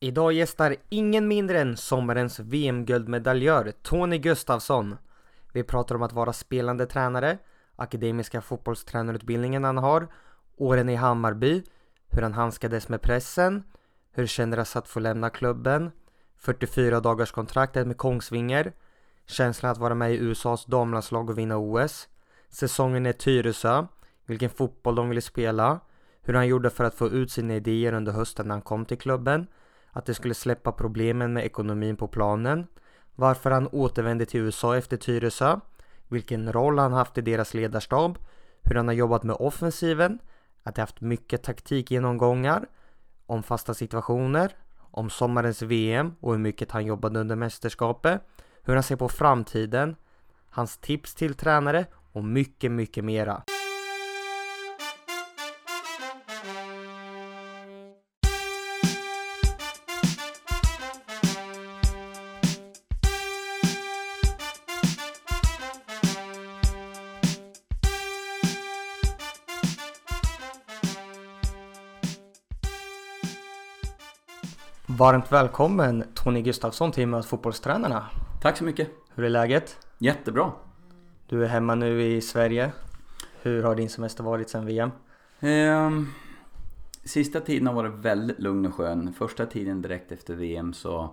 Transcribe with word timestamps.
Idag 0.00 0.32
gästar 0.32 0.76
ingen 0.88 1.28
mindre 1.28 1.60
än 1.60 1.76
sommarens 1.76 2.40
VM-guldmedaljör 2.40 3.72
Tony 3.82 4.18
Gustafsson. 4.18 4.96
Vi 5.52 5.62
pratar 5.62 5.94
om 5.94 6.02
att 6.02 6.12
vara 6.12 6.32
spelande 6.32 6.86
tränare, 6.86 7.38
akademiska 7.76 8.40
fotbollstränarutbildningen 8.40 9.64
han 9.64 9.78
har, 9.78 10.08
åren 10.56 10.88
i 10.88 10.94
Hammarby, 10.94 11.62
hur 12.10 12.22
han 12.22 12.32
handskades 12.32 12.88
med 12.88 13.02
pressen, 13.02 13.62
hur 14.12 14.22
det 14.22 14.28
kändes 14.28 14.76
att 14.76 14.88
få 14.88 15.00
lämna 15.00 15.30
klubben, 15.30 15.90
44 16.38 17.00
dagars 17.00 17.32
kontraktet 17.32 17.86
med 17.86 17.96
Kongsvinger, 17.96 18.72
känslan 19.26 19.72
att 19.72 19.78
vara 19.78 19.94
med 19.94 20.12
i 20.12 20.18
USAs 20.18 20.64
damlandslag 20.64 21.30
och 21.30 21.38
vinna 21.38 21.56
OS, 21.56 22.08
säsongen 22.48 23.06
i 23.06 23.12
Tyresö, 23.12 23.86
vilken 24.26 24.50
fotboll 24.50 24.94
de 24.94 25.08
ville 25.08 25.20
spela, 25.20 25.80
hur 26.22 26.34
han 26.34 26.46
gjorde 26.46 26.70
för 26.70 26.84
att 26.84 26.94
få 26.94 27.08
ut 27.08 27.30
sina 27.30 27.54
idéer 27.54 27.92
under 27.92 28.12
hösten 28.12 28.48
när 28.48 28.54
han 28.54 28.62
kom 28.62 28.84
till 28.84 28.98
klubben, 28.98 29.46
att 29.96 30.06
det 30.06 30.14
skulle 30.14 30.34
släppa 30.34 30.72
problemen 30.72 31.32
med 31.32 31.44
ekonomin 31.44 31.96
på 31.96 32.08
planen, 32.08 32.66
varför 33.14 33.50
han 33.50 33.68
återvände 33.72 34.26
till 34.26 34.40
USA 34.40 34.76
efter 34.76 34.96
Tyresö, 34.96 35.60
vilken 36.08 36.52
roll 36.52 36.78
han 36.78 36.92
haft 36.92 37.18
i 37.18 37.20
deras 37.20 37.54
ledarstab, 37.54 38.18
hur 38.62 38.74
han 38.74 38.88
har 38.88 38.94
jobbat 38.94 39.22
med 39.22 39.36
offensiven, 39.36 40.18
att 40.62 40.74
de 40.74 40.80
haft 40.80 41.00
mycket 41.00 41.42
taktikgenomgångar, 41.42 42.66
om 43.26 43.42
fasta 43.42 43.74
situationer, 43.74 44.52
om 44.78 45.10
sommarens 45.10 45.62
VM 45.62 46.14
och 46.20 46.32
hur 46.32 46.38
mycket 46.38 46.70
han 46.70 46.86
jobbade 46.86 47.20
under 47.20 47.36
mästerskapet, 47.36 48.20
hur 48.62 48.74
han 48.74 48.82
ser 48.82 48.96
på 48.96 49.08
framtiden, 49.08 49.96
hans 50.50 50.78
tips 50.78 51.14
till 51.14 51.34
tränare 51.34 51.86
och 52.12 52.24
mycket, 52.24 52.72
mycket 52.72 53.04
mera. 53.04 53.42
Varmt 74.98 75.32
välkommen 75.32 76.04
Tony 76.14 76.42
Gustafsson 76.42 76.92
till 76.92 77.08
Möt 77.08 77.26
fotbollstränarna. 77.26 78.06
Tack 78.42 78.56
så 78.56 78.64
mycket. 78.64 78.90
Hur 79.14 79.24
är 79.24 79.28
läget? 79.28 79.78
Jättebra. 79.98 80.52
Du 81.26 81.44
är 81.44 81.48
hemma 81.48 81.74
nu 81.74 82.02
i 82.02 82.20
Sverige. 82.20 82.72
Hur 83.42 83.62
har 83.62 83.74
din 83.74 83.90
semester 83.90 84.24
varit 84.24 84.50
sedan 84.50 84.66
VM? 84.66 84.90
Ehm, 85.40 86.08
sista 87.04 87.40
tiden 87.40 87.66
har 87.66 87.74
varit 87.74 87.94
väldigt 87.94 88.38
lugn 88.38 88.66
och 88.66 88.74
skön. 88.74 89.12
Första 89.12 89.46
tiden 89.46 89.82
direkt 89.82 90.12
efter 90.12 90.34
VM 90.34 90.72
så 90.72 91.10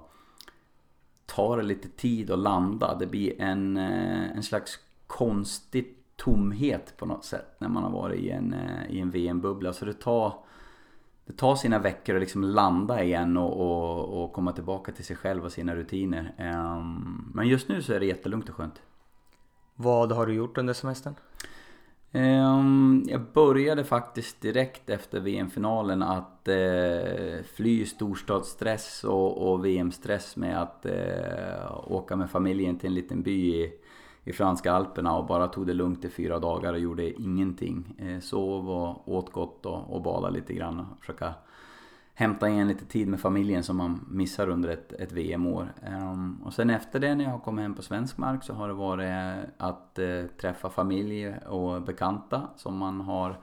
tar 1.26 1.58
det 1.58 1.64
lite 1.64 1.90
tid 1.90 2.32
att 2.32 2.40
landa. 2.40 2.96
Det 2.96 3.08
blir 3.08 3.42
en, 3.42 3.78
eh, 3.78 4.32
en 4.36 4.44
slags 4.44 4.80
konstig 5.08 5.98
tomhet 6.16 6.94
på 6.98 7.06
något 7.06 7.26
sätt 7.26 7.56
när 7.58 7.70
man 7.70 7.84
har 7.84 7.92
varit 7.92 8.20
i 8.20 8.30
en, 8.30 8.54
eh, 8.54 8.96
i 8.96 9.00
en 9.00 9.12
VM-bubbla. 9.12 9.74
Så 9.74 9.86
det 9.86 9.94
tar 9.94 10.34
det 11.26 11.34
tar 11.34 11.56
sina 11.56 11.80
veckor 11.80 12.16
att 12.16 12.22
liksom 12.22 12.44
landa 12.44 13.04
igen 13.04 13.38
och, 13.38 13.62
och, 13.62 14.24
och, 14.24 14.34
komma 14.34 14.52
tillbaka 14.52 14.92
till 14.92 15.06
sig 15.06 15.16
själv 15.16 15.46
och 15.46 15.52
sina 15.52 15.76
rutiner. 15.76 16.36
Um, 16.40 17.32
men 17.36 17.48
just 17.48 17.70
nu 17.70 17.82
så 17.82 17.94
är 17.94 18.00
det 18.00 18.06
jättelugnt 18.06 18.50
och 18.50 18.56
skönt. 18.56 18.82
Vad 19.76 20.12
har 20.12 20.26
du 20.26 20.34
gjort 20.34 20.58
under 20.58 20.74
semestern? 20.74 21.16
Um, 22.12 23.06
jag 23.08 23.22
började 23.34 23.84
faktiskt 23.84 24.42
direkt 24.42 24.90
efter 24.90 25.20
VM-finalen 25.20 26.04
att 26.04 26.48
uh, 26.50 27.44
fly 27.56 27.86
storstadsstress 27.86 29.04
och, 29.04 29.52
och 29.52 29.66
VM-stress 29.66 30.36
med 30.36 30.62
att 30.62 30.86
uh, 30.86 31.92
åka 31.92 32.16
med 32.16 32.30
familjen 32.30 32.78
till 32.78 32.88
en 32.88 32.96
liten 32.96 33.22
by 33.22 33.56
i 33.56 33.74
i 34.24 34.34
franska 34.34 34.72
alperna 34.72 35.16
och 35.16 35.26
bara 35.26 35.48
tog 35.48 35.68
det 35.68 35.74
lugnt 35.74 36.06
i 36.06 36.10
fyra 36.10 36.40
dagar 36.40 36.74
och 36.74 36.80
gjorde 36.80 37.22
ingenting. 37.22 37.96
Eh, 37.98 38.20
sov 38.20 38.70
och 38.70 39.14
åt 39.14 39.32
gott 39.32 39.66
och, 39.66 39.94
och 39.94 40.02
badade 40.02 40.34
lite 40.34 40.54
grann 40.54 40.80
och 40.80 41.00
försöka 41.00 41.34
hämta 42.14 42.50
igen 42.50 42.68
lite 42.68 42.86
tid 42.86 43.08
med 43.08 43.20
familjen 43.20 43.64
som 43.64 43.78
man 43.78 44.06
missar 44.10 44.50
under 44.50 44.70
ett, 44.70 44.94
ett 44.94 45.12
VM-år. 45.12 45.74
Um, 45.88 45.94
ehm, 45.94 46.42
och 46.46 46.54
sen 46.54 46.70
efter 46.70 47.00
det 47.00 47.16
när 47.16 47.24
jag 47.24 47.32
har 47.32 47.40
kommit 47.40 47.64
hem 47.64 47.74
på 47.74 47.82
svensk 47.82 48.18
mark 48.18 48.44
så 48.44 48.54
har 48.54 48.68
det 48.68 48.74
varit 48.74 49.46
att 49.58 50.00
uh, 50.00 50.26
träffa 50.42 50.70
familj 50.70 51.34
och 51.34 51.82
bekanta 51.82 52.50
som 52.56 52.78
man 52.78 53.02
har 53.02 53.40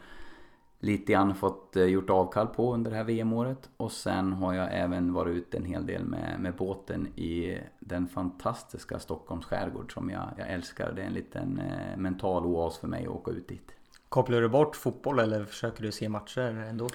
lite 0.80 1.12
grann 1.12 1.34
fått 1.34 1.76
eh, 1.76 1.84
gjort 1.84 2.10
avkall 2.10 2.46
på 2.46 2.74
under 2.74 2.90
det 2.90 2.96
här 2.96 3.04
VM-året. 3.04 3.70
Och 3.76 3.92
sen 3.92 4.32
har 4.32 4.54
jag 4.54 4.68
även 4.72 5.12
varit 5.12 5.36
ute 5.36 5.56
en 5.56 5.64
hel 5.64 5.86
del 5.86 6.04
med, 6.04 6.40
med 6.40 6.56
båten 6.56 7.06
i 7.06 7.58
den 7.80 8.08
fantastiska 8.08 8.98
Stockholms 8.98 9.46
skärgård 9.46 9.92
som 9.92 10.10
jag, 10.10 10.30
jag 10.38 10.50
älskar. 10.50 10.92
Det 10.92 11.02
är 11.02 11.06
en 11.06 11.12
liten 11.12 11.58
eh, 11.58 11.96
mental 11.96 12.46
oas 12.46 12.78
för 12.78 12.88
mig 12.88 13.06
att 13.06 13.12
åka 13.12 13.30
ut 13.30 13.48
dit. 13.48 13.72
Kopplar 14.08 14.40
du 14.40 14.48
bort 14.48 14.76
fotboll 14.76 15.18
eller 15.18 15.44
försöker 15.44 15.82
du 15.82 15.92
se 15.92 16.08
matcher 16.08 16.66
ändå? 16.70 16.88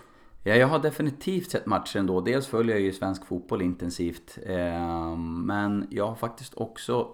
Ja, 0.44 0.56
jag 0.56 0.68
har 0.68 0.80
definitivt 0.80 1.52
sett 1.52 1.66
matcher 1.66 2.00
ändå. 2.00 2.22
Dels 2.22 2.48
följer 2.48 2.76
jag 2.76 2.82
ju 2.82 2.94
svensk 2.94 3.26
fotboll 3.26 3.62
intensivt. 3.62 4.38
Eh, 4.46 5.18
men 5.18 5.88
jag 5.90 6.08
har 6.08 6.16
faktiskt 6.16 6.54
också 6.54 7.08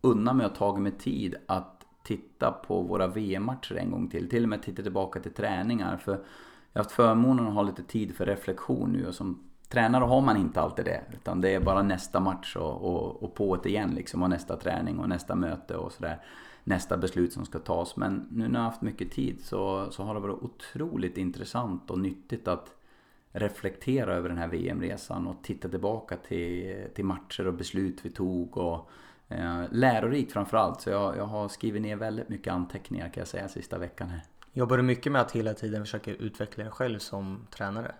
unnat 0.00 0.36
mig 0.36 0.46
och 0.46 0.54
tagit 0.54 0.82
mig 0.82 0.92
tid 0.92 1.34
att 1.46 1.75
titta 2.06 2.52
på 2.52 2.82
våra 2.82 3.06
VM-matcher 3.06 3.76
en 3.76 3.90
gång 3.90 4.08
till. 4.08 4.28
Till 4.28 4.42
och 4.42 4.48
med 4.48 4.62
titta 4.62 4.82
tillbaka 4.82 5.20
till 5.20 5.32
träningar. 5.32 5.96
För 5.96 6.12
jag 6.12 6.18
har 6.80 6.84
haft 6.84 6.92
förmånen 6.92 7.46
att 7.46 7.54
ha 7.54 7.62
lite 7.62 7.82
tid 7.82 8.14
för 8.14 8.26
reflektion 8.26 8.90
nu 8.92 9.06
och 9.06 9.14
som 9.14 9.42
tränare 9.68 10.04
har 10.04 10.20
man 10.20 10.36
inte 10.36 10.60
alltid 10.60 10.84
det. 10.84 11.02
Utan 11.12 11.40
det 11.40 11.54
är 11.54 11.60
bara 11.60 11.82
nästa 11.82 12.20
match 12.20 12.56
och, 12.56 12.82
och, 12.82 13.22
och 13.22 13.34
på 13.34 13.56
det 13.56 13.68
igen 13.68 13.90
liksom. 13.94 14.22
Och 14.22 14.30
nästa 14.30 14.56
träning 14.56 14.98
och 14.98 15.08
nästa 15.08 15.34
möte 15.34 15.76
och 15.76 15.92
sådär. 15.92 16.20
Nästa 16.64 16.96
beslut 16.96 17.32
som 17.32 17.44
ska 17.44 17.58
tas. 17.58 17.96
Men 17.96 18.28
nu 18.30 18.48
när 18.48 18.54
jag 18.54 18.60
har 18.60 18.70
haft 18.70 18.82
mycket 18.82 19.10
tid 19.10 19.40
så, 19.44 19.90
så 19.90 20.02
har 20.02 20.14
det 20.14 20.20
varit 20.20 20.42
otroligt 20.42 21.18
intressant 21.18 21.90
och 21.90 21.98
nyttigt 21.98 22.48
att 22.48 22.76
reflektera 23.32 24.14
över 24.14 24.28
den 24.28 24.38
här 24.38 24.48
VM-resan 24.48 25.26
och 25.26 25.36
titta 25.42 25.68
tillbaka 25.68 26.16
till, 26.16 26.84
till 26.94 27.04
matcher 27.04 27.46
och 27.46 27.54
beslut 27.54 27.98
vi 28.02 28.10
tog 28.10 28.56
och 28.56 28.90
Eh, 29.28 29.62
lärorikt 29.70 30.32
framförallt. 30.32 30.80
Så 30.80 30.90
jag, 30.90 31.16
jag 31.16 31.26
har 31.26 31.48
skrivit 31.48 31.82
ner 31.82 31.96
väldigt 31.96 32.28
mycket 32.28 32.52
anteckningar 32.52 33.08
kan 33.08 33.20
jag 33.20 33.28
säga 33.28 33.48
sista 33.48 33.78
veckan 33.78 34.08
här. 34.08 34.22
Jobbar 34.52 34.76
du 34.76 34.82
mycket 34.82 35.12
med 35.12 35.20
att 35.20 35.32
hela 35.32 35.54
tiden 35.54 35.84
försöka 35.84 36.10
utveckla 36.10 36.64
dig 36.64 36.72
själv 36.72 36.98
som 36.98 37.46
tränare? 37.50 37.94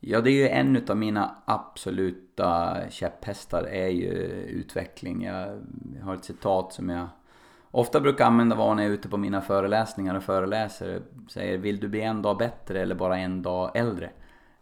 Ja, 0.00 0.20
det 0.20 0.30
är 0.30 0.32
ju 0.32 0.48
en 0.48 0.84
av 0.88 0.96
mina 0.96 1.36
absoluta 1.44 2.76
käpphästar 2.90 3.64
är 3.64 3.88
ju 3.88 4.12
utveckling. 4.32 5.24
Jag 5.24 5.62
har 6.02 6.14
ett 6.14 6.24
citat 6.24 6.72
som 6.72 6.88
jag 6.88 7.08
ofta 7.70 8.00
brukar 8.00 8.26
använda 8.26 8.56
var 8.56 8.74
när 8.74 8.82
jag 8.82 8.90
är 8.90 8.94
ute 8.94 9.08
på 9.08 9.16
mina 9.16 9.40
föreläsningar 9.40 10.14
och 10.14 10.22
föreläser. 10.22 11.02
Säger, 11.28 11.58
vill 11.58 11.80
du 11.80 11.88
bli 11.88 12.00
en 12.00 12.22
dag 12.22 12.38
bättre 12.38 12.80
eller 12.80 12.94
bara 12.94 13.18
en 13.18 13.42
dag 13.42 13.76
äldre? 13.76 14.10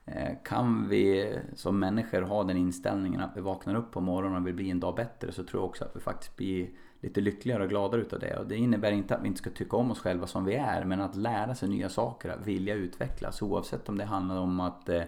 Eh, 0.06 0.32
kan 0.44 0.88
vi 0.88 1.38
som 1.54 1.78
människor 1.78 2.22
ha 2.22 2.44
den 2.44 2.56
inställningen 2.56 3.20
att 3.20 3.36
vi 3.36 3.40
vaknar 3.40 3.74
upp 3.74 3.92
på 3.92 4.00
morgonen 4.00 4.42
och 4.42 4.46
vill 4.46 4.54
bli 4.54 4.70
en 4.70 4.80
dag 4.80 4.94
bättre 4.94 5.32
så 5.32 5.44
tror 5.44 5.62
jag 5.62 5.68
också 5.68 5.84
att 5.84 5.96
vi 5.96 6.00
faktiskt 6.00 6.36
blir 6.36 6.68
lite 7.00 7.20
lyckligare 7.20 7.62
och 7.62 7.68
gladare 7.68 8.00
utav 8.00 8.18
det. 8.20 8.36
Och 8.36 8.46
det 8.46 8.56
innebär 8.56 8.92
inte 8.92 9.14
att 9.14 9.22
vi 9.22 9.26
inte 9.26 9.38
ska 9.38 9.50
tycka 9.50 9.76
om 9.76 9.90
oss 9.90 10.00
själva 10.00 10.26
som 10.26 10.44
vi 10.44 10.54
är 10.54 10.84
men 10.84 11.00
att 11.00 11.16
lära 11.16 11.54
sig 11.54 11.68
nya 11.68 11.88
saker, 11.88 12.28
att 12.28 12.46
vilja 12.46 12.74
utvecklas 12.74 13.42
oavsett 13.42 13.88
om 13.88 13.98
det 13.98 14.04
handlar 14.04 14.36
om 14.36 14.60
att 14.60 14.88
eh, 14.88 15.02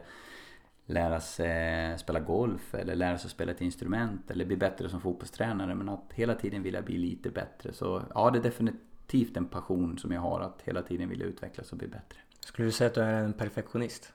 lära 0.86 1.20
sig 1.20 1.90
eh, 1.90 1.96
spela 1.96 2.20
golf 2.20 2.74
eller 2.74 2.94
lära 2.94 3.18
sig 3.18 3.30
spela 3.30 3.52
ett 3.52 3.60
instrument 3.60 4.30
eller 4.30 4.44
bli 4.44 4.56
bättre 4.56 4.88
som 4.88 5.00
fotbollstränare 5.00 5.74
men 5.74 5.88
att 5.88 6.12
hela 6.14 6.34
tiden 6.34 6.62
vilja 6.62 6.82
bli 6.82 6.98
lite 6.98 7.30
bättre. 7.30 7.72
Så 7.72 8.02
ja, 8.14 8.30
det 8.30 8.38
är 8.38 8.42
definitivt 8.42 9.36
en 9.36 9.46
passion 9.46 9.98
som 9.98 10.12
jag 10.12 10.20
har 10.20 10.40
att 10.40 10.62
hela 10.62 10.82
tiden 10.82 11.08
vilja 11.08 11.26
utvecklas 11.26 11.72
och 11.72 11.78
bli 11.78 11.88
bättre. 11.88 12.18
Skulle 12.40 12.68
du 12.68 12.72
säga 12.72 12.88
att 12.88 12.94
du 12.94 13.00
är 13.00 13.24
en 13.24 13.32
perfektionist? 13.32 14.12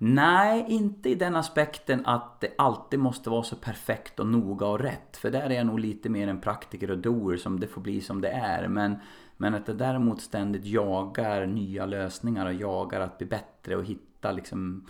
Nej, 0.00 0.64
inte 0.68 1.08
i 1.08 1.14
den 1.14 1.36
aspekten 1.36 2.06
att 2.06 2.40
det 2.40 2.54
alltid 2.58 2.98
måste 2.98 3.30
vara 3.30 3.42
så 3.42 3.56
perfekt 3.56 4.20
och 4.20 4.26
noga 4.26 4.66
och 4.66 4.80
rätt. 4.80 5.16
För 5.16 5.30
där 5.30 5.50
är 5.50 5.54
jag 5.54 5.66
nog 5.66 5.78
lite 5.80 6.08
mer 6.08 6.28
en 6.28 6.40
praktiker 6.40 6.90
och 6.90 6.98
doer 6.98 7.36
som 7.36 7.60
det 7.60 7.66
får 7.66 7.80
bli 7.80 8.00
som 8.00 8.20
det 8.20 8.28
är. 8.28 8.68
Men, 8.68 8.96
men 9.36 9.54
att 9.54 9.66
det 9.66 9.74
däremot 9.74 10.20
ständigt 10.20 10.64
jagar 10.64 11.46
nya 11.46 11.86
lösningar 11.86 12.46
och 12.46 12.52
jagar 12.52 13.00
att 13.00 13.18
bli 13.18 13.26
bättre 13.26 13.76
och 13.76 13.84
hitta 13.84 14.32
liksom 14.32 14.86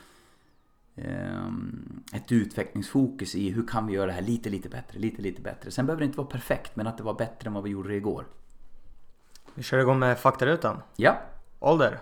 um, 0.96 2.02
ett 2.12 2.32
utvecklingsfokus 2.32 3.34
i 3.34 3.50
hur 3.50 3.66
kan 3.66 3.86
vi 3.86 3.92
göra 3.92 4.06
det 4.06 4.12
här 4.12 4.22
lite, 4.22 4.50
lite 4.50 4.68
bättre, 4.68 4.98
lite, 4.98 5.22
lite 5.22 5.42
bättre. 5.42 5.70
Sen 5.70 5.86
behöver 5.86 6.00
det 6.00 6.06
inte 6.06 6.18
vara 6.18 6.28
perfekt, 6.28 6.76
men 6.76 6.86
att 6.86 6.98
det 6.98 7.04
var 7.04 7.14
bättre 7.14 7.48
än 7.48 7.54
vad 7.54 7.62
vi 7.62 7.70
gjorde 7.70 7.94
igår. 7.94 8.26
Vi 9.54 9.62
kör 9.62 9.78
igång 9.78 9.98
med 9.98 10.18
faktarutan. 10.18 10.82
Ja. 10.96 11.18
Ålder? 11.60 11.98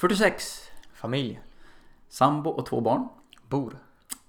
46. 0.00 0.70
Familj? 0.94 1.40
Sambo 2.08 2.50
och 2.50 2.66
två 2.66 2.80
barn. 2.80 3.08
Bor? 3.48 3.78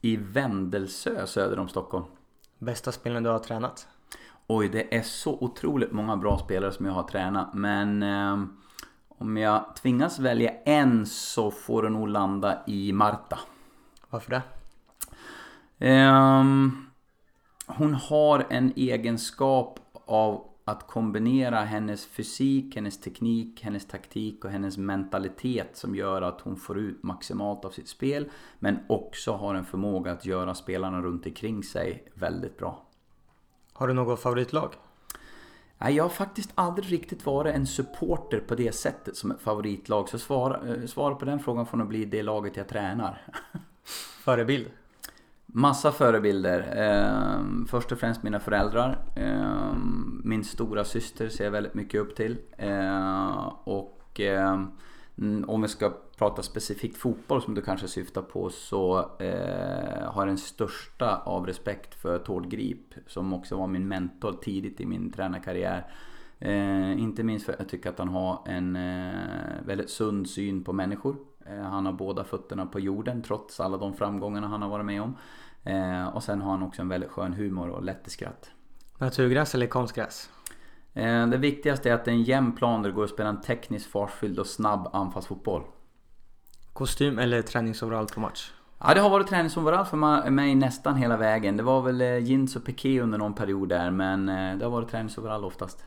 I 0.02 0.18
Vändelsö 0.18 1.28
söder 1.28 1.60
om 1.60 1.68
Stockholm. 1.68 2.06
Bästa 2.58 2.92
spelaren 2.92 3.24
du 3.24 3.30
har 3.30 3.40
tränat? 3.40 3.88
Oj, 4.48 4.70
det 4.70 4.96
är 4.96 5.02
så 5.02 5.38
otroligt 5.42 5.92
många 5.92 6.18
bra 6.18 6.38
spelare 6.38 6.72
som 6.72 6.86
jag 6.86 6.94
har 6.94 7.04
tränat. 7.04 7.54
Men 7.54 8.04
eh, 8.04 8.44
Om 9.08 9.38
jag 9.38 9.76
tvingas 9.76 10.20
välja 10.20 10.52
en 10.66 11.06
så 11.06 11.52
får 11.52 11.84
det 11.84 11.90
nog 11.90 12.08
landa 12.08 12.62
i 12.68 12.94
Marta. 12.94 13.40
Varför 14.10 14.42
det? 15.78 15.90
Um, 15.90 16.90
hon 17.66 17.94
har 17.94 18.48
en 18.50 18.74
egenskap 18.76 19.80
av 20.06 20.51
att 20.66 20.88
kombinera 20.88 21.60
hennes 21.60 22.06
fysik, 22.06 22.76
hennes 22.76 23.00
teknik, 23.00 23.62
hennes 23.64 23.86
taktik 23.88 24.46
och 24.46 24.52
hennes 24.52 24.78
mentalitet 24.78 25.78
som 25.78 25.96
gör 25.96 26.22
att 26.22 26.42
hon 26.42 26.56
får 26.56 26.80
ut 26.80 27.04
maximalt 27.04 27.66
av 27.66 27.70
sitt 27.70 27.88
spel. 27.88 28.30
Men 28.60 28.80
också 28.90 29.32
har 29.32 29.56
en 29.56 29.66
förmåga 29.66 30.12
att 30.12 30.26
göra 30.26 30.56
spelarna 30.56 31.02
runt 31.02 31.26
omkring 31.26 31.64
sig 31.64 32.12
väldigt 32.14 32.58
bra. 32.58 32.86
Har 33.74 33.88
du 33.88 33.94
något 33.94 34.20
favoritlag? 34.20 34.74
Nej, 35.78 35.96
jag 35.96 36.04
har 36.04 36.10
faktiskt 36.10 36.52
aldrig 36.56 36.92
riktigt 36.92 37.26
varit 37.26 37.56
en 37.56 37.68
supporter 37.68 38.40
på 38.40 38.56
det 38.56 38.76
sättet 38.76 39.18
som 39.18 39.32
ett 39.32 39.42
favoritlag. 39.42 40.10
Så 40.10 40.20
svara, 40.20 40.74
eh, 40.74 40.86
svara 40.86 41.16
på 41.16 41.26
den 41.26 41.40
frågan 41.40 41.66
får 41.66 41.78
nog 41.78 41.88
bli 41.88 42.06
det 42.06 42.24
laget 42.24 42.58
jag 42.58 42.68
tränar. 42.68 43.22
Förebild? 44.24 44.68
Massa 45.54 45.92
förebilder. 45.92 46.60
Eh, 46.78 47.66
först 47.68 47.92
och 47.92 48.00
främst 48.00 48.24
mina 48.24 48.40
föräldrar. 48.40 49.00
Eh, 49.16 49.74
min 50.24 50.44
stora 50.44 50.84
syster 50.84 51.30
ser 51.30 51.44
jag 51.44 51.52
väldigt 51.52 51.74
mycket 51.74 52.02
upp 52.02 52.16
till. 52.16 52.38
Eh, 52.58 53.54
och 53.64 54.20
eh, 54.20 54.64
om 55.48 55.62
vi 55.62 55.68
ska 55.68 55.94
prata 56.18 56.42
specifikt 56.42 56.98
fotboll 56.98 57.42
som 57.42 57.54
du 57.54 57.62
kanske 57.62 57.88
syftar 57.88 58.22
på 58.22 58.50
så 58.50 59.00
eh, 59.20 60.04
har 60.04 60.22
jag 60.22 60.28
den 60.28 60.38
största 60.38 61.16
av 61.16 61.48
respekt 61.48 61.96
för 61.96 62.20
Tord 62.20 62.50
Grip 62.50 62.94
som 63.08 63.34
också 63.34 63.58
var 63.58 63.68
min 63.68 63.88
mentor 63.88 64.38
tidigt 64.42 64.82
i 64.82 64.86
min 64.86 65.12
tränarkarriär. 65.12 65.92
Eh, 66.40 66.92
inte 66.92 67.24
minst 67.24 67.46
för 67.46 67.54
att 67.54 67.60
jag 67.60 67.70
tycker 67.70 67.90
att 67.90 68.00
han 68.00 68.10
har 68.10 68.44
en 68.46 68.76
eh, 68.76 69.66
väldigt 69.66 69.90
sund 69.90 70.30
syn 70.30 70.64
på 70.64 70.74
människor. 70.74 71.16
Eh, 71.52 71.64
han 71.64 71.86
har 71.86 71.94
båda 71.94 72.24
fötterna 72.24 72.66
på 72.66 72.80
jorden 72.80 73.22
trots 73.22 73.60
alla 73.60 73.78
de 73.78 73.94
framgångarna 73.94 74.48
han 74.48 74.62
har 74.62 74.70
varit 74.70 74.86
med 74.86 75.02
om. 75.02 75.18
Eh, 75.64 76.08
och 76.08 76.24
sen 76.24 76.42
har 76.42 76.52
han 76.52 76.64
också 76.64 76.82
en 76.82 76.90
väldigt 76.90 77.10
skön 77.10 77.34
humor 77.34 77.70
och 77.70 77.84
lätt 77.84 78.12
skratt. 78.12 78.52
Naturgräs 78.98 79.56
eller 79.56 79.68
konstgräs? 79.68 80.30
Eh, 80.94 81.28
det 81.28 81.38
viktigaste 81.38 81.90
är 81.90 81.94
att 81.94 82.06
det 82.06 82.12
är 82.12 82.16
en 82.16 82.24
jämn 82.24 82.56
plan 82.56 82.82
där 82.82 82.90
det 82.90 82.96
går 82.96 83.04
att 83.04 83.10
spela 83.10 83.30
en 83.30 83.42
tekniskt 83.42 83.92
fartfylld 83.92 84.40
och 84.40 84.48
snabb 84.48 84.90
anfallsfotboll. 84.94 85.64
Kostym 86.74 87.20
eller 87.20 87.42
träningsoverall 87.42 88.08
på 88.08 88.20
match? 88.20 88.52
Ja, 88.80 88.94
det 88.94 89.02
har 89.02 89.10
varit 89.10 89.28
träningsoverall 89.28 89.86
för 89.86 90.30
mig 90.30 90.56
nästan 90.56 90.96
hela 90.96 91.18
vägen. 91.18 91.58
Det 91.58 91.64
var 91.64 91.82
väl 91.82 92.02
jeans 92.02 92.56
och 92.56 92.66
piké 92.66 93.02
under 93.02 93.18
någon 93.18 93.34
period 93.34 93.70
där, 93.70 93.92
men 93.92 94.26
det 94.60 94.66
har 94.66 94.70
varit 94.70 94.90
träningsoverall 94.90 95.46
oftast. 95.46 95.86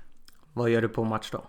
Vad 0.53 0.71
gör 0.71 0.83
du 0.83 0.89
på 0.89 1.05
match 1.05 1.31
då? 1.31 1.43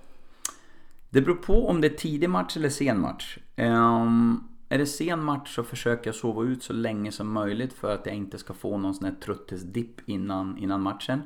Det 1.15 1.21
beror 1.21 1.35
på 1.35 1.67
om 1.67 1.81
det 1.81 1.87
är 1.87 1.97
tidig 1.97 2.29
match 2.29 2.57
eller 2.57 2.69
sen 2.69 2.99
match. 2.99 3.37
Um, 3.57 4.47
är 4.69 4.77
det 4.77 4.85
sen 4.85 5.23
match 5.23 5.55
så 5.55 5.63
försöker 5.63 6.07
jag 6.07 6.15
sova 6.15 6.43
ut 6.43 6.63
så 6.63 6.73
länge 6.73 7.11
som 7.11 7.33
möjligt 7.33 7.73
för 7.73 7.93
att 7.93 8.05
jag 8.05 8.15
inte 8.15 8.37
ska 8.37 8.53
få 8.53 8.77
någon 8.77 8.93
sån 8.93 9.05
här 9.05 9.15
trötthetsdipp 9.15 10.09
innan, 10.09 10.57
innan 10.57 10.81
matchen. 10.81 11.21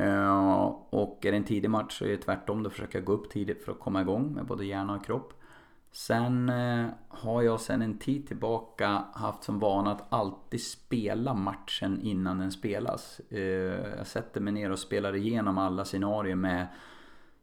Uh, 0.00 0.60
och 0.90 1.26
är 1.26 1.30
det 1.30 1.36
en 1.36 1.44
tidig 1.44 1.70
match 1.70 1.98
så 1.98 2.04
är 2.04 2.08
det 2.08 2.16
tvärtom. 2.16 2.62
Då 2.62 2.70
försöker 2.70 2.98
jag 2.98 3.04
gå 3.04 3.12
upp 3.12 3.30
tidigt 3.30 3.64
för 3.64 3.72
att 3.72 3.80
komma 3.80 4.00
igång 4.00 4.32
med 4.32 4.46
både 4.46 4.64
hjärna 4.64 4.94
och 4.94 5.04
kropp. 5.04 5.42
Sen 5.92 6.50
uh, 6.50 6.88
har 7.08 7.42
jag 7.42 7.60
sen 7.60 7.82
en 7.82 7.98
tid 7.98 8.28
tillbaka 8.28 9.04
haft 9.12 9.44
som 9.44 9.58
vana 9.58 9.92
att 9.92 10.12
alltid 10.12 10.62
spela 10.62 11.34
matchen 11.34 12.00
innan 12.02 12.38
den 12.38 12.52
spelas. 12.52 13.20
Uh, 13.32 13.40
jag 13.96 14.06
sätter 14.06 14.40
mig 14.40 14.52
ner 14.52 14.70
och 14.70 14.78
spelar 14.78 15.16
igenom 15.16 15.58
alla 15.58 15.84
scenarier 15.84 16.36
med 16.36 16.66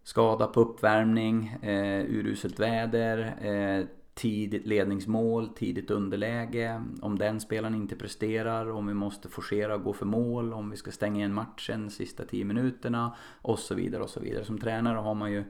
skada 0.04 0.48
på 0.48 0.62
uppvärmning, 0.62 1.48
eh, 1.62 2.06
uruselt 2.10 2.60
väder, 2.60 3.36
eh, 3.42 3.86
tidigt 4.14 4.68
ledningsmål, 4.68 5.50
tidigt 5.50 5.92
underläge, 5.92 6.82
om 7.02 7.18
den 7.18 7.40
spelaren 7.40 7.76
inte 7.76 7.96
presterar, 7.96 8.72
om 8.72 8.88
vi 8.88 8.94
måste 8.94 9.30
forcera 9.30 9.76
och 9.76 9.84
gå 9.84 9.94
för 9.94 10.06
mål, 10.06 10.54
om 10.54 10.70
vi 10.70 10.78
ska 10.78 10.92
stänga 10.92 11.18
igen 11.18 11.34
matchen 11.34 11.90
sista 11.90 12.26
10 12.26 12.46
minuterna 12.46 13.16
och 13.42 13.60
så 13.60 13.76
vidare 13.76 14.04
och 14.04 14.10
så 14.10 14.20
vidare. 14.20 14.46
Som 14.46 14.58
tränare 14.58 14.98
har 14.98 15.16
man 15.16 15.32
ju 15.32 15.44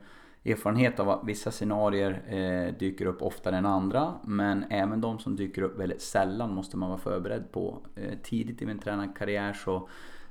erfarenhet 0.46 1.00
av 1.00 1.10
att 1.10 1.22
vissa 1.26 1.52
scenarier 1.52 2.24
eh, 2.28 2.78
dyker 2.78 3.06
upp 3.06 3.22
oftare 3.22 3.58
än 3.58 3.66
andra 3.66 4.14
men 4.24 4.66
även 4.70 5.02
de 5.02 5.20
som 5.20 5.36
dyker 5.36 5.62
upp 5.62 5.80
väldigt 5.80 6.02
sällan 6.02 6.54
måste 6.54 6.78
man 6.78 6.90
vara 6.90 7.00
förberedd 7.00 7.52
på. 7.52 7.82
Eh, 7.96 8.18
tidigt 8.24 8.62
i 8.62 8.66
min 8.66 8.80
tränarkarriär 8.80 9.54
så 9.54 9.90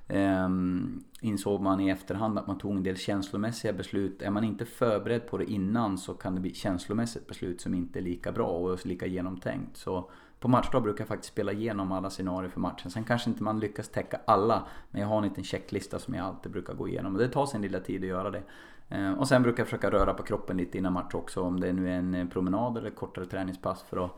Um, 0.08 1.04
insåg 1.20 1.60
man 1.60 1.81
i 1.81 1.88
efterhand 1.88 2.38
att 2.38 2.46
man 2.46 2.58
tog 2.58 2.76
en 2.76 2.82
del 2.82 2.96
känslomässiga 2.96 3.72
beslut. 3.72 4.22
Är 4.22 4.31
man 4.31 4.44
inte 4.44 4.64
förberedd 4.64 5.26
på 5.26 5.38
det 5.38 5.50
innan 5.50 5.99
så 5.99 6.14
kan 6.14 6.34
det 6.34 6.40
bli 6.40 6.54
känslomässigt 6.54 7.26
beslut 7.26 7.60
som 7.60 7.75
inte 7.75 7.99
är 7.99 8.02
lika 8.02 8.32
bra 8.32 8.46
och 8.46 8.87
lika 8.87 9.06
genomtänkt. 9.06 9.76
Så 9.76 10.10
på 10.40 10.49
matchdag 10.49 10.82
brukar 10.82 11.00
jag 11.00 11.08
faktiskt 11.08 11.32
spela 11.32 11.52
igenom 11.52 11.93
alla 11.93 12.10
scenarier 12.10 12.50
för 12.50 12.60
matchen. 12.60 12.90
Sen 12.90 13.04
kanske 13.04 13.31
inte 13.31 13.43
man 13.43 13.60
lyckas 13.60 13.88
täcka 13.88 14.20
alla, 14.25 14.66
men 14.90 15.00
jag 15.00 15.08
har 15.08 15.16
en 15.16 15.28
liten 15.28 15.44
checklista 15.44 15.99
som 15.99 16.14
jag 16.14 16.26
alltid 16.26 16.52
brukar 16.52 16.75
gå 16.75 16.88
igenom. 16.88 17.14
Och 17.14 17.20
Det 17.20 17.28
tar 17.28 17.46
sin 17.46 17.62
lilla 17.62 17.81
tid 17.81 18.02
att 18.02 18.08
göra 18.08 18.31
det. 18.31 18.43
Ehm, 18.88 19.14
och 19.14 19.28
sen 19.28 19.43
brukar 19.43 19.60
jag 19.60 19.66
försöka 19.66 19.90
röra 19.90 20.14
på 20.14 20.22
kroppen 20.22 20.56
lite 20.56 20.78
innan 20.78 20.93
match 20.93 21.14
också. 21.14 21.40
Om 21.40 21.60
det 21.60 21.72
nu 21.72 21.88
är 21.88 21.99
en 21.99 22.14
eh, 22.14 22.28
promenad 22.28 22.76
eller 22.76 22.90
kortare 22.90 23.26
träningspass 23.26 23.82
för 23.82 24.04
att 24.04 24.10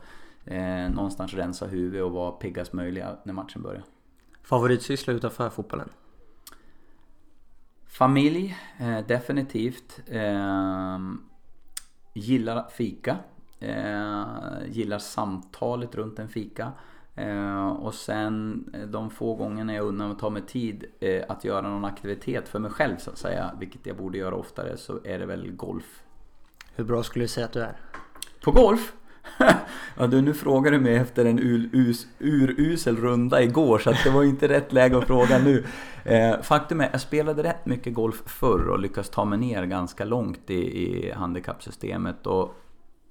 eh, 0.45 0.89
någonstans 0.95 1.33
rensa 1.33 1.65
huvudet 1.65 2.03
och 2.03 2.11
vara 2.11 2.31
piggast 2.31 2.73
möjliga 2.73 3.17
när 3.23 3.33
matchen 3.33 3.61
börjar. 3.61 3.83
Favoritsyssla 4.45 5.13
utanför 5.13 5.49
fotbollen? 5.49 5.89
Familj, 7.87 8.57
eh, 8.77 8.99
definitivt. 9.07 9.99
Eh, 10.07 10.99
gillar 12.13 12.69
fika. 12.69 13.17
Eh, 13.59 14.25
gillar 14.67 14.99
samtalet 14.99 15.95
runt 15.95 16.19
en 16.19 16.29
fika. 16.29 16.71
Eh, 17.15 17.67
och 17.67 17.93
sen 17.93 18.65
eh, 18.73 18.87
de 18.87 19.09
få 19.09 19.35
gångerna 19.35 19.73
jag 19.73 19.85
unnar 19.85 20.07
mig 20.07 20.17
ta 20.17 20.29
mig 20.29 20.41
tid 20.41 20.85
eh, 20.99 21.23
att 21.29 21.43
göra 21.43 21.69
någon 21.69 21.85
aktivitet 21.85 22.47
för 22.47 22.59
mig 22.59 22.71
själv 22.71 22.97
så 22.97 23.11
att 23.11 23.17
säga, 23.17 23.51
vilket 23.59 23.85
jag 23.85 23.97
borde 23.97 24.17
göra 24.17 24.35
oftare, 24.35 24.77
så 24.77 24.99
är 25.03 25.19
det 25.19 25.25
väl 25.25 25.51
golf. 25.51 26.03
Hur 26.75 26.83
bra 26.83 27.03
skulle 27.03 27.23
du 27.23 27.29
säga 27.29 27.45
att 27.45 27.53
du 27.53 27.61
är? 27.61 27.77
På 28.43 28.51
golf? 28.51 28.93
ja 29.97 30.07
du, 30.07 30.21
nu 30.21 30.33
frågar 30.33 30.71
du 30.71 30.79
mig 30.79 30.95
efter 30.95 31.25
en 31.25 31.39
urusel 31.39 32.97
ur, 32.97 33.01
runda 33.01 33.43
igår 33.43 33.79
så 33.79 33.89
att 33.89 34.03
det 34.03 34.09
var 34.09 34.23
inte 34.23 34.47
rätt 34.47 34.73
läge 34.73 34.97
att 34.97 35.07
fråga 35.07 35.37
nu. 35.37 35.63
Eh, 36.03 36.41
faktum 36.41 36.81
är, 36.81 36.89
jag 36.91 37.01
spelade 37.01 37.43
rätt 37.43 37.65
mycket 37.65 37.93
golf 37.93 38.23
förr 38.25 38.67
och 38.67 38.79
lyckades 38.79 39.09
ta 39.09 39.25
mig 39.25 39.39
ner 39.39 39.65
ganska 39.65 40.05
långt 40.05 40.49
i, 40.49 40.55
i 40.55 41.11
handikappsystemet. 41.11 42.27
Och 42.27 42.55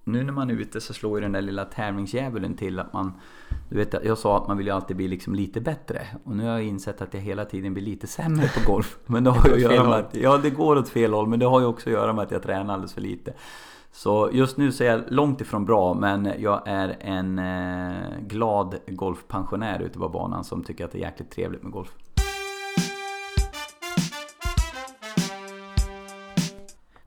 nu 0.04 0.24
när 0.24 0.32
man 0.32 0.50
är 0.50 0.54
ute 0.54 0.80
så 0.80 0.94
slår 0.94 1.18
ju 1.18 1.22
den 1.22 1.32
där 1.32 1.42
lilla 1.42 1.64
tävlingsdjävulen 1.64 2.54
till 2.54 2.78
att 2.78 2.92
man... 2.92 3.12
Du 3.68 3.76
vet, 3.76 3.94
jag 4.04 4.18
sa 4.18 4.36
att 4.36 4.48
man 4.48 4.56
vill 4.56 4.66
ju 4.66 4.72
alltid 4.72 4.96
bli 4.96 5.08
liksom 5.08 5.34
lite 5.34 5.60
bättre. 5.60 6.06
Och 6.24 6.36
nu 6.36 6.44
har 6.44 6.50
jag 6.50 6.62
insett 6.62 7.02
att 7.02 7.14
jag 7.14 7.20
hela 7.20 7.44
tiden 7.44 7.74
blir 7.74 7.84
lite 7.84 8.06
sämre 8.06 8.48
på 8.48 8.72
golf. 8.72 8.98
Men 9.06 9.24
det 9.24 9.30
har 9.30 9.48
ju 9.48 9.54
att 9.54 9.60
göra 9.60 9.88
med 9.88 9.98
att... 9.98 10.16
Ja, 10.16 10.38
det 10.38 10.50
går 10.50 10.76
åt 10.76 10.88
fel 10.88 11.12
håll. 11.12 11.28
Men 11.28 11.38
det 11.38 11.46
har 11.46 11.60
ju 11.60 11.66
också 11.66 11.88
att 11.90 11.94
göra 11.94 12.12
med 12.12 12.22
att 12.22 12.30
jag 12.30 12.42
tränar 12.42 12.74
alldeles 12.74 12.94
för 12.94 13.00
lite. 13.00 13.32
Så 13.96 14.30
just 14.32 14.56
nu 14.56 14.72
så 14.72 14.84
är 14.84 14.88
jag 14.88 15.02
långt 15.08 15.40
ifrån 15.40 15.64
bra 15.64 15.94
men 15.94 16.32
jag 16.38 16.62
är 16.66 16.96
en 17.00 17.38
eh, 17.38 18.20
glad 18.20 18.74
golfpensionär 18.86 19.82
ute 19.82 19.98
på 19.98 20.08
banan 20.08 20.44
som 20.44 20.64
tycker 20.64 20.84
att 20.84 20.92
det 20.92 20.98
är 20.98 21.02
jäkligt 21.02 21.30
trevligt 21.30 21.62
med 21.62 21.72
golf. 21.72 21.88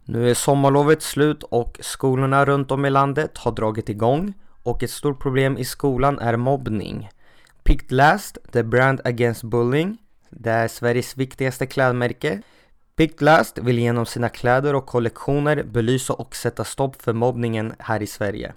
Nu 0.06 0.30
är 0.30 0.34
sommarlovet 0.34 1.02
slut 1.02 1.44
och 1.44 1.80
skolorna 1.82 2.46
runt 2.46 2.72
om 2.72 2.86
i 2.86 2.90
landet 2.90 3.38
har 3.38 3.52
dragit 3.52 3.90
igång 3.90 4.34
och 4.64 4.84
ett 4.84 4.92
stort 4.92 5.22
problem 5.22 5.58
i 5.58 5.66
skolan 5.66 6.20
är 6.20 6.38
mobbning. 6.38 7.10
Picked 7.64 7.92
Last, 7.92 8.38
The 8.52 8.64
Brand 8.64 9.02
Against 9.04 9.44
Bullying, 9.44 9.98
det 10.30 10.52
är 10.52 10.68
Sveriges 10.68 11.18
viktigaste 11.18 11.66
klädmärke 11.66 12.42
Picked 12.98 13.22
Last 13.22 13.58
vill 13.58 13.80
genom 13.80 14.06
sina 14.06 14.30
kläder 14.30 14.76
och 14.76 14.86
kollektioner 14.86 15.64
belysa 15.64 16.14
och 16.14 16.36
sätta 16.36 16.64
stopp 16.64 17.02
för 17.02 17.14
mobbningen 17.14 17.74
här 17.80 18.02
i 18.02 18.08
Sverige. 18.08 18.54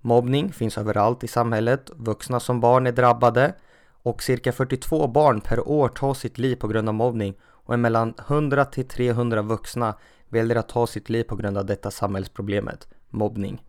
Mobbning 0.00 0.52
finns 0.52 0.78
överallt 0.78 1.24
i 1.24 1.28
samhället, 1.28 1.90
vuxna 1.96 2.40
som 2.40 2.60
barn 2.60 2.86
är 2.86 2.92
drabbade 2.92 3.54
och 4.02 4.22
cirka 4.22 4.52
42 4.52 5.06
barn 5.06 5.40
per 5.40 5.68
år 5.68 5.88
tar 5.88 6.14
sitt 6.14 6.38
liv 6.38 6.56
på 6.56 6.68
grund 6.68 6.88
av 6.88 6.94
mobbning 6.94 7.34
och 7.42 7.78
mellan 7.78 8.14
100 8.28 8.64
till 8.64 8.88
300 8.88 9.42
vuxna 9.42 9.94
väljer 10.28 10.56
att 10.56 10.68
ta 10.68 10.86
sitt 10.86 11.08
liv 11.08 11.24
på 11.24 11.36
grund 11.36 11.58
av 11.58 11.66
detta 11.66 11.90
samhällsproblemet, 11.90 12.88
mobbning. 13.10 13.62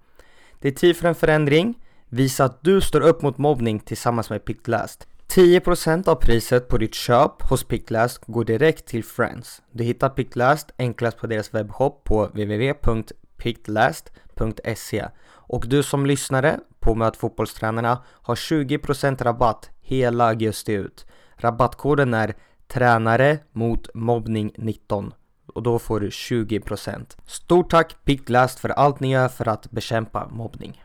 Det 0.60 0.68
är 0.68 0.72
tid 0.72 0.98
för 0.98 1.08
en 1.08 1.16
förändring. 1.16 1.74
Visa 2.10 2.46
att 2.46 2.64
du 2.64 2.82
står 2.82 3.02
upp 3.02 3.22
mot 3.22 3.38
mobbning 3.38 3.80
tillsammans 3.80 4.30
med 4.30 4.46
Picked 4.46 4.68
Last. 4.68 5.08
10% 5.28 6.10
av 6.10 6.16
priset 6.16 6.68
på 6.68 6.78
ditt 6.78 6.94
köp 6.94 7.42
hos 7.42 7.64
Picklast 7.64 8.22
går 8.28 8.44
direkt 8.44 8.86
till 8.86 9.04
Friends. 9.04 9.62
Du 9.72 9.84
hittar 9.84 10.10
Picklast 10.10 10.72
enklast 10.78 11.18
på 11.18 11.28
deras 11.28 11.54
webbshop 11.54 12.04
på 12.04 12.26
www.picklast.se 12.26 15.06
och 15.28 15.68
du 15.68 15.84
som 15.84 16.06
lyssnare 16.06 16.60
på 16.80 16.96
Möt 16.96 17.18
fotbollstränarna 17.18 18.04
har 18.08 18.36
20% 18.36 19.24
rabatt 19.24 19.70
hela 19.82 20.28
augusti 20.28 20.74
ut. 20.74 21.06
Rabattkoden 21.36 22.14
är 22.14 22.36
tränare 22.68 23.40
mot 23.52 23.90
mobbning 23.94 24.52
19 24.58 25.14
och 25.54 25.64
då 25.64 25.80
får 25.80 26.00
du 26.00 26.10
20%. 26.10 27.18
Stort 27.26 27.70
tack 27.70 27.96
Picklast 28.06 28.60
för 28.60 28.70
allt 28.70 29.00
ni 29.00 29.12
gör 29.12 29.28
för 29.28 29.48
att 29.48 29.72
bekämpa 29.72 30.28
mobbning. 30.28 30.85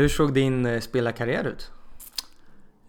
Hur 0.00 0.08
såg 0.08 0.34
din 0.34 0.66
eh, 0.66 0.80
spelarkarriär 0.80 1.44
ut? 1.44 1.72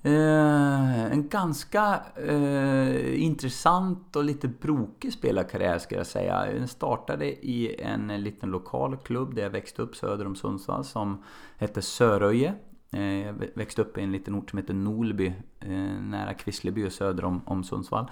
Eh, 0.03 1.05
en 1.11 1.27
ganska 1.27 1.99
eh, 2.27 3.23
intressant 3.23 4.15
och 4.15 4.23
lite 4.23 4.47
brokig 4.47 5.13
spelarkarriär 5.13 5.77
ska 5.77 5.95
jag 5.95 6.07
säga. 6.07 6.45
Den 6.45 6.67
startade 6.67 7.25
i 7.25 7.81
en 7.81 8.09
eh, 8.09 8.19
liten 8.19 8.49
lokal 8.49 8.97
klubb 8.97 9.35
där 9.35 9.43
jag 9.43 9.49
växte 9.49 9.81
upp 9.81 9.95
söder 9.95 10.25
om 10.25 10.35
Sundsvall 10.35 10.85
som 10.85 11.23
hette 11.57 11.81
Söröje. 11.81 12.53
Eh, 12.91 13.25
jag 13.25 13.33
växte 13.55 13.81
upp 13.81 13.97
i 13.97 14.01
en 14.01 14.11
liten 14.11 14.35
ort 14.35 14.49
som 14.49 14.57
heter 14.57 14.73
Nolby 14.73 15.33
eh, 15.59 16.01
nära 16.01 16.33
Kvissleby 16.33 16.87
och 16.87 16.91
söder 16.91 17.25
om, 17.25 17.41
om 17.45 17.63
Sundsvall. 17.63 18.05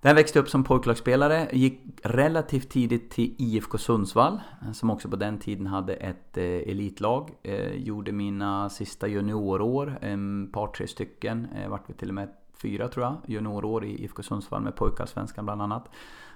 Där 0.00 0.14
växte 0.14 0.38
jag 0.38 0.42
upp 0.42 0.50
som 0.50 0.64
pojklagsspelare, 0.64 1.48
gick 1.52 1.80
relativt 2.02 2.70
tidigt 2.70 3.10
till 3.10 3.34
IFK 3.38 3.78
Sundsvall 3.78 4.40
som 4.72 4.90
också 4.90 5.08
på 5.08 5.16
den 5.16 5.38
tiden 5.38 5.66
hade 5.66 5.94
ett 5.94 6.36
eh, 6.36 6.44
elitlag. 6.44 7.30
Eh, 7.42 7.72
gjorde 7.72 8.12
mina 8.12 8.70
sista 8.70 9.08
juniorår, 9.08 9.98
ett 10.00 10.52
par 10.52 10.66
tre 10.66 10.86
stycken, 10.86 11.48
eh, 11.56 11.68
vart 11.68 11.90
vi 11.90 11.94
till 11.94 12.08
och 12.08 12.14
med 12.14 12.28
fyra 12.62 12.88
tror 12.88 13.06
jag, 13.06 13.16
juniorår 13.26 13.84
i 13.84 14.04
IFK 14.04 14.22
Sundsvall 14.22 14.62
med 14.62 14.76
pojkallsvenskan 14.76 15.44
bland 15.44 15.62
annat. 15.62 15.88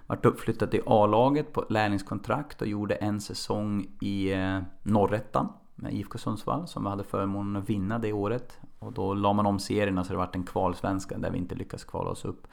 Vart 0.06 0.26
uppflyttad 0.26 0.70
till 0.70 0.82
A-laget 0.86 1.52
på 1.52 1.64
lärlingskontrakt 1.68 2.62
och 2.62 2.68
gjorde 2.68 2.94
en 2.94 3.20
säsong 3.20 3.86
i 4.00 4.32
eh, 4.32 4.60
Norrettan 4.82 5.48
med 5.74 5.94
IFK 5.94 6.18
Sundsvall 6.18 6.68
som 6.68 6.84
vi 6.84 6.90
hade 6.90 7.04
förmånen 7.04 7.62
att 7.62 7.70
vinna 7.70 7.98
det 7.98 8.12
året. 8.12 8.58
Och 8.78 8.92
då 8.92 9.14
la 9.14 9.32
man 9.32 9.46
om 9.46 9.58
serierna 9.58 10.04
så 10.04 10.12
det 10.12 10.18
vart 10.18 10.34
en 10.34 10.46
kvalsvenska 10.46 11.18
där 11.18 11.30
vi 11.30 11.38
inte 11.38 11.54
lyckades 11.54 11.84
kvala 11.84 12.10
oss 12.10 12.24
upp. 12.24 12.46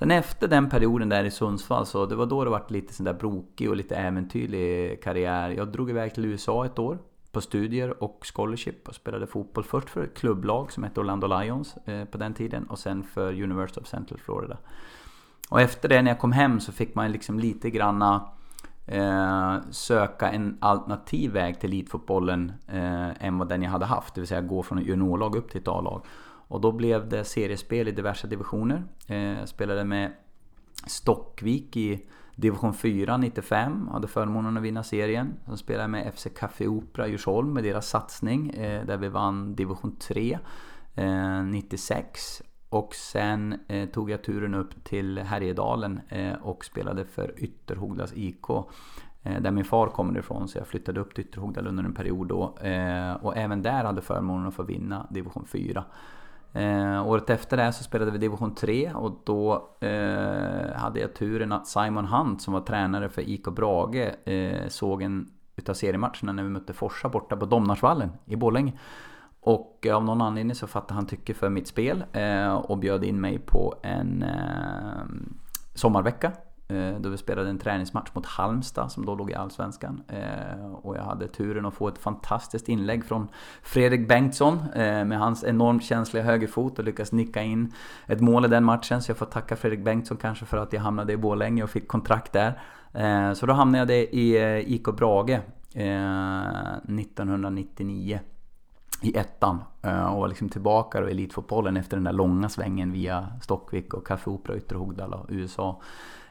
Sen 0.00 0.10
efter 0.10 0.48
den 0.48 0.70
perioden 0.70 1.08
där 1.08 1.24
i 1.24 1.30
Sundsvall 1.30 1.86
så 1.86 2.06
det 2.06 2.16
var 2.16 2.26
då 2.26 2.44
det 2.44 2.50
var 2.50 2.64
lite 2.68 2.94
sån 2.94 3.04
där 3.04 3.14
brokig 3.14 3.70
och 3.70 3.76
lite 3.76 3.96
äventyrlig 3.96 5.02
karriär. 5.02 5.50
Jag 5.50 5.72
drog 5.72 5.90
iväg 5.90 6.14
till 6.14 6.24
USA 6.24 6.66
ett 6.66 6.78
år 6.78 6.98
på 7.32 7.40
studier 7.40 8.02
och 8.02 8.20
scholarship 8.34 8.88
och 8.88 8.94
spelade 8.94 9.26
fotboll. 9.26 9.64
Först 9.64 9.90
för 9.90 10.04
ett 10.04 10.16
klubblag 10.16 10.72
som 10.72 10.82
hette 10.82 11.00
Orlando 11.00 11.26
Lions 11.26 11.76
eh, 11.76 12.04
på 12.04 12.18
den 12.18 12.34
tiden 12.34 12.64
och 12.64 12.78
sen 12.78 13.02
för 13.02 13.42
University 13.42 13.80
of 13.80 13.86
Central 13.86 14.20
Florida. 14.20 14.56
Och 15.50 15.60
efter 15.60 15.88
det 15.88 16.02
när 16.02 16.10
jag 16.10 16.20
kom 16.20 16.32
hem 16.32 16.60
så 16.60 16.72
fick 16.72 16.94
man 16.94 17.12
liksom 17.12 17.38
lite 17.38 17.70
granna 17.70 18.28
eh, 18.86 19.56
söka 19.70 20.30
en 20.30 20.58
alternativ 20.60 21.32
väg 21.32 21.60
till 21.60 21.70
elitfotbollen 21.70 22.52
eh, 22.66 23.26
än 23.26 23.38
vad 23.38 23.48
den 23.48 23.62
jag 23.62 23.70
hade 23.70 23.86
haft. 23.86 24.14
Det 24.14 24.20
vill 24.20 24.28
säga 24.28 24.40
gå 24.40 24.62
från 24.62 24.78
ett 24.78 24.86
juniorlag 24.86 25.36
upp 25.36 25.50
till 25.50 25.60
ett 25.60 25.68
A-lag. 25.68 26.02
Och 26.50 26.60
då 26.60 26.72
blev 26.72 27.08
det 27.08 27.24
seriespel 27.24 27.88
i 27.88 27.92
diverse 27.92 28.26
divisioner. 28.26 28.84
Eh, 29.06 29.16
jag 29.16 29.38
eh, 29.38 29.44
spelade 29.44 29.84
med 29.84 30.12
Stockvik 30.86 31.76
i 31.76 32.06
division 32.36 32.74
4 32.74 33.16
95. 33.16 33.88
Hade 33.88 34.08
förmånen 34.08 34.56
att 34.56 34.62
vinna 34.62 34.82
serien. 34.82 35.34
Sen 35.46 35.56
spelade 35.56 35.82
jag 35.82 35.90
med 35.90 36.14
FC 36.14 36.26
Café 36.36 36.66
Opera 36.66 37.06
Djursholm 37.06 37.52
med 37.52 37.64
deras 37.64 37.88
satsning. 37.88 38.50
Eh, 38.50 38.86
där 38.86 38.96
vi 38.96 39.08
vann 39.08 39.54
division 39.54 39.96
3 39.96 40.38
96. 41.44 42.40
Eh, 42.40 42.46
och 42.68 42.94
sen 42.94 43.60
eh, 43.68 43.88
tog 43.88 44.10
jag 44.10 44.22
turen 44.22 44.54
upp 44.54 44.84
till 44.84 45.18
Härjedalen 45.18 46.00
och 46.42 46.64
spelade 46.64 47.04
för 47.04 47.34
Ytterhogdas 47.36 48.12
IK. 48.14 48.46
Där 49.22 49.50
min 49.50 49.64
far 49.64 49.86
kommer 49.86 50.18
ifrån 50.18 50.48
så 50.48 50.58
jag 50.58 50.66
flyttade 50.66 51.00
upp 51.00 51.14
till 51.14 51.24
Ytterhogdal 51.24 51.66
under 51.66 51.84
en 51.84 51.94
period 51.94 52.28
då. 52.28 52.42
Och 53.20 53.36
även 53.36 53.62
där 53.62 53.84
hade 53.84 54.02
förmånen 54.02 54.46
att 54.46 54.54
få 54.54 54.62
vinna 54.62 55.06
division 55.10 55.46
4. 55.46 55.84
Eh, 56.52 57.06
året 57.08 57.30
efter 57.30 57.56
det 57.56 57.72
så 57.72 57.84
spelade 57.84 58.10
vi 58.10 58.18
division 58.18 58.54
3 58.54 58.92
och 58.94 59.20
då 59.24 59.68
eh, 59.80 60.76
hade 60.76 61.00
jag 61.00 61.14
turen 61.14 61.52
att 61.52 61.66
Simon 61.66 62.06
Hunt 62.06 62.42
som 62.42 62.54
var 62.54 62.60
tränare 62.60 63.08
för 63.08 63.22
IK 63.22 63.44
Brage 63.44 64.28
eh, 64.28 64.68
såg 64.68 65.02
en 65.02 65.28
utav 65.56 65.74
seriematcherna 65.74 66.32
när 66.32 66.42
vi 66.42 66.48
mötte 66.48 66.72
Forsa 66.72 67.08
borta 67.08 67.36
på 67.36 67.46
Domnarsvallen 67.46 68.10
i 68.24 68.36
Borlänge. 68.36 68.72
Och 69.40 69.86
eh, 69.86 69.96
av 69.96 70.04
någon 70.04 70.20
anledning 70.20 70.54
så 70.54 70.66
fattade 70.66 70.94
han 70.94 71.06
tycke 71.06 71.34
för 71.34 71.48
mitt 71.48 71.68
spel 71.68 72.04
eh, 72.12 72.52
och 72.52 72.78
bjöd 72.78 73.04
in 73.04 73.20
mig 73.20 73.38
på 73.38 73.74
en 73.82 74.22
eh, 74.22 75.04
sommarvecka 75.74 76.32
Eh, 76.70 76.94
då 77.00 77.08
vi 77.08 77.16
spelade 77.16 77.50
en 77.50 77.58
träningsmatch 77.58 78.10
mot 78.12 78.26
Halmstad 78.26 78.92
som 78.92 79.06
då 79.06 79.14
låg 79.14 79.30
i 79.30 79.34
Allsvenskan. 79.34 80.02
Eh, 80.08 80.74
och 80.74 80.96
jag 80.96 81.02
hade 81.02 81.28
turen 81.28 81.66
att 81.66 81.74
få 81.74 81.88
ett 81.88 81.98
fantastiskt 81.98 82.68
inlägg 82.68 83.04
från 83.04 83.28
Fredrik 83.62 84.08
Bengtsson 84.08 84.58
eh, 84.74 85.04
med 85.04 85.18
hans 85.18 85.44
enormt 85.44 85.84
känsliga 85.84 86.24
högerfot 86.24 86.78
och 86.78 86.84
lyckas 86.84 87.12
nicka 87.12 87.42
in 87.42 87.72
ett 88.06 88.20
mål 88.20 88.44
i 88.44 88.48
den 88.48 88.64
matchen. 88.64 89.02
Så 89.02 89.10
jag 89.10 89.16
får 89.16 89.26
tacka 89.26 89.56
Fredrik 89.56 89.84
Bengtsson 89.84 90.16
kanske 90.16 90.44
för 90.44 90.56
att 90.56 90.72
jag 90.72 90.80
hamnade 90.80 91.12
i 91.12 91.16
Borlänge 91.16 91.62
och 91.62 91.70
fick 91.70 91.88
kontrakt 91.88 92.32
där. 92.32 92.60
Så 93.34 93.46
då 93.46 93.52
hamnade 93.52 93.96
jag 93.96 94.04
i 94.04 94.36
IK 94.74 94.84
Brage 94.84 95.40
1999 95.74 98.20
i 99.02 99.16
ettan 99.16 99.58
och 99.82 100.20
var 100.20 100.28
liksom 100.28 100.48
tillbaka 100.48 101.08
i 101.08 101.10
elitfotbollen 101.10 101.76
efter 101.76 101.96
den 101.96 102.04
där 102.04 102.12
långa 102.12 102.48
svängen 102.48 102.92
via 102.92 103.28
Stockvik 103.42 103.94
och 103.94 104.06
Café 104.06 104.30
Opera, 104.30 104.56
Ytterhogdal 104.56 105.14
och 105.14 105.26
USA. 105.28 105.80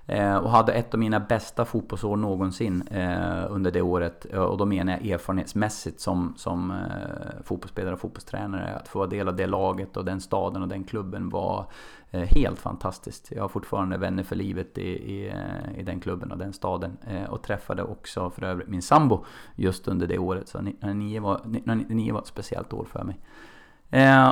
Eh, 0.09 0.37
och 0.37 0.49
hade 0.49 0.73
ett 0.73 0.93
av 0.93 0.99
mina 0.99 1.19
bästa 1.19 1.65
fotbollsår 1.65 2.17
någonsin 2.17 2.87
eh, 2.91 3.45
under 3.49 3.71
det 3.71 3.81
året. 3.81 4.25
Eh, 4.33 4.39
och 4.39 4.57
då 4.57 4.65
menar 4.65 4.93
jag 4.93 5.07
erfarenhetsmässigt 5.07 5.99
som, 5.99 6.33
som 6.37 6.71
eh, 6.71 7.43
fotbollsspelare 7.43 7.93
och 7.93 7.99
fotbollstränare. 7.99 8.75
Att 8.75 8.87
få 8.87 8.99
vara 8.99 9.09
del 9.09 9.27
av 9.27 9.35
det 9.35 9.47
laget 9.47 9.97
och 9.97 10.05
den 10.05 10.21
staden 10.21 10.61
och 10.61 10.67
den 10.67 10.83
klubben 10.83 11.29
var 11.29 11.65
eh, 12.11 12.21
helt 12.21 12.59
fantastiskt. 12.59 13.31
Jag 13.31 13.41
har 13.41 13.49
fortfarande 13.49 13.97
vänner 13.97 14.23
för 14.23 14.35
livet 14.35 14.77
i, 14.77 14.89
i, 14.89 15.27
eh, 15.27 15.79
i 15.79 15.83
den 15.83 15.99
klubben 15.99 16.31
och 16.31 16.37
den 16.37 16.53
staden. 16.53 16.97
Och 17.29 17.43
träffade 17.43 17.83
också 17.83 18.29
för 18.29 18.43
övrigt 18.43 18.67
min 18.67 18.81
sambo 18.81 19.25
just 19.55 19.87
under 19.87 20.07
det 20.07 20.17
året. 20.17 20.47
Så 20.47 20.57
1999 20.57 21.21
var, 21.21 21.35
1999 21.35 22.13
var 22.13 22.21
ett 22.21 22.27
speciellt 22.27 22.73
år 22.73 22.85
för 22.85 23.03
mig. 23.03 23.19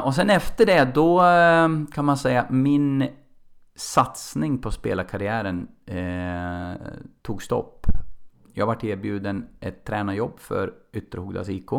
Och 0.04 0.16
sen 0.16 0.30
efter 0.30 0.66
det, 0.66 0.92
då 0.94 1.20
kan 1.92 2.06
man 2.06 2.18
säga 2.18 2.46
min 2.50 3.08
satsning 3.78 4.58
på 4.58 4.72
spelarkarriären 4.72 5.68
eh, 5.86 6.88
tog 7.22 7.44
stopp. 7.44 7.86
Jag 8.54 8.66
vart 8.66 8.84
erbjuden 8.84 9.48
ett 9.60 9.86
tränarjobb 9.86 10.40
för 10.40 10.74
Ytterhogdals 10.94 11.50
IK. 11.50 11.72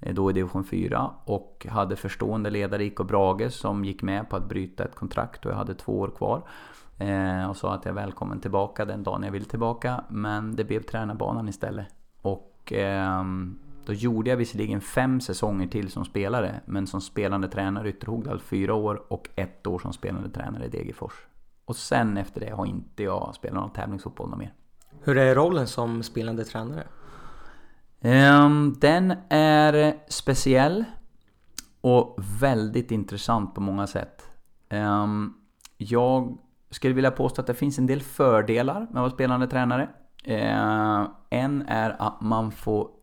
Eh, 0.00 0.14
då 0.14 0.30
i 0.30 0.32
division 0.32 0.64
4 0.64 1.10
och 1.24 1.66
hade 1.70 1.96
förstående 1.96 2.50
ledare 2.50 2.84
IK 2.84 2.96
Brage 2.96 3.52
som 3.52 3.84
gick 3.84 4.02
med 4.02 4.30
på 4.30 4.36
att 4.36 4.48
bryta 4.48 4.84
ett 4.84 4.94
kontrakt 4.94 5.46
och 5.46 5.52
jag 5.52 5.56
hade 5.56 5.74
två 5.74 5.98
år 5.98 6.08
kvar. 6.08 6.42
Eh, 6.98 7.50
och 7.50 7.56
sa 7.56 7.74
att 7.74 7.84
jag 7.84 7.92
är 7.92 8.00
välkommen 8.02 8.40
tillbaka 8.40 8.84
den 8.84 9.02
dagen 9.02 9.22
jag 9.22 9.32
vill 9.32 9.44
tillbaka. 9.44 10.04
Men 10.08 10.56
det 10.56 10.64
blev 10.64 10.82
tränarbanan 10.82 11.48
istället. 11.48 11.88
Och 12.22 12.72
eh, 12.72 13.22
då 13.88 13.94
gjorde 13.94 14.30
jag 14.30 14.36
visserligen 14.36 14.80
fem 14.80 15.20
säsonger 15.20 15.66
till 15.66 15.90
som 15.90 16.04
spelare, 16.04 16.60
men 16.64 16.86
som 16.86 17.00
spelande 17.00 17.48
tränare 17.48 17.88
i 17.88 17.90
Ytterhogdal 17.90 18.40
fyra 18.40 18.74
år 18.74 19.12
och 19.12 19.28
ett 19.36 19.66
år 19.66 19.78
som 19.78 19.92
spelande 19.92 20.30
tränare 20.30 20.66
i 20.66 20.68
Degerfors. 20.68 21.12
Och 21.64 21.76
sen 21.76 22.16
efter 22.16 22.40
det 22.40 22.50
har 22.50 22.66
inte 22.66 23.02
jag 23.02 23.34
spelat 23.34 23.60
någon 23.60 23.72
tävlingsfotboll 23.72 24.36
mer. 24.36 24.54
Hur 25.02 25.18
är 25.18 25.34
rollen 25.34 25.66
som 25.66 26.02
spelande 26.02 26.44
tränare? 26.44 26.86
Um, 28.00 28.76
den 28.80 29.14
är 29.28 29.96
speciell 30.08 30.84
och 31.80 32.18
väldigt 32.40 32.90
intressant 32.90 33.54
på 33.54 33.60
många 33.60 33.86
sätt. 33.86 34.30
Um, 34.70 35.34
jag 35.76 36.38
skulle 36.70 36.94
vilja 36.94 37.10
påstå 37.10 37.40
att 37.40 37.46
det 37.46 37.54
finns 37.54 37.78
en 37.78 37.86
del 37.86 38.02
fördelar 38.02 38.80
med 38.80 38.88
att 38.88 38.94
vara 38.94 39.10
spelande 39.10 39.46
tränare. 39.46 39.88
Uh, 40.28 41.10
en 41.30 41.62
är 41.68 41.96
att 41.98 42.20
man 42.20 42.50
får 42.50 42.97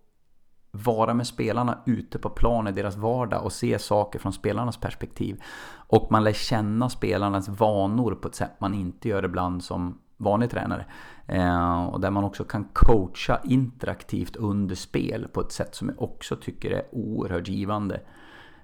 vara 0.84 1.14
med 1.14 1.28
spelarna 1.28 1.78
ute 1.86 2.20
på 2.20 2.30
plan 2.30 2.68
i 2.68 2.72
deras 2.72 2.98
vardag 2.98 3.44
och 3.44 3.54
se 3.54 3.80
saker 3.80 4.20
från 4.20 4.34
spelarnas 4.34 4.78
perspektiv. 4.78 5.42
Och 5.88 6.12
man 6.12 6.24
lär 6.24 6.34
känna 6.34 6.90
spelarnas 6.90 7.50
vanor 7.50 8.16
på 8.16 8.28
ett 8.28 8.36
sätt 8.36 8.60
man 8.60 8.74
inte 8.74 9.10
gör 9.10 9.26
ibland 9.26 9.64
som 9.64 10.00
vanlig 10.18 10.50
tränare. 10.50 10.86
Eh, 11.28 11.86
och 11.86 12.02
där 12.02 12.12
man 12.12 12.24
också 12.24 12.44
kan 12.44 12.64
coacha 12.74 13.40
interaktivt 13.44 14.36
under 14.36 14.76
spel 14.76 15.28
på 15.34 15.42
ett 15.42 15.52
sätt 15.52 15.76
som 15.76 15.90
jag 15.90 16.02
också 16.02 16.36
tycker 16.36 16.72
är 16.72 16.84
oerhört 16.92 17.48
givande. 17.48 18.02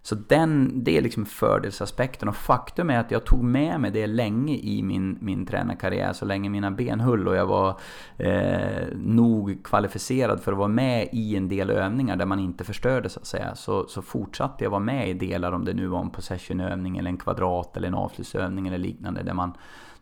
Så 0.03 0.15
den, 0.15 0.83
det 0.83 0.97
är 0.97 1.01
liksom 1.01 1.25
fördelsaspekten 1.25 2.29
och 2.29 2.35
faktum 2.35 2.89
är 2.89 2.99
att 2.99 3.11
jag 3.11 3.25
tog 3.25 3.43
med 3.43 3.79
mig 3.79 3.91
det 3.91 4.07
länge 4.07 4.55
i 4.55 4.83
min, 4.83 5.17
min 5.21 5.45
tränarkarriär, 5.45 6.13
så 6.13 6.25
länge 6.25 6.49
mina 6.49 6.71
ben 6.71 6.99
höll 6.99 7.27
och 7.27 7.35
jag 7.35 7.45
var 7.45 7.79
eh, 8.17 8.87
nog 8.95 9.63
kvalificerad 9.63 10.41
för 10.41 10.51
att 10.51 10.57
vara 10.57 10.67
med 10.67 11.09
i 11.11 11.35
en 11.35 11.47
del 11.47 11.69
övningar 11.69 12.15
där 12.15 12.25
man 12.25 12.39
inte 12.39 12.63
förstörde 12.63 13.09
så 13.09 13.19
att 13.19 13.25
säga. 13.25 13.55
Så, 13.55 13.87
så 13.87 14.01
fortsatte 14.01 14.63
jag 14.63 14.71
vara 14.71 14.79
med 14.79 15.09
i 15.09 15.13
delar 15.13 15.51
om 15.51 15.65
det 15.65 15.73
nu 15.73 15.87
var 15.87 16.01
en 16.01 16.09
possessionövning 16.09 16.97
eller 16.97 17.09
en 17.09 17.17
kvadrat 17.17 17.77
eller 17.77 17.87
en 17.87 17.95
avslutsövning 17.95 18.67
eller 18.67 18.77
liknande 18.77 19.23
där 19.23 19.33
man 19.33 19.53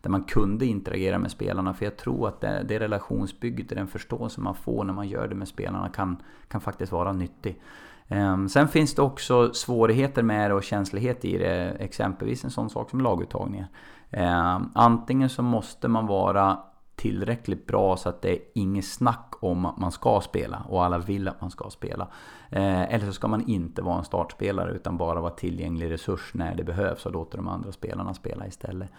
där 0.02 0.10
man 0.10 0.24
kunde 0.24 0.66
interagera 0.66 1.18
med 1.18 1.30
spelarna. 1.30 1.74
För 1.74 1.84
jag 1.84 1.96
tror 1.96 2.28
att 2.28 2.40
det, 2.40 2.64
det 2.68 2.78
relationsbygget, 2.78 3.68
den 3.68 3.86
förståelse 3.86 4.40
man 4.40 4.54
får 4.54 4.84
när 4.84 4.92
man 4.92 5.08
gör 5.08 5.28
det 5.28 5.34
med 5.34 5.48
spelarna 5.48 5.88
kan, 5.88 6.22
kan 6.48 6.60
faktiskt 6.60 6.92
vara 6.92 7.12
nyttig. 7.12 7.60
Ehm, 8.10 8.48
sen 8.48 8.68
finns 8.68 8.94
det 8.94 9.02
också 9.02 9.54
svårigheter 9.54 10.22
med 10.22 10.50
det 10.50 10.54
och 10.54 10.62
känslighet 10.62 11.24
i 11.24 11.38
det. 11.38 11.76
Exempelvis 11.78 12.44
en 12.44 12.50
sån 12.50 12.70
sak 12.70 12.90
som 12.90 13.00
laguttagningar. 13.00 13.68
Ehm, 14.10 14.70
antingen 14.74 15.28
så 15.28 15.42
måste 15.42 15.88
man 15.88 16.06
vara 16.06 16.58
tillräckligt 16.96 17.66
bra 17.66 17.96
så 17.96 18.08
att 18.08 18.22
det 18.22 18.30
är 18.30 18.38
inget 18.54 18.84
snack 18.84 19.34
om 19.40 19.66
att 19.66 19.78
man 19.78 19.92
ska 19.92 20.20
spela 20.20 20.62
och 20.68 20.84
alla 20.84 20.98
vill 20.98 21.28
att 21.28 21.40
man 21.40 21.50
ska 21.50 21.70
spela. 21.70 22.08
Ehm, 22.50 22.86
eller 22.90 23.06
så 23.06 23.12
ska 23.12 23.28
man 23.28 23.48
inte 23.48 23.82
vara 23.82 23.98
en 23.98 24.04
startspelare 24.04 24.72
utan 24.72 24.96
bara 24.96 25.20
vara 25.20 25.32
tillgänglig 25.32 25.90
resurs 25.90 26.30
när 26.34 26.54
det 26.54 26.64
behövs 26.64 27.06
och 27.06 27.12
låta 27.12 27.36
de 27.36 27.48
andra 27.48 27.72
spelarna 27.72 28.14
spela 28.14 28.46
istället. 28.46 28.90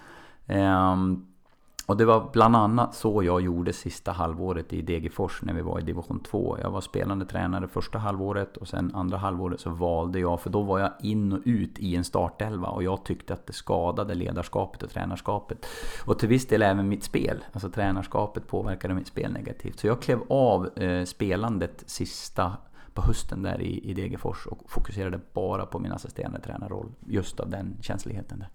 Och 1.92 1.98
det 1.98 2.06
var 2.06 2.30
bland 2.34 2.56
annat 2.56 2.96
så 2.96 3.24
jag 3.24 3.42
gjorde 3.42 3.74
sista 3.74 4.12
halvåret 4.12 4.74
i 4.74 4.82
Degerfors 4.82 5.42
när 5.42 5.54
vi 5.54 5.62
var 5.62 5.80
i 5.80 5.82
division 5.82 6.20
2. 6.20 6.58
Jag 6.62 6.72
var 6.72 6.82
spelande 6.82 7.26
tränare 7.26 7.68
första 7.68 8.00
halvåret 8.00 8.58
och 8.58 8.68
sen 8.68 8.96
andra 8.96 9.18
halvåret 9.18 9.60
så 9.60 9.70
valde 9.70 10.20
jag, 10.20 10.42
för 10.42 10.50
då 10.50 10.62
var 10.62 10.80
jag 10.80 10.92
in 11.02 11.34
och 11.34 11.40
ut 11.46 11.80
i 11.80 11.96
en 11.96 12.04
startelva 12.04 12.68
och 12.68 12.84
jag 12.84 13.06
tyckte 13.06 13.34
att 13.34 13.48
det 13.48 13.54
skadade 13.54 14.16
ledarskapet 14.16 14.84
och 14.84 14.90
tränarskapet. 14.90 15.66
Och 16.06 16.20
till 16.20 16.30
viss 16.30 16.48
del 16.48 16.62
även 16.62 16.90
mitt 16.90 17.04
spel. 17.04 17.44
Alltså 17.52 17.70
tränarskapet 17.70 18.48
påverkade 18.48 18.94
mitt 18.94 19.08
spel 19.08 19.32
negativt. 19.32 19.80
Så 19.80 19.88
jag 19.88 20.02
klev 20.02 20.20
av 20.30 20.80
eh, 20.80 21.06
spelandet 21.06 21.84
sista 21.86 22.58
på 22.94 23.02
hösten 23.02 23.44
där 23.44 23.62
i, 23.62 23.90
i 23.90 23.94
Degerfors 23.94 24.48
och 24.48 24.60
fokuserade 24.68 25.20
bara 25.34 25.66
på 25.66 25.80
min 25.80 25.92
assisterande 25.92 26.40
tränarroll. 26.40 26.92
Just 27.08 27.40
av 27.40 27.50
den 27.50 27.78
känsligheten 27.82 28.40
där. 28.40 28.50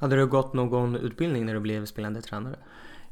Hade 0.00 0.16
du 0.16 0.26
gått 0.26 0.52
någon 0.52 0.96
utbildning 0.96 1.46
när 1.46 1.54
du 1.54 1.60
blev 1.60 1.86
spelande 1.86 2.22
tränare? 2.22 2.56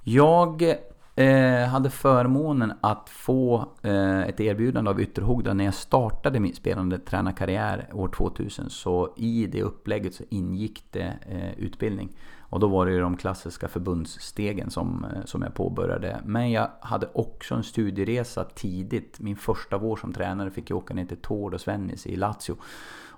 Jag 0.05 0.77
eh, 1.19 1.69
hade 1.69 1.91
förmånen 1.91 2.73
att 2.81 3.09
få 3.09 3.69
eh, 3.83 4.21
ett 4.21 4.41
erbjudande 4.41 4.91
av 4.91 5.01
Ytterhogda 5.01 5.55
när 5.55 5.65
jag 5.65 5.75
startade 5.75 6.41
min 6.41 6.55
spelande 6.55 6.99
tränarkarriär 6.99 7.91
år 7.93 8.09
2000. 8.09 8.71
Så 8.71 9.15
i 9.17 9.47
det 9.47 9.63
upplägget 9.63 10.15
så 10.15 10.25
ingick 10.29 10.85
det 10.91 11.15
eh, 11.31 11.59
utbildning. 11.59 12.17
Och 12.51 12.61
då 12.61 12.69
var 12.69 12.87
det 12.87 12.93
ju 12.93 13.01
de 13.01 13.17
klassiska 13.17 13.69
förbundsstegen 13.69 14.71
som, 14.71 15.05
eh, 15.05 15.25
som 15.25 15.43
jag 15.43 15.55
påbörjade. 15.55 16.21
Men 16.25 16.51
jag 16.51 16.71
hade 16.81 17.09
också 17.13 17.55
en 17.55 17.63
studieresa 17.63 18.45
tidigt. 18.45 19.21
Min 19.21 19.37
första 19.37 19.79
vår 19.79 19.97
som 19.97 20.13
tränare 20.13 20.51
fick 20.51 20.71
jag 20.71 20.79
åka 20.79 20.95
ner 20.95 21.05
till 21.05 21.17
Tord 21.17 21.55
och 21.55 21.61
Svennis 21.61 22.07
i 22.07 22.17
Lazio 22.17 22.57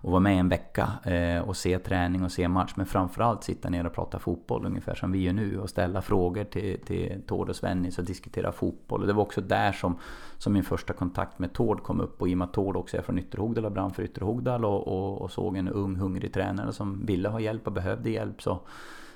och 0.02 0.11
vara 0.11 0.21
med 0.21 0.40
en 0.40 0.49
vecka 0.49 0.92
eh, 1.04 1.42
och 1.42 1.57
se 1.57 1.78
träning 1.78 2.25
och 2.25 2.33
se 2.33 2.49
match. 2.49 2.73
Men 2.76 2.87
framförallt 2.87 3.45
sitta 3.45 3.69
ner 3.69 3.87
och 3.87 3.95
prata 3.95 4.19
fotboll 4.19 4.66
ungefär 4.66 4.95
som 4.95 5.12
vi 5.12 5.23
gör 5.23 5.33
nu 5.33 5.59
och 5.59 5.71
ställa 5.71 6.02
frågor 6.02 6.45
till, 6.45 6.80
till 6.80 7.23
Tord 7.26 7.49
och 7.49 7.57
Svennis 7.57 7.89
och 7.99 8.04
diskutera 8.04 8.52
fotboll. 8.52 9.00
Och 9.00 9.06
det 9.06 9.12
var 9.12 9.23
också 9.23 9.40
där 9.40 9.73
som, 9.73 9.99
som 10.38 10.52
min 10.52 10.64
första 10.64 10.92
kontakt 10.92 11.38
med 11.38 11.52
Tord 11.52 11.82
kom 11.82 12.00
upp. 12.00 12.23
Och 12.23 12.28
i 12.28 12.35
och 12.35 12.38
med 12.38 12.44
att 12.44 12.52
Tord 12.52 12.76
också 12.76 12.97
är 12.97 13.02
från 13.02 13.18
Ytterhogdal 13.18 13.64
och 13.64 13.73
brann 13.73 13.94
för 13.94 14.02
Ytterhogdal 14.02 14.64
och, 14.64 14.88
och, 14.88 15.23
och, 15.23 15.30
såg 15.30 15.56
en 15.56 15.68
ung 15.68 15.97
hungrig 15.97 16.35
tränare 16.35 16.73
som 16.73 17.06
ville 17.06 17.28
ha 17.28 17.40
hjälp 17.40 17.66
och 17.66 17.73
behövde 17.73 18.11
hjälp 18.11 18.42
så, 18.42 18.61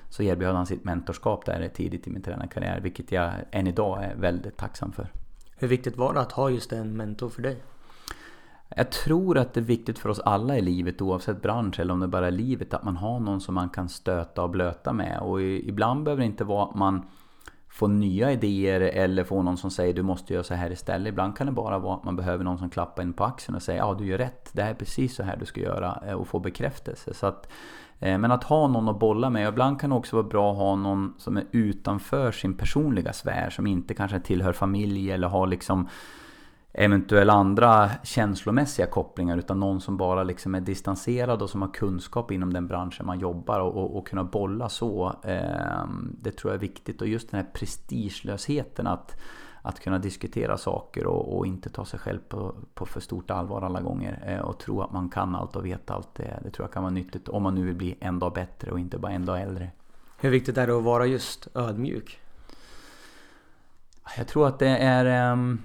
så 0.09 0.23
erbjöd 0.23 0.55
han 0.55 0.65
sitt 0.65 0.83
mentorskap 0.83 1.45
där 1.45 1.69
tidigt 1.75 2.07
i 2.07 2.11
min 2.11 2.21
tränarkarriär. 2.21 2.79
Vilket 2.79 3.11
jag 3.11 3.33
än 3.51 3.67
idag 3.67 4.03
är 4.03 4.15
väldigt 4.15 4.57
tacksam 4.57 4.91
för. 4.91 5.07
Hur 5.57 5.67
viktigt 5.67 5.97
var 5.97 6.13
det 6.13 6.19
att 6.19 6.31
ha 6.31 6.49
just 6.49 6.73
en 6.73 6.97
mentor 6.97 7.29
för 7.29 7.41
dig? 7.41 7.63
Jag 8.69 8.91
tror 8.91 9.37
att 9.37 9.53
det 9.53 9.59
är 9.59 9.63
viktigt 9.63 9.99
för 9.99 10.09
oss 10.09 10.19
alla 10.19 10.57
i 10.57 10.61
livet 10.61 11.01
oavsett 11.01 11.41
bransch 11.41 11.79
eller 11.79 11.93
om 11.93 11.99
det 11.99 12.07
bara 12.07 12.27
är 12.27 12.31
livet 12.31 12.73
att 12.73 12.83
man 12.83 12.97
har 12.97 13.19
någon 13.19 13.41
som 13.41 13.55
man 13.55 13.69
kan 13.69 13.89
stöta 13.89 14.43
och 14.43 14.49
blöta 14.49 14.93
med. 14.93 15.19
Och 15.19 15.41
ibland 15.41 16.03
behöver 16.03 16.21
det 16.21 16.25
inte 16.25 16.43
vara 16.43 16.65
att 16.65 16.75
man 16.75 17.05
Få 17.75 17.87
nya 17.87 18.31
idéer 18.31 18.81
eller 18.81 19.23
få 19.23 19.41
någon 19.41 19.57
som 19.57 19.71
säger 19.71 19.93
du 19.93 20.01
måste 20.01 20.33
göra 20.33 20.43
så 20.43 20.53
här 20.53 20.71
istället. 20.71 21.11
Ibland 21.11 21.37
kan 21.37 21.47
det 21.47 21.53
bara 21.53 21.79
vara 21.79 21.95
att 21.95 22.03
man 22.03 22.15
behöver 22.15 22.43
någon 22.43 22.57
som 22.57 22.69
klappar 22.69 23.03
in 23.03 23.13
på 23.13 23.23
axeln 23.23 23.55
och 23.55 23.61
säger 23.61 23.79
ja 23.79 23.93
du 23.93 24.05
gör 24.05 24.17
rätt. 24.17 24.49
Det 24.53 24.61
här 24.61 24.69
är 24.69 24.75
precis 24.75 25.15
så 25.15 25.23
här 25.23 25.37
du 25.37 25.45
ska 25.45 25.61
göra 25.61 26.03
eh, 26.07 26.13
och 26.13 26.27
få 26.27 26.39
bekräftelse. 26.39 27.13
Så 27.13 27.27
att, 27.27 27.51
eh, 27.99 28.17
men 28.17 28.31
att 28.31 28.43
ha 28.43 28.67
någon 28.67 28.89
att 28.89 28.99
bolla 28.99 29.29
med. 29.29 29.49
Ibland 29.49 29.81
kan 29.81 29.89
det 29.89 29.95
också 29.95 30.15
vara 30.15 30.27
bra 30.27 30.51
att 30.51 30.57
ha 30.57 30.75
någon 30.75 31.13
som 31.17 31.37
är 31.37 31.45
utanför 31.51 32.31
sin 32.31 32.57
personliga 32.57 33.13
sfär. 33.13 33.49
Som 33.49 33.67
inte 33.67 33.93
kanske 33.93 34.19
tillhör 34.19 34.53
familj 34.53 35.11
eller 35.11 35.27
har 35.27 35.47
liksom 35.47 35.89
eventuella 36.77 37.33
andra 37.33 37.89
känslomässiga 38.03 38.85
kopplingar 38.85 39.37
utan 39.37 39.59
någon 39.59 39.81
som 39.81 39.97
bara 39.97 40.23
liksom 40.23 40.55
är 40.55 40.61
distanserad 40.61 41.41
och 41.41 41.49
som 41.49 41.61
har 41.61 41.73
kunskap 41.73 42.31
inom 42.31 42.53
den 42.53 42.67
branschen 42.67 43.05
man 43.05 43.19
jobbar 43.19 43.59
och, 43.59 43.75
och, 43.75 43.97
och 43.97 44.07
kunna 44.07 44.23
bolla 44.23 44.69
så. 44.69 45.15
Eh, 45.23 45.87
det 46.21 46.31
tror 46.31 46.53
jag 46.53 46.55
är 46.55 46.61
viktigt 46.61 47.01
och 47.01 47.07
just 47.07 47.31
den 47.31 47.39
här 47.39 47.47
prestigelösheten 47.53 48.87
att, 48.87 49.17
att 49.61 49.79
kunna 49.79 49.99
diskutera 49.99 50.57
saker 50.57 51.07
och, 51.07 51.37
och 51.37 51.47
inte 51.47 51.69
ta 51.69 51.85
sig 51.85 51.99
själv 51.99 52.19
på, 52.29 52.55
på, 52.73 52.85
för 52.85 52.99
stort 52.99 53.31
allvar 53.31 53.61
alla 53.61 53.81
gånger 53.81 54.23
eh, 54.27 54.39
och 54.39 54.59
tro 54.59 54.81
att 54.81 54.91
man 54.91 55.09
kan 55.09 55.35
allt 55.35 55.55
och 55.55 55.65
vet 55.65 55.91
allt. 55.91 56.15
Det, 56.15 56.39
det 56.43 56.49
tror 56.49 56.63
jag 56.63 56.73
kan 56.73 56.83
vara 56.83 56.93
nyttigt 56.93 57.29
om 57.29 57.43
man 57.43 57.55
nu 57.55 57.65
vill 57.65 57.75
bli 57.75 57.97
en 57.99 58.19
dag 58.19 58.33
bättre 58.33 58.71
och 58.71 58.79
inte 58.79 58.97
bara 58.97 59.11
en 59.11 59.25
dag 59.25 59.41
äldre. 59.41 59.69
Hur 60.17 60.29
viktigt 60.29 60.57
är 60.57 60.67
det 60.67 60.77
att 60.77 60.83
vara 60.83 61.05
just 61.05 61.47
ödmjuk? 61.53 62.19
Jag 64.17 64.27
tror 64.27 64.47
att 64.47 64.59
det 64.59 64.77
är 64.77 65.31
um, 65.31 65.59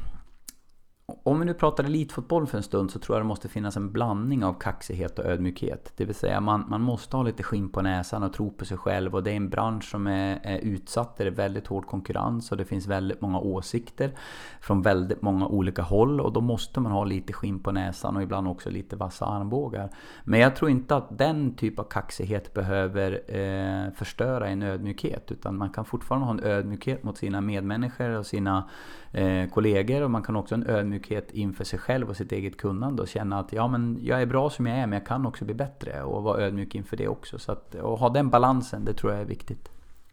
om 1.23 1.39
vi 1.39 1.45
nu 1.45 1.55
pratar 1.55 1.85
elitfotboll 1.85 2.47
för 2.47 2.57
en 2.57 2.63
stund 2.63 2.91
så 2.91 2.99
tror 2.99 3.17
jag 3.17 3.25
det 3.25 3.29
måste 3.29 3.49
finnas 3.49 3.77
en 3.77 3.93
blandning 3.93 4.45
av 4.45 4.53
kaxighet 4.53 5.19
och 5.19 5.25
ödmjukhet. 5.25 5.93
Det 5.97 6.05
vill 6.05 6.15
säga 6.15 6.41
man, 6.41 6.65
man 6.69 6.81
måste 6.81 7.17
ha 7.17 7.25
lite 7.25 7.43
skinn 7.43 7.69
på 7.69 7.83
näsan 7.83 8.23
och 8.23 8.33
tro 8.33 8.51
på 8.51 8.65
sig 8.65 8.77
själv. 8.77 9.15
Och 9.15 9.23
det 9.23 9.31
är 9.31 9.37
en 9.37 9.49
bransch 9.49 9.85
som 9.85 10.07
är, 10.07 10.41
är 10.43 10.59
utsatt, 10.59 11.17
där 11.17 11.25
det 11.25 11.31
är 11.31 11.35
väldigt 11.35 11.67
hård 11.67 11.87
konkurrens 11.87 12.53
och 12.53 12.57
det 12.57 12.65
finns 12.65 12.87
väldigt 12.87 13.21
många 13.21 13.39
åsikter 13.39 14.13
från 14.61 14.83
väldigt 14.83 15.23
många 15.23 15.47
olika 15.47 15.83
håll. 15.83 16.21
Och 16.21 16.33
då 16.33 16.41
måste 16.41 16.81
man 16.81 16.93
ha 16.93 17.05
lite 17.05 17.33
skinn 17.33 17.59
på 17.59 17.73
näsan 17.73 18.17
och 18.17 18.23
ibland 18.23 18.49
också 18.49 18.71
lite 18.71 18.97
vassa 18.97 19.27
armbågar. 19.27 19.91
Men 20.25 20.41
jag 20.41 20.57
tror 20.57 20.71
inte 20.71 20.97
att 20.97 21.19
den 21.19 21.55
typ 21.55 21.79
av 21.79 21.85
kaxighet 21.85 22.55
behöver 22.55 23.37
eh, 23.37 23.93
förstöra 23.93 24.49
en 24.49 24.63
ödmjukhet. 24.63 25.33
Utan 25.33 25.57
man 25.57 25.71
kan 25.71 25.85
fortfarande 25.85 26.27
ha 26.27 26.33
en 26.33 26.45
ödmjukhet 26.45 27.03
mot 27.03 27.19
sina 27.19 27.41
medmänniskor 27.41 28.11
och 28.11 28.27
sina 28.27 28.69
eh, 29.13 29.49
kollegor. 29.51 30.03
Och 30.03 30.11
man 30.11 30.23
kan 30.23 30.37
också 30.37 30.55
ha 30.55 30.63
en 30.63 30.71
ödmjukhet 30.71 31.31
inför 31.31 31.65
sig 31.65 31.79
själv 31.79 32.09
och 32.09 32.17
sitt 32.17 32.33
eget 32.33 32.57
kunnande 32.57 33.03
och 33.03 33.09
känna 33.09 33.39
att 33.39 33.53
ja, 33.53 33.69
men 33.69 33.99
jag 34.03 34.23
är 34.23 34.27
bra 34.27 34.51
som 34.51 34.67
jag 34.67 34.79
är 34.79 34.87
men 34.87 34.99
jag 34.99 35.07
kan 35.07 35.27
också 35.27 35.45
bli 35.45 35.55
bättre. 35.55 36.03
Och 36.03 36.23
vara 36.23 36.41
ödmjuk 36.41 36.75
inför 36.75 36.97
det 36.97 37.09
också. 37.09 37.39
Så 37.39 37.53
att, 37.53 37.75
och 37.75 37.99
ha 37.99 38.09
den 38.09 38.31
balansen, 38.31 38.85
det 38.85 38.93
tror 38.93 39.13
jag 39.13 39.21
är 39.21 39.27
viktigt. 39.27 39.71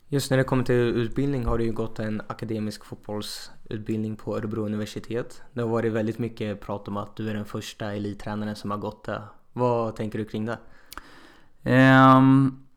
Just 0.09 0.31
när 0.31 0.37
det 0.37 0.43
kommer 0.43 0.63
till 0.63 0.75
utbildning 0.75 1.45
har 1.45 1.57
du 1.57 1.63
ju 1.63 1.71
gått 1.71 1.99
en 1.99 2.21
akademisk 2.27 2.85
fotbollsutbildning 2.85 4.15
på 4.15 4.37
Örebro 4.37 4.65
universitet. 4.65 5.41
Det 5.53 5.61
har 5.61 5.69
varit 5.69 5.93
väldigt 5.93 6.19
mycket 6.19 6.61
prat 6.61 6.87
om 6.87 6.97
att 6.97 7.15
du 7.15 7.29
är 7.29 7.33
den 7.33 7.45
första 7.45 7.93
elittränaren 7.93 8.55
som 8.55 8.71
har 8.71 8.77
gått 8.77 9.03
det. 9.03 9.21
Vad 9.53 9.95
tänker 9.95 10.19
du 10.19 10.25
kring 10.25 10.45
det? 10.45 10.57
Um, 12.17 12.67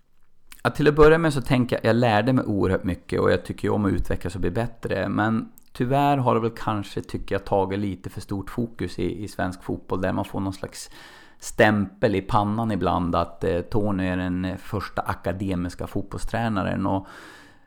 till 0.75 0.89
att 0.89 0.97
börja 0.97 1.19
med 1.19 1.33
så 1.33 1.43
tänker 1.43 1.77
jag 1.77 1.79
att 1.79 1.85
jag 1.85 1.97
lärde 1.97 2.33
mig 2.33 2.45
oerhört 2.45 2.85
mycket 2.85 3.21
och 3.21 3.33
jag 3.33 3.45
tycker 3.45 3.69
ju 3.69 3.75
om 3.75 3.85
att 3.85 3.93
utvecklas 3.93 4.35
och 4.35 4.41
bli 4.41 4.51
bättre. 4.51 5.09
Men 5.09 5.53
Tyvärr 5.73 6.17
har 6.17 6.35
det 6.35 6.41
väl 6.41 6.51
kanske, 6.51 7.03
tycker 7.03 7.35
jag, 7.35 7.45
tagit 7.45 7.79
lite 7.79 8.11
för 8.11 8.21
stort 8.21 8.51
fokus 8.51 8.99
i, 8.99 9.25
i 9.25 9.29
svensk 9.29 9.63
fotboll 9.63 10.01
där 10.01 10.13
man 10.13 10.25
får 10.25 10.41
någon 10.41 10.53
slags 10.53 10.91
stämpel 11.39 12.15
i 12.15 12.23
pannan 12.23 12.73
ibland 12.73 13.15
att 13.15 13.45
eh, 13.45 13.61
Tony 13.61 14.07
är 14.07 14.17
den 14.17 14.45
eh, 14.45 14.57
första 14.57 15.03
akademiska 15.03 15.87
fotbollstränaren. 15.87 16.87
Och, 16.87 17.07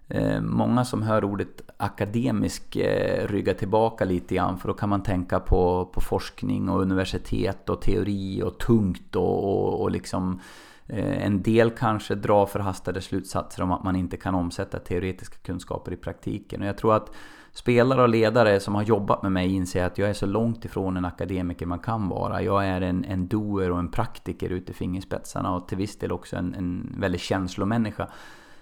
eh, 0.08 0.42
Många 0.42 0.86
som 0.86 1.02
hör 1.02 1.24
ordet 1.24 1.62
akademisk 1.78 2.76
eh, 2.76 3.28
ryggar 3.28 3.54
tillbaka 3.54 4.06
lite 4.06 4.36
grann 4.36 4.58
för 4.58 4.68
då 4.68 4.74
kan 4.74 4.90
man 4.90 5.04
tänka 5.04 5.40
på, 5.40 5.86
på 5.94 6.02
forskning 6.02 6.70
och 6.70 6.82
universitet 6.82 7.70
och 7.70 7.82
teori 7.82 8.44
och 8.44 8.58
tungt 8.58 9.16
och, 9.16 9.44
och, 9.44 9.82
och 9.82 9.92
liksom 9.92 10.40
eh, 10.88 11.26
en 11.26 11.42
del 11.42 11.72
kanske 11.72 12.16
drar 12.16 12.46
förhastade 12.46 13.02
slutsatser 13.02 13.64
om 13.64 13.72
att 13.72 13.84
man 13.84 13.96
inte 13.96 14.18
kan 14.18 14.36
omsätta 14.36 14.80
teoretiska 14.80 15.38
kunskaper 15.38 15.94
i 15.94 15.98
praktiken. 15.98 16.62
Och 16.62 16.68
jag 16.68 16.78
tror 16.78 16.96
att 16.96 17.12
spelare 17.54 18.02
och 18.02 18.10
ledare 18.10 18.60
som 18.60 18.76
har 18.76 18.84
jobbat 18.84 19.24
med 19.24 19.32
mig 19.32 19.54
inser 19.54 19.86
att 19.86 19.98
jag 19.98 20.10
är 20.10 20.14
så 20.14 20.26
långt 20.26 20.66
ifrån 20.66 20.98
en 20.98 21.06
akademiker 21.06 21.66
man 21.66 21.80
kan 21.80 22.10
vara. 22.10 22.42
Jag 22.42 22.66
är 22.66 22.82
en, 22.82 23.06
en 23.06 23.28
doer 23.28 23.72
och 23.72 23.80
en 23.80 23.92
praktiker 23.92 24.50
ute 24.50 24.72
i 24.72 24.76
fingerspetsarna 24.76 25.56
och 25.56 25.68
till 25.68 25.78
viss 25.78 26.00
del 26.00 26.12
också 26.12 26.36
en, 26.36 26.56
en 26.56 26.96
väldigt 26.98 27.22
känslomänniska. 27.22 28.08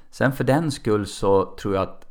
Sen 0.10 0.32
för 0.32 0.44
den 0.44 0.72
skull 0.72 1.06
så 1.06 1.56
tror 1.56 1.76
jag 1.76 1.84
att 1.84 2.08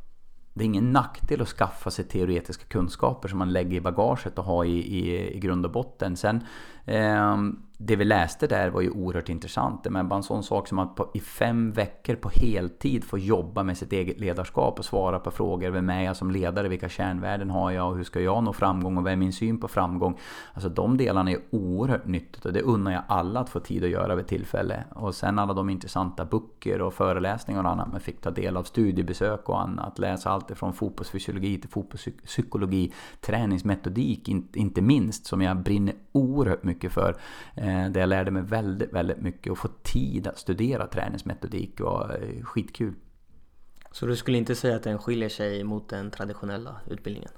det 0.53 0.63
är 0.63 0.65
ingen 0.65 0.91
nackdel 0.91 1.41
att 1.41 1.47
skaffa 1.47 1.91
sig 1.91 2.05
teoretiska 2.05 2.65
kunskaper 2.65 3.29
som 3.29 3.39
man 3.39 3.53
lägger 3.53 3.77
i 3.77 3.81
bagaget 3.81 4.39
och 4.39 4.45
har 4.45 4.65
i, 4.65 4.77
i, 4.77 5.35
i 5.35 5.39
grund 5.39 5.65
och 5.65 5.71
botten. 5.71 6.17
Sen, 6.17 6.43
eh, 6.85 7.37
det 7.85 7.95
vi 7.95 8.05
läste 8.05 8.47
där 8.47 8.69
var 8.69 8.81
ju 8.81 8.89
oerhört 8.89 9.29
intressant. 9.29 9.87
Men 9.89 10.07
bara 10.07 10.15
en 10.15 10.23
sån 10.23 10.43
sak 10.43 10.67
som 10.67 10.79
att 10.79 10.95
på, 10.95 11.11
i 11.13 11.19
fem 11.19 11.71
veckor 11.71 12.15
på 12.15 12.29
heltid 12.29 13.03
få 13.03 13.17
jobba 13.17 13.63
med 13.63 13.77
sitt 13.77 13.93
eget 13.93 14.19
ledarskap 14.19 14.79
och 14.79 14.85
svara 14.85 15.19
på 15.19 15.31
frågor. 15.31 15.69
Vem 15.69 15.89
är 15.89 16.03
jag 16.03 16.17
som 16.17 16.31
ledare? 16.31 16.67
Vilka 16.67 16.89
kärnvärden 16.89 17.49
har 17.49 17.71
jag? 17.71 17.89
Och 17.89 17.97
hur 17.97 18.03
ska 18.03 18.21
jag 18.21 18.43
nå 18.43 18.53
framgång? 18.53 18.97
Och 18.97 19.03
vad 19.03 19.11
är 19.11 19.17
min 19.17 19.33
syn 19.33 19.59
på 19.59 19.67
framgång? 19.67 20.17
Alltså 20.53 20.69
de 20.69 20.97
delarna 20.97 21.31
är 21.31 21.39
oerhört 21.49 22.05
nyttigt 22.05 22.45
och 22.45 22.53
det 22.53 22.61
unnar 22.61 22.91
jag 22.91 23.03
alla 23.07 23.39
att 23.39 23.49
få 23.49 23.59
tid 23.59 23.83
att 23.83 23.89
göra 23.89 24.15
vid 24.15 24.27
tillfälle. 24.27 24.83
Och 24.95 25.15
sen 25.15 25.39
alla 25.39 25.53
de 25.53 25.69
intressanta 25.69 26.25
böcker 26.25 26.81
och 26.81 26.93
föreläsningar 26.93 27.63
och 27.63 27.69
annat 27.69 27.91
man 27.91 27.99
fick 27.99 28.21
ta 28.21 28.31
del 28.31 28.57
av. 28.57 28.63
Studiebesök 28.63 29.49
och 29.49 29.61
annat. 29.61 29.99
Läsa 29.99 30.29
allt 30.29 30.51
ifrån 30.51 30.73
fotbollsfysiologi 30.73 31.57
till 31.61 31.69
fotbollspsykologi. 31.69 32.93
Träningsmetodik 33.21 34.29
inte 34.53 34.81
minst 34.81 35.25
som 35.25 35.41
jag 35.41 35.57
brinner 35.57 35.95
oerhört 36.11 36.63
mycket 36.63 36.91
för. 36.91 37.17
Eh, 37.55 37.70
Eh, 37.71 37.89
där 37.91 37.99
jag 37.99 38.09
lärde 38.09 38.31
mig 38.31 38.43
väldigt, 38.43 38.93
väldigt 38.93 39.21
mycket 39.21 39.51
och 39.51 39.57
få 39.57 39.67
tid 39.83 40.27
att 40.27 40.37
studera 40.37 40.87
träningsmetodik 40.87 41.79
och 41.79 42.13
eh, 42.13 42.43
skitkul. 42.43 42.93
Så 43.91 44.05
du 44.05 44.15
skulle 44.15 44.37
inte 44.37 44.55
säga 44.55 44.75
att 44.75 44.83
den 44.83 44.97
skiljer 44.97 45.29
sig 45.29 45.63
mot 45.63 45.89
den 45.89 46.11
traditionella 46.11 46.75
utbildningen? 46.87 47.31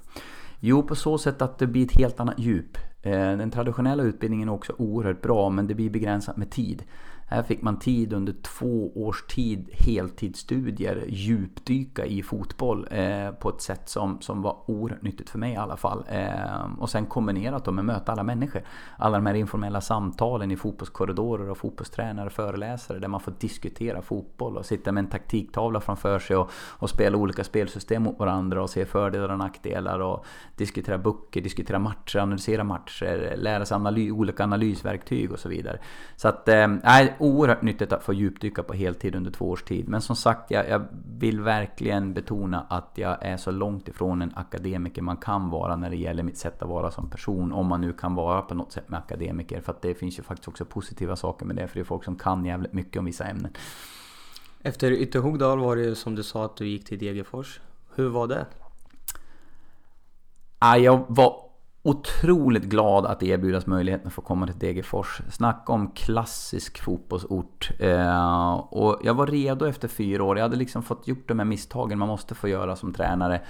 Jo, 0.60 0.82
på 0.82 0.94
så 0.94 1.18
sätt 1.18 1.42
att 1.42 1.58
det 1.58 1.66
blir 1.66 1.84
ett 1.84 1.96
helt 1.96 2.20
annat 2.20 2.38
djup. 2.38 2.78
Eh, 3.02 3.12
den 3.12 3.50
traditionella 3.50 4.02
utbildningen 4.02 4.48
är 4.48 4.52
också 4.52 4.74
oerhört 4.78 5.22
bra 5.22 5.50
men 5.50 5.66
det 5.66 5.74
blir 5.74 5.90
begränsat 5.90 6.36
med 6.36 6.50
tid. 6.50 6.84
Här 7.26 7.42
fick 7.42 7.62
man 7.62 7.78
tid 7.78 8.12
under 8.12 8.34
två 8.42 8.92
års 8.94 9.22
tid, 9.22 9.70
heltidsstudier, 9.72 11.04
djupdyka 11.08 12.06
i 12.06 12.22
fotboll 12.22 12.88
eh, 12.90 13.30
på 13.30 13.48
ett 13.48 13.60
sätt 13.60 13.88
som, 13.88 14.20
som 14.20 14.42
var 14.42 14.56
oerhört 14.66 15.02
nyttigt 15.02 15.30
för 15.30 15.38
mig 15.38 15.52
i 15.52 15.56
alla 15.56 15.76
fall. 15.76 16.04
Eh, 16.08 16.78
och 16.78 16.90
sen 16.90 17.06
kombinerat 17.06 17.66
med 17.66 17.78
att 17.78 17.84
möta 17.84 18.12
alla 18.12 18.22
människor. 18.22 18.62
Alla 18.96 19.16
de 19.16 19.26
här 19.26 19.34
informella 19.34 19.80
samtalen 19.80 20.50
i 20.50 20.56
fotbollskorridorer 20.56 21.50
och 21.50 21.58
fotbollstränare 21.58 22.26
och 22.26 22.32
föreläsare 22.32 22.98
där 22.98 23.08
man 23.08 23.20
får 23.20 23.34
diskutera 23.40 24.02
fotboll 24.02 24.56
och 24.56 24.66
sitta 24.66 24.92
med 24.92 25.04
en 25.04 25.10
taktiktavla 25.10 25.80
framför 25.80 26.18
sig 26.18 26.36
och, 26.36 26.50
och 26.54 26.90
spela 26.90 27.16
olika 27.16 27.44
spelsystem 27.44 28.02
mot 28.02 28.18
varandra 28.18 28.62
och 28.62 28.70
se 28.70 28.86
fördelar 28.86 29.28
och 29.28 29.38
nackdelar 29.38 29.98
och 29.98 30.26
diskutera 30.56 30.98
böcker, 30.98 31.40
diskutera 31.40 31.78
matcher, 31.78 32.18
analysera 32.18 32.64
matcher, 32.64 33.34
lära 33.36 33.64
sig 33.64 33.74
analy 33.74 34.10
olika 34.10 34.44
analysverktyg 34.44 35.32
och 35.32 35.38
så 35.38 35.48
vidare. 35.48 35.78
Så 36.16 36.28
att, 36.28 36.48
eh, 36.48 36.68
oerhört 37.18 37.62
nyttigt 37.62 37.92
att 37.92 38.02
få 38.02 38.12
djupdyka 38.12 38.62
på 38.62 38.72
heltid 38.72 39.14
under 39.14 39.30
två 39.30 39.50
års 39.50 39.62
tid. 39.62 39.88
Men 39.88 40.00
som 40.02 40.16
sagt, 40.16 40.50
jag, 40.50 40.68
jag, 40.68 40.86
vill 41.18 41.40
verkligen 41.40 42.14
betona 42.14 42.66
att 42.68 42.90
jag 42.94 43.16
är 43.20 43.36
så 43.36 43.50
långt 43.50 43.88
ifrån 43.88 44.22
en 44.22 44.32
akademiker 44.34 45.02
man 45.02 45.16
kan 45.16 45.50
vara 45.50 45.76
när 45.76 45.90
det 45.90 45.96
gäller 45.96 46.22
mitt 46.22 46.38
sätt 46.38 46.62
att 46.62 46.68
vara 46.68 46.90
som 46.90 47.10
person. 47.10 47.52
Om 47.52 47.66
man 47.66 47.80
nu 47.80 47.92
kan 47.92 48.14
vara 48.14 48.42
på 48.42 48.54
något 48.54 48.72
sätt 48.72 48.88
med 48.88 48.98
akademiker. 48.98 49.60
För 49.60 49.72
att 49.72 49.82
det 49.82 49.94
finns 49.94 50.18
ju 50.18 50.22
faktiskt 50.22 50.48
också 50.48 50.64
positiva 50.64 51.16
saker 51.16 51.46
med 51.46 51.56
det. 51.56 51.68
För 51.68 51.74
det 51.74 51.80
är 51.80 51.84
folk 51.84 52.04
som 52.04 52.16
kan 52.16 52.44
jävligt 52.44 52.72
mycket 52.72 52.98
om 52.98 53.04
vissa 53.04 53.24
ämnen. 53.24 53.52
Efter 54.62 54.90
Ytterhogdal 54.90 55.58
var 55.58 55.76
det 55.76 55.82
ju 55.82 55.94
som 55.94 56.14
du 56.14 56.22
sa 56.22 56.44
att 56.44 56.56
du 56.56 56.68
gick 56.68 56.84
till 56.84 56.98
Degerfors. 56.98 57.60
Hur 57.94 58.08
var 58.08 58.26
det? 58.26 58.46
jag 60.78 61.04
var 61.08 61.43
otroligt 61.84 62.64
glad 62.64 63.06
att 63.06 63.22
erbjudas 63.22 63.66
möjligheten 63.66 64.06
att 64.06 64.12
få 64.12 64.22
komma 64.22 64.46
till 64.46 64.58
Degerfors. 64.58 65.20
Snacka 65.30 65.72
om 65.72 65.90
klassisk 65.90 66.82
fotbollsort. 66.82 67.70
Eh, 67.78 68.54
och 68.54 69.00
jag 69.04 69.14
var 69.14 69.26
redo 69.26 69.66
efter 69.66 69.88
fyra 69.88 70.24
år. 70.24 70.36
Jag 70.36 70.44
hade 70.44 70.56
liksom 70.56 70.82
fått 70.82 71.08
gjort 71.08 71.28
de 71.28 71.38
här 71.38 71.46
misstagen 71.46 71.98
man 71.98 72.08
måste 72.08 72.34
få 72.34 72.48
göra 72.48 72.76
som 72.76 72.92
tränare. 72.92 73.40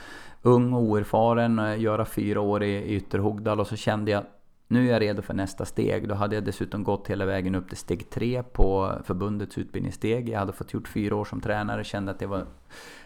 Ung 0.42 0.72
och 0.72 0.82
oerfaren, 0.82 1.58
eh, 1.58 1.80
göra 1.80 2.04
fyra 2.04 2.40
år 2.40 2.62
i, 2.62 2.74
i 2.74 2.96
Ytterhogdal 2.96 3.60
och 3.60 3.66
så 3.66 3.76
kände 3.76 4.10
jag 4.10 4.24
nu 4.68 4.88
är 4.88 4.92
jag 4.92 5.02
redo 5.02 5.22
för 5.22 5.34
nästa 5.34 5.64
steg. 5.64 6.08
Då 6.08 6.14
hade 6.14 6.34
jag 6.34 6.44
dessutom 6.44 6.84
gått 6.84 7.08
hela 7.10 7.26
vägen 7.26 7.54
upp 7.54 7.68
till 7.68 7.76
steg 7.76 8.10
tre 8.10 8.42
på 8.42 8.92
förbundets 9.04 9.58
utbildningssteg. 9.58 10.28
Jag 10.28 10.38
hade 10.38 10.52
fått 10.52 10.72
gjort 10.72 10.88
fyra 10.88 11.16
år 11.16 11.24
som 11.24 11.40
tränare, 11.40 11.84
kände 11.84 12.10
att 12.10 12.20
jag 12.20 12.28
var 12.28 12.46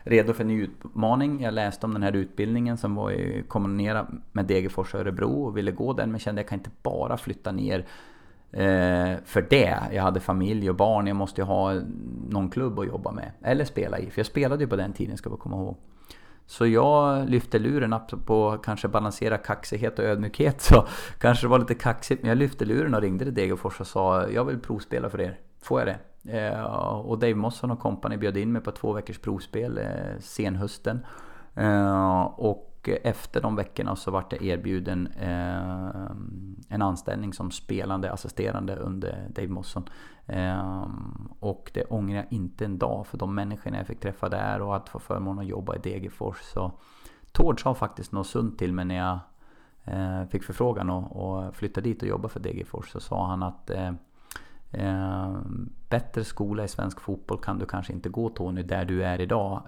redo 0.02 0.32
för 0.32 0.44
en 0.44 0.48
ny 0.48 0.62
utmaning. 0.62 1.42
Jag 1.42 1.54
läste 1.54 1.86
om 1.86 1.92
den 1.92 2.02
här 2.02 2.16
utbildningen 2.16 2.76
som 2.76 2.94
var 2.94 3.42
kombinerad 3.48 4.22
med 4.32 4.46
Degerfors 4.46 4.94
och 4.94 5.00
Örebro 5.00 5.44
och 5.44 5.56
ville 5.56 5.72
gå 5.72 5.92
den 5.92 6.10
men 6.10 6.20
kände 6.20 6.40
att 6.40 6.44
jag 6.44 6.48
kan 6.48 6.58
inte 6.58 6.70
bara 6.82 7.16
flytta 7.16 7.52
ner 7.52 7.78
eh, 8.50 9.16
för 9.24 9.46
det. 9.50 9.78
Jag 9.92 10.02
hade 10.02 10.20
familj 10.20 10.70
och 10.70 10.76
barn, 10.76 11.06
jag 11.06 11.16
måste 11.16 11.40
ju 11.40 11.44
ha 11.44 11.80
någon 12.28 12.50
klubb 12.50 12.78
att 12.78 12.86
jobba 12.86 13.12
med. 13.12 13.32
Eller 13.42 13.64
spela 13.64 13.98
i, 13.98 14.10
för 14.10 14.18
jag 14.18 14.26
spelade 14.26 14.64
ju 14.64 14.70
på 14.70 14.76
den 14.76 14.92
tiden 14.92 15.16
ska 15.16 15.30
vi 15.30 15.36
komma 15.36 15.56
ihåg. 15.56 15.76
Så 16.48 16.66
jag 16.66 17.28
lyfte 17.30 17.58
luren 17.58 17.94
på 18.24 18.58
kanske 18.62 18.88
balansera 18.88 19.38
kaxighet 19.38 19.98
och 19.98 20.04
ödmjukhet. 20.04 20.60
Så 20.60 20.86
kanske 21.18 21.46
det 21.46 21.50
var 21.50 21.58
lite 21.58 21.74
kaxigt 21.74 22.22
men 22.22 22.28
jag 22.28 22.38
lyfte 22.38 22.64
luren 22.64 22.94
och 22.94 23.00
ringde 23.00 23.24
till 23.24 23.34
Degerfors 23.34 23.80
och 23.80 23.86
sa 23.86 24.28
jag 24.28 24.44
vill 24.44 24.58
provspela 24.58 25.10
för 25.10 25.20
er. 25.20 25.38
Får 25.62 25.80
jag 25.80 25.88
det? 25.88 26.38
Eh, 26.38 26.62
och 26.96 27.18
Dave 27.18 27.34
Mosson 27.34 27.70
och 27.70 27.78
kompani 27.78 28.16
bjöd 28.16 28.36
in 28.36 28.52
mig 28.52 28.62
på 28.62 28.70
två 28.70 28.92
veckors 28.92 29.18
provspel 29.18 29.78
eh, 29.78 30.18
senhösten. 30.20 31.06
Eh, 31.54 32.22
och 32.22 32.88
efter 33.02 33.40
de 33.40 33.56
veckorna 33.56 33.96
så 33.96 34.10
vart 34.10 34.32
jag 34.32 34.42
erbjuden 34.42 35.06
eh, 35.06 36.10
en 36.68 36.82
anställning 36.82 37.32
som 37.32 37.50
spelande 37.50 38.12
assisterande 38.12 38.76
under 38.76 39.26
Dave 39.28 39.48
Mosson. 39.48 39.88
Ehm, 40.28 41.28
och 41.40 41.70
det 41.74 41.84
ångrar 41.84 42.16
jag 42.16 42.26
inte 42.30 42.64
en 42.64 42.78
dag 42.78 43.06
för 43.06 43.18
de 43.18 43.34
människorna 43.34 43.76
jag 43.76 43.86
fick 43.86 44.00
träffa 44.00 44.28
där 44.28 44.62
och 44.62 44.76
att 44.76 44.88
få 44.88 44.98
förmånen 44.98 45.44
att 45.44 45.50
jobba 45.50 45.76
i 45.76 45.78
Degerfors. 45.78 46.36
Så 46.40 46.72
Tord 47.32 47.62
sa 47.62 47.74
faktiskt 47.74 48.12
något 48.12 48.26
sunt 48.26 48.58
till 48.58 48.72
mig 48.72 48.84
när 48.84 48.96
jag 48.96 49.18
eh, 49.84 50.28
fick 50.28 50.44
förfrågan 50.44 50.90
och, 50.90 51.16
och 51.16 51.54
flytta 51.54 51.80
dit 51.80 52.02
och 52.02 52.08
jobba 52.08 52.28
för 52.28 52.40
Degerfors. 52.40 52.90
Så 52.90 53.00
sa 53.00 53.26
han 53.26 53.42
att 53.42 53.70
eh, 53.70 53.92
eh, 54.72 55.36
bättre 55.88 56.24
skola 56.24 56.64
i 56.64 56.68
svensk 56.68 57.00
fotboll 57.00 57.38
kan 57.38 57.58
du 57.58 57.66
kanske 57.66 57.92
inte 57.92 58.08
gå 58.08 58.28
Tony, 58.28 58.62
där 58.62 58.84
du 58.84 59.04
är 59.04 59.20
idag. 59.20 59.62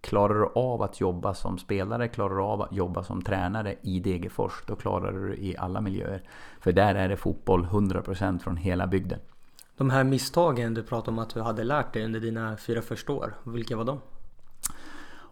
Klarar 0.00 0.34
du 0.34 0.46
av 0.54 0.82
att 0.82 1.00
jobba 1.00 1.34
som 1.34 1.58
spelare, 1.58 2.08
klarar 2.08 2.34
du 2.34 2.42
av 2.42 2.62
att 2.62 2.72
jobba 2.72 3.02
som 3.02 3.22
tränare 3.22 3.74
i 3.82 4.00
Degerfors, 4.00 4.62
då 4.66 4.76
klarar 4.76 5.12
du 5.12 5.36
i 5.36 5.56
alla 5.58 5.80
miljöer. 5.80 6.22
För 6.60 6.72
där 6.72 6.94
är 6.94 7.08
det 7.08 7.16
fotboll 7.16 7.66
100% 7.66 8.38
från 8.38 8.56
hela 8.56 8.86
bygden. 8.86 9.18
De 9.76 9.90
här 9.90 10.04
misstagen 10.04 10.74
du 10.74 10.82
pratade 10.82 11.10
om 11.10 11.18
att 11.18 11.34
du 11.34 11.40
hade 11.40 11.64
lärt 11.64 11.92
dig 11.92 12.04
under 12.04 12.20
dina 12.20 12.56
fyra 12.56 12.82
första 12.82 13.12
år, 13.12 13.34
vilka 13.44 13.76
var 13.76 13.84
de? 13.84 14.00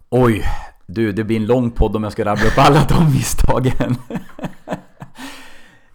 Oj, 0.08 0.44
du 0.86 1.12
det 1.12 1.24
blir 1.24 1.36
en 1.36 1.46
lång 1.46 1.70
podd 1.70 1.96
om 1.96 2.02
jag 2.02 2.12
ska 2.12 2.24
rabbla 2.24 2.46
upp 2.46 2.58
alla 2.58 2.84
de 2.88 3.04
misstagen. 3.04 3.96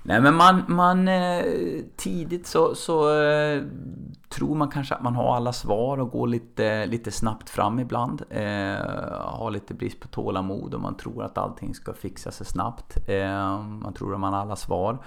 Nej 0.08 0.22
men 0.22 0.36
man, 0.36 0.64
man 0.68 1.08
eh, 1.08 1.44
tidigt 1.96 2.48
så, 2.48 2.76
så 2.76 3.22
eh, 3.22 3.64
tror 4.30 4.56
man 4.56 4.70
kanske 4.70 4.96
att 4.96 5.04
man 5.04 5.16
har 5.16 5.36
alla 5.36 5.54
svar 5.54 5.98
och 5.98 6.10
går 6.10 6.28
lite, 6.28 6.86
lite 6.86 7.12
snabbt 7.12 7.50
fram 7.50 7.80
ibland. 7.80 8.22
Eh, 8.30 8.44
har 9.20 9.52
lite 9.52 9.74
brist 9.74 10.00
på 10.00 10.08
tålamod 10.08 10.74
och 10.74 10.82
man 10.82 10.98
tror 10.98 11.24
att 11.24 11.38
allting 11.38 11.76
ska 11.76 11.94
fixa 11.94 12.32
sig 12.32 12.46
snabbt. 12.46 13.10
Eh, 13.10 13.62
man 13.62 13.94
tror 13.94 14.14
att 14.14 14.20
man 14.20 14.34
har 14.34 14.42
alla 14.42 14.56
svar. 14.56 14.98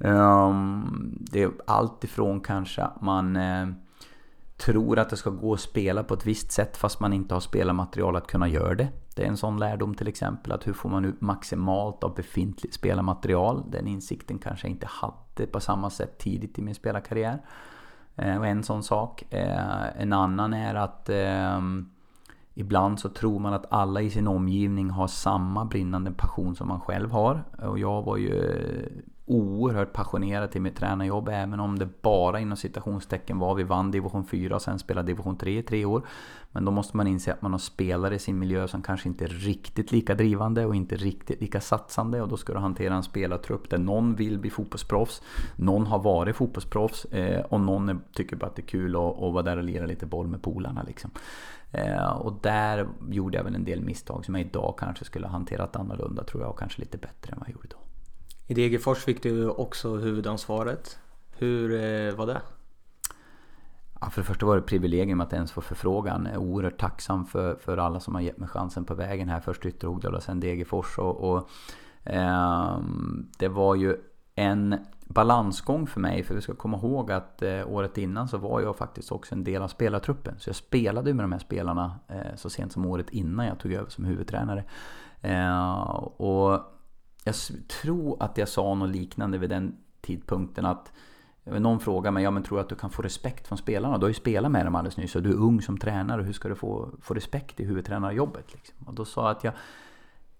Ehm, 0.00 1.18
det 1.20 1.42
är 1.42 1.50
allt 1.66 2.04
ifrån 2.04 2.40
kanske 2.40 2.82
att 2.82 3.00
man 3.00 3.36
eh, 3.36 3.68
tror 4.56 4.98
att 4.98 5.10
det 5.10 5.16
ska 5.16 5.30
gå 5.30 5.52
att 5.52 5.60
spela 5.60 6.02
på 6.02 6.14
ett 6.14 6.26
visst 6.26 6.52
sätt 6.52 6.76
fast 6.76 7.00
man 7.00 7.12
inte 7.12 7.34
har 7.34 7.40
spelarmaterial 7.40 8.16
att 8.16 8.26
kunna 8.26 8.48
göra 8.48 8.74
det. 8.74 8.88
Det 9.14 9.22
är 9.22 9.28
en 9.28 9.36
sån 9.36 9.58
lärdom 9.58 9.94
till 9.94 10.08
exempel 10.08 10.52
att 10.52 10.66
hur 10.66 10.72
får 10.72 10.88
man 10.88 11.04
ut 11.04 11.20
maximalt 11.20 12.04
av 12.04 12.14
befintligt 12.14 12.74
spelarmaterial. 12.74 13.64
Den 13.70 13.86
insikten 13.86 14.38
kanske 14.38 14.66
jag 14.66 14.72
inte 14.72 14.88
hade 14.90 15.46
på 15.52 15.60
samma 15.60 15.90
sätt 15.90 16.18
tidigt 16.18 16.58
i 16.58 16.62
min 16.62 16.74
spelarkarriär. 16.74 17.42
Eh, 18.16 18.38
och 18.38 18.46
en 18.46 18.62
sån 18.62 18.82
sak. 18.82 19.24
Eh, 19.30 20.00
en 20.02 20.12
annan 20.12 20.54
är 20.54 20.74
att 20.74 21.08
eh, 21.08 21.60
Ibland 22.54 23.00
så 23.00 23.08
tror 23.08 23.38
man 23.38 23.54
att 23.54 23.66
alla 23.72 24.00
i 24.02 24.10
sin 24.10 24.28
omgivning 24.28 24.90
har 24.90 25.06
samma 25.06 25.64
brinnande 25.64 26.12
passion 26.12 26.56
som 26.56 26.68
man 26.68 26.80
själv 26.80 27.10
har. 27.10 27.44
Och 27.62 27.78
jag 27.78 28.02
var 28.02 28.16
ju 28.16 28.32
oerhört 29.30 29.92
passionerad 29.92 30.50
till 30.50 30.60
mitt 30.60 30.76
tränarjobb 30.76 31.28
även 31.28 31.60
om 31.60 31.78
det 31.78 32.02
bara 32.02 32.40
inom 32.40 32.56
citationstecken 32.56 33.38
var 33.38 33.54
vi 33.54 33.62
vann 33.62 33.90
division 33.90 34.24
4 34.24 34.54
och 34.54 34.62
sen 34.62 34.78
spelade 34.78 35.06
division 35.06 35.36
3 35.36 35.58
i 35.58 35.62
tre 35.62 35.84
år. 35.84 36.06
Men 36.52 36.64
då 36.64 36.70
måste 36.70 36.96
man 36.96 37.06
inse 37.06 37.32
att 37.32 37.42
man 37.42 37.52
har 37.52 37.58
spelare 37.58 38.14
i 38.14 38.18
sin 38.18 38.38
miljö 38.38 38.68
som 38.68 38.82
kanske 38.82 39.08
inte 39.08 39.24
är 39.24 39.28
riktigt 39.28 39.92
lika 39.92 40.14
drivande 40.14 40.66
och 40.66 40.74
inte 40.74 40.96
riktigt 40.96 41.40
lika 41.40 41.60
satsande 41.60 42.22
och 42.22 42.28
då 42.28 42.36
ska 42.36 42.52
du 42.52 42.58
hantera 42.58 42.94
en 42.94 43.02
spelartrupp 43.02 43.70
där 43.70 43.78
någon 43.78 44.14
vill 44.14 44.38
bli 44.38 44.50
fotbollsproffs, 44.50 45.22
någon 45.56 45.86
har 45.86 45.98
varit 45.98 46.36
fotbollsproffs 46.36 47.04
eh, 47.04 47.44
och 47.44 47.60
någon 47.60 48.00
tycker 48.12 48.36
bara 48.36 48.46
att 48.46 48.56
det 48.56 48.62
är 48.62 48.66
kul 48.66 48.96
att, 48.96 49.02
att 49.02 49.32
vara 49.32 49.42
där 49.42 49.56
och 49.56 49.64
lira 49.64 49.86
lite 49.86 50.06
boll 50.06 50.26
med 50.26 50.42
polarna 50.42 50.82
liksom. 50.82 51.10
Eh, 51.72 52.12
och 52.12 52.38
där 52.42 52.88
gjorde 53.10 53.36
jag 53.36 53.44
väl 53.44 53.54
en 53.54 53.64
del 53.64 53.80
misstag 53.80 54.24
som 54.24 54.34
jag 54.34 54.46
idag 54.46 54.74
kanske 54.78 55.04
skulle 55.04 55.26
ha 55.26 55.32
hanterat 55.32 55.76
annorlunda 55.76 56.24
tror 56.24 56.42
jag 56.42 56.50
och 56.50 56.58
kanske 56.58 56.80
lite 56.80 56.98
bättre 56.98 57.32
än 57.32 57.38
vad 57.38 57.48
jag 57.48 57.54
gjorde 57.54 57.68
då. 57.70 57.89
I 58.50 58.54
Degerfors 58.54 58.98
fick 58.98 59.22
du 59.22 59.48
också 59.48 59.96
huvudansvaret. 59.96 60.98
Hur 61.30 61.72
eh, 61.72 62.14
var 62.14 62.26
det? 62.26 62.42
Ja, 64.00 64.10
för 64.10 64.20
det 64.20 64.26
första 64.26 64.46
var 64.46 64.56
det 64.56 64.62
privilegium 64.62 65.20
att 65.20 65.32
ens 65.32 65.52
få 65.52 65.60
förfrågan. 65.60 66.24
Jag 66.24 66.34
är 66.34 66.38
oerhört 66.38 66.80
tacksam 66.80 67.26
för, 67.26 67.54
för 67.54 67.76
alla 67.76 68.00
som 68.00 68.14
har 68.14 68.22
gett 68.22 68.38
mig 68.38 68.48
chansen 68.48 68.84
på 68.84 68.94
vägen 68.94 69.28
här. 69.28 69.40
Först 69.40 69.66
Ytterhogdal 69.66 70.14
och 70.14 70.22
sen 70.22 70.40
Degerfors. 70.40 70.98
Och, 70.98 71.30
och 71.30 71.50
eh, 72.04 72.78
det 73.38 73.48
var 73.48 73.74
ju 73.74 73.96
en 74.34 74.76
balansgång 75.04 75.86
för 75.86 76.00
mig. 76.00 76.22
För 76.22 76.34
vi 76.34 76.40
ska 76.40 76.54
komma 76.54 76.76
ihåg 76.76 77.12
att 77.12 77.42
eh, 77.42 77.68
året 77.68 77.98
innan 77.98 78.28
så 78.28 78.38
var 78.38 78.60
jag 78.60 78.76
faktiskt 78.76 79.12
också 79.12 79.34
en 79.34 79.44
del 79.44 79.62
av 79.62 79.68
spelartruppen. 79.68 80.34
Så 80.38 80.48
jag 80.48 80.56
spelade 80.56 81.14
med 81.14 81.24
de 81.24 81.32
här 81.32 81.38
spelarna 81.38 81.94
eh, 82.08 82.36
så 82.36 82.50
sent 82.50 82.72
som 82.72 82.86
året 82.86 83.10
innan 83.10 83.46
jag 83.46 83.58
tog 83.58 83.72
över 83.72 83.90
som 83.90 84.04
huvudtränare. 84.04 84.64
Eh, 85.20 85.84
och 86.16 86.60
jag 87.24 87.34
tror 87.68 88.22
att 88.22 88.38
jag 88.38 88.48
sa 88.48 88.74
något 88.74 88.90
liknande 88.90 89.38
vid 89.38 89.50
den 89.50 89.76
tidpunkten 90.00 90.66
att 90.66 90.92
eh, 91.44 91.60
någon 91.60 91.80
frågar 91.80 92.10
mig, 92.10 92.24
ja 92.24 92.30
men 92.30 92.42
tror 92.42 92.58
du 92.58 92.62
att 92.62 92.68
du 92.68 92.74
kan 92.74 92.90
få 92.90 93.02
respekt 93.02 93.46
från 93.46 93.58
spelarna? 93.58 93.98
Du 93.98 94.04
har 94.04 94.08
ju 94.08 94.14
spelat 94.14 94.50
med 94.50 94.66
dem 94.66 94.74
alldeles 94.74 94.96
nyss 94.96 95.16
och 95.16 95.22
du 95.22 95.30
är 95.30 95.36
ung 95.36 95.62
som 95.62 95.78
tränare. 95.78 96.22
Hur 96.22 96.32
ska 96.32 96.48
du 96.48 96.54
få, 96.54 96.88
få 97.00 97.14
respekt 97.14 97.60
i 97.60 97.64
huvudtränarjobbet? 97.64 98.52
Liksom? 98.52 98.76
Och 98.86 98.94
då 98.94 99.04
sa 99.04 99.22
jag 99.22 99.30
att 99.30 99.44
jag, 99.44 99.54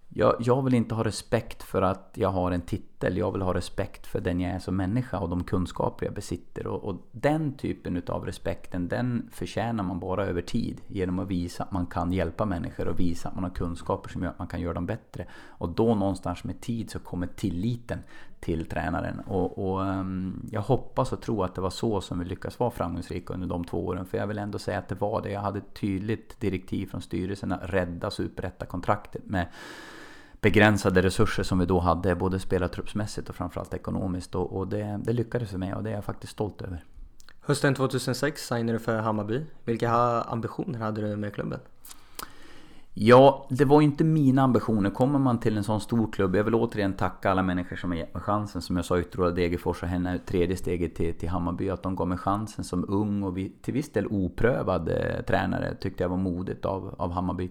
jag, 0.09 0.37
jag 0.41 0.63
vill 0.63 0.75
inte 0.75 0.95
ha 0.95 1.05
respekt 1.05 1.63
för 1.63 1.83
att 1.83 2.13
jag 2.15 2.29
har 2.29 2.51
en 2.51 2.61
titel. 2.61 2.90
Jag 3.03 3.33
vill 3.33 3.43
ha 3.43 3.55
respekt 3.55 4.07
för 4.07 4.21
den 4.21 4.41
jag 4.41 4.53
är 4.53 4.59
som 4.59 4.77
människa 4.77 5.19
och 5.19 5.29
de 5.29 5.45
kunskaper 5.45 6.07
jag 6.07 6.15
besitter. 6.15 6.67
Och, 6.67 6.85
och 6.85 6.97
den 7.13 7.57
typen 7.57 8.03
av 8.07 8.27
respekten, 8.27 8.89
den 8.89 9.29
förtjänar 9.33 9.85
man 9.85 10.01
bara 10.01 10.27
över 10.27 10.43
tid. 10.43 10.81
Genom 10.87 11.19
att 11.19 11.29
visa 11.29 11.63
att 11.63 11.73
man 11.73 11.87
kan 11.87 12.13
hjälpa 12.13 12.45
människor 12.45 12.89
och 12.89 13.01
visa 13.01 13.29
att 13.29 13.35
man 13.35 13.45
har 13.45 13.51
kunskaper 13.51 14.11
som 14.11 14.23
gör 14.23 14.31
att 14.31 14.39
man 14.39 14.49
kan 14.49 14.61
göra 14.61 14.75
dem 14.75 14.87
bättre. 14.87 15.27
Och 15.49 15.69
då 15.69 15.95
någonstans 15.95 16.45
med 16.45 16.61
tid 16.61 16.91
så 16.91 16.99
kommer 16.99 17.27
tilliten 17.27 17.99
till 18.41 18.67
tränaren. 18.67 19.21
Och, 19.21 19.59
och 19.59 19.81
um, 19.81 20.49
jag 20.53 20.63
hoppas 20.63 21.13
och 21.13 21.23
tror 21.23 21.45
att 21.45 21.55
det 21.55 21.61
var 21.61 21.71
så 21.71 22.01
som 22.01 22.19
vi 22.19 22.25
lyckas 22.25 22.59
vara 22.59 22.71
framgångsrika 22.71 23.35
under 23.35 23.47
de 23.47 23.65
två 23.65 23.87
åren. 23.87 24.07
För 24.07 24.19
jag 24.19 24.27
vill 24.27 24.39
ändå 24.39 24.59
säga 24.59 24.79
att 24.79 24.89
det 24.89 25.01
var 25.01 25.23
det. 25.23 25.31
Jag 25.31 25.41
hade 25.41 25.59
ett 25.59 25.75
tydligt 25.75 26.41
direktiv 26.41 26.87
från 26.87 27.03
styrelsen 27.03 27.53
att 27.53 27.61
rädda 27.63 28.11
superetta-kontraktet 28.11 29.27
med 29.27 29.47
begränsade 30.41 31.03
resurser 31.03 31.43
som 31.43 31.59
vi 31.59 31.67
då 31.67 31.81
hade, 31.81 32.15
både 32.15 32.39
spelartruppsmässigt 32.39 33.29
och 33.29 33.35
framförallt 33.35 33.75
ekonomiskt. 33.75 34.35
Och, 34.35 34.57
och 34.57 34.69
det, 34.69 35.01
det, 35.05 35.13
lyckades 35.13 35.51
för 35.51 35.59
mig 35.59 35.75
och 35.75 35.83
det 35.83 35.91
är 35.91 35.95
jag 35.95 36.05
faktiskt 36.05 36.33
stolt 36.33 36.63
över. 36.63 36.85
Hösten 37.41 37.75
2006 37.75 38.47
signade 38.47 38.73
du 38.73 38.79
för 38.79 38.99
Hammarby. 38.99 39.43
Vilka 39.65 39.91
ambitioner 40.23 40.79
hade 40.79 41.01
du 41.01 41.17
med 41.17 41.35
klubben? 41.35 41.61
Ja, 42.95 43.47
det 43.51 43.65
var 43.65 43.83
inte 43.83 44.05
mina 44.05 44.43
ambitioner. 44.43 44.91
Kommer 44.91 45.19
man 45.19 45.41
till 45.41 45.57
en 45.57 45.65
sån 45.65 45.81
stor 45.81 46.13
klubb, 46.13 46.37
jag 46.37 46.45
vill 46.45 46.55
återigen 46.55 46.93
tacka 46.93 47.31
alla 47.31 47.43
människor 47.43 47.77
som 47.77 47.91
har 47.91 47.99
gett 47.99 48.15
mig 48.15 48.23
chansen. 48.23 48.63
Som 48.63 48.77
jag 48.77 48.85
sa, 48.85 49.01
Ytterhåla 49.01 49.31
Degerfors 49.31 49.83
och 49.83 49.89
henne 49.89 50.19
tredje 50.19 50.57
steget 50.57 50.95
till, 50.95 51.15
till 51.15 51.29
Hammarby. 51.29 51.71
Att 51.71 51.83
de 51.83 51.97
gav 51.97 52.09
mig 52.09 52.19
chansen 52.19 52.65
som 52.65 52.85
ung 52.89 53.23
och 53.23 53.35
till 53.63 53.75
viss 53.75 53.93
del 53.93 54.07
oprövad 54.07 54.89
eh, 54.89 55.23
tränare. 55.27 55.75
Tyckte 55.75 56.05
jag 56.05 56.09
var 56.09 56.17
modigt 56.17 56.65
av, 56.65 56.95
av 56.99 57.13
Hammarby. 57.13 57.51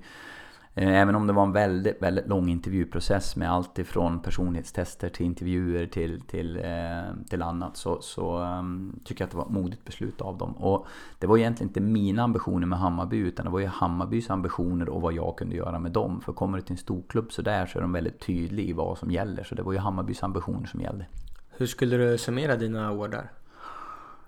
Eh, 0.76 1.02
även 1.02 1.16
om 1.16 1.28
det 1.28 1.34
var 1.34 1.44
en 1.44 1.52
väldigt, 1.52 2.02
väldigt 2.02 2.28
lång 2.28 2.50
intervjuprocess 2.50 3.36
med 3.36 3.52
allt 3.52 3.80
ifrån 3.80 4.20
personlighetstester 4.20 5.10
till 5.10 5.26
intervjuer 5.26 5.86
till, 5.86 6.22
till, 6.22 6.58
eh, 6.58 7.26
till 7.30 7.42
annat 7.42 7.78
så, 7.78 8.02
så 8.02 8.38
um, 8.44 9.00
tycker 9.06 9.22
jag 9.22 9.28
att 9.28 9.32
det 9.32 9.38
var 9.38 9.46
ett 9.46 9.52
modigt 9.52 9.86
beslut 9.86 10.22
av 10.22 10.38
dem. 10.38 10.58
Och 10.58 10.88
det 11.20 11.28
var 11.28 11.38
egentligen 11.38 11.70
inte 11.70 11.82
mina 11.82 12.24
ambitioner 12.24 12.68
med 12.68 12.80
Hammarby 12.80 13.18
utan 13.18 13.46
det 13.46 13.52
var 13.52 13.60
ju 13.60 13.68
Hammarbys 13.68 14.30
ambitioner 14.30 14.90
och 14.90 15.02
vad 15.02 15.14
jag 15.14 15.38
kunde 15.38 15.56
göra 15.56 15.80
med 15.80 15.92
dem. 15.92 16.22
För 16.22 16.34
kommer 16.34 16.58
du 16.58 16.62
till 16.62 16.74
en 16.74 16.78
storklubb 16.78 17.32
så 17.32 17.42
där 17.42 17.66
så 17.66 17.78
är 17.78 17.82
de 17.82 17.92
väldigt 17.92 18.20
tydliga 18.20 18.70
i 18.70 18.74
vad 18.74 18.98
som 18.98 19.12
gäller. 19.12 19.44
Så 19.44 19.56
det 19.56 19.64
var 19.64 19.74
ju 19.74 19.80
Hammarbys 19.80 20.24
ambitioner 20.24 20.68
som 20.68 20.82
gällde. 20.82 21.06
Hur 21.50 21.68
skulle 21.68 21.98
du 21.98 22.18
summera 22.18 22.56
dina 22.56 22.92
år 22.92 23.08
där? 23.08 23.32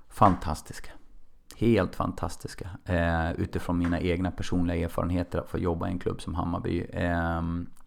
Fantastiska 0.10 0.92
helt 1.58 1.96
fantastiska. 1.96 2.70
Eh, 2.86 3.32
utifrån 3.32 3.78
mina 3.78 4.00
egna 4.00 4.32
personliga 4.32 4.86
erfarenheter 4.86 5.40
att 5.40 5.50
få 5.50 5.58
jobba 5.58 5.88
i 5.88 5.92
en 5.92 6.00
klubb 6.00 6.22
som 6.22 6.36
Hammarby. 6.36 6.82
Eh, 6.82 7.42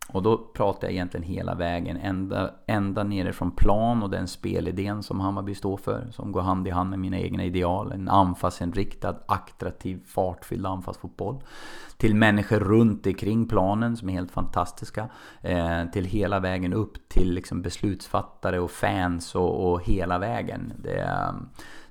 och 0.08 0.22
då 0.22 0.38
pratar 0.38 0.86
jag 0.86 0.92
egentligen 0.92 1.26
hela 1.26 1.54
vägen, 1.54 1.96
ända, 1.96 2.50
ända 2.66 3.04
nerifrån 3.04 3.50
plan 3.50 4.02
och 4.02 4.10
den 4.10 4.28
spelidén 4.28 5.02
som 5.02 5.20
Hammarby 5.20 5.54
står 5.54 5.76
för. 5.76 6.10
Som 6.10 6.32
går 6.32 6.40
hand 6.40 6.68
i 6.68 6.70
hand 6.70 6.90
med 6.90 6.98
mina 6.98 7.18
egna 7.18 7.44
ideal. 7.44 7.92
En 7.92 8.08
anfallsinriktad, 8.08 9.16
attraktiv, 9.26 10.00
fartfylld 10.06 10.66
anfallsfotboll. 10.66 11.42
Till 11.96 12.14
människor 12.14 12.60
runt 12.60 13.06
omkring 13.06 13.48
planen 13.48 13.96
som 13.96 14.08
är 14.08 14.12
helt 14.12 14.30
fantastiska. 14.30 15.08
Eh, 15.40 15.84
till 15.92 16.04
hela 16.04 16.40
vägen 16.40 16.72
upp 16.72 17.08
till 17.08 17.34
liksom 17.34 17.62
beslutsfattare 17.62 18.60
och 18.60 18.70
fans 18.70 19.34
och, 19.34 19.72
och 19.72 19.84
hela 19.84 20.18
vägen. 20.18 20.72
Det, 20.76 21.34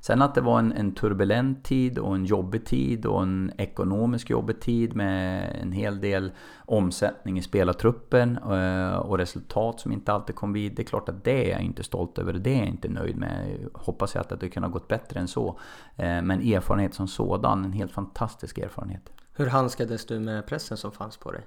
Sen 0.05 0.21
att 0.21 0.35
det 0.35 0.41
var 0.41 0.59
en, 0.59 0.71
en, 0.71 0.91
turbulent 0.91 1.63
tid 1.63 1.99
och 1.99 2.15
en 2.15 2.25
jobbig 2.25 2.65
tid 2.65 3.05
och 3.05 3.23
en 3.23 3.51
ekonomisk 3.57 4.29
jobbig 4.29 4.61
tid 4.61 4.95
med 4.95 5.55
en 5.61 5.71
hel 5.71 6.01
del 6.01 6.31
omsättning 6.65 7.37
i 7.37 7.41
spelartruppen 7.41 8.37
eh, 8.37 8.95
och 8.95 9.17
resultat 9.17 9.79
som 9.79 9.91
inte 9.91 10.13
alltid 10.13 10.35
kom 10.35 10.53
vid. 10.53 10.75
Det 10.75 10.81
är 10.81 10.85
klart 10.85 11.09
att 11.09 11.23
det 11.23 11.47
är 11.47 11.51
jag 11.51 11.61
inte 11.61 11.83
stolt 11.83 12.17
över. 12.17 12.33
Det 12.33 12.55
är 12.55 12.59
jag 12.59 12.67
inte 12.67 12.89
nöjd 12.89 13.17
med. 13.17 13.67
Hoppas 13.73 14.15
jag 14.15 14.21
att 14.21 14.39
det 14.39 14.49
kunde 14.49 14.67
ha 14.67 14.73
gått 14.73 14.87
bättre 14.87 15.19
än 15.19 15.27
så. 15.27 15.59
Eh, 15.95 16.21
men 16.21 16.31
erfarenhet 16.31 16.93
som 16.93 17.07
sådan, 17.07 17.65
en 17.65 17.73
helt 17.73 17.91
fantastisk 17.91 18.57
erfarenhet. 18.57 19.09
Hur 19.33 19.47
handskades 19.47 20.05
du 20.05 20.19
med 20.19 20.47
pressen 20.47 20.77
som 20.77 20.91
fanns 20.91 21.17
på 21.17 21.31
dig? 21.31 21.41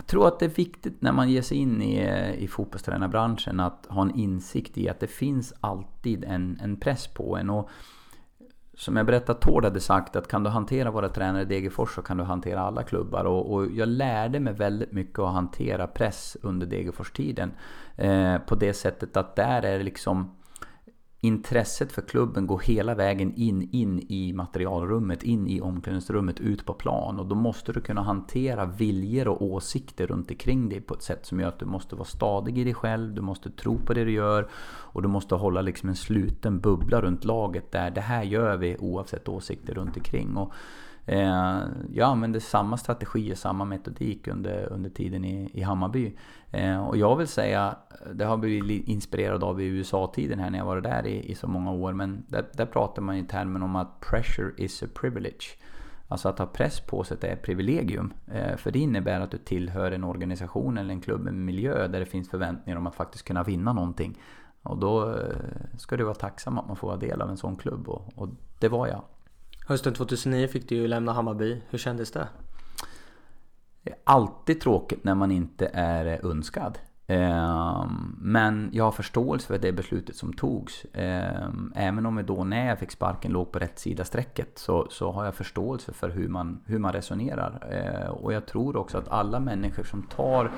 Jag 0.00 0.06
tror 0.06 0.28
att 0.28 0.38
det 0.38 0.44
är 0.44 0.50
viktigt 0.50 1.02
när 1.02 1.12
man 1.12 1.30
ger 1.30 1.42
sig 1.42 1.58
in 1.58 1.82
i, 1.82 2.34
i 2.38 2.48
fotbollstränarbranschen 2.48 3.60
att 3.60 3.86
ha 3.88 4.02
en 4.02 4.14
insikt 4.14 4.78
i 4.78 4.88
att 4.88 5.00
det 5.00 5.06
finns 5.06 5.54
alltid 5.60 6.24
en, 6.24 6.58
en 6.62 6.76
press 6.76 7.06
på 7.06 7.36
en. 7.36 7.50
Och 7.50 7.70
som 8.74 8.96
jag 8.96 9.06
berättade, 9.06 9.40
Tord 9.40 9.64
hade 9.64 9.80
sagt 9.80 10.16
att 10.16 10.28
kan 10.28 10.42
du 10.42 10.50
hantera 10.50 10.90
våra 10.90 11.08
tränare 11.08 11.42
i 11.42 11.44
Degerfors 11.44 11.94
så 11.94 12.02
kan 12.02 12.16
du 12.16 12.24
hantera 12.24 12.60
alla 12.60 12.82
klubbar. 12.82 13.24
Och, 13.24 13.52
och 13.52 13.66
jag 13.70 13.88
lärde 13.88 14.40
mig 14.40 14.52
väldigt 14.52 14.92
mycket 14.92 15.18
att 15.18 15.32
hantera 15.32 15.86
press 15.86 16.36
under 16.42 16.66
Degerfors-tiden. 16.66 17.52
Eh, 17.96 18.38
på 18.38 18.54
det 18.54 18.72
sättet 18.72 19.16
att 19.16 19.36
där 19.36 19.62
är 19.62 19.78
det 19.78 19.84
liksom 19.84 20.36
intresset 21.22 21.92
för 21.92 22.02
klubben 22.02 22.46
går 22.46 22.58
hela 22.58 22.94
vägen 22.94 23.34
in, 23.36 23.68
in 23.72 24.06
i 24.08 24.32
materialrummet, 24.32 25.22
in 25.22 25.48
i 25.48 25.60
omklädningsrummet, 25.60 26.40
ut 26.40 26.66
på 26.66 26.74
plan. 26.74 27.20
Och 27.20 27.26
då 27.26 27.34
måste 27.34 27.72
du 27.72 27.80
kunna 27.80 28.02
hantera 28.02 28.66
viljor 28.66 29.28
och 29.28 29.42
åsikter 29.42 30.06
runt 30.06 30.30
omkring 30.30 30.68
dig 30.68 30.80
på 30.80 30.94
ett 30.94 31.02
sätt 31.02 31.26
som 31.26 31.40
gör 31.40 31.48
att 31.48 31.58
du 31.58 31.66
måste 31.66 31.94
vara 31.94 32.04
stadig 32.04 32.58
i 32.58 32.64
dig 32.64 32.74
själv, 32.74 33.14
du 33.14 33.20
måste 33.20 33.50
tro 33.50 33.78
på 33.78 33.94
det 33.94 34.04
du 34.04 34.12
gör 34.12 34.48
och 34.92 35.02
du 35.02 35.08
måste 35.08 35.34
hålla 35.34 35.60
liksom 35.60 35.88
en 35.88 35.96
sluten 35.96 36.60
bubbla 36.60 37.00
runt 37.00 37.24
laget 37.24 37.72
där 37.72 37.90
det 37.90 38.00
här 38.00 38.22
gör 38.22 38.56
vi 38.56 38.76
oavsett 38.78 39.28
åsikter 39.28 39.74
runt 39.74 39.96
omkring. 39.96 40.36
Och 40.36 40.52
Eh, 41.12 41.60
jag 41.92 42.08
använde 42.08 42.40
samma 42.40 42.76
strategi 42.76 43.32
och 43.32 43.38
samma 43.38 43.64
metodik 43.64 44.28
under, 44.28 44.72
under 44.72 44.90
tiden 44.90 45.24
i, 45.24 45.50
i 45.52 45.62
Hammarby. 45.62 46.16
Eh, 46.50 46.86
och 46.88 46.96
jag 46.96 47.16
vill 47.16 47.26
säga, 47.26 47.76
det 48.12 48.24
har 48.24 48.36
blivit 48.36 48.88
inspirerad 48.88 49.44
av 49.44 49.60
i 49.60 49.64
USA-tiden 49.64 50.38
här 50.38 50.50
när 50.50 50.58
jag 50.58 50.66
varit 50.66 50.84
där 50.84 51.06
i, 51.06 51.30
i 51.30 51.34
så 51.34 51.48
många 51.48 51.72
år. 51.72 51.92
Men 51.92 52.24
där, 52.28 52.44
där 52.52 52.66
pratar 52.66 53.02
man 53.02 53.16
i 53.16 53.24
termen 53.24 53.62
om 53.62 53.76
att 53.76 54.00
pressure 54.00 54.52
is 54.56 54.82
a 54.82 54.86
privilege. 54.94 55.58
Alltså 56.08 56.28
att 56.28 56.38
ha 56.38 56.46
press 56.46 56.80
på 56.80 57.04
sig 57.04 57.16
är 57.20 57.32
ett 57.32 57.42
privilegium. 57.42 58.12
Eh, 58.32 58.56
för 58.56 58.70
det 58.70 58.78
innebär 58.78 59.20
att 59.20 59.30
du 59.30 59.38
tillhör 59.38 59.92
en 59.92 60.04
organisation 60.04 60.78
eller 60.78 60.94
en 60.94 61.00
klubb, 61.00 61.26
en 61.26 61.44
miljö 61.44 61.88
där 61.88 62.00
det 62.00 62.06
finns 62.06 62.30
förväntningar 62.30 62.78
om 62.78 62.86
att 62.86 62.94
faktiskt 62.94 63.24
kunna 63.24 63.42
vinna 63.42 63.72
någonting. 63.72 64.18
Och 64.62 64.78
då 64.78 65.10
eh, 65.10 65.76
ska 65.78 65.96
du 65.96 66.04
vara 66.04 66.14
tacksam 66.14 66.58
att 66.58 66.66
man 66.66 66.76
får 66.76 66.88
vara 66.88 66.98
del 66.98 67.22
av 67.22 67.30
en 67.30 67.36
sån 67.36 67.56
klubb 67.56 67.88
och, 67.88 68.12
och 68.14 68.28
det 68.58 68.68
var 68.68 68.86
jag. 68.86 69.02
Hösten 69.70 69.94
2009 69.94 70.48
fick 70.48 70.68
du 70.68 70.74
ju 70.74 70.86
lämna 70.86 71.12
Hammarby. 71.12 71.62
Hur 71.70 71.78
kändes 71.78 72.10
det? 72.10 72.28
Det 73.82 73.90
är 73.90 73.96
alltid 74.04 74.60
tråkigt 74.60 75.04
när 75.04 75.14
man 75.14 75.30
inte 75.30 75.70
är 75.74 76.26
önskad. 76.26 76.78
Ehm, 77.06 78.16
men 78.18 78.70
jag 78.72 78.84
har 78.84 78.92
förståelse 78.92 79.46
för 79.46 79.58
det 79.58 79.72
beslutet 79.72 80.16
som 80.16 80.32
togs. 80.32 80.86
Ehm, 80.92 81.72
även 81.76 82.06
om 82.06 82.16
jag 82.16 82.26
då 82.26 82.44
när 82.44 82.68
jag 82.68 82.78
fick 82.78 82.90
sparken 82.90 83.32
låg 83.32 83.52
på 83.52 83.58
rätt 83.58 83.78
sida 83.78 84.04
strecket 84.04 84.58
så, 84.58 84.86
så 84.90 85.12
har 85.12 85.24
jag 85.24 85.34
förståelse 85.34 85.92
för 85.92 86.08
hur 86.08 86.28
man, 86.28 86.60
hur 86.66 86.78
man 86.78 86.92
resonerar. 86.92 87.68
Ehm, 87.70 88.12
och 88.12 88.32
jag 88.32 88.46
tror 88.46 88.76
också 88.76 88.98
att 88.98 89.08
alla 89.08 89.40
människor 89.40 89.84
som 89.84 90.02
tar 90.02 90.50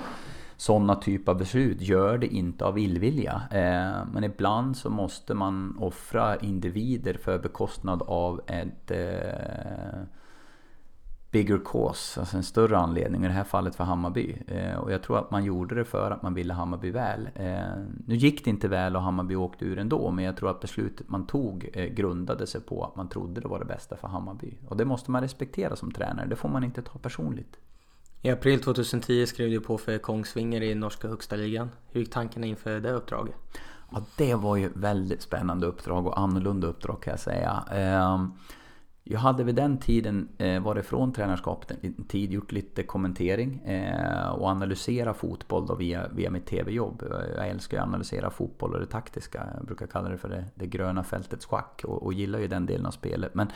sådana 0.62 0.94
typer 0.94 1.32
av 1.32 1.38
beslut 1.38 1.80
gör 1.80 2.18
det 2.18 2.26
inte 2.26 2.64
av 2.64 2.78
illvilja. 2.78 3.42
Eh, 3.50 4.06
men 4.12 4.24
ibland 4.24 4.76
så 4.76 4.90
måste 4.90 5.34
man 5.34 5.76
offra 5.78 6.36
individer 6.36 7.14
för 7.14 7.38
bekostnad 7.38 8.02
av 8.02 8.40
ett 8.46 8.90
eh, 8.90 10.02
bigger 11.30 11.60
cause, 11.64 12.20
alltså 12.20 12.36
en 12.36 12.42
större 12.42 12.78
anledning, 12.78 13.24
i 13.24 13.28
det 13.28 13.34
här 13.34 13.44
fallet 13.44 13.74
för 13.74 13.84
Hammarby. 13.84 14.36
Eh, 14.46 14.74
och 14.74 14.92
jag 14.92 15.02
tror 15.02 15.18
att 15.18 15.30
man 15.30 15.44
gjorde 15.44 15.74
det 15.74 15.84
för 15.84 16.10
att 16.10 16.22
man 16.22 16.34
ville 16.34 16.52
Hammarby 16.54 16.90
väl. 16.90 17.28
nu 18.06 18.14
gick 18.14 18.44
det 18.44 18.50
inte 18.50 18.68
väl 18.68 18.96
och 18.96 19.02
Hammarby 19.02 19.34
åkte 19.34 19.64
ur 19.64 19.78
ändå, 19.78 20.10
men 20.10 20.24
jag 20.24 20.36
tror 20.36 20.50
att 20.50 20.60
beslutet 20.60 21.08
man 21.08 21.26
tog 21.26 21.60
grundade 21.94 22.46
sig 22.46 22.60
på 22.60 22.84
att 22.84 22.96
man 22.96 23.08
trodde 23.08 23.40
det 23.40 23.48
var 23.48 23.58
det 23.58 23.64
bästa 23.64 23.96
för 23.96 24.08
Hammarby. 24.08 24.58
Och 24.68 24.76
det 24.76 24.84
måste 24.84 25.10
man 25.10 25.22
respektera 25.22 25.76
som 25.76 25.90
tränare, 25.90 26.26
det 26.26 26.36
får 26.36 26.48
man 26.48 26.64
inte 26.64 26.82
ta 26.82 26.98
personligt. 26.98 27.61
I 28.24 28.30
april 28.30 28.60
2010 28.60 29.26
skrev 29.26 29.50
du 29.50 29.60
på 29.60 29.78
för 29.78 29.98
Kongsvinger 29.98 30.62
i 30.62 30.74
norska 30.74 31.08
högsta 31.08 31.36
ligan. 31.36 31.70
Hur 31.90 32.00
gick 32.00 32.10
tankarna 32.10 32.46
inför 32.46 32.80
det 32.80 32.92
uppdraget? 32.92 33.34
Ja, 33.90 34.02
det 34.16 34.34
var 34.34 34.56
ju 34.56 34.70
väldigt 34.74 35.22
spännande 35.22 35.66
uppdrag 35.66 36.06
och 36.06 36.20
annorlunda 36.20 36.66
uppdrag 36.66 37.02
kan 37.02 37.10
jag 37.10 37.20
säga. 37.20 37.64
Ehm, 37.72 38.32
jag 39.04 39.18
hade 39.18 39.44
vid 39.44 39.54
den 39.54 39.78
tiden 39.78 40.28
eh, 40.38 40.62
varit 40.62 40.86
från 40.86 41.12
tränarskapet 41.12 41.84
en 41.84 42.04
tid, 42.04 42.32
gjort 42.32 42.52
lite 42.52 42.82
kommentering 42.82 43.62
eh, 43.64 44.28
och 44.28 44.48
analysera 44.48 45.14
fotboll 45.14 45.66
då 45.66 45.74
via, 45.74 46.08
via 46.08 46.30
mitt 46.30 46.46
TV-jobb. 46.46 47.02
Jag 47.36 47.48
älskar 47.48 47.76
ju 47.76 47.80
att 47.80 47.88
analysera 47.88 48.30
fotboll 48.30 48.74
och 48.74 48.80
det 48.80 48.86
taktiska. 48.86 49.46
Jag 49.56 49.66
brukar 49.66 49.86
kalla 49.86 50.08
det 50.08 50.18
för 50.18 50.28
det, 50.28 50.44
det 50.54 50.66
gröna 50.66 51.04
fältets 51.04 51.46
schack 51.46 51.82
och, 51.84 52.02
och 52.02 52.12
gillar 52.12 52.38
ju 52.38 52.48
den 52.48 52.66
delen 52.66 52.86
av 52.86 52.90
spelet. 52.90 53.34
Men 53.34 53.46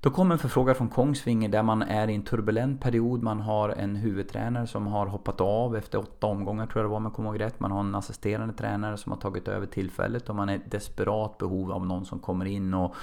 då 0.00 0.10
kom 0.10 0.32
en 0.32 0.38
förfrågan 0.38 0.74
från 0.74 0.88
Kongsvinger 0.88 1.48
där 1.48 1.62
man 1.62 1.82
är 1.82 2.08
i 2.08 2.14
en 2.14 2.22
turbulent 2.22 2.80
period. 2.80 3.22
Man 3.22 3.40
har 3.40 3.68
en 3.68 3.96
huvudtränare 3.96 4.66
som 4.66 4.86
har 4.86 5.06
hoppat 5.06 5.40
av 5.40 5.76
efter 5.76 5.98
åtta 5.98 6.26
omgångar 6.26 6.66
tror 6.66 6.80
jag 6.80 6.84
det 6.84 6.90
var 6.90 6.96
om 6.96 7.04
jag 7.04 7.12
kommer 7.12 7.30
ihåg 7.30 7.40
rätt. 7.40 7.60
Man 7.60 7.70
har 7.70 7.80
en 7.80 7.94
assisterande 7.94 8.54
tränare 8.54 8.96
som 8.96 9.12
har 9.12 9.18
tagit 9.18 9.48
över 9.48 9.66
tillfället 9.66 10.28
och 10.28 10.36
man 10.36 10.48
är 10.48 10.54
i 10.54 10.60
desperat 10.70 11.38
behov 11.38 11.72
av 11.72 11.86
någon 11.86 12.04
som 12.04 12.18
kommer 12.18 12.44
in 12.44 12.74
och, 12.74 12.94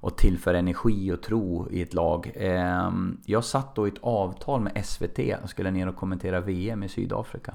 och 0.00 0.16
tillför 0.16 0.54
energi 0.54 1.12
och 1.12 1.22
tro 1.22 1.68
i 1.70 1.82
ett 1.82 1.94
lag. 1.94 2.32
Ehm, 2.34 3.20
jag 3.24 3.44
satt 3.44 3.74
då 3.74 3.86
i 3.86 3.90
ett 3.90 3.98
avtal 4.00 4.60
med 4.60 4.84
SVT 4.86 5.18
och 5.42 5.50
skulle 5.50 5.70
ner 5.70 5.88
och 5.88 5.96
kommentera 5.96 6.40
VM 6.40 6.82
i 6.82 6.88
Sydafrika 6.88 7.54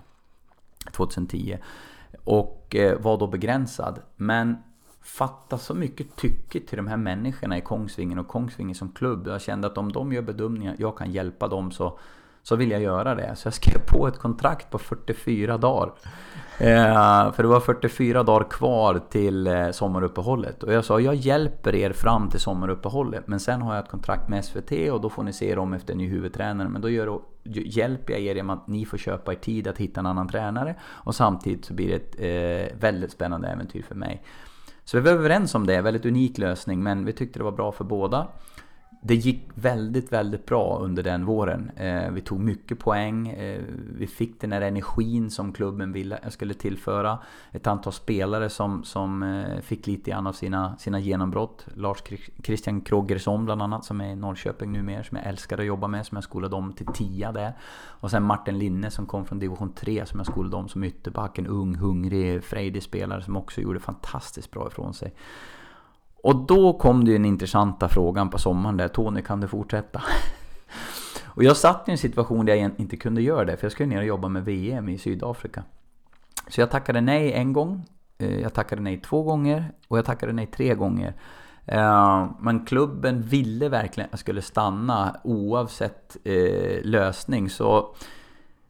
2010. 0.91 1.57
Och 2.23 2.75
eh, 2.75 2.99
var 2.99 3.17
då 3.17 3.27
begränsad. 3.27 3.99
Men 4.15 4.57
fatta 5.05 5.57
så 5.57 5.73
mycket 5.73 6.15
tycke 6.15 6.59
till 6.59 6.77
de 6.77 6.87
här 6.87 6.97
människorna 6.97 7.57
i 7.57 7.61
Kongsvingen 7.61 8.19
och 8.19 8.27
Kongsvingen 8.27 8.75
som 8.75 8.91
klubb. 8.91 9.27
Jag 9.27 9.41
kände 9.41 9.67
att 9.67 9.77
om 9.77 9.91
de 9.91 10.13
gör 10.13 10.21
bedömningar, 10.21 10.75
jag 10.79 10.97
kan 10.97 11.11
hjälpa 11.11 11.47
dem 11.47 11.71
så, 11.71 11.99
så 12.43 12.55
vill 12.55 12.71
jag 12.71 12.81
göra 12.81 13.15
det. 13.15 13.35
Så 13.35 13.47
jag 13.47 13.53
skrev 13.53 13.79
på 13.87 14.07
ett 14.07 14.19
kontrakt 14.19 14.69
på 14.69 14.77
44 14.77 15.57
dagar. 15.57 15.93
Eh, 16.59 17.31
för 17.31 17.43
det 17.43 17.49
var 17.49 17.59
44 17.59 18.23
dagar 18.23 18.49
kvar 18.49 19.01
till 19.09 19.47
eh, 19.47 19.71
sommaruppehållet. 19.71 20.63
Och 20.63 20.73
jag 20.73 20.85
sa, 20.85 20.99
jag 20.99 21.15
hjälper 21.15 21.75
er 21.75 21.93
fram 21.93 22.29
till 22.29 22.39
sommaruppehållet. 22.39 23.27
Men 23.27 23.39
sen 23.39 23.61
har 23.61 23.75
jag 23.75 23.83
ett 23.83 23.91
kontrakt 23.91 24.29
med 24.29 24.45
SVT 24.45 24.71
och 24.91 25.01
då 25.01 25.09
får 25.09 25.23
ni 25.23 25.33
se 25.33 25.55
dem 25.55 25.73
efter 25.73 25.93
en 25.93 25.97
ny 25.97 26.07
huvudtränare. 26.07 26.69
Men 26.69 26.81
då 26.81 26.89
gör, 26.89 27.19
hjälper 27.43 28.13
jag 28.13 28.21
er 28.21 28.35
genom 28.35 28.49
att 28.49 28.67
ni 28.67 28.85
får 28.85 28.97
köpa 28.97 29.31
er 29.33 29.37
tid 29.37 29.67
att 29.67 29.77
hitta 29.77 29.99
en 29.99 30.05
annan 30.05 30.27
tränare. 30.27 30.75
Och 30.83 31.15
samtidigt 31.15 31.65
så 31.65 31.73
blir 31.73 31.87
det 31.87 31.95
ett 31.95 32.71
eh, 32.71 32.79
väldigt 32.79 33.11
spännande 33.11 33.47
äventyr 33.47 33.81
för 33.81 33.95
mig. 33.95 34.23
Så 34.85 34.97
vi 34.97 35.03
var 35.03 35.11
överens 35.11 35.55
om 35.55 35.67
det, 35.67 35.81
väldigt 35.81 36.05
unik 36.05 36.37
lösning 36.37 36.83
men 36.83 37.05
vi 37.05 37.13
tyckte 37.13 37.39
det 37.39 37.43
var 37.43 37.51
bra 37.51 37.71
för 37.71 37.83
båda. 37.83 38.27
Det 39.07 39.15
gick 39.15 39.41
väldigt, 39.53 40.11
väldigt 40.11 40.45
bra 40.45 40.79
under 40.81 41.03
den 41.03 41.25
våren. 41.25 41.71
Eh, 41.75 42.11
vi 42.11 42.21
tog 42.21 42.39
mycket 42.39 42.79
poäng. 42.79 43.27
Eh, 43.27 43.61
vi 43.97 44.07
fick 44.07 44.41
den 44.41 44.51
här 44.51 44.61
energin 44.61 45.31
som 45.31 45.53
klubben 45.53 45.91
ville 45.91 46.19
jag 46.23 46.33
skulle 46.33 46.53
tillföra. 46.53 47.19
Ett 47.51 47.67
antal 47.67 47.93
spelare 47.93 48.49
som, 48.49 48.83
som 48.83 49.23
eh, 49.23 49.59
fick 49.61 49.87
lite 49.87 50.11
grann 50.11 50.27
av 50.27 50.33
sina, 50.33 50.77
sina 50.77 50.99
genombrott. 50.99 51.65
Lars 51.75 52.03
Christian 52.43 52.81
Krogersson 52.81 53.45
bland 53.45 53.61
annat 53.61 53.85
som 53.85 54.01
är 54.01 54.11
i 54.11 54.15
Norrköping 54.15 54.71
numera. 54.71 55.03
Som 55.03 55.17
jag 55.17 55.27
älskar 55.27 55.57
att 55.57 55.65
jobba 55.65 55.87
med. 55.87 56.05
Som 56.05 56.15
jag 56.15 56.23
skolade 56.23 56.55
om 56.55 56.73
till 56.73 56.87
tia 56.87 57.31
där. 57.31 57.53
Och 57.87 58.11
sen 58.11 58.23
Martin 58.23 58.59
Linne 58.59 58.91
som 58.91 59.05
kom 59.05 59.25
från 59.25 59.39
division 59.39 59.73
3 59.73 60.05
som 60.05 60.19
jag 60.19 60.27
skolade 60.27 60.55
om 60.55 60.67
som 60.67 60.83
ytterback. 60.83 61.37
En 61.37 61.47
ung, 61.47 61.75
hungrig, 61.75 62.43
frejdig 62.43 62.83
spelare 62.83 63.21
som 63.21 63.37
också 63.37 63.61
gjorde 63.61 63.79
fantastiskt 63.79 64.51
bra 64.51 64.67
ifrån 64.67 64.93
sig. 64.93 65.13
Och 66.25 66.35
då 66.35 66.73
kom 66.73 67.05
det 67.05 67.11
ju 67.11 67.17
den 67.17 67.25
intressanta 67.25 67.89
frågan 67.89 68.29
på 68.29 68.37
sommaren 68.37 68.77
där, 68.77 68.87
Tony 68.87 69.21
kan 69.21 69.39
du 69.39 69.47
fortsätta? 69.47 70.03
och 71.25 71.43
jag 71.43 71.57
satt 71.57 71.89
i 71.89 71.91
en 71.91 71.97
situation 71.97 72.45
där 72.45 72.55
jag 72.55 72.71
inte 72.77 72.97
kunde 72.97 73.21
göra 73.21 73.45
det, 73.45 73.57
för 73.57 73.65
jag 73.65 73.71
skulle 73.71 73.89
ner 73.89 73.97
och 73.97 74.05
jobba 74.05 74.27
med 74.27 74.45
VM 74.45 74.89
i 74.89 74.97
Sydafrika. 74.97 75.63
Så 76.47 76.61
jag 76.61 76.71
tackade 76.71 77.01
nej 77.01 77.33
en 77.33 77.53
gång, 77.53 77.85
eh, 78.17 78.39
jag 78.39 78.53
tackade 78.53 78.81
nej 78.81 79.01
två 79.01 79.23
gånger 79.23 79.71
och 79.87 79.97
jag 79.97 80.05
tackade 80.05 80.33
nej 80.33 80.45
tre 80.45 80.75
gånger. 80.75 81.13
Eh, 81.65 82.29
men 82.39 82.65
klubben 82.65 83.21
ville 83.21 83.69
verkligen 83.69 84.05
att 84.05 84.13
jag 84.13 84.19
skulle 84.19 84.41
stanna 84.41 85.15
oavsett 85.23 86.17
eh, 86.23 86.83
lösning. 86.83 87.49
Så 87.49 87.95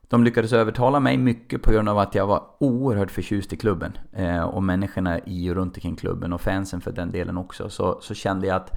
de 0.08 0.24
lyckades 0.24 0.54
övertala 0.54 1.00
mig 1.00 1.18
mycket 1.18 1.62
på 1.62 1.72
grund 1.72 1.90
av 1.90 2.00
att 2.00 2.16
jag 2.16 2.28
var 2.28 2.44
oerhört 2.60 3.12
förtjust 3.12 3.54
i 3.54 3.58
klubben. 3.58 3.98
Eh, 4.12 4.44
och 4.44 4.64
människorna 4.64 5.20
i 5.26 5.50
och 5.50 5.56
runt 5.56 5.78
omkring 5.78 5.96
klubben 5.96 6.34
och 6.34 6.42
fansen 6.42 6.82
för 6.82 6.92
den 6.92 7.12
delen 7.12 7.38
också. 7.38 7.70
Så, 7.70 7.98
så 8.02 8.14
kände 8.14 8.48
jag 8.48 8.56
att 8.56 8.72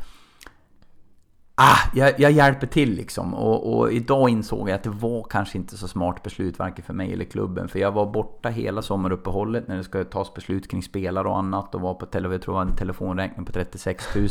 Ah, 1.60 1.90
jag, 1.94 2.20
jag 2.20 2.32
hjälper 2.32 2.66
till 2.66 2.94
liksom. 2.94 3.34
Och, 3.34 3.78
och, 3.78 3.92
idag 3.92 4.28
insåg 4.28 4.68
jag 4.68 4.74
att 4.74 4.82
det 4.82 4.90
var 4.90 5.26
kanske 5.30 5.58
inte 5.58 5.76
så 5.76 5.88
smart 5.88 6.22
beslut 6.22 6.58
varken 6.58 6.84
för 6.84 6.94
mig 6.94 7.12
eller 7.12 7.24
klubben. 7.24 7.68
För 7.68 7.78
jag 7.78 7.92
var 7.92 8.06
borta 8.06 8.48
hela 8.48 8.82
sommaruppehållet 8.82 9.68
när 9.68 9.76
det 9.76 9.84
ska 9.84 10.04
tas 10.04 10.34
beslut 10.34 10.70
kring 10.70 10.82
spelare 10.82 11.28
och 11.28 11.38
annat. 11.38 11.74
Och 11.74 11.80
var 11.80 11.94
på 11.94 12.06
tele, 12.06 12.28
jag 12.28 12.42
tror 12.42 12.62
en 12.62 12.76
telefonräkning 12.76 13.46
på 13.46 13.52
36 13.52 14.04
000 14.14 14.28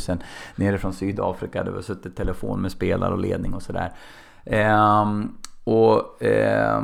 nere 0.56 0.78
från 0.78 0.94
Sydafrika. 0.94 1.64
Det 1.64 1.72
var 1.72 1.82
suttit 1.82 2.16
telefon 2.16 2.62
med 2.62 2.72
spelare 2.72 3.14
och 3.14 3.20
ledning 3.20 3.54
och 3.54 3.62
sådär. 3.62 3.92
Um, 4.46 5.38
och 5.67 6.23
eh, 6.23 6.82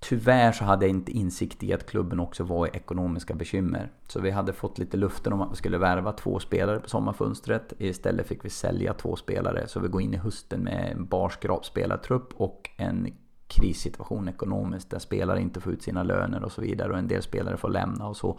tyvärr 0.00 0.52
så 0.52 0.64
hade 0.64 0.86
jag 0.86 0.90
inte 0.90 1.12
insikt 1.12 1.62
i 1.62 1.72
att 1.72 1.90
klubben 1.90 2.20
också 2.20 2.44
var 2.44 2.66
i 2.66 2.70
ekonomiska 2.72 3.34
bekymmer. 3.34 3.90
Så 4.08 4.20
vi 4.20 4.30
hade 4.30 4.52
fått 4.52 4.78
lite 4.78 4.96
luften 4.96 5.32
om 5.32 5.40
att 5.40 5.52
vi 5.52 5.56
skulle 5.56 5.78
värva 5.78 6.12
två 6.12 6.38
spelare 6.38 6.80
på 6.80 6.88
sommarfönstret. 6.88 7.72
Istället 7.78 8.26
fick 8.26 8.44
vi 8.44 8.50
sälja 8.50 8.94
två 8.94 9.16
spelare. 9.16 9.68
Så 9.68 9.80
vi 9.80 9.88
går 9.88 10.02
in 10.02 10.14
i 10.14 10.16
hösten 10.16 10.60
med 10.60 10.92
en 10.92 11.06
barskrap 11.06 11.64
spelartrupp 11.64 12.32
och 12.36 12.70
en 12.76 13.12
krissituation 13.46 14.28
ekonomiskt 14.28 14.90
där 14.90 14.98
spelare 14.98 15.40
inte 15.40 15.60
får 15.60 15.72
ut 15.72 15.82
sina 15.82 16.02
löner 16.02 16.44
och 16.44 16.52
så 16.52 16.60
vidare 16.60 16.92
och 16.92 16.98
en 16.98 17.08
del 17.08 17.22
spelare 17.22 17.56
får 17.56 17.70
lämna 17.70 18.08
och 18.08 18.16
så. 18.16 18.38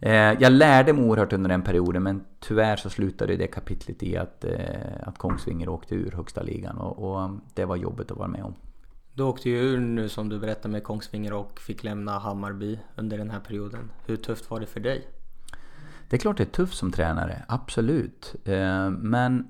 Eh, 0.00 0.12
jag 0.12 0.52
lärde 0.52 0.92
mig 0.92 1.04
oerhört 1.04 1.32
under 1.32 1.50
den 1.50 1.62
perioden 1.62 2.02
men 2.02 2.24
tyvärr 2.40 2.76
så 2.76 2.90
slutade 2.90 3.36
det 3.36 3.46
kapitlet 3.46 4.02
i 4.02 4.16
att, 4.16 4.44
eh, 4.44 4.52
att 5.02 5.18
Kongsvinger 5.18 5.68
åkte 5.68 5.94
ur 5.94 6.10
högsta 6.10 6.42
ligan 6.42 6.78
och, 6.78 6.98
och 6.98 7.30
det 7.54 7.64
var 7.64 7.76
jobbigt 7.76 8.10
att 8.10 8.18
vara 8.18 8.28
med 8.28 8.44
om. 8.44 8.54
Du 9.16 9.22
åkte 9.22 9.50
ju 9.50 9.56
ur 9.56 9.80
nu 9.80 10.08
som 10.08 10.28
du 10.28 10.38
berättade 10.38 10.72
med 10.72 10.84
Kongsvinger 10.84 11.32
och 11.32 11.60
fick 11.60 11.84
lämna 11.84 12.18
Hammarby 12.18 12.78
under 12.96 13.18
den 13.18 13.30
här 13.30 13.40
perioden. 13.40 13.90
Hur 14.06 14.16
tufft 14.16 14.50
var 14.50 14.60
det 14.60 14.66
för 14.66 14.80
dig? 14.80 15.08
Det 16.08 16.16
är 16.16 16.20
klart 16.20 16.36
det 16.36 16.42
är 16.42 16.46
tufft 16.46 16.76
som 16.76 16.92
tränare, 16.92 17.44
absolut. 17.48 18.34
Eh, 18.44 18.90
men 18.90 19.48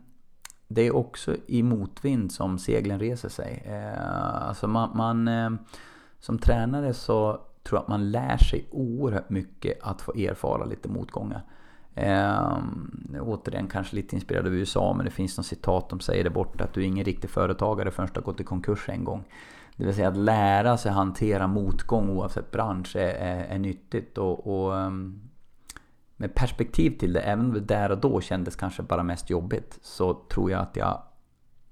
det 0.68 0.82
är 0.82 0.96
också 0.96 1.36
i 1.46 1.62
motvind 1.62 2.32
som 2.32 2.58
seglen 2.58 3.00
reser 3.00 3.28
sig. 3.28 3.62
Eh, 3.66 4.48
alltså 4.48 4.68
man, 4.68 4.96
man 4.96 5.28
eh, 5.28 5.50
som 6.18 6.38
tränare 6.38 6.94
så 6.94 7.32
tror 7.62 7.76
jag 7.76 7.82
att 7.82 7.88
man 7.88 8.10
lär 8.10 8.36
sig 8.36 8.66
oerhört 8.70 9.30
mycket 9.30 9.78
att 9.82 10.00
få 10.00 10.12
erfara 10.14 10.64
lite 10.64 10.88
motgångar. 10.88 11.42
Eh, 11.94 12.58
återigen 13.20 13.68
kanske 13.68 13.96
lite 13.96 14.14
inspirerad 14.14 14.46
av 14.46 14.54
USA 14.54 14.94
men 14.96 15.04
det 15.04 15.10
finns 15.10 15.36
något 15.36 15.46
citat 15.46 15.88
de 15.88 16.00
säger 16.00 16.24
där 16.24 16.30
borta 16.30 16.64
att 16.64 16.72
du 16.72 16.80
är 16.80 16.84
ingen 16.84 17.04
riktig 17.04 17.30
företagare 17.30 17.90
förrän 17.90 18.08
du 18.12 18.20
har 18.20 18.24
gått 18.24 18.40
i 18.40 18.44
konkurs 18.44 18.88
en 18.88 19.04
gång. 19.04 19.24
Det 19.76 19.84
vill 19.84 19.94
säga 19.94 20.08
att 20.08 20.16
lära 20.16 20.76
sig 20.76 20.92
hantera 20.92 21.46
motgång 21.46 22.10
oavsett 22.10 22.50
bransch 22.50 22.96
är, 22.96 23.14
är, 23.14 23.44
är 23.44 23.58
nyttigt. 23.58 24.18
Och, 24.18 24.46
och, 24.46 24.78
ehm, 24.78 25.20
med 26.16 26.34
perspektiv 26.34 26.98
till 26.98 27.12
det, 27.12 27.20
även 27.20 27.44
om 27.44 27.52
det 27.52 27.60
där 27.60 27.90
och 27.90 27.98
då 27.98 28.20
kändes 28.20 28.56
kanske 28.56 28.82
bara 28.82 29.02
mest 29.02 29.30
jobbigt, 29.30 29.78
så 29.82 30.14
tror 30.14 30.50
jag 30.50 30.60
att 30.60 30.76
jag 30.76 31.02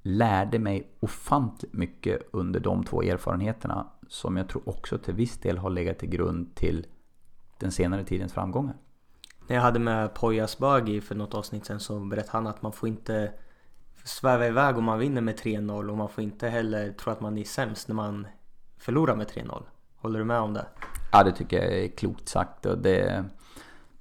lärde 0.03 0.59
mig 0.59 0.91
ofantligt 1.01 1.73
mycket 1.73 2.23
under 2.33 2.61
de 2.61 2.85
två 2.85 3.03
erfarenheterna 3.03 3.87
som 4.09 4.37
jag 4.37 4.49
tror 4.49 4.69
också 4.69 4.99
till 4.99 5.15
viss 5.15 5.39
del 5.39 5.59
har 5.59 5.71
legat 5.71 5.99
till 5.99 6.09
grund 6.09 6.55
till 6.55 6.87
den 7.59 7.73
senare 7.73 8.05
tidens 8.05 8.33
framgångar. 8.33 8.77
När 9.47 9.57
jag 9.57 9.63
hade 9.63 9.79
med 9.79 10.15
Poyas 10.15 10.59
Bagi 10.59 11.01
för 11.01 11.15
något 11.15 11.35
avsnitt 11.35 11.65
sen 11.65 11.81
så 11.81 12.01
berättade 12.01 12.33
han 12.39 12.47
att 12.47 12.63
man 12.63 12.73
får 12.73 12.89
inte 12.89 13.33
sväva 14.05 14.47
iväg 14.47 14.79
om 14.79 14.85
man 14.85 14.99
vinner 14.99 15.21
med 15.21 15.39
3-0 15.39 15.91
och 15.91 15.97
man 15.97 16.09
får 16.09 16.25
inte 16.25 16.49
heller 16.49 16.93
tro 16.93 17.13
att 17.13 17.21
man 17.21 17.39
är 17.39 17.45
sämst 17.45 17.89
när 17.89 17.95
man 17.95 18.27
förlorar 18.79 19.17
med 19.17 19.27
3-0. 19.27 19.63
Håller 19.97 20.19
du 20.19 20.25
med 20.25 20.41
om 20.41 20.55
det? 20.55 20.67
Ja, 21.13 21.25
det 21.25 21.33
tycker 21.33 21.63
jag 21.63 21.79
är 21.79 21.89
klokt 21.89 22.29
sagt. 22.29 22.67
Och 22.67 22.79
det, 22.79 23.25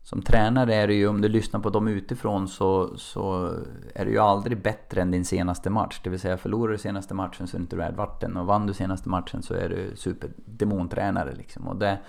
som 0.04 0.22
tränare 0.22 0.76
är 0.76 0.88
det 0.88 0.94
ju, 0.94 1.08
om 1.08 1.22
du 1.22 1.28
lyssnar 1.28 1.60
på 1.60 1.70
dem 1.70 1.88
utifrån 1.88 2.48
så, 2.48 2.98
så 2.98 3.54
är 3.96 4.06
du 4.06 4.12
ju 4.12 4.20
aldrig 4.20 4.62
bättre 4.62 5.02
än 5.02 5.12
din 5.12 5.26
senaste 5.26 5.70
match. 5.70 6.02
Det 6.04 6.10
vill 6.10 6.20
säga 6.20 6.38
förlorar 6.38 6.72
du 6.72 6.78
senaste 6.78 7.14
matchen 7.14 7.48
så 7.48 7.58
är 7.58 7.60
du 7.60 7.64
inte 7.64 7.76
värd 7.76 7.96
vatten 7.96 8.38
och 8.38 8.46
vann 8.46 8.68
du 8.68 8.74
senaste 8.74 9.10
matchen 9.10 9.44
så 9.44 9.54
är 9.54 9.70
du 9.70 9.96
superdemontränare 9.96 11.36
liksom. 11.36 11.68
Och 11.68 11.76
det, 11.76 12.00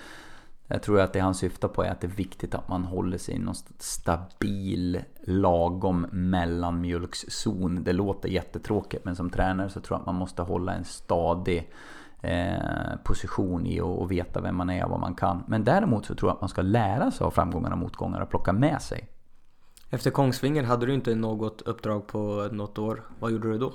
jag 0.66 0.83
tror 0.83 1.00
att 1.00 1.12
det 1.12 1.20
han 1.20 1.35
syftar 1.35 1.68
på 1.68 1.83
är 1.83 1.90
att 1.90 2.00
det 2.00 2.07
är 2.07 2.16
viktigt 2.16 2.55
att 2.55 2.68
man 2.68 2.85
håller 2.85 3.18
sig 3.18 3.35
i 3.35 3.38
någon 3.38 3.55
stabil 3.79 5.00
lagom 5.22 6.07
mellanmjölkszon. 6.12 7.85
Det 7.85 7.92
låter 7.92 8.29
jättetråkigt 8.29 9.05
men 9.05 9.16
som 9.16 9.31
tränare 9.31 9.70
så 9.70 9.81
tror 9.81 9.94
jag 9.94 10.00
att 10.00 10.07
man 10.07 10.14
måste 10.14 10.42
hålla 10.42 10.74
en 10.74 10.85
stadig 10.85 11.70
eh, 12.20 12.96
position 13.05 13.66
i 13.66 13.81
och, 13.81 14.03
och 14.03 14.12
veta 14.12 14.40
vem 14.40 14.57
man 14.57 14.70
är 14.70 14.85
och 14.85 14.90
vad 14.90 15.00
man 15.00 15.14
kan. 15.14 15.44
Men 15.48 15.64
däremot 15.64 16.07
så 16.07 16.14
tror 16.14 16.31
jag 16.31 16.35
att 16.35 16.40
man 16.40 16.48
ska 16.48 16.62
lära 16.62 17.11
sig 17.11 17.24
av 17.24 17.31
framgångarna 17.31 17.74
och 17.74 17.81
motgångar 17.81 18.20
och 18.20 18.31
plocka 18.31 18.53
med 18.53 18.83
sig. 18.83 19.09
Efter 19.90 20.11
Kongsvinger 20.11 20.62
hade 20.62 20.87
du 20.87 20.94
inte 20.94 21.14
något 21.14 21.61
uppdrag 21.61 22.07
på 22.07 22.48
något 22.53 22.79
år. 22.79 23.03
Vad 23.20 23.33
gjorde 23.33 23.53
du 23.53 23.59
då? 23.59 23.72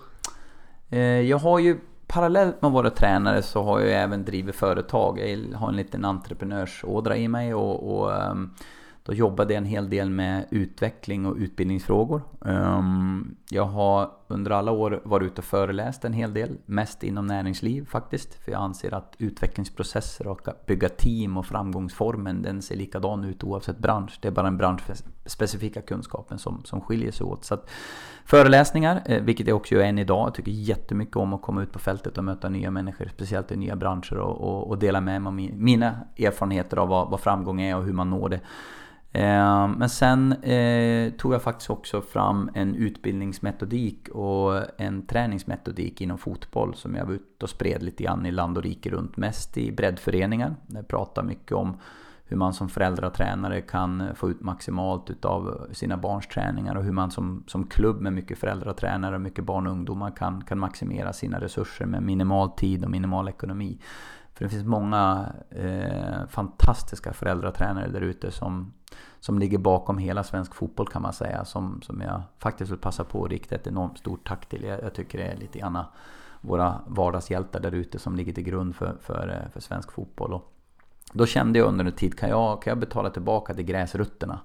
Eh, 0.89 0.99
jag 0.99 1.38
har 1.38 1.60
ju 1.60 1.80
parallellt 2.09 2.61
med 2.61 2.67
att 2.67 2.73
vara 2.73 2.89
tränare 2.89 3.41
så 3.41 3.63
har 3.63 3.79
jag 3.79 4.03
även 4.03 4.25
drivit 4.25 4.55
företag. 4.55 5.19
Jag 5.19 5.57
har 5.57 5.69
en 5.69 5.75
liten 5.75 6.05
entreprenörsådra 6.05 7.17
i 7.17 7.27
mig 7.27 7.53
och, 7.53 7.99
och 7.99 8.15
ehm, 8.15 8.49
då 9.03 9.13
jobbade 9.13 9.53
jag 9.53 9.57
en 9.57 9.65
hel 9.65 9.89
del 9.89 10.09
med 10.09 10.45
utveckling 10.51 11.25
och 11.25 11.35
utbildningsfrågor. 11.35 12.21
Ehm, 12.45 13.35
jag 13.49 13.65
har 13.65 14.11
under 14.27 14.51
alla 14.51 14.71
år 14.71 15.01
varit 15.03 15.25
ute 15.25 15.41
och 15.41 15.45
föreläst 15.45 16.05
en 16.05 16.13
hel 16.13 16.33
del, 16.33 16.57
mest 16.65 17.03
inom 17.03 17.27
näringsliv 17.27 17.85
faktiskt. 17.85 18.33
För 18.33 18.51
jag 18.51 18.62
anser 18.62 18.93
att 18.93 19.15
utvecklingsprocesser 19.17 20.27
och 20.27 20.47
att 20.47 20.65
bygga 20.65 20.89
team 20.89 21.37
och 21.37 21.45
framgångsformen 21.45 22.41
den 22.41 22.62
ser 22.62 22.75
likadan 22.75 23.23
ut 23.23 23.43
oavsett 23.43 23.77
bransch. 23.77 24.19
Det 24.21 24.27
är 24.27 24.31
bara 24.31 24.45
den 24.45 24.57
Specifika 25.30 25.82
kunskapen 25.82 26.40
som, 26.40 26.62
som 26.65 26.82
skiljer 26.82 27.12
sig 27.12 27.25
åt. 27.25 27.46
Så 27.46 27.54
att, 27.54 27.69
föreläsningar, 28.25 29.02
eh, 29.06 29.23
vilket 29.23 29.48
jag 29.48 29.58
också 29.58 29.75
gör 29.75 29.84
än 29.84 30.00
idag. 30.00 30.27
Jag 30.27 30.34
tycker 30.34 30.52
jättemycket 30.52 31.15
om 31.15 31.34
att 31.34 31.42
komma 31.42 31.63
ut 31.63 31.71
på 31.71 31.80
fältet 31.80 32.17
och 32.17 32.23
möta 32.23 32.50
nya 32.50 32.71
människor, 32.71 33.10
speciellt 33.13 33.52
i 33.52 33.56
nya 33.56 33.75
branscher 33.75 34.17
och, 34.17 34.42
och, 34.42 34.67
och 34.67 34.77
dela 34.77 35.02
med 35.02 35.21
mig 35.21 35.27
av 35.27 35.34
mina 35.58 36.00
erfarenheter 36.17 36.77
av 36.77 36.88
vad, 36.88 37.10
vad 37.10 37.19
framgång 37.19 37.62
är 37.62 37.77
och 37.77 37.84
hur 37.84 37.94
man 37.94 38.10
når 38.10 38.30
det. 38.30 38.40
Eh, 39.12 39.67
men 39.67 39.90
sen 39.90 40.34
eh, 40.44 41.12
tog 41.12 41.34
jag 41.34 41.42
faktiskt 41.42 41.69
också 41.69 42.02
fram 42.02 42.50
en 42.54 42.75
utbildningsmetodik 42.75 44.10
och 44.10 44.80
en 44.82 45.08
träningsmetodik 45.08 46.02
inom 46.02 46.17
fotboll 46.17 46.75
som 46.75 46.96
jag 46.96 47.06
var 47.06 47.13
ute 47.13 47.44
och 47.44 47.50
spred 47.50 47.84
lite 47.84 48.04
grann 48.04 48.25
i 48.25 48.32
land 48.32 48.58
och 48.58 48.63
rike 48.63 48.90
runt. 48.90 49.17
Mest 49.17 49.58
i 49.58 49.71
breddföreningar. 49.71 50.56
Jag 50.67 50.88
pratar 50.88 51.23
mycket 51.23 51.52
om 51.52 51.77
hur 52.30 52.38
man 52.38 52.54
som 52.54 52.69
föräldratränare 52.69 53.62
kan 53.62 54.15
få 54.15 54.30
ut 54.30 54.42
maximalt 54.42 55.10
utav 55.10 55.67
sina 55.71 55.98
barns 55.98 56.27
träningar 56.27 56.75
och 56.75 56.84
hur 56.84 56.92
man 56.92 57.12
som, 57.12 57.44
som 57.48 57.67
klubb 57.67 58.02
med 58.02 58.13
mycket 58.13 58.38
föräldratränare 58.38 59.15
och 59.15 59.21
mycket 59.21 59.46
barn 59.46 59.67
och 59.67 59.73
ungdomar 59.73 60.12
kan, 60.15 60.44
kan 60.44 60.60
maximera 60.60 61.13
sina 61.13 61.42
resurser 61.42 61.86
med 61.86 62.04
minimal 62.04 62.50
tid 62.50 62.84
och 62.84 62.92
minimal 62.92 63.27
ekonomi. 63.27 63.80
För 64.34 64.46
det 64.46 64.50
finns 64.50 64.65
många 64.65 65.34
eh, 65.50 66.27
fantastiska 66.27 67.13
föräldratränare 67.13 67.88
där 67.88 68.02
ute 68.02 68.32
som, 68.32 68.73
som 69.19 69.40
ligger 69.40 69.58
bakom 69.58 69.98
hela 69.98 70.23
svensk 70.23 70.56
fotboll 70.56 70.88
kan 70.88 71.02
man 71.02 71.13
säga. 71.13 71.46
Som, 71.46 71.82
som 71.82 72.02
jag 72.02 72.21
faktiskt 72.38 72.71
vill 72.71 72.80
passa 72.80 73.04
på 73.04 73.25
att 73.25 73.32
rikta 73.32 73.56
ett 73.56 73.67
enormt 73.67 73.98
stort 73.98 74.27
tack 74.27 74.46
till. 74.46 74.63
Jag, 74.63 74.84
jag 74.84 74.94
tycker 74.94 75.17
det 75.17 75.25
är 75.25 75.38
lite 75.38 75.60
grann 75.60 75.77
våra 76.42 76.82
vardagshjältar 76.88 77.60
där 77.60 77.71
ute 77.71 78.00
som 78.00 78.15
ligger 78.15 78.34
till 78.34 78.44
grund 78.44 78.75
för, 78.75 78.98
för, 79.02 79.30
eh, 79.30 79.52
för 79.52 79.60
svensk 79.60 79.92
fotboll. 79.92 80.34
Och 80.34 80.56
då 81.12 81.25
kände 81.25 81.60
jag 81.60 81.67
under 81.67 81.85
en 81.85 81.91
tid, 81.91 82.19
kan 82.19 82.29
jag, 82.29 82.62
kan 82.62 82.71
jag 82.71 82.79
betala 82.79 83.10
tillbaka 83.10 83.53
till 83.53 83.65
gräsrötterna? 83.65 84.39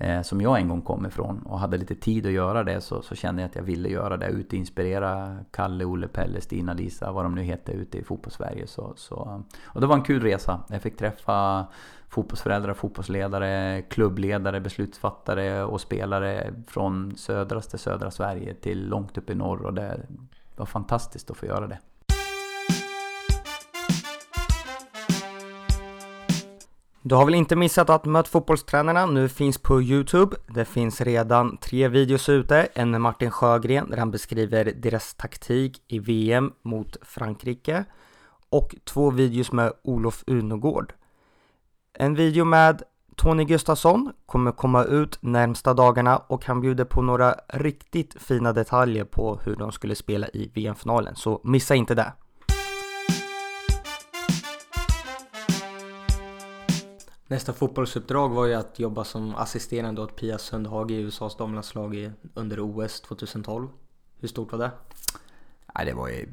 Eh, 0.00 0.22
som 0.22 0.40
jag 0.40 0.58
en 0.58 0.68
gång 0.68 0.82
kom 0.82 1.06
ifrån 1.06 1.42
och 1.42 1.60
hade 1.60 1.76
lite 1.76 1.94
tid 1.94 2.26
att 2.26 2.32
göra 2.32 2.64
det 2.64 2.80
så, 2.80 3.02
så 3.02 3.14
kände 3.14 3.42
jag 3.42 3.48
att 3.48 3.56
jag 3.56 3.62
ville 3.62 3.88
göra 3.88 4.16
det. 4.16 4.26
Ut 4.26 4.46
och 4.46 4.54
inspirera 4.54 5.38
Kalle, 5.50 5.84
Olle, 5.84 6.08
Pelle, 6.08 6.40
Stina, 6.40 6.72
Lisa, 6.72 7.12
vad 7.12 7.24
de 7.24 7.34
nu 7.34 7.42
heter 7.42 7.72
ute 7.72 7.98
i 7.98 8.04
fotbollssverige. 8.04 8.66
Så, 8.66 8.92
så, 8.96 9.42
och 9.64 9.80
det 9.80 9.86
var 9.86 9.94
en 9.94 10.02
kul 10.02 10.22
resa. 10.22 10.60
Jag 10.68 10.82
fick 10.82 10.96
träffa 10.96 11.66
fotbollsföräldrar, 12.08 12.74
fotbollsledare, 12.74 13.82
klubbledare, 13.82 14.60
beslutsfattare 14.60 15.64
och 15.64 15.80
spelare 15.80 16.54
från 16.66 17.16
södraste 17.16 17.78
södra 17.78 18.10
Sverige 18.10 18.54
till 18.54 18.88
långt 18.88 19.18
upp 19.18 19.30
i 19.30 19.34
norr. 19.34 19.62
Och 19.62 19.74
det 19.74 20.06
var 20.56 20.66
fantastiskt 20.66 21.30
att 21.30 21.36
få 21.36 21.46
göra 21.46 21.66
det. 21.66 21.78
Du 27.02 27.14
har 27.14 27.24
väl 27.24 27.34
inte 27.34 27.56
missat 27.56 27.90
att 27.90 28.04
Möt 28.04 28.28
fotbollstränarna 28.28 29.06
nu 29.06 29.28
finns 29.28 29.58
på 29.58 29.82
Youtube. 29.82 30.36
Det 30.46 30.64
finns 30.64 31.00
redan 31.00 31.56
tre 31.56 31.88
videos 31.88 32.28
ute. 32.28 32.68
En 32.74 32.90
med 32.90 33.00
Martin 33.00 33.30
Sjögren 33.30 33.90
där 33.90 33.96
han 33.96 34.10
beskriver 34.10 34.64
deras 34.64 35.14
taktik 35.14 35.82
i 35.88 35.98
VM 35.98 36.52
mot 36.62 36.96
Frankrike. 37.02 37.84
Och 38.50 38.74
två 38.84 39.10
videos 39.10 39.52
med 39.52 39.72
Olof 39.84 40.24
Unogård. 40.26 40.92
En 41.92 42.14
video 42.14 42.44
med 42.44 42.82
Tony 43.16 43.44
Gustafsson 43.44 44.12
kommer 44.26 44.52
komma 44.52 44.84
ut 44.84 45.18
närmsta 45.20 45.74
dagarna 45.74 46.16
och 46.16 46.44
han 46.44 46.60
bjuder 46.60 46.84
på 46.84 47.02
några 47.02 47.34
riktigt 47.48 48.22
fina 48.22 48.52
detaljer 48.52 49.04
på 49.04 49.40
hur 49.44 49.56
de 49.56 49.72
skulle 49.72 49.94
spela 49.94 50.28
i 50.28 50.50
VM-finalen. 50.54 51.16
Så 51.16 51.40
missa 51.44 51.74
inte 51.74 51.94
det! 51.94 52.12
Nästa 57.30 57.52
fotbollsuppdrag 57.52 58.28
var 58.28 58.46
ju 58.46 58.54
att 58.54 58.78
jobba 58.78 59.04
som 59.04 59.34
assisterande 59.34 60.02
åt 60.02 60.16
Pia 60.16 60.38
Sundhage 60.38 60.90
i 60.90 61.00
USAs 61.00 61.36
damlandslag 61.36 62.12
under 62.34 62.60
OS 62.60 63.00
2012. 63.00 63.68
Hur 64.20 64.28
stort 64.28 64.52
var 64.52 64.58
det? 64.58 64.70
Ja, 65.74 65.84
det 65.84 65.92
var 65.92 66.08
ju 66.08 66.22
en 66.22 66.26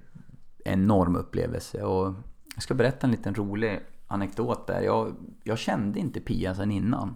enorm 0.63 1.15
upplevelse 1.15 1.83
och 1.83 2.13
jag 2.53 2.63
ska 2.63 2.73
berätta 2.73 3.07
en 3.07 3.11
liten 3.11 3.35
rolig 3.35 3.79
anekdot 4.07 4.67
där. 4.67 4.81
Jag, 4.81 5.15
jag 5.43 5.57
kände 5.57 5.99
inte 5.99 6.19
Pia 6.19 6.55
sedan 6.55 6.71
innan 6.71 7.15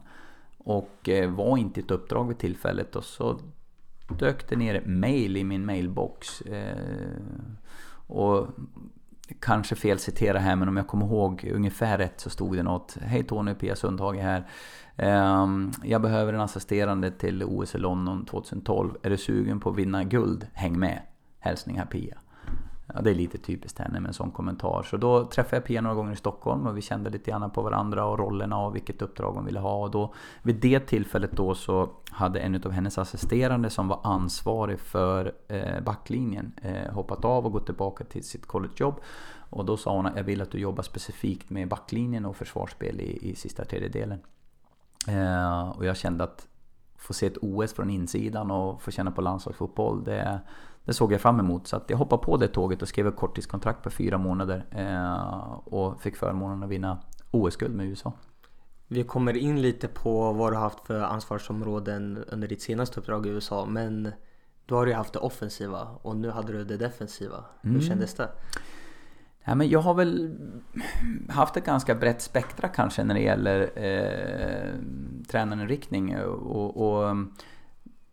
och 0.58 1.10
eh, 1.10 1.32
var 1.32 1.58
inte 1.58 1.80
i 1.80 1.84
ett 1.84 1.92
uppdrag 1.92 2.28
vid 2.28 2.38
tillfället 2.38 2.96
och 2.96 3.04
så 3.04 3.40
dök 4.20 4.50
det 4.50 4.56
ner 4.56 4.84
mail 4.86 5.38
i 5.38 5.44
min 5.44 5.66
mailbox. 5.66 6.42
Eh, 6.42 7.22
och 8.08 8.48
kanske 9.40 9.76
fel 9.76 10.00
citera 10.00 10.40
här 10.40 10.56
men 10.56 10.68
om 10.68 10.78
jag 10.78 10.88
kommer 10.88 11.06
ihåg 11.06 11.52
ungefär 11.54 11.98
rätt 11.98 12.20
så 12.20 12.30
stod 12.30 12.56
det 12.56 12.64
något. 12.64 12.98
Hej 13.02 13.24
Tony, 13.24 13.54
Pia 13.54 13.76
Sundhage 13.76 14.20
här. 14.22 14.48
Ehm, 14.98 15.72
jag 15.84 16.02
behöver 16.02 16.34
en 16.34 16.42
assisterande 16.42 17.12
till 17.12 17.44
OS 17.44 17.76
i 17.76 17.78
London 17.78 18.26
2012. 18.26 18.96
Är 19.04 19.10
du 19.10 19.18
sugen 19.18 19.60
på 19.60 19.70
att 19.70 19.76
vinna 19.76 20.04
guld? 20.04 20.48
Häng 20.54 20.80
med! 20.80 21.02
Hälsningar 21.40 21.86
Pia. 21.86 22.18
Ja, 22.94 23.02
det 23.02 23.10
är 23.10 23.16
lite 23.16 23.38
typiskt 23.38 23.80
henne 23.80 24.00
med 24.00 24.08
en 24.08 24.14
sån 24.14 24.32
kommentar. 24.32 24.84
Så 24.84 24.98
då 24.98 25.26
träffade 25.26 25.56
jag 25.56 25.66
Pia 25.66 25.82
några 25.82 25.96
gånger 25.96 26.14
i 26.14 26.16
Stockholm 26.16 26.68
och 26.68 26.78
vi 26.78 26.82
kände 26.82 27.10
lite 27.10 27.32
grann 27.32 27.52
på 27.52 27.62
varandra 27.62 28.06
och 28.06 28.20
rollerna 28.20 28.58
och 28.58 28.76
vilket 28.76 29.02
uppdrag 29.02 29.34
hon 29.34 29.46
ville 29.46 29.60
ha. 29.60 29.84
Och 29.84 29.92
då, 29.92 30.14
vid 30.42 30.56
det 30.56 30.80
tillfället 30.80 31.32
då 31.32 31.56
så 31.56 31.90
hade 32.12 32.40
en 32.40 32.56
av 32.56 32.72
hennes 32.72 32.98
assisterande 32.98 33.70
som 33.70 33.88
var 33.88 34.00
ansvarig 34.04 34.80
för 34.80 35.34
eh, 35.48 35.82
backlinjen 35.84 36.52
eh, 36.62 36.94
hoppat 36.94 37.26
av 37.26 37.46
och 37.46 37.52
gått 37.52 37.66
tillbaka 37.66 38.04
till 38.04 38.24
sitt 38.24 38.46
collegejobb. 38.46 39.00
Och 39.50 39.66
då 39.66 39.78
sa 39.78 39.96
hon 39.96 40.06
att 40.06 40.16
jag 40.16 40.24
vill 40.24 40.42
att 40.42 40.52
du 40.52 40.58
jobbar 40.58 40.84
specifikt 40.84 41.50
med 41.50 41.68
backlinjen 41.68 42.26
och 42.26 42.36
försvarsspel 42.36 43.02
i, 43.02 43.30
i 43.30 43.36
sista 43.36 43.66
tredjedelen. 43.66 44.20
Eh, 45.08 45.70
och 45.70 45.86
jag 45.86 45.98
kände 45.98 46.24
att 46.24 46.48
få 46.98 47.14
se 47.14 47.26
ett 47.26 47.38
OS 47.42 47.74
från 47.74 47.90
insidan 47.90 48.52
och 48.52 48.82
få 48.82 48.92
känna 48.92 49.12
på 49.12 49.22
landslagsfotboll. 49.22 50.04
Det, 50.04 50.40
det 50.90 50.94
såg 50.94 51.14
jag 51.14 51.22
fram 51.22 51.40
emot. 51.40 51.68
Så 51.68 51.76
att 51.76 51.90
jag 51.90 51.98
hoppade 51.98 52.24
på 52.24 52.38
det 52.38 52.48
tåget 52.48 52.82
och 52.82 52.88
skrev 52.88 53.08
ett 53.08 53.16
korttidskontrakt 53.16 53.84
på 53.84 53.90
fyra 53.90 54.18
månader. 54.18 54.66
Eh, 54.72 55.52
och 55.54 56.02
fick 56.02 56.16
förmånen 56.16 56.64
att 56.64 56.70
vinna 56.70 57.00
OS-guld 57.32 57.76
med 57.76 57.86
USA. 57.86 58.14
Vi 58.88 59.04
kommer 59.04 59.38
in 59.38 59.62
lite 59.62 59.88
på 59.88 60.34
vad 60.34 60.52
du 60.52 60.56
har 60.56 60.64
haft 60.64 60.88
för 60.88 61.02
ansvarsområden 61.02 62.24
under 62.28 62.48
ditt 62.48 62.62
senaste 62.62 63.00
uppdrag 63.00 63.26
i 63.26 63.30
USA. 63.30 63.66
Men 63.66 64.12
då 64.66 64.76
har 64.76 64.86
du 64.86 64.94
haft 64.94 65.14
det 65.14 65.20
offensiva 65.20 65.88
och 66.02 66.16
nu 66.16 66.30
hade 66.30 66.54
du 66.54 66.64
det 66.64 66.78
defensiva. 66.78 67.46
Hur 67.62 67.70
mm. 67.70 67.82
kändes 67.82 68.14
det? 68.14 68.30
Ja, 69.44 69.56
men 69.56 69.70
jag 69.70 69.80
har 69.80 69.94
väl 69.94 70.38
haft 71.30 71.58
ett 71.58 71.66
ganska 71.66 71.96
brett 71.96 72.22
spektra 72.22 72.68
kanske 72.68 73.04
när 73.04 73.16
det 73.16 73.22
gäller 73.22 73.72
eh, 73.76 74.74
tränarinriktning. 75.28 76.18
Och, 76.18 76.78
och, 76.78 77.16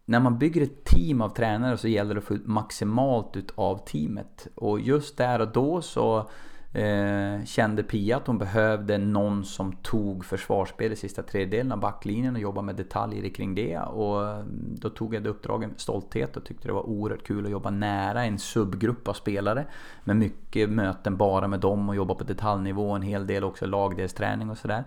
när 0.08 0.20
man 0.20 0.38
bygger 0.38 0.62
ett 0.62 0.84
team 0.84 1.20
av 1.20 1.28
tränare 1.28 1.76
så 1.76 1.88
gäller 1.88 2.14
det 2.14 2.18
att 2.18 2.24
få 2.24 2.34
ut 2.34 2.46
maximalt 2.46 3.36
utav 3.36 3.78
teamet. 3.86 4.48
Och 4.54 4.80
just 4.80 5.16
där 5.16 5.40
och 5.40 5.52
då 5.52 5.82
så 5.82 6.28
Eh, 6.76 7.44
kände 7.44 7.82
Pia 7.82 8.16
att 8.16 8.26
hon 8.26 8.38
behövde 8.38 8.98
någon 8.98 9.44
som 9.44 9.72
tog 9.72 10.24
försvarsspel 10.24 10.92
i 10.92 10.96
sista 10.96 11.22
tredjedelen 11.22 11.72
av 11.72 11.80
backlinjen 11.80 12.34
och 12.34 12.40
jobbade 12.40 12.66
med 12.66 12.76
detaljer 12.76 13.28
kring 13.28 13.54
det. 13.54 13.78
Och 13.78 14.28
eh, 14.28 14.44
då 14.80 14.90
tog 14.90 15.14
jag 15.14 15.22
det 15.22 15.30
uppdraget 15.30 15.70
med 15.70 15.80
stolthet 15.80 16.36
och 16.36 16.44
tyckte 16.44 16.68
det 16.68 16.74
var 16.74 16.88
oerhört 16.88 17.26
kul 17.26 17.44
att 17.44 17.50
jobba 17.50 17.70
nära 17.70 18.24
en 18.24 18.38
subgrupp 18.38 19.08
av 19.08 19.12
spelare. 19.12 19.66
Med 20.04 20.16
mycket 20.16 20.70
möten 20.70 21.16
bara 21.16 21.48
med 21.48 21.60
dem 21.60 21.88
och 21.88 21.96
jobba 21.96 22.14
på 22.14 22.24
detaljnivå, 22.24 22.90
en 22.90 23.02
hel 23.02 23.26
del 23.26 23.44
också 23.44 23.66
lagdelsträning 23.66 24.50
och 24.50 24.58
sådär. 24.58 24.84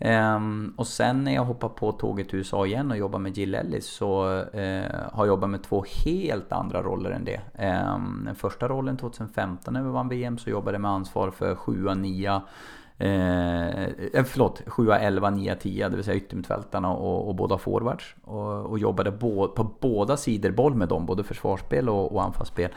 Um, 0.00 0.74
och 0.76 0.86
sen 0.86 1.24
när 1.24 1.34
jag 1.34 1.44
hoppar 1.44 1.68
på 1.68 1.92
tåget 1.92 2.28
till 2.28 2.38
USA 2.38 2.66
igen 2.66 2.90
och 2.90 2.96
jobbar 2.96 3.18
med 3.18 3.38
Jill 3.38 3.54
Ellis 3.54 3.86
så 3.86 4.24
uh, 4.34 4.82
har 5.12 5.24
jag 5.24 5.26
jobbat 5.26 5.50
med 5.50 5.62
två 5.62 5.84
helt 6.04 6.52
andra 6.52 6.82
roller 6.82 7.10
än 7.10 7.24
det. 7.24 7.40
Um, 7.94 8.22
den 8.24 8.34
första 8.34 8.68
rollen 8.68 8.96
2015 8.96 9.74
när 9.74 9.82
vi 9.82 9.90
vann 9.90 10.08
VM 10.08 10.38
så 10.38 10.50
jobbade 10.50 10.74
jag 10.74 10.82
med 10.82 10.90
ansvar 10.90 11.30
för 11.30 11.54
7 11.54 11.94
9 11.94 12.40
eh, 12.98 13.84
eh, 13.84 14.24
förlåt, 14.24 14.62
7 14.66 14.90
11, 14.90 15.30
9 15.30 15.54
10, 15.54 15.88
det 15.88 15.96
vill 15.96 16.04
säga 16.04 16.16
yttermittfältarna 16.16 16.92
och, 16.92 17.28
och 17.28 17.34
båda 17.34 17.58
forwards. 17.58 18.14
Och, 18.24 18.66
och 18.66 18.78
jobbade 18.78 19.10
bo, 19.10 19.48
på 19.48 19.64
båda 19.80 20.16
sidor 20.16 20.50
boll 20.50 20.74
med 20.74 20.88
dem, 20.88 21.06
både 21.06 21.24
försvarsspel 21.24 21.88
och, 21.88 22.12
och 22.12 22.24
anfallsspel. 22.24 22.70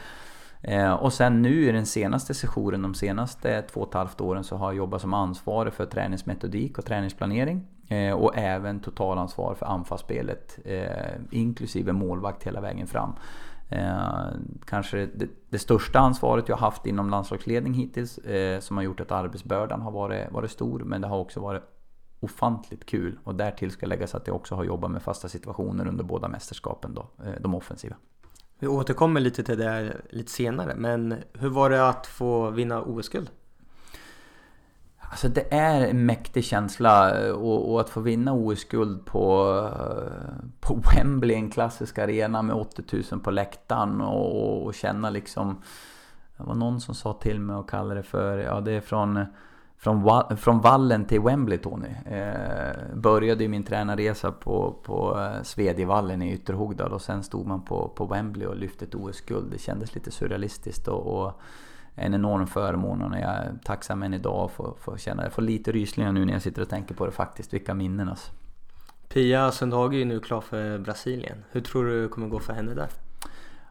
Eh, 0.62 0.92
och 0.92 1.12
sen 1.12 1.42
nu 1.42 1.68
i 1.68 1.72
den 1.72 1.86
senaste 1.86 2.34
sessionen, 2.34 2.82
de 2.82 2.94
senaste 2.94 3.62
två 3.62 3.80
och 3.80 3.88
ett 3.88 3.94
halvt 3.94 4.20
åren, 4.20 4.44
så 4.44 4.56
har 4.56 4.66
jag 4.66 4.76
jobbat 4.76 5.00
som 5.00 5.14
ansvarig 5.14 5.72
för 5.72 5.86
träningsmetodik 5.86 6.78
och 6.78 6.84
träningsplanering. 6.84 7.66
Eh, 7.88 8.12
och 8.12 8.36
även 8.36 8.80
totalansvar 8.80 9.54
för 9.54 9.66
anfallsspelet, 9.66 10.58
eh, 10.64 11.12
inklusive 11.30 11.92
målvakt 11.92 12.42
hela 12.42 12.60
vägen 12.60 12.86
fram. 12.86 13.12
Eh, 13.68 14.26
kanske 14.64 15.06
det, 15.06 15.28
det, 15.50 15.58
största 15.58 15.98
ansvaret 15.98 16.48
jag 16.48 16.56
haft 16.56 16.86
inom 16.86 17.10
landslagsledning 17.10 17.74
hittills, 17.74 18.18
eh, 18.18 18.60
som 18.60 18.76
har 18.76 18.84
gjort 18.84 19.00
att 19.00 19.12
arbetsbördan 19.12 19.80
har 19.80 19.90
varit, 19.90 20.32
varit 20.32 20.50
stor. 20.50 20.78
Men 20.78 21.00
det 21.00 21.08
har 21.08 21.18
också 21.18 21.40
varit 21.40 21.62
ofantligt 22.20 22.86
kul. 22.86 23.18
Och 23.24 23.34
därtill 23.34 23.70
ska 23.70 23.86
läggas 23.86 24.14
att 24.14 24.26
jag 24.26 24.36
också 24.36 24.54
har 24.54 24.64
jobbat 24.64 24.90
med 24.90 25.02
fasta 25.02 25.28
situationer 25.28 25.88
under 25.88 26.04
båda 26.04 26.28
mästerskapen 26.28 26.94
då, 26.94 27.10
eh, 27.24 27.32
de 27.40 27.54
offensiva. 27.54 27.96
Vi 28.62 28.68
återkommer 28.68 29.20
lite 29.20 29.42
till 29.42 29.58
det 29.58 29.96
lite 30.10 30.30
senare, 30.30 30.74
men 30.76 31.14
hur 31.32 31.48
var 31.48 31.70
det 31.70 31.88
att 31.88 32.06
få 32.06 32.50
vinna 32.50 32.82
OS-guld? 32.82 33.30
Alltså 34.98 35.28
det 35.28 35.54
är 35.54 35.86
en 35.86 36.06
mäktig 36.06 36.44
känsla 36.44 37.24
eh, 37.24 37.32
och, 37.32 37.72
och 37.72 37.80
att 37.80 37.90
få 37.90 38.00
vinna 38.00 38.32
OS-guld 38.32 39.06
på, 39.06 39.58
eh, 39.64 40.44
på 40.60 40.82
Wembley, 40.94 41.36
en 41.36 41.50
klassisk 41.50 41.98
arena 41.98 42.42
med 42.42 42.56
80 42.56 43.02
000 43.10 43.20
på 43.20 43.30
läktaren 43.30 44.00
och, 44.00 44.66
och 44.66 44.74
känna 44.74 45.10
liksom 45.10 45.62
Det 46.36 46.42
var 46.42 46.54
någon 46.54 46.80
som 46.80 46.94
sa 46.94 47.12
till 47.12 47.40
mig 47.40 47.56
och 47.56 47.70
kallade 47.70 48.00
det 48.00 48.02
för, 48.02 48.38
ja 48.38 48.60
det 48.60 48.72
är 48.72 48.80
från 48.80 49.26
från, 49.82 50.36
från 50.36 50.60
vallen 50.60 51.04
till 51.04 51.20
Wembley 51.20 51.58
Tony. 51.58 51.88
Eh, 52.06 52.94
började 52.94 53.48
min 53.48 53.64
tränarresa 53.64 54.32
på, 54.32 54.76
på 54.82 55.20
eh, 55.20 55.42
Svedjevallen 55.42 56.22
i 56.22 56.32
Ytterhogdal 56.32 56.92
och 56.92 57.02
sen 57.02 57.22
stod 57.22 57.46
man 57.46 57.64
på, 57.64 57.88
på 57.88 58.06
Wembley 58.06 58.46
och 58.46 58.56
lyfte 58.56 58.84
ett 58.84 58.94
OS-guld. 58.94 59.50
Det 59.50 59.58
kändes 59.58 59.94
lite 59.94 60.10
surrealistiskt 60.10 60.88
och, 60.88 61.22
och 61.22 61.40
en 61.94 62.14
enorm 62.14 62.46
förmån 62.46 63.02
och 63.02 63.18
jag 63.18 63.22
är 63.22 63.58
tacksam 63.64 64.02
än 64.02 64.14
idag 64.14 64.50
för, 64.50 64.94
att 64.94 65.00
känna 65.00 65.22
Jag 65.22 65.32
får 65.32 65.42
lite 65.42 65.72
rysningar 65.72 66.12
nu 66.12 66.24
när 66.24 66.32
jag 66.32 66.42
sitter 66.42 66.62
och 66.62 66.68
tänker 66.68 66.94
på 66.94 67.06
det 67.06 67.12
faktiskt. 67.12 67.54
Vilka 67.54 67.74
minnen 67.74 68.08
alltså. 68.08 68.32
Pia 69.08 69.50
Sundhage 69.50 69.92
är 69.92 69.98
ju 69.98 70.04
nu 70.04 70.20
klar 70.20 70.40
för 70.40 70.78
Brasilien. 70.78 71.44
Hur 71.50 71.60
tror 71.60 71.84
du 71.84 72.02
det 72.02 72.08
kommer 72.08 72.28
gå 72.28 72.38
för 72.38 72.52
henne 72.52 72.74
där? 72.74 72.88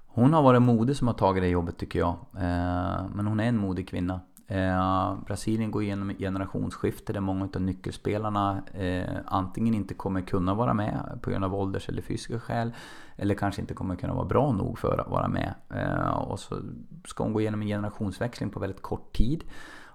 Hon 0.08 0.34
har 0.34 0.42
varit 0.42 0.62
modig 0.62 0.96
som 0.96 1.08
har 1.08 1.16
tagit 1.16 1.44
det 1.44 1.50
jobbet 1.50 1.78
tycker 1.78 2.00
jag. 2.00 2.16
Eh, 2.36 3.06
men 3.14 3.28
hon 3.28 3.40
är 3.40 3.44
en 3.46 3.58
modig 3.58 3.90
kvinna. 3.90 4.20
Eh, 4.52 5.16
Brasilien 5.26 5.72
går 5.72 5.84
igenom 5.84 6.10
ett 6.10 6.18
generationsskifte 6.18 7.14
där 7.14 7.20
många 7.20 7.50
av 7.56 7.62
nyckelspelarna 7.62 8.62
eh, 8.74 9.16
antingen 9.26 9.74
inte 9.74 9.94
kommer 9.94 10.22
kunna 10.22 10.54
vara 10.54 10.74
med 10.74 11.20
på 11.22 11.30
grund 11.30 11.46
av 11.46 11.56
ålders 11.56 11.90
eller 11.90 12.02
fysiska 12.02 12.40
skäl. 12.40 12.74
Eller 13.16 13.36
kanske 13.36 13.62
inte 13.62 13.74
kommer 13.74 13.96
kunna 13.96 14.14
vara 14.14 14.26
bra 14.26 14.52
nog 14.52 14.80
för 14.80 14.98
att 14.98 15.10
vara 15.10 15.28
med. 15.28 15.54
Eh, 15.70 16.18
och 16.18 16.40
så 16.40 16.62
ska 17.06 17.24
hon 17.24 17.34
gå 17.34 17.42
igenom 17.42 17.62
en 17.62 17.68
generationsväxling 17.68 18.50
på 18.50 18.60
väldigt 18.60 18.82
kort 18.82 19.14
tid. 19.14 19.44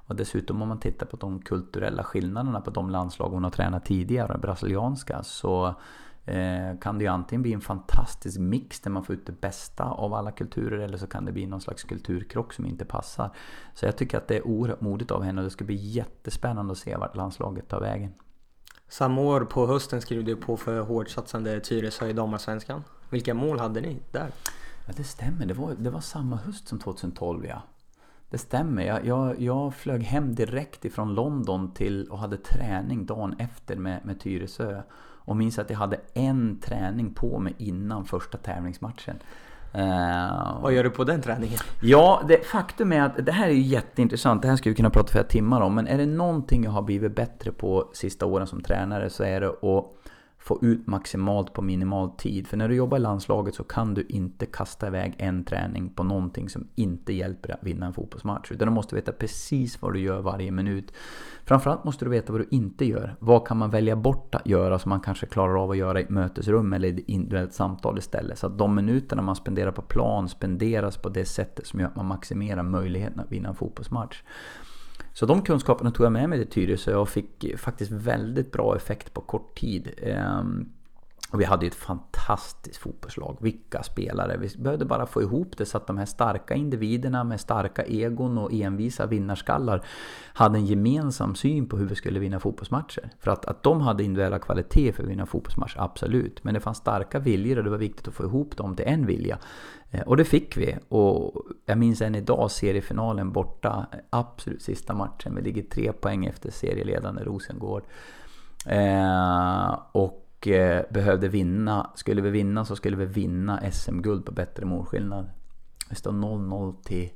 Och 0.09 0.16
dessutom 0.16 0.62
om 0.62 0.68
man 0.68 0.80
tittar 0.80 1.07
på 1.07 1.16
de 1.16 1.42
kulturella 1.42 2.04
skillnaderna 2.04 2.61
på 2.61 2.70
de 2.70 2.90
landslag 2.90 3.28
hon 3.28 3.44
har 3.44 3.50
tränat 3.50 3.84
tidigare, 3.84 4.38
brasilianska, 4.38 5.22
så 5.22 5.74
kan 6.80 6.98
det 6.98 7.04
ju 7.04 7.10
antingen 7.10 7.42
bli 7.42 7.52
en 7.52 7.60
fantastisk 7.60 8.38
mix 8.38 8.80
där 8.80 8.90
man 8.90 9.04
får 9.04 9.14
ut 9.14 9.26
det 9.26 9.40
bästa 9.40 9.84
av 9.84 10.14
alla 10.14 10.32
kulturer 10.32 10.78
eller 10.78 10.98
så 10.98 11.06
kan 11.06 11.24
det 11.24 11.32
bli 11.32 11.46
någon 11.46 11.60
slags 11.60 11.84
kulturkrock 11.84 12.52
som 12.52 12.66
inte 12.66 12.84
passar. 12.84 13.30
Så 13.74 13.86
jag 13.86 13.96
tycker 13.96 14.18
att 14.18 14.28
det 14.28 14.36
är 14.36 14.46
oerhört 14.46 14.80
modigt 14.80 15.10
av 15.10 15.22
henne 15.22 15.40
och 15.40 15.44
det 15.44 15.50
ska 15.50 15.64
bli 15.64 15.76
jättespännande 15.76 16.72
att 16.72 16.78
se 16.78 16.96
vart 16.96 17.16
landslaget 17.16 17.68
tar 17.68 17.80
vägen. 17.80 18.12
Samma 18.88 19.20
år 19.20 19.40
på 19.40 19.66
hösten 19.66 20.00
skrev 20.00 20.24
du 20.24 20.36
på 20.36 20.56
för 20.56 20.80
hårdsatsande 20.80 21.60
Tyresö 21.60 22.08
i 22.08 22.12
damallsvenskan. 22.12 22.84
Vilka 23.10 23.34
mål 23.34 23.58
hade 23.58 23.80
ni 23.80 24.00
där? 24.12 24.30
Ja, 24.86 24.92
det 24.96 25.04
stämmer. 25.04 25.46
Det 25.46 25.54
var, 25.54 25.74
det 25.78 25.90
var 25.90 26.00
samma 26.00 26.36
höst 26.36 26.68
som 26.68 26.78
2012 26.78 27.46
ja. 27.46 27.62
Det 28.30 28.38
stämmer. 28.38 28.82
Jag, 28.82 29.06
jag, 29.06 29.40
jag 29.40 29.74
flög 29.74 30.02
hem 30.02 30.34
direkt 30.34 30.84
ifrån 30.84 31.14
London 31.14 31.74
till 31.74 32.08
och 32.10 32.18
hade 32.18 32.36
träning 32.36 33.06
dagen 33.06 33.34
efter 33.38 33.76
med, 33.76 34.04
med 34.04 34.20
Tyresö. 34.20 34.82
Och 35.26 35.36
minns 35.36 35.58
att 35.58 35.70
jag 35.70 35.78
hade 35.78 36.00
en 36.14 36.60
träning 36.60 37.14
på 37.14 37.38
mig 37.38 37.54
innan 37.58 38.04
första 38.04 38.38
tävlingsmatchen. 38.38 39.16
Uh, 39.74 40.62
Vad 40.62 40.72
gör 40.72 40.84
du 40.84 40.90
på 40.90 41.04
den 41.04 41.22
träningen? 41.22 41.58
Ja, 41.82 42.22
det, 42.28 42.46
faktum 42.46 42.92
är 42.92 43.00
att 43.00 43.26
det 43.26 43.32
här 43.32 43.48
är 43.48 43.52
jätteintressant. 43.52 44.42
Det 44.42 44.48
här 44.48 44.56
skulle 44.56 44.70
vi 44.70 44.76
kunna 44.76 44.90
prata 44.90 45.12
flera 45.12 45.24
timmar 45.24 45.60
om. 45.60 45.74
Men 45.74 45.86
är 45.86 45.98
det 45.98 46.06
någonting 46.06 46.64
jag 46.64 46.70
har 46.70 46.82
blivit 46.82 47.16
bättre 47.16 47.52
på 47.52 47.90
sista 47.92 48.26
åren 48.26 48.46
som 48.46 48.62
tränare 48.62 49.10
så 49.10 49.24
är 49.24 49.40
det 49.40 49.48
att 49.48 49.96
få 50.47 50.59
ut 50.62 50.86
maximalt 50.86 51.53
på 51.53 51.62
minimal 51.62 52.11
tid. 52.11 52.47
För 52.47 52.57
när 52.57 52.68
du 52.68 52.74
jobbar 52.74 52.97
i 52.97 53.01
landslaget 53.01 53.55
så 53.55 53.64
kan 53.64 53.94
du 53.94 54.07
inte 54.09 54.47
kasta 54.47 54.86
iväg 54.86 55.14
en 55.18 55.44
träning 55.44 55.88
på 55.88 56.03
någonting 56.03 56.49
som 56.49 56.68
inte 56.74 57.12
hjälper 57.12 57.49
dig 57.49 57.57
att 57.61 57.66
vinna 57.66 57.86
en 57.86 57.92
fotbollsmatch. 57.92 58.53
Utan 58.53 58.68
du 58.68 58.74
måste 58.74 58.94
veta 58.94 59.12
precis 59.12 59.82
vad 59.82 59.92
du 59.92 60.01
gör 60.01 60.20
varje 60.20 60.51
minut. 60.51 60.92
Framförallt 61.44 61.84
måste 61.84 62.05
du 62.05 62.11
veta 62.11 62.32
vad 62.32 62.40
du 62.40 62.49
inte 62.51 62.84
gör. 62.84 63.16
Vad 63.18 63.47
kan 63.47 63.57
man 63.57 63.70
välja 63.70 63.97
bort 63.97 64.34
att 64.34 64.47
göra 64.47 64.78
som 64.78 64.88
man 64.88 65.01
kanske 65.01 65.26
klarar 65.26 65.62
av 65.62 65.70
att 65.70 65.76
göra 65.76 66.01
i 66.01 66.03
ett 66.03 66.11
mötesrum 66.11 66.72
eller 66.72 66.88
i 66.88 66.90
ett 66.90 67.09
individuellt 67.09 67.55
samtal 67.55 67.99
istället. 67.99 68.38
Så 68.38 68.47
att 68.47 68.59
de 68.59 68.74
minuterna 68.74 69.22
man 69.22 69.36
spenderar 69.36 69.72
på 69.72 69.82
plan 69.82 70.28
spenderas 70.28 70.97
på 70.97 71.09
det 71.09 71.24
sättet 71.24 71.66
som 71.66 71.80
gör 71.80 71.86
att 71.86 71.97
man 71.97 72.07
maximerar 72.07 72.62
möjligheten 72.62 73.20
att 73.20 73.32
vinna 73.32 73.49
en 73.49 73.55
fotbollsmatch. 73.55 74.22
Så 75.18 75.26
de 75.26 75.42
kunskaperna 75.42 75.90
tog 75.90 76.06
jag 76.06 76.12
med 76.12 76.28
mig 76.28 76.38
till 76.38 76.50
Tyresö 76.50 76.96
och 76.96 77.08
fick 77.08 77.58
faktiskt 77.58 77.92
väldigt 77.92 78.52
bra 78.52 78.76
effekt 78.76 79.14
på 79.14 79.20
kort 79.20 79.58
tid. 79.58 79.90
Ehm, 80.02 80.68
och 81.37 81.41
vi 81.41 81.45
hade 81.45 81.66
ju 81.66 81.68
ett 81.68 81.74
fantastiskt 81.74 82.76
fotbollslag. 82.76 83.37
Vilka 83.41 83.82
spelare! 83.82 84.37
Vi 84.37 84.49
behövde 84.59 84.84
bara 84.84 85.07
få 85.07 85.22
ihop 85.22 85.57
det 85.57 85.66
så 85.66 85.76
att 85.76 85.87
de 85.87 85.99
här 85.99 86.07
starka 86.07 86.55
individerna 86.55 87.24
med 87.24 87.41
starka 87.41 87.84
egon 87.84 88.39
och 88.39 88.53
envisa 88.53 89.07
vinnarskallar 89.07 89.84
hade 90.32 90.59
en 90.59 90.66
gemensam 90.66 91.34
syn 91.34 91.68
på 91.68 91.76
hur 91.76 91.87
vi 91.87 91.95
skulle 91.95 92.18
vinna 92.18 92.41
fotbollsmatcher. 92.41 93.11
För 93.20 93.30
att, 93.30 93.45
att 93.45 93.62
de 93.62 93.80
hade 93.80 94.05
individuella 94.05 94.39
kvaliteter 94.39 94.93
för 94.93 95.03
att 95.03 95.09
vinna 95.09 95.26
fotbollsmatcher, 95.26 95.80
absolut. 95.80 96.45
Men 96.45 96.55
det 96.55 96.61
fanns 96.61 96.78
starka 96.78 97.18
viljor 97.18 97.59
och 97.59 97.64
det 97.64 97.70
var 97.70 97.78
viktigt 97.78 98.09
att 98.09 98.14
få 98.14 98.24
ihop 98.24 98.57
dem 98.57 98.76
till 98.76 98.87
en 98.89 99.07
vilja. 99.07 99.39
Eh, 99.91 100.01
och 100.01 100.16
det 100.16 100.24
fick 100.24 100.57
vi. 100.57 100.76
Och 100.89 101.43
jag 101.66 101.78
minns 101.78 102.03
än 102.03 102.14
idag 102.14 102.51
seriefinalen 102.51 103.32
borta, 103.32 103.87
absolut 104.11 104.62
sista 104.62 104.95
matchen. 104.95 105.34
Vi 105.34 105.43
ligger 105.43 105.62
tre 105.62 105.93
poäng 105.93 106.26
efter 106.26 106.51
serieledande 106.51 107.24
Rosengård. 107.24 107.82
Eh, 108.66 109.78
och 109.93 110.25
eh, 110.43 110.84
behövde 110.91 111.28
vinna. 111.28 111.91
Skulle 111.95 112.22
vi 112.22 112.30
vinna 112.30 112.64
så 112.64 112.76
skulle 112.76 112.97
vi 112.97 113.07
vinna 113.07 113.70
SM-guld 113.70 114.24
på 114.24 114.32
bättre 114.32 114.64
målskillnad. 114.64 115.30
Det 115.89 115.95
står 115.95 116.12
0-0 116.12 116.82
till 116.82 117.11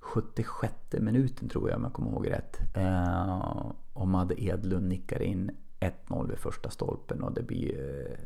76 0.00 0.74
minuten 0.92 1.48
tror 1.48 1.68
jag 1.68 1.76
om 1.76 1.84
jag 1.84 1.92
kommer 1.92 2.10
ihåg 2.10 2.30
rätt. 2.30 2.76
Eh, 2.76 3.72
och 3.92 4.08
Madde 4.08 4.44
Edlund 4.44 4.88
nickar 4.88 5.22
in 5.22 5.50
1-0 5.80 6.28
vid 6.28 6.38
första 6.38 6.70
stolpen 6.70 7.22
och 7.22 7.34
det 7.34 7.42
blir 7.42 8.00
eh, 8.10 8.18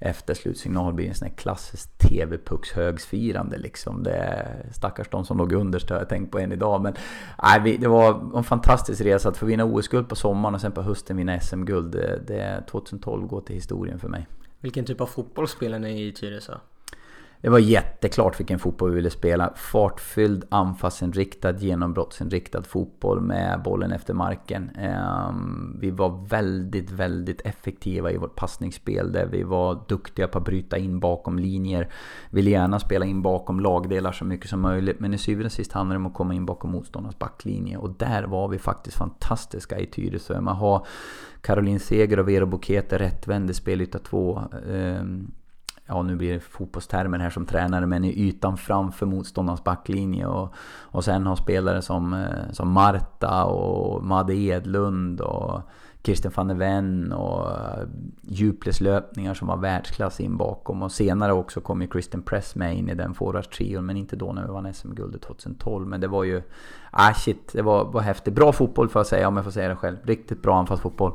efter 0.00 0.34
slutsignal 0.34 0.92
blir 0.92 1.08
en 1.08 1.14
sån 1.14 1.28
här 1.28 1.34
klassisk 1.34 1.98
TV-puckshögsfirande 1.98 3.58
liksom. 3.58 4.02
Det 4.02 4.12
är 4.12 4.66
stackars 4.72 5.08
de 5.08 5.24
som 5.24 5.38
låg 5.38 5.52
underst 5.52 5.90
har 5.90 5.96
jag 5.96 6.08
tänkt 6.08 6.32
på 6.32 6.38
än 6.38 6.52
idag. 6.52 6.82
Men 6.82 6.94
nej, 7.42 7.78
det 7.78 7.88
var 7.88 8.38
en 8.38 8.44
fantastisk 8.44 9.00
resa 9.00 9.28
att 9.28 9.36
få 9.36 9.46
vinna 9.46 9.64
OS-guld 9.64 10.08
på 10.08 10.16
sommaren 10.16 10.54
och 10.54 10.60
sen 10.60 10.72
på 10.72 10.82
hösten 10.82 11.16
vinna 11.16 11.40
SM-guld. 11.40 11.92
Det, 11.92 12.20
det 12.26 12.64
2012 12.70 13.26
går 13.26 13.40
till 13.40 13.54
historien 13.54 13.98
för 13.98 14.08
mig. 14.08 14.26
Vilken 14.60 14.84
typ 14.84 15.00
av 15.00 15.06
fotboll 15.06 15.48
spelar 15.48 15.78
ni 15.78 16.06
i 16.06 16.12
Tyresö? 16.12 16.54
Det 17.42 17.48
var 17.48 17.58
jätteklart 17.58 18.40
vilken 18.40 18.58
fotboll 18.58 18.90
vi 18.90 18.96
ville 18.96 19.10
spela. 19.10 19.52
Fartfylld, 19.56 20.44
anfallsinriktad, 20.48 21.58
genombrottsinriktad 21.58 22.62
fotboll 22.62 23.20
med 23.20 23.62
bollen 23.62 23.92
efter 23.92 24.14
marken. 24.14 24.70
Ehm, 24.70 25.76
vi 25.80 25.90
var 25.90 26.26
väldigt, 26.28 26.90
väldigt 26.90 27.40
effektiva 27.40 28.12
i 28.12 28.16
vårt 28.16 28.36
passningsspel 28.36 29.12
där 29.12 29.26
vi 29.26 29.42
var 29.42 29.84
duktiga 29.88 30.28
på 30.28 30.38
att 30.38 30.44
bryta 30.44 30.78
in 30.78 31.00
bakom 31.00 31.38
linjer. 31.38 31.88
Ville 32.30 32.50
gärna 32.50 32.78
spela 32.78 33.06
in 33.06 33.22
bakom 33.22 33.60
lagdelar 33.60 34.12
så 34.12 34.24
mycket 34.24 34.50
som 34.50 34.60
möjligt. 34.60 35.00
Men 35.00 35.14
i 35.14 35.18
syvende 35.18 35.46
och 35.46 35.52
sist 35.52 35.72
handlar 35.72 35.94
det 35.94 36.00
om 36.00 36.06
att 36.06 36.14
komma 36.14 36.34
in 36.34 36.46
bakom 36.46 36.70
motståndarnas 36.70 37.18
backlinje. 37.18 37.76
Och 37.76 37.90
där 37.90 38.22
var 38.22 38.48
vi 38.48 38.58
faktiskt 38.58 38.96
fantastiska 38.96 39.78
i 39.78 39.86
Tyresö. 39.86 40.40
Man 40.40 40.56
har 40.56 40.86
Caroline 41.40 41.80
Seger 41.80 42.18
och 42.18 42.28
Vero 42.28 42.46
Bukete 42.46 42.98
rättvänd 42.98 43.50
i 43.50 43.54
spelyta 43.54 43.98
2 43.98 44.42
ja 45.90 46.02
nu 46.02 46.16
blir 46.16 46.32
det 46.32 46.40
fotbollstermer 46.40 47.18
här 47.18 47.30
som 47.30 47.46
tränare, 47.46 47.86
men 47.86 48.04
i 48.04 48.28
ytan 48.28 48.56
framför 48.56 49.06
motståndarens 49.06 49.64
backlinje. 49.64 50.26
Och, 50.26 50.54
och 50.80 51.04
sen 51.04 51.26
har 51.26 51.36
spelare 51.36 51.82
som, 51.82 52.12
eh, 52.12 52.52
som 52.52 52.72
Marta 52.72 53.44
och 53.44 54.04
Madde 54.04 54.34
Edlund 54.34 55.20
och 55.20 55.60
Christian 56.02 56.32
van 56.36 56.48
der 56.48 56.54
Ven 56.54 57.12
och 57.12 57.50
eh, 57.50 57.84
djupledslöpningar 58.22 59.34
som 59.34 59.48
var 59.48 59.56
världsklass 59.56 60.20
in 60.20 60.36
bakom. 60.36 60.82
Och 60.82 60.92
senare 60.92 61.32
också 61.32 61.60
kom 61.60 61.82
ju 61.82 61.88
Christian 61.88 62.22
Press 62.22 62.54
med 62.54 62.76
in 62.76 62.88
i 62.88 62.94
den 62.94 63.14
forwardstrion, 63.14 63.86
men 63.86 63.96
inte 63.96 64.16
då 64.16 64.32
när 64.32 64.42
vi 64.46 64.52
vann 64.52 64.74
SM-guldet 64.74 65.22
2012. 65.22 65.86
Men 65.86 66.00
det 66.00 66.08
var 66.08 66.24
ju... 66.24 66.42
Ah 66.90 67.14
shit, 67.14 67.52
det 67.52 67.62
var, 67.62 67.84
var 67.84 68.00
häftigt. 68.00 68.34
Bra 68.34 68.52
fotboll 68.52 68.88
får 68.88 69.00
jag 69.00 69.06
säga, 69.06 69.28
om 69.28 69.36
jag 69.36 69.44
får 69.44 69.52
säga 69.52 69.68
det 69.68 69.76
själv. 69.76 69.96
Riktigt 70.02 70.42
bra 70.42 70.58
anfallsfotboll. 70.58 71.12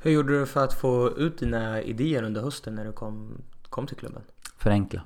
Hur 0.00 0.10
gjorde 0.10 0.40
du 0.40 0.46
för 0.46 0.64
att 0.64 0.74
få 0.74 1.10
ut 1.16 1.38
dina 1.38 1.82
idéer 1.82 2.22
under 2.22 2.40
hösten 2.42 2.74
när 2.74 2.84
du 2.84 2.92
kom 2.92 3.42
kom 3.78 3.86
till 3.86 3.96
klubben? 3.96 4.22
Förenkla. 4.56 5.02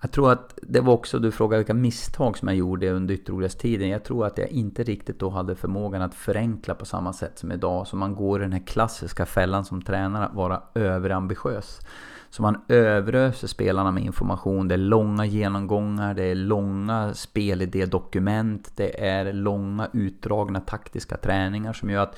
Jag 0.00 0.12
tror 0.12 0.32
att 0.32 0.58
det 0.62 0.80
var 0.80 0.92
också, 0.92 1.18
du 1.18 1.32
frågade 1.32 1.58
vilka 1.58 1.74
misstag 1.74 2.38
som 2.38 2.48
jag 2.48 2.56
gjorde 2.56 2.90
under 2.90 3.14
ytterlighetstiden. 3.14 3.88
Jag 3.88 4.04
tror 4.04 4.26
att 4.26 4.38
jag 4.38 4.48
inte 4.48 4.82
riktigt 4.82 5.18
då 5.18 5.30
hade 5.30 5.56
förmågan 5.56 6.02
att 6.02 6.14
förenkla 6.14 6.74
på 6.74 6.84
samma 6.84 7.12
sätt 7.12 7.38
som 7.38 7.52
idag. 7.52 7.86
Så 7.86 7.96
man 7.96 8.14
går 8.14 8.40
i 8.40 8.42
den 8.42 8.52
här 8.52 8.66
klassiska 8.66 9.26
fällan 9.26 9.64
som 9.64 9.82
tränare 9.82 10.26
att 10.26 10.34
vara 10.34 10.62
överambitiös. 10.74 11.80
Så 12.30 12.42
man 12.42 12.60
överöser 12.68 13.48
spelarna 13.48 13.90
med 13.90 14.04
information. 14.04 14.68
Det 14.68 14.74
är 14.74 14.78
långa 14.78 15.24
genomgångar, 15.24 16.14
det 16.14 16.24
är 16.24 16.34
långa 16.34 17.14
spelidédokument. 17.14 18.72
det 18.76 19.06
är 19.06 19.32
långa 19.32 19.88
utdragna 19.92 20.60
taktiska 20.60 21.16
träningar 21.16 21.72
som 21.72 21.90
gör 21.90 22.02
att 22.02 22.16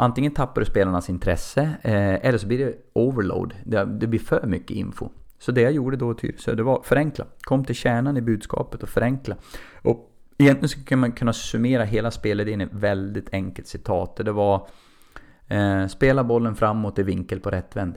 Antingen 0.00 0.32
tappar 0.32 0.60
du 0.60 0.64
spelarnas 0.66 1.10
intresse 1.10 1.60
eh, 1.82 2.26
eller 2.26 2.38
så 2.38 2.46
blir 2.46 2.58
det 2.58 2.74
overload. 2.92 3.54
Det, 3.64 3.84
det, 3.84 4.06
blir 4.06 4.20
för 4.20 4.46
mycket 4.46 4.76
info. 4.76 5.08
Så 5.38 5.52
det 5.52 5.60
jag 5.60 5.72
gjorde 5.72 5.96
då 5.96 6.12
i 6.12 6.14
Tyresö, 6.14 6.54
det 6.54 6.62
var 6.62 6.82
förenkla. 6.82 7.24
Kom 7.40 7.64
till 7.64 7.74
kärnan 7.74 8.16
i 8.16 8.20
budskapet 8.20 8.82
och 8.82 8.88
förenkla. 8.88 9.36
Och 9.82 10.10
egentligen 10.38 10.68
skulle 10.68 10.96
man 10.96 11.12
kunna 11.12 11.32
summera 11.32 11.84
hela 11.84 12.10
spelet 12.10 12.48
in 12.48 12.60
i 12.60 12.64
ett 12.64 12.72
väldigt 12.72 13.34
enkelt 13.34 13.68
citat. 13.68 14.16
Det 14.16 14.32
var 14.32 14.68
eh, 15.48 15.86
spela 15.86 16.24
bollen 16.24 16.54
framåt 16.54 16.98
i 16.98 17.02
vinkel 17.02 17.40
på 17.40 17.50
rättvänd. 17.50 17.94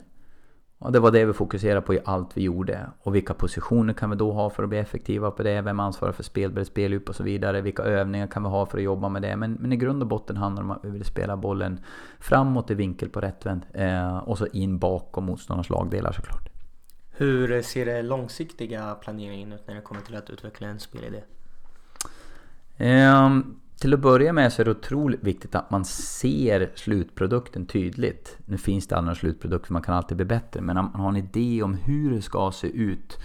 Och 0.82 0.92
det 0.92 1.00
var 1.00 1.10
det 1.10 1.24
vi 1.24 1.32
fokuserade 1.32 1.80
på 1.80 1.94
i 1.94 2.00
allt 2.04 2.36
vi 2.36 2.42
gjorde. 2.42 2.86
Och 3.02 3.14
vilka 3.14 3.34
positioner 3.34 3.94
kan 3.94 4.10
vi 4.10 4.16
då 4.16 4.32
ha 4.32 4.50
för 4.50 4.62
att 4.62 4.68
bli 4.68 4.78
effektiva 4.78 5.30
på 5.30 5.42
det? 5.42 5.60
Vem 5.60 5.80
ansvarar 5.80 6.12
för 6.12 6.22
spelbredd, 6.22 6.66
spellup 6.66 7.08
och 7.08 7.16
så 7.16 7.22
vidare? 7.22 7.60
Vilka 7.60 7.82
övningar 7.82 8.26
kan 8.26 8.42
vi 8.42 8.48
ha 8.48 8.66
för 8.66 8.78
att 8.78 8.84
jobba 8.84 9.08
med 9.08 9.22
det? 9.22 9.36
Men, 9.36 9.52
men 9.60 9.72
i 9.72 9.76
grund 9.76 10.02
och 10.02 10.08
botten 10.08 10.36
handlar 10.36 10.62
det 10.62 10.64
om 10.64 10.70
att 10.70 10.84
vi 10.84 10.90
vill 10.90 11.04
spela 11.04 11.36
bollen 11.36 11.80
framåt 12.20 12.70
i 12.70 12.74
vinkel 12.74 13.08
på 13.08 13.20
rättvänd. 13.20 13.66
Eh, 13.72 14.16
och 14.16 14.38
så 14.38 14.46
in 14.46 14.78
bakom 14.78 15.24
motståndarnas 15.24 15.70
lagdelar 15.70 16.12
såklart. 16.12 16.48
Hur 17.10 17.62
ser 17.62 17.86
det 17.86 18.02
långsiktiga 18.02 18.94
planeringen 18.94 19.52
ut 19.52 19.66
när 19.66 19.74
det 19.74 19.80
kommer 19.80 20.00
till 20.00 20.16
att 20.16 20.30
utveckla 20.30 20.68
en 20.68 20.80
spelidé? 20.80 21.22
Um, 22.78 23.60
till 23.82 23.94
att 23.94 24.00
börja 24.00 24.32
med 24.32 24.52
så 24.52 24.62
är 24.62 24.64
det 24.64 24.70
otroligt 24.70 25.24
viktigt 25.24 25.54
att 25.54 25.70
man 25.70 25.84
ser 25.84 26.70
slutprodukten 26.74 27.66
tydligt. 27.66 28.38
Nu 28.46 28.58
finns 28.58 28.86
det 28.86 28.96
andra 28.96 29.14
slutprodukter, 29.14 29.72
man 29.72 29.82
kan 29.82 29.94
alltid 29.94 30.16
bli 30.16 30.26
bättre. 30.26 30.60
Men 30.60 30.76
om 30.76 30.90
man 30.92 31.00
har 31.00 31.08
en 31.08 31.16
idé 31.16 31.62
om 31.62 31.74
hur 31.74 32.14
det 32.14 32.22
ska 32.22 32.50
se 32.52 32.66
ut. 32.66 33.18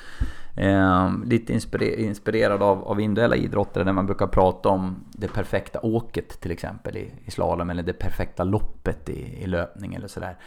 Eh, 0.56 1.12
lite 1.26 1.54
inspirerad 1.98 2.64
av, 2.64 2.84
av 2.84 3.00
individuella 3.00 3.36
idrotter 3.36 3.86
där 3.86 3.94
man 3.94 4.06
brukar 4.06 4.28
prata 4.28 4.70
om 4.70 4.96
det 5.12 5.28
perfekta 5.28 5.80
åket 5.82 6.42
till 6.42 6.52
exempel 6.52 6.98
i, 6.98 7.12
i 7.26 7.32
slalom. 7.32 7.70
Eller 7.70 7.84
det 7.84 7.94
perfekta 7.94 8.44
loppet 8.44 9.10
i, 9.10 9.44
i 9.44 9.48
löpning 9.48 9.94
eller 9.94 10.08
sådär. 10.08 10.38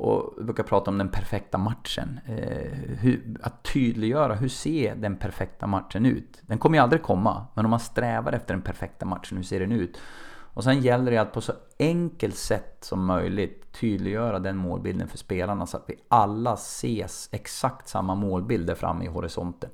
Och 0.00 0.34
vi 0.38 0.44
brukar 0.44 0.62
prata 0.62 0.90
om 0.90 0.98
den 0.98 1.08
perfekta 1.08 1.58
matchen. 1.58 2.20
Eh, 2.26 2.98
hur, 3.00 3.36
att 3.42 3.62
tydliggöra, 3.62 4.34
hur 4.34 4.48
ser 4.48 4.94
den 4.94 5.16
perfekta 5.16 5.66
matchen 5.66 6.06
ut? 6.06 6.42
Den 6.42 6.58
kommer 6.58 6.78
ju 6.78 6.82
aldrig 6.82 7.02
komma, 7.02 7.46
men 7.54 7.64
om 7.64 7.70
man 7.70 7.80
strävar 7.80 8.32
efter 8.32 8.54
den 8.54 8.62
perfekta 8.62 9.06
matchen, 9.06 9.36
hur 9.36 9.44
ser 9.44 9.60
den 9.60 9.72
ut? 9.72 10.00
Och 10.54 10.64
sen 10.64 10.80
gäller 10.80 11.10
det 11.10 11.18
att 11.18 11.32
på 11.32 11.40
så 11.40 11.52
enkelt 11.78 12.36
sätt 12.36 12.78
som 12.80 13.04
möjligt 13.04 13.72
tydliggöra 13.72 14.38
den 14.38 14.56
målbilden 14.56 15.08
för 15.08 15.18
spelarna 15.18 15.66
så 15.66 15.76
att 15.76 15.84
vi 15.86 15.94
alla 16.08 16.54
ses 16.54 17.28
exakt 17.32 17.88
samma 17.88 18.14
målbild 18.14 18.66
där 18.66 18.74
framme 18.74 19.04
i 19.04 19.08
horisonten. 19.08 19.70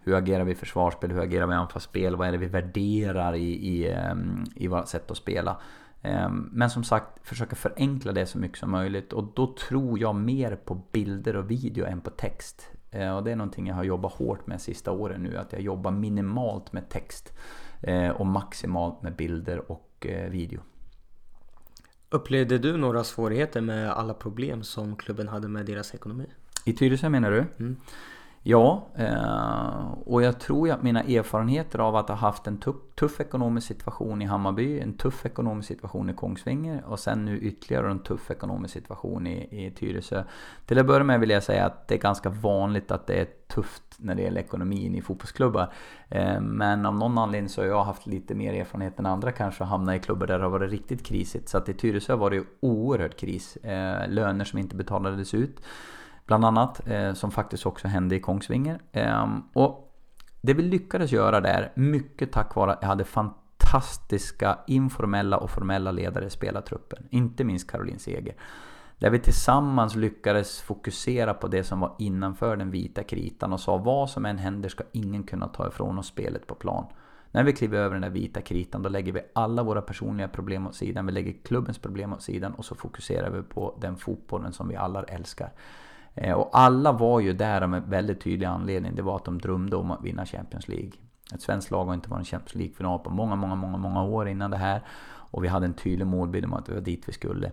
Hur 0.00 0.14
agerar 0.14 0.44
vi 0.44 0.52
i 0.52 0.54
försvarsspel? 0.54 1.12
Hur 1.12 1.20
agerar 1.20 1.46
vi 1.46 1.52
i 1.52 1.56
anfallsspel? 1.56 2.16
Vad 2.16 2.28
är 2.28 2.32
det 2.32 2.38
vi 2.38 2.46
värderar 2.46 3.34
i, 3.34 3.52
i, 3.52 3.90
eh, 3.90 4.14
i 4.54 4.68
vårt 4.68 4.88
sätt 4.88 5.10
att 5.10 5.16
spela? 5.16 5.56
Ehm, 6.02 6.48
men 6.52 6.70
som 6.70 6.84
sagt, 6.84 7.28
försöka 7.28 7.56
förenkla 7.56 8.12
det 8.12 8.26
så 8.26 8.38
mycket 8.38 8.58
som 8.58 8.70
möjligt. 8.70 9.12
Och 9.12 9.32
då 9.34 9.54
tror 9.54 9.98
jag 9.98 10.14
mer 10.14 10.56
på 10.56 10.74
bilder 10.92 11.36
och 11.36 11.50
video 11.50 11.86
än 11.86 12.00
på 12.00 12.10
text. 12.10 12.70
Ehm, 12.90 13.14
och 13.14 13.24
det 13.24 13.32
är 13.32 13.36
någonting 13.36 13.66
jag 13.66 13.74
har 13.74 13.84
jobbat 13.84 14.12
hårt 14.12 14.46
med 14.46 14.60
sista 14.60 14.92
åren 14.92 15.22
nu. 15.22 15.36
Att 15.36 15.52
jag 15.52 15.62
jobbar 15.62 15.90
minimalt 15.90 16.72
med 16.72 16.88
text. 16.88 17.32
Ehm, 17.82 18.16
och 18.16 18.26
maximalt 18.26 19.02
med 19.02 19.16
bilder 19.16 19.70
och 19.72 20.06
eh, 20.06 20.30
video. 20.30 20.60
Upplevde 22.10 22.58
du 22.58 22.76
några 22.76 23.04
svårigheter 23.04 23.60
med 23.60 23.90
alla 23.90 24.14
problem 24.14 24.62
som 24.62 24.96
klubben 24.96 25.28
hade 25.28 25.48
med 25.48 25.66
deras 25.66 25.94
ekonomi? 25.94 26.26
I 26.64 26.72
Tyresö 26.72 27.08
menar 27.08 27.30
du? 27.30 27.44
Mm. 27.58 27.76
Ja, 28.50 28.88
eh, 28.94 29.92
och 30.06 30.22
jag 30.22 30.40
tror 30.40 30.70
att 30.70 30.82
mina 30.82 31.02
erfarenheter 31.02 31.78
av 31.78 31.96
att 31.96 32.08
ha 32.08 32.16
haft 32.16 32.46
en 32.46 32.58
tuff, 32.58 32.76
tuff, 32.94 33.20
ekonomisk 33.20 33.66
situation 33.66 34.22
i 34.22 34.24
Hammarby, 34.24 34.80
en 34.80 34.92
tuff 34.92 35.26
ekonomisk 35.26 35.68
situation 35.68 36.10
i 36.10 36.14
Kongsvinger 36.14 36.84
och 36.86 36.98
sen 36.98 37.24
nu 37.24 37.38
ytterligare 37.38 37.90
en 37.90 37.98
tuff 37.98 38.30
ekonomisk 38.30 38.74
situation 38.74 39.26
i, 39.26 39.66
i 39.66 39.70
Tyresö. 39.70 40.24
Till 40.66 40.78
att 40.78 40.86
börja 40.86 41.04
med 41.04 41.20
vill 41.20 41.30
jag 41.30 41.42
säga 41.42 41.66
att 41.66 41.88
det 41.88 41.94
är 41.94 41.98
ganska 41.98 42.30
vanligt 42.30 42.90
att 42.90 43.06
det 43.06 43.14
är 43.14 43.26
tufft 43.48 43.82
när 43.96 44.14
det 44.14 44.22
gäller 44.22 44.40
ekonomin 44.40 44.94
i 44.94 45.02
fotbollsklubbar. 45.02 45.72
Eh, 46.08 46.40
men 46.40 46.86
av 46.86 46.94
någon 46.94 47.18
anledning 47.18 47.48
så 47.48 47.60
har 47.60 47.68
jag 47.68 47.84
haft 47.84 48.06
lite 48.06 48.34
mer 48.34 48.52
erfarenhet 48.52 48.98
än 48.98 49.06
andra 49.06 49.32
kanske 49.32 49.64
att 49.64 49.70
hamna 49.70 49.96
i 49.96 49.98
klubbar 49.98 50.26
där 50.26 50.38
det 50.38 50.44
har 50.44 50.50
varit 50.50 50.70
riktigt 50.70 51.06
krisigt. 51.06 51.48
Så 51.48 51.58
att 51.58 51.68
i 51.68 51.74
Tyresö 51.74 52.14
var 52.14 52.30
det 52.30 52.36
ju 52.36 52.44
oerhört 52.60 53.16
kris. 53.16 53.56
Eh, 53.56 54.08
löner 54.08 54.44
som 54.44 54.58
inte 54.58 54.76
betalades 54.76 55.34
ut. 55.34 55.60
Bland 56.28 56.44
annat, 56.44 56.88
eh, 56.88 57.12
som 57.12 57.30
faktiskt 57.30 57.66
också 57.66 57.88
hände 57.88 58.16
i 58.16 58.20
Kongsvinger. 58.20 58.80
Eh, 58.92 59.26
och 59.52 59.94
det 60.40 60.54
vi 60.54 60.62
lyckades 60.62 61.12
göra 61.12 61.40
där, 61.40 61.72
mycket 61.74 62.32
tack 62.32 62.54
vare 62.54 62.72
att 62.72 62.78
jag 62.80 62.88
hade 62.88 63.04
fantastiska 63.04 64.58
informella 64.66 65.36
och 65.36 65.50
formella 65.50 65.90
ledare 65.90 66.26
i 66.26 66.30
spelartruppen. 66.30 67.06
Inte 67.10 67.44
minst 67.44 67.70
Caroline 67.70 67.98
Seger. 67.98 68.34
Där 68.98 69.10
vi 69.10 69.18
tillsammans 69.18 69.96
lyckades 69.96 70.60
fokusera 70.60 71.34
på 71.34 71.48
det 71.48 71.64
som 71.64 71.80
var 71.80 71.94
innanför 71.98 72.56
den 72.56 72.70
vita 72.70 73.02
kritan 73.02 73.52
och 73.52 73.60
sa 73.60 73.76
vad 73.76 74.10
som 74.10 74.26
än 74.26 74.38
händer 74.38 74.68
ska 74.68 74.84
ingen 74.92 75.22
kunna 75.22 75.48
ta 75.48 75.68
ifrån 75.68 75.98
oss 75.98 76.06
spelet 76.06 76.46
på 76.46 76.54
plan. 76.54 76.86
När 77.30 77.44
vi 77.44 77.52
kliver 77.52 77.78
över 77.78 77.94
den 77.94 78.02
där 78.02 78.10
vita 78.10 78.40
kritan 78.40 78.82
då 78.82 78.88
lägger 78.88 79.12
vi 79.12 79.20
alla 79.32 79.62
våra 79.62 79.82
personliga 79.82 80.28
problem 80.28 80.66
åt 80.66 80.74
sidan. 80.74 81.06
Vi 81.06 81.12
lägger 81.12 81.34
klubbens 81.44 81.78
problem 81.78 82.12
åt 82.12 82.22
sidan 82.22 82.54
och 82.54 82.64
så 82.64 82.74
fokuserar 82.74 83.30
vi 83.30 83.42
på 83.42 83.78
den 83.80 83.96
fotbollen 83.96 84.52
som 84.52 84.68
vi 84.68 84.76
alla 84.76 85.02
älskar. 85.02 85.50
Eh, 86.20 86.34
och 86.34 86.50
alla 86.52 86.92
var 86.92 87.20
ju 87.20 87.32
där 87.32 87.62
av 87.62 87.74
en 87.74 87.90
väldigt 87.90 88.20
tydlig 88.20 88.46
anledning. 88.46 88.94
Det 88.94 89.02
var 89.02 89.16
att 89.16 89.24
de 89.24 89.38
drömde 89.38 89.76
om 89.76 89.90
att 89.90 90.04
vinna 90.04 90.26
Champions 90.26 90.68
League. 90.68 90.92
Ett 91.34 91.42
svenskt 91.42 91.70
lag 91.70 91.84
har 91.84 91.94
inte 91.94 92.10
varit 92.10 92.18
en 92.18 92.24
Champions 92.24 92.54
League-final 92.54 92.98
på 92.98 93.10
många, 93.10 93.36
många, 93.36 93.54
många, 93.54 93.76
många 93.76 94.02
år 94.02 94.28
innan 94.28 94.50
det 94.50 94.56
här. 94.56 94.82
Och 95.30 95.44
vi 95.44 95.48
hade 95.48 95.66
en 95.66 95.74
tydlig 95.74 96.06
målbild 96.06 96.44
om 96.44 96.52
att 96.52 96.66
det 96.66 96.74
var 96.74 96.80
dit 96.80 97.02
vi 97.06 97.12
skulle. 97.12 97.52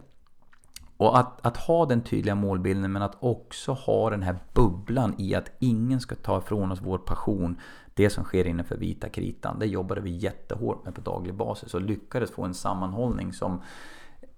Och 0.97 1.20
att, 1.20 1.45
att, 1.45 1.57
ha 1.57 1.86
den 1.86 2.01
tydliga 2.01 2.36
målbilden 2.36 2.91
men 2.91 3.01
att 3.01 3.18
också 3.20 3.72
ha 3.72 4.09
den 4.09 4.24
här 4.24 4.38
bubblan 4.53 5.16
i 5.18 5.36
att 5.36 5.51
ingen 5.59 5.99
ska 5.99 6.16
ta 6.16 6.38
ifrån 6.38 6.72
oss 6.72 6.82
vår 6.82 6.97
passion. 6.97 7.59
Det 7.93 8.09
som 8.09 8.24
sker 8.24 8.47
innanför 8.47 8.78
vita 8.78 9.09
kritan. 9.09 9.59
Det 9.59 9.66
jobbade 9.66 10.01
vi 10.01 10.09
jättehårt 10.09 10.86
med 10.86 10.95
på 10.95 11.01
daglig 11.01 11.36
basis 11.36 11.74
och 11.74 11.82
lyckades 11.82 12.32
få 12.32 12.43
en 12.43 12.53
sammanhållning 12.53 13.34
som 13.34 13.61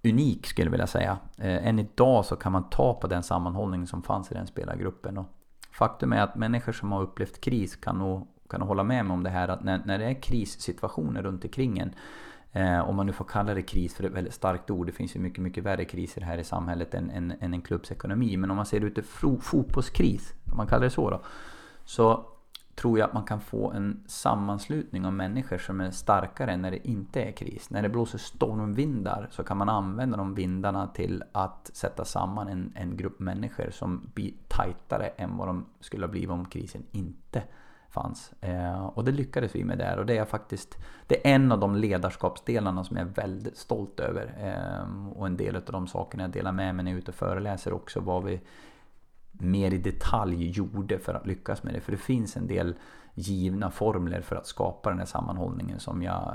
unik 0.04 0.48
skulle 0.48 0.66
jag 0.66 0.72
vilja 0.72 0.88
säga. 0.88 1.18
Eh, 1.38 1.68
än 1.68 1.80
idag 1.80 2.26
så 2.26 2.36
kan 2.36 2.52
man 2.52 2.70
ta 2.70 2.93
på 2.93 3.08
den 3.08 3.24
sammanhållning 3.24 3.88
som 3.88 4.04
fanns 4.04 4.32
i 4.32 4.34
den 4.34 4.48
spelargruppen. 4.48 5.18
Och 5.18 5.26
faktum 5.72 6.14
är 6.14 6.22
att 6.22 6.36
människor 6.36 6.72
som 6.72 6.91
har 6.91 7.02
upplevt 7.02 7.41
kris 7.41 7.76
kan 7.76 7.98
nog, 7.98 8.28
kan 8.50 8.60
nog 8.60 8.70
hålla 8.70 8.84
med 8.84 9.06
mig 9.06 9.14
om 9.14 9.24
det 9.24 9.30
här 9.30 9.48
att 9.48 9.64
när, 9.64 9.82
när 9.86 10.00
det 10.00 10.06
är 10.06 10.22
krissituationer 10.22 11.24
runt 11.24 11.43
omkring 11.43 11.80
en 11.80 11.95
eh, 12.52 12.89
om 12.89 12.95
man 12.95 13.06
nu 13.06 13.14
får 13.14 13.26
kalla 13.26 13.54
det 13.54 13.62
kris 13.62 13.95
för 13.95 14.04
ett 14.04 14.12
väldigt 14.12 14.34
starkt 14.34 14.70
ord. 14.70 14.86
Det 14.86 14.91
finns 14.91 15.16
ju 15.16 15.20
mycket, 15.20 15.43
mycket 15.43 15.64
värre 15.64 15.86
kriser 15.86 16.22
här 16.22 16.38
i 16.38 16.43
samhället 16.43 16.93
än, 16.93 17.10
än, 17.10 17.34
än 17.39 17.54
en 17.54 17.62
klubbs 17.62 17.91
ekonomi. 17.91 18.38
Men 18.38 18.52
om 18.52 18.58
man 18.58 18.66
ser 18.66 18.80
det 18.80 18.86
utifrån 18.86 19.41
fotbollskris, 19.41 20.34
om 20.52 20.58
man 20.58 20.68
kallar 20.68 20.84
det 20.84 20.89
så 20.89 21.10
då. 21.10 21.22
Så 21.86 22.26
tror 22.78 22.99
jag 22.99 23.07
att 23.07 23.13
man 23.13 23.23
kan 23.23 23.39
få 23.39 23.71
en 23.71 24.03
sammanslutning 24.07 25.05
av 25.05 25.13
människor 25.13 25.57
som 25.57 25.82
är 25.82 25.91
starkare 25.91 26.57
när 26.57 26.71
det 26.71 26.88
inte 26.88 27.21
är 27.21 27.32
kris. 27.32 27.69
När 27.69 27.82
det 27.82 27.89
blåser 27.89 28.17
stormvindar 28.17 29.28
så 29.32 29.43
kan 29.43 29.57
man 29.57 29.69
använda 29.69 30.17
de 30.17 30.36
vindarna 30.36 30.88
till 30.88 31.23
att 31.32 31.71
sätta 31.73 32.05
samman 32.05 32.47
en, 32.47 32.73
en 32.75 32.97
grupp 32.97 33.19
människor 33.19 33.69
som 33.71 34.09
blir 34.13 34.34
tajtare 34.47 35.07
än 35.07 35.38
vad 35.38 35.47
de 35.47 35.65
skulle 35.80 36.05
ha 36.05 36.11
blivit 36.11 36.30
om 36.30 36.45
krisen 36.45 36.84
inte 36.91 37.43
fanns. 37.89 38.34
Eh, 38.41 38.86
och 38.86 39.05
det 39.05 39.11
lyckades 39.11 39.55
vi 39.55 39.63
med 39.63 39.78
där 39.78 39.97
och 39.97 40.05
det 40.05 40.17
är 40.17 40.25
faktiskt 40.25 40.78
det 41.07 41.28
är 41.28 41.36
en 41.36 41.51
av 41.51 41.59
de 41.59 41.75
ledarskapsdelarna 41.75 42.84
som 42.84 42.97
jag 42.97 43.07
är 43.07 43.11
väldigt 43.11 43.57
stolt 43.57 43.99
över. 43.99 44.34
Eh, 44.39 45.07
och 45.17 45.28
en 45.28 45.38
del 45.38 45.55
av 45.55 45.61
de 45.65 45.88
sakerna 45.88 46.23
jag 46.23 46.32
delar 46.32 46.51
med 46.51 46.75
mig 46.75 46.86
när 46.86 46.91
jag 46.91 46.97
är 46.97 47.01
ute 47.01 47.11
och 47.11 47.15
föreläser 47.15 47.73
också 47.73 47.99
vad 47.99 48.23
vi 48.23 48.41
mer 49.39 49.73
i 49.73 49.77
detalj 49.77 50.49
gjorde 50.49 50.99
för 50.99 51.13
att 51.13 51.27
lyckas 51.27 51.63
med 51.63 51.73
det. 51.73 51.81
För 51.81 51.91
det 51.91 51.97
finns 51.97 52.38
en 52.38 52.47
del 52.47 52.75
givna 53.13 53.71
formler 53.71 54.21
för 54.21 54.35
att 54.35 54.47
skapa 54.47 54.89
den 54.89 54.99
här 54.99 55.05
sammanhållningen 55.05 55.79
som 55.79 56.03
jag, 56.03 56.33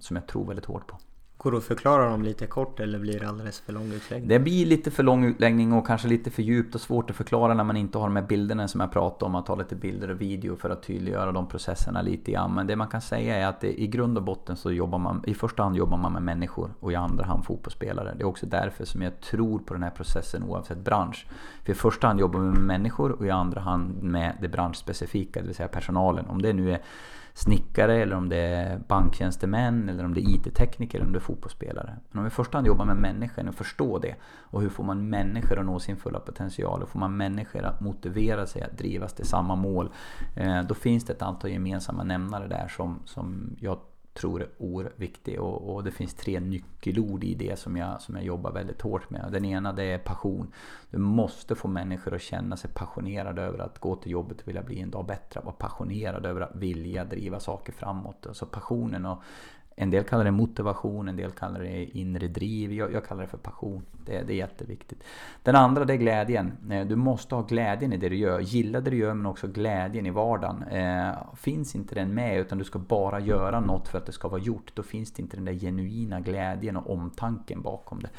som 0.00 0.16
jag 0.16 0.26
tror 0.26 0.46
väldigt 0.46 0.64
hårt 0.64 0.86
på. 0.86 0.96
Går 1.42 1.52
det 1.52 1.58
att 1.58 1.64
förklara 1.64 2.10
dem 2.10 2.22
lite 2.22 2.46
kort 2.46 2.80
eller 2.80 2.98
blir 2.98 3.20
det 3.20 3.28
alldeles 3.28 3.60
för 3.60 3.72
lång 3.72 3.92
utläggning? 3.92 4.28
Det 4.28 4.38
blir 4.38 4.66
lite 4.66 4.90
för 4.90 5.02
lång 5.02 5.24
utläggning 5.24 5.72
och 5.72 5.86
kanske 5.86 6.08
lite 6.08 6.30
för 6.30 6.42
djupt 6.42 6.74
och 6.74 6.80
svårt 6.80 7.10
att 7.10 7.16
förklara 7.16 7.54
när 7.54 7.64
man 7.64 7.76
inte 7.76 7.98
har 7.98 8.06
de 8.06 8.16
här 8.16 8.22
bilderna 8.22 8.68
som 8.68 8.80
jag 8.80 8.92
pratade 8.92 9.24
om. 9.24 9.34
Att 9.34 9.46
ta 9.46 9.56
lite 9.56 9.76
bilder 9.76 10.10
och 10.10 10.20
video 10.20 10.56
för 10.56 10.70
att 10.70 10.82
tydliggöra 10.82 11.32
de 11.32 11.48
processerna 11.48 12.02
lite 12.02 12.32
grann. 12.32 12.54
Men 12.54 12.66
det 12.66 12.76
man 12.76 12.88
kan 12.88 13.00
säga 13.00 13.36
är 13.36 13.46
att 13.46 13.60
det, 13.60 13.80
i 13.80 13.86
grund 13.86 14.18
och 14.18 14.24
botten 14.24 14.56
så 14.56 14.72
jobbar 14.72 14.98
man, 14.98 15.22
i 15.26 15.34
första 15.34 15.62
hand 15.62 15.76
jobbar 15.76 15.96
man 15.96 16.12
med 16.12 16.22
människor 16.22 16.70
och 16.80 16.92
i 16.92 16.94
andra 16.94 17.24
hand 17.24 17.44
fotbollsspelare. 17.44 18.14
Det 18.16 18.22
är 18.22 18.26
också 18.26 18.46
därför 18.46 18.84
som 18.84 19.02
jag 19.02 19.20
tror 19.20 19.58
på 19.58 19.74
den 19.74 19.82
här 19.82 19.90
processen 19.90 20.42
oavsett 20.42 20.78
bransch. 20.78 21.26
För 21.64 21.72
i 21.72 21.74
första 21.74 22.06
hand 22.06 22.20
jobbar 22.20 22.40
man 22.40 22.52
med 22.52 22.62
människor 22.62 23.12
och 23.12 23.26
i 23.26 23.30
andra 23.30 23.60
hand 23.60 24.02
med 24.02 24.36
det 24.40 24.48
branschspecifika, 24.48 25.40
det 25.40 25.46
vill 25.46 25.56
säga 25.56 25.68
personalen. 25.68 26.26
Om 26.26 26.42
det 26.42 26.52
nu 26.52 26.72
är 26.72 26.80
snickare 27.44 28.02
eller 28.02 28.16
om 28.16 28.28
det 28.28 28.36
är 28.36 28.78
banktjänstemän 28.88 29.88
eller 29.88 30.04
om 30.04 30.14
det 30.14 30.20
är 30.20 30.34
IT-tekniker 30.34 30.98
eller 30.98 31.06
om 31.06 31.12
det 31.12 31.18
är 31.18 31.20
fotbollsspelare. 31.20 31.96
Men 32.10 32.18
om 32.18 32.24
vi 32.24 32.28
i 32.28 32.30
första 32.30 32.58
hand 32.58 32.66
jobbar 32.66 32.84
med 32.84 32.96
människan 32.96 33.48
och 33.48 33.54
förstår 33.54 34.00
det 34.00 34.14
och 34.24 34.60
hur 34.60 34.68
får 34.68 34.84
man 34.84 35.08
människor 35.08 35.58
att 35.58 35.66
nå 35.66 35.78
sin 35.78 35.96
fulla 35.96 36.20
potential 36.20 36.82
och 36.82 36.88
får 36.88 36.98
man 36.98 37.16
människor 37.16 37.62
att 37.62 37.80
motivera 37.80 38.46
sig 38.46 38.62
att 38.62 38.78
drivas 38.78 39.12
till 39.12 39.26
samma 39.26 39.56
mål. 39.56 39.90
Eh, 40.36 40.62
då 40.62 40.74
finns 40.74 41.04
det 41.04 41.12
ett 41.12 41.22
antal 41.22 41.50
gemensamma 41.50 42.02
nämnare 42.02 42.48
där 42.48 42.68
som, 42.68 42.98
som 43.04 43.56
jag 43.60 43.78
tror 44.14 44.42
är 44.42 44.48
oerhört 44.58 44.98
viktig 44.98 45.40
och, 45.40 45.74
och, 45.74 45.84
det 45.84 45.90
finns 45.90 46.14
tre 46.14 46.40
nyckelord 46.40 47.24
i 47.24 47.34
det 47.34 47.58
som 47.58 47.76
jag, 47.76 48.00
som 48.00 48.14
jag 48.16 48.24
jobbar 48.24 48.52
väldigt 48.52 48.82
hårt 48.82 49.10
med. 49.10 49.28
Den 49.32 49.44
ena 49.44 49.72
det 49.72 49.84
är 49.84 49.98
passion. 49.98 50.52
Du 50.90 50.98
måste 50.98 51.54
få 51.54 51.68
människor 51.68 52.14
att 52.14 52.22
känna 52.22 52.56
sig 52.56 52.70
passionerade 52.74 53.42
över 53.42 53.58
att 53.58 53.78
gå 53.78 53.96
till 53.96 54.12
jobbet 54.12 54.40
och 54.40 54.48
vilja 54.48 54.62
bli 54.62 54.80
en 54.80 54.90
dag 54.90 55.06
bättre. 55.06 55.40
Vara 55.40 55.54
passionerad 55.54 56.26
över 56.26 56.40
att 56.40 56.56
vilja 56.56 57.04
driva 57.04 57.40
saker 57.40 57.72
framåt. 57.72 58.26
Alltså 58.26 58.46
passionen 58.46 59.06
och 59.06 59.22
en 59.76 59.90
del 59.90 60.04
kallar 60.04 60.24
det 60.24 60.30
motivation, 60.30 61.08
en 61.08 61.16
del 61.16 61.30
kallar 61.30 61.60
det 61.60 61.98
inre 61.98 62.28
driv. 62.28 62.72
Jag, 62.72 62.92
jag 62.92 63.04
kallar 63.04 63.22
det 63.22 63.28
för 63.28 63.38
passion. 63.38 63.82
Det, 64.06 64.22
det, 64.22 64.32
är 64.32 64.36
jätteviktigt. 64.36 65.04
Den 65.42 65.56
andra 65.56 65.84
det 65.84 65.92
är 65.92 65.96
glädjen. 65.96 66.52
Eh, 66.70 66.86
du 66.86 66.96
måste 66.96 67.34
ha 67.34 67.42
glädjen 67.42 67.92
i 67.92 67.96
det 67.96 68.08
du 68.08 68.16
gör. 68.16 68.40
Gilla 68.40 68.80
det 68.80 68.90
du 68.90 68.96
gör 68.96 69.14
men 69.14 69.26
också 69.26 69.46
glädjen 69.46 70.06
i 70.06 70.10
vardagen. 70.10 70.62
Eh, 70.62 71.34
finns 71.36 71.74
inte 71.74 71.94
den 71.94 72.14
med 72.14 72.40
utan 72.40 72.58
du 72.58 72.64
ska 72.64 72.78
bara 72.78 73.20
göra 73.20 73.60
något 73.60 73.88
för 73.88 73.98
att 73.98 74.06
det 74.06 74.12
ska 74.12 74.28
vara 74.28 74.40
gjort. 74.40 74.72
Då 74.74 74.82
finns 74.82 75.12
det 75.12 75.22
inte 75.22 75.36
den 75.36 75.44
där 75.44 75.52
genuina 75.52 76.20
glädjen 76.20 76.76
och 76.76 76.90
omtanken 76.92 77.62
bakom 77.62 78.00
det. 78.00 78.10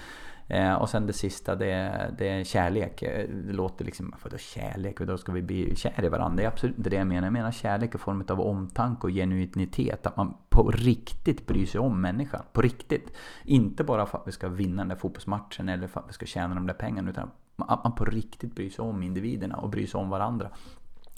Eh, 0.53 0.73
och 0.73 0.89
sen 0.89 1.07
det 1.07 1.13
sista 1.13 1.55
det 1.55 1.71
är, 1.71 2.15
det 2.17 2.29
är 2.29 2.43
kärlek. 2.43 3.01
Eh, 3.01 3.29
det 3.29 3.53
låter 3.53 3.85
liksom, 3.85 4.13
vadå 4.23 4.37
kärlek? 4.37 4.99
Då 4.99 5.17
ska 5.17 5.31
vi 5.31 5.41
bli 5.41 5.75
kär 5.75 6.03
i 6.03 6.09
varandra? 6.09 6.35
Det 6.35 6.43
är 6.43 6.47
absolut 6.47 6.77
inte 6.77 6.89
det 6.89 6.95
jag 6.95 7.07
menar. 7.07 7.23
Jag 7.23 7.33
menar 7.33 7.51
kärlek 7.51 7.95
i 7.95 7.97
form 7.97 8.23
av 8.29 8.41
omtanke 8.41 9.07
och 9.07 9.13
genuinitet. 9.13 10.07
Att 10.07 10.17
man 10.17 10.33
på 10.49 10.71
riktigt 10.71 11.47
bryr 11.47 11.65
sig 11.65 11.81
om 11.81 12.01
människan. 12.01 12.41
På 12.53 12.61
riktigt. 12.61 13.13
Inte 13.45 13.83
bara 13.83 14.05
för 14.05 14.17
att 14.17 14.27
vi 14.27 14.31
ska 14.31 14.49
vinna 14.49 14.81
den 14.81 14.87
där 14.87 14.95
fotbollsmatchen 14.95 15.69
eller 15.69 15.87
för 15.87 15.99
att 15.99 16.09
vi 16.09 16.13
ska 16.13 16.25
tjäna 16.25 16.55
de 16.55 16.67
där 16.67 16.73
pengarna. 16.73 17.09
Utan 17.09 17.31
att 17.55 17.83
man 17.83 17.95
på 17.95 18.05
riktigt 18.05 18.55
bryr 18.55 18.69
sig 18.69 18.83
om 18.83 19.03
individerna 19.03 19.55
och 19.57 19.69
bryr 19.69 19.87
sig 19.87 19.99
om 19.99 20.09
varandra. 20.09 20.49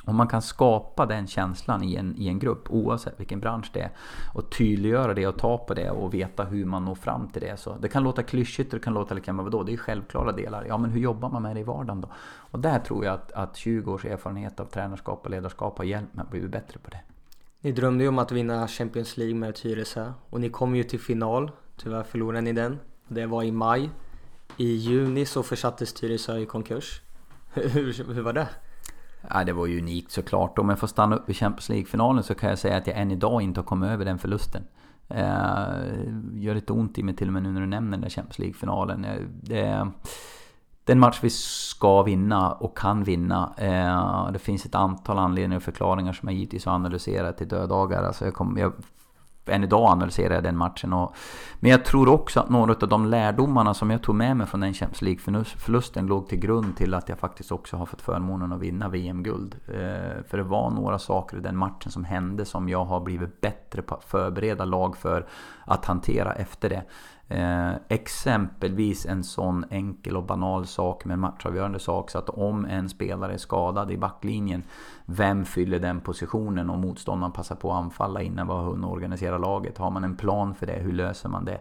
Om 0.05 0.15
man 0.15 0.27
kan 0.27 0.41
skapa 0.41 1.05
den 1.05 1.27
känslan 1.27 1.83
i 1.83 1.95
en, 1.95 2.15
i 2.17 2.27
en 2.27 2.39
grupp 2.39 2.69
oavsett 2.69 3.19
vilken 3.19 3.39
bransch 3.39 3.71
det 3.73 3.79
är 3.79 3.91
och 4.33 4.49
tydliggöra 4.49 5.13
det 5.13 5.27
och 5.27 5.37
ta 5.37 5.57
på 5.57 5.73
det 5.73 5.89
och 5.89 6.13
veta 6.13 6.43
hur 6.43 6.65
man 6.65 6.85
når 6.85 6.95
fram 6.95 7.27
till 7.27 7.41
det. 7.41 7.57
Så 7.59 7.77
det 7.81 7.87
kan 7.87 8.03
låta 8.03 8.23
klyschigt 8.23 8.73
och 8.73 8.79
det 8.79 8.83
kan 8.83 8.93
låta 8.93 9.15
liksom, 9.15 9.37
vadå, 9.37 9.63
det 9.63 9.73
är 9.73 9.77
självklara 9.77 10.31
delar. 10.31 10.65
Ja 10.67 10.77
men 10.77 10.91
hur 10.91 10.99
jobbar 10.99 11.29
man 11.29 11.41
med 11.41 11.55
det 11.55 11.59
i 11.59 11.63
vardagen 11.63 12.01
då? 12.01 12.09
Och 12.51 12.59
där 12.59 12.79
tror 12.79 13.05
jag 13.05 13.13
att, 13.13 13.31
att 13.31 13.55
20 13.55 13.93
års 13.93 14.05
erfarenhet 14.05 14.59
av 14.59 14.65
tränarskap 14.65 15.21
och 15.23 15.31
ledarskap 15.31 15.77
har 15.77 15.85
hjälpt 15.85 16.13
mig 16.13 16.23
att 16.23 16.31
bli 16.31 16.47
bättre 16.47 16.79
på 16.79 16.89
det. 16.89 16.99
Ni 17.61 17.71
drömde 17.71 18.03
ju 18.03 18.07
om 18.07 18.19
att 18.19 18.31
vinna 18.31 18.67
Champions 18.67 19.17
League 19.17 19.35
med 19.35 19.55
Tyresö 19.55 20.13
och 20.29 20.41
ni 20.41 20.49
kom 20.49 20.75
ju 20.75 20.83
till 20.83 20.99
final. 20.99 21.51
Tyvärr 21.77 22.03
förlorade 22.03 22.41
ni 22.41 22.53
den. 22.53 22.79
Det 23.07 23.25
var 23.25 23.43
i 23.43 23.51
maj. 23.51 23.89
I 24.57 24.67
juni 24.67 25.25
så 25.25 25.43
försattes 25.43 25.93
Tyresö 25.93 26.37
i 26.37 26.45
konkurs. 26.45 27.01
hur, 27.53 28.13
hur 28.13 28.21
var 28.21 28.33
det? 28.33 28.47
Ja, 29.29 29.43
det 29.43 29.53
var 29.53 29.65
ju 29.65 29.79
unikt 29.79 30.11
såklart. 30.11 30.59
Om 30.59 30.69
jag 30.69 30.79
får 30.79 30.87
stanna 30.87 31.15
upp 31.15 31.29
i 31.29 31.33
Champions 31.33 31.69
League-finalen 31.69 32.23
så 32.23 32.35
kan 32.35 32.49
jag 32.49 32.59
säga 32.59 32.77
att 32.77 32.87
jag 32.87 32.97
än 32.97 33.11
idag 33.11 33.41
inte 33.41 33.59
har 33.59 33.65
kommit 33.65 33.89
över 33.89 34.05
den 34.05 34.19
förlusten. 34.19 34.63
Eh, 35.07 35.83
gör 36.33 36.55
lite 36.55 36.73
ont 36.73 36.97
i 36.97 37.03
mig 37.03 37.15
till 37.15 37.27
och 37.27 37.33
med 37.33 37.43
nu 37.43 37.51
när 37.51 37.61
du 37.61 37.67
nämner 37.67 37.91
den 37.91 38.01
där 38.01 38.09
Champions 38.09 38.39
League-finalen. 38.39 39.05
Eh, 39.05 39.21
det, 39.41 39.61
är 39.61 39.91
en 40.85 40.99
match 40.99 41.19
vi 41.21 41.29
ska 41.29 42.03
vinna 42.03 42.51
och 42.51 42.77
kan 42.77 43.03
vinna. 43.03 43.53
Eh, 43.57 44.31
det 44.31 44.39
finns 44.39 44.65
ett 44.65 44.75
antal 44.75 45.17
anledningar 45.17 45.57
och 45.57 45.63
förklaringar 45.63 46.13
som 46.13 46.29
jag 46.29 46.35
givetvis 46.35 46.65
har 46.65 46.73
analyserat 46.73 47.41
i 47.41 47.45
döddagar. 47.45 48.03
Alltså 48.03 48.25
jag, 48.25 48.33
kom, 48.33 48.57
jag 48.57 48.73
än 49.45 49.63
idag 49.63 49.91
analyserar 49.91 50.33
jag 50.33 50.43
den 50.43 50.57
matchen. 50.57 50.93
Och, 50.93 51.15
men 51.59 51.71
jag 51.71 51.85
tror 51.85 52.09
också 52.09 52.39
att 52.39 52.49
några 52.49 52.73
av 52.73 52.87
de 52.87 53.05
lärdomarna 53.05 53.73
som 53.73 53.91
jag 53.91 54.01
tog 54.01 54.15
med 54.15 54.37
mig 54.37 54.47
från 54.47 54.61
den 54.61 54.73
Champions 54.73 55.01
League-förlusten 55.01 56.07
låg 56.07 56.29
till 56.29 56.39
grund 56.39 56.77
till 56.77 56.93
att 56.93 57.09
jag 57.09 57.19
faktiskt 57.19 57.51
också 57.51 57.77
har 57.77 57.85
fått 57.85 58.01
förmånen 58.01 58.53
att 58.53 58.59
vinna 58.59 58.89
VM-guld. 58.89 59.55
Eh, 59.67 60.23
för 60.27 60.37
det 60.37 60.43
var 60.43 60.69
några 60.69 60.99
saker 60.99 61.37
i 61.37 61.39
den 61.39 61.57
matchen 61.57 61.91
som 61.91 62.03
hände 62.03 62.45
som 62.45 62.69
jag 62.69 62.85
har 62.85 62.99
blivit 62.99 63.41
bättre 63.41 63.81
på 63.81 63.95
att 63.95 64.03
förbereda 64.03 64.65
lag 64.65 64.97
för 64.97 65.27
att 65.65 65.85
hantera 65.85 66.33
efter 66.33 66.69
det. 66.69 66.83
Eh, 67.33 67.73
exempelvis 67.87 69.05
en 69.05 69.23
sån 69.23 69.65
enkel 69.69 70.17
och 70.17 70.23
banal 70.23 70.65
sak 70.65 71.05
med 71.05 71.19
matchavgörande 71.19 71.79
sak 71.79 72.09
så 72.09 72.17
att 72.17 72.29
om 72.29 72.65
en 72.65 72.89
spelare 72.89 73.33
är 73.33 73.37
skadad 73.37 73.91
i 73.91 73.97
backlinjen 73.97 74.63
Vem 75.05 75.45
fyller 75.45 75.79
den 75.79 75.99
positionen 75.99 76.69
om 76.69 76.81
motståndaren 76.81 77.31
passar 77.31 77.55
på 77.55 77.71
att 77.71 77.83
anfalla 77.83 78.21
innan 78.21 78.47
vi 78.47 78.53
har 78.53 78.63
hunnit 78.63 78.85
organisera 78.85 79.37
laget? 79.37 79.77
Har 79.77 79.91
man 79.91 80.03
en 80.03 80.15
plan 80.15 80.55
för 80.55 80.65
det? 80.65 80.79
Hur 80.79 80.93
löser 80.93 81.29
man 81.29 81.45
det? 81.45 81.59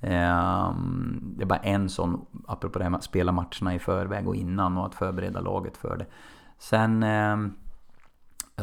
Eh, 0.00 0.74
det 1.20 1.42
är 1.42 1.46
bara 1.46 1.58
en 1.58 1.88
sån, 1.88 2.26
apropå 2.46 2.78
det 2.78 2.84
här 2.84 2.90
med 2.90 2.98
att 2.98 3.04
spela 3.04 3.32
matcherna 3.32 3.74
i 3.74 3.78
förväg 3.78 4.28
och 4.28 4.36
innan 4.36 4.78
och 4.78 4.86
att 4.86 4.94
förbereda 4.94 5.40
laget 5.40 5.76
för 5.76 5.96
det. 5.96 6.06
Sen 6.58 7.02
eh, 7.02 7.36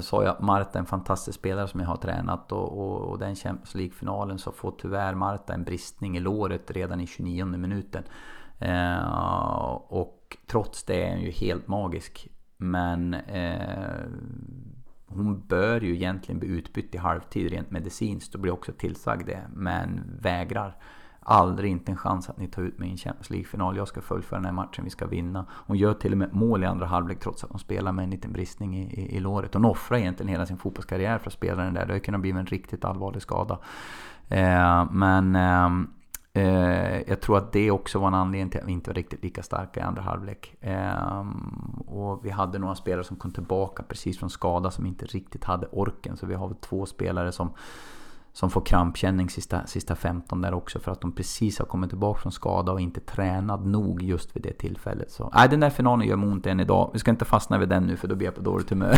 sa 0.03 0.23
ju 0.23 0.29
att 0.29 0.41
Marta 0.41 0.71
är 0.73 0.79
en 0.79 0.85
fantastisk 0.85 1.39
spelare 1.39 1.67
som 1.67 1.79
jag 1.79 1.87
har 1.87 1.97
tränat 1.97 2.51
och, 2.51 2.77
och, 2.77 3.11
och 3.11 3.19
den 3.19 3.35
Champions 3.35 3.75
League-finalen 3.75 4.39
så 4.39 4.51
får 4.51 4.71
tyvärr 4.71 5.13
Marta 5.13 5.53
en 5.53 5.63
bristning 5.63 6.17
i 6.17 6.19
låret 6.19 6.71
redan 6.71 7.01
i 7.01 7.07
29 7.07 7.45
minuten. 7.45 8.03
Eh, 8.59 9.69
och 9.87 10.37
trots 10.47 10.83
det 10.83 11.03
är 11.03 11.11
hon 11.11 11.21
ju 11.21 11.31
helt 11.31 11.67
magisk. 11.67 12.27
Men 12.57 13.13
eh, 13.13 14.03
hon 15.07 15.47
bör 15.47 15.81
ju 15.81 15.95
egentligen 15.95 16.39
bli 16.39 16.49
utbytt 16.49 16.95
i 16.95 16.97
halvtid 16.97 17.51
rent 17.51 17.71
medicinskt 17.71 18.35
och 18.35 18.41
blir 18.41 18.53
också 18.53 18.71
tillsagd 18.71 19.25
det. 19.25 19.41
Men 19.53 20.17
vägrar 20.21 20.77
aldrig 21.27 21.71
inte 21.71 21.91
en 21.91 21.97
chans 21.97 22.29
att 22.29 22.37
ni 22.37 22.47
tar 22.47 22.61
ut 22.61 22.79
mig 22.79 22.89
i 22.89 22.91
en 22.91 22.97
Champions 22.97 23.29
League-final. 23.29 23.77
Jag 23.77 23.87
ska 23.87 24.01
fullfölja 24.01 24.39
den 24.39 24.45
här 24.45 24.63
matchen, 24.63 24.83
vi 24.83 24.89
ska 24.89 25.07
vinna. 25.07 25.45
Hon 25.49 25.77
gör 25.77 25.93
till 25.93 26.11
och 26.11 26.17
med 26.17 26.33
mål 26.33 26.63
i 26.63 26.65
andra 26.65 26.85
halvlek 26.85 27.19
trots 27.19 27.43
att 27.43 27.49
hon 27.49 27.59
spelar 27.59 27.91
med 27.91 28.03
en 28.03 28.09
liten 28.09 28.33
bristning 28.33 28.77
i, 28.77 29.01
i, 29.01 29.15
i 29.15 29.19
låret. 29.19 29.53
Hon 29.53 29.65
offrar 29.65 29.97
egentligen 29.97 30.29
hela 30.29 30.45
sin 30.45 30.57
fotbollskarriär 30.57 31.17
för 31.17 31.27
att 31.27 31.33
spela 31.33 31.63
den 31.63 31.73
där. 31.73 31.85
Det 31.85 31.93
hade 31.93 31.99
kunnat 31.99 32.21
bli 32.21 32.31
en 32.31 32.45
riktigt 32.45 32.85
allvarlig 32.85 33.21
skada. 33.21 33.59
Eh, 34.29 34.91
men 34.91 35.35
eh, 35.35 35.69
eh, 36.43 37.01
jag 37.07 37.21
tror 37.21 37.37
att 37.37 37.51
det 37.51 37.71
också 37.71 37.99
var 37.99 38.07
en 38.07 38.13
anledning 38.13 38.49
till 38.49 38.59
att 38.59 38.67
vi 38.67 38.71
inte 38.71 38.89
var 38.89 38.95
riktigt 38.95 39.23
lika 39.23 39.43
starka 39.43 39.79
i 39.79 39.83
andra 39.83 40.01
halvlek. 40.01 40.55
Eh, 40.61 41.25
och 41.87 42.25
vi 42.25 42.29
hade 42.29 42.59
några 42.59 42.75
spelare 42.75 43.03
som 43.03 43.17
kom 43.17 43.31
tillbaka 43.31 43.83
precis 43.83 44.19
från 44.19 44.29
skada 44.29 44.71
som 44.71 44.85
inte 44.85 45.05
riktigt 45.05 45.43
hade 45.43 45.67
orken. 45.67 46.17
Så 46.17 46.25
vi 46.25 46.35
har 46.35 46.47
väl 46.47 46.57
två 46.57 46.85
spelare 46.85 47.31
som 47.31 47.49
som 48.35 48.49
får 48.49 48.61
krampkänning 48.61 49.29
sista, 49.29 49.65
sista 49.65 49.95
15 49.95 50.41
där 50.41 50.53
också 50.53 50.79
för 50.79 50.91
att 50.91 51.01
de 51.01 51.11
precis 51.11 51.59
har 51.59 51.65
kommit 51.65 51.89
tillbaka 51.89 52.21
från 52.21 52.31
skada 52.31 52.71
och 52.71 52.81
inte 52.81 52.99
tränat 52.99 53.65
nog 53.65 54.03
just 54.03 54.35
vid 54.35 54.43
det 54.43 54.53
tillfället. 54.53 55.11
Så 55.11 55.31
nej, 55.33 55.49
den 55.49 55.59
där 55.59 55.69
finalen 55.69 56.07
gör 56.07 56.15
mig 56.15 56.29
ont 56.29 56.47
än 56.47 56.59
idag. 56.59 56.89
Vi 56.93 56.99
ska 56.99 57.11
inte 57.11 57.25
fastna 57.25 57.57
vid 57.57 57.69
den 57.69 57.83
nu 57.83 57.97
för 57.97 58.07
då 58.07 58.15
blir 58.15 58.27
jag 58.27 58.35
på 58.35 58.41
dåligt 58.41 58.69
humör. 58.69 58.97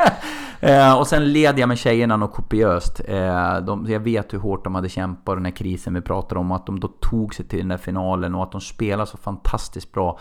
eh, 0.60 0.98
och 0.98 1.06
sen 1.06 1.32
led 1.32 1.58
jag 1.58 1.68
med 1.68 1.78
tjejerna 1.78 2.16
något 2.16 2.32
kopiöst. 2.32 3.00
Eh, 3.08 3.56
de, 3.56 3.86
jag 3.88 4.00
vet 4.00 4.32
hur 4.32 4.38
hårt 4.38 4.64
de 4.64 4.74
hade 4.74 4.88
kämpat 4.88 5.36
den 5.36 5.44
här 5.44 5.52
krisen 5.52 5.94
vi 5.94 6.00
pratar 6.00 6.36
om. 6.36 6.52
Att 6.52 6.66
de 6.66 6.80
då 6.80 6.88
tog 6.88 7.34
sig 7.34 7.46
till 7.46 7.58
den 7.58 7.68
där 7.68 7.76
finalen 7.76 8.34
och 8.34 8.42
att 8.42 8.52
de 8.52 8.60
spelade 8.60 9.06
så 9.06 9.16
fantastiskt 9.16 9.92
bra. 9.92 10.18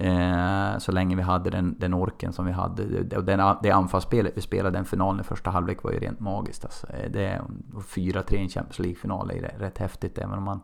Eh, 0.00 0.78
så 0.78 0.92
länge 0.92 1.16
vi 1.16 1.22
hade 1.22 1.50
den, 1.50 1.76
den 1.78 1.94
orken 1.94 2.32
som 2.32 2.46
vi 2.46 2.52
hade. 2.52 2.84
Det, 2.84 3.22
den, 3.22 3.56
det 3.62 3.70
anfallsspelet 3.70 4.32
vi 4.36 4.40
spelade 4.40 4.78
den 4.78 4.84
finalen 4.84 5.20
i 5.20 5.24
första 5.24 5.50
halvlek 5.50 5.82
var 5.82 5.92
ju 5.92 5.98
rent 5.98 6.20
magiskt. 6.20 6.64
Alltså. 6.64 6.86
Eh, 6.86 7.10
det, 7.10 7.42
4-3 7.74 8.34
i 8.34 8.42
en 8.42 8.48
Champions 8.48 8.78
League-final 8.78 9.30
är 9.30 9.58
rätt 9.58 9.78
häftigt 9.78 10.18
även 10.18 10.38
om 10.38 10.44
man, 10.44 10.60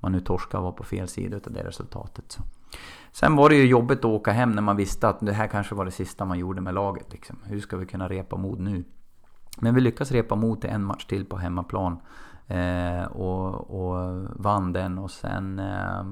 man 0.00 0.12
nu 0.12 0.20
torskar 0.20 0.58
och 0.58 0.64
var 0.64 0.72
på 0.72 0.84
fel 0.84 1.08
sida 1.08 1.36
av 1.46 1.52
det 1.52 1.64
resultatet. 1.64 2.32
Så. 2.32 2.42
Sen 3.12 3.36
var 3.36 3.48
det 3.48 3.56
ju 3.56 3.66
jobbigt 3.66 3.98
att 3.98 4.04
åka 4.04 4.32
hem 4.32 4.52
när 4.52 4.62
man 4.62 4.76
visste 4.76 5.08
att 5.08 5.20
det 5.20 5.32
här 5.32 5.46
kanske 5.46 5.74
var 5.74 5.84
det 5.84 5.90
sista 5.90 6.24
man 6.24 6.38
gjorde 6.38 6.60
med 6.60 6.74
laget. 6.74 7.12
Liksom. 7.12 7.36
Hur 7.44 7.60
ska 7.60 7.76
vi 7.76 7.86
kunna 7.86 8.08
repa 8.08 8.36
mod 8.36 8.60
nu? 8.60 8.84
Men 9.60 9.74
vi 9.74 9.80
lyckas 9.80 10.12
repa 10.12 10.34
mod 10.34 10.60
till 10.60 10.70
en 10.70 10.84
match 10.84 11.04
till 11.04 11.24
på 11.24 11.36
hemmaplan. 11.36 11.98
Eh, 12.46 13.02
och, 13.02 13.70
och 13.70 14.26
vann 14.36 14.72
den 14.72 14.98
och 14.98 15.10
sen 15.10 15.58
eh, 15.58 16.04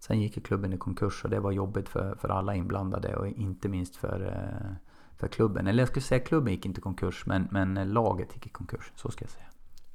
Sen 0.00 0.20
gick 0.20 0.46
klubben 0.46 0.72
i 0.72 0.78
konkurs 0.78 1.24
och 1.24 1.30
det 1.30 1.40
var 1.40 1.52
jobbigt 1.52 1.88
för, 1.88 2.14
för 2.20 2.28
alla 2.28 2.54
inblandade 2.54 3.16
och 3.16 3.26
inte 3.26 3.68
minst 3.68 3.96
för, 3.96 4.26
eh, 4.26 4.76
för 5.16 5.28
klubben. 5.28 5.66
Eller 5.66 5.82
jag 5.82 5.88
skulle 5.88 6.02
säga 6.02 6.20
klubben 6.20 6.52
gick 6.52 6.66
inte 6.66 6.78
i 6.78 6.82
konkurs 6.82 7.26
men, 7.26 7.48
men 7.50 7.92
laget 7.92 8.34
gick 8.34 8.46
i 8.46 8.48
konkurs. 8.48 8.92
Så 8.96 9.10
ska 9.10 9.24
jag 9.24 9.30
säga. 9.30 9.46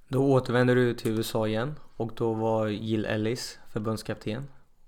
Då 0.07 0.31
återvänder 0.33 0.75
du 0.75 0.93
till 0.93 1.11
USA 1.11 1.47
igen 1.47 1.75
och 1.97 2.11
då 2.15 2.33
var 2.33 2.67
Jill 2.67 3.05
Ellis 3.05 3.59
förbundskapten. 3.69 4.43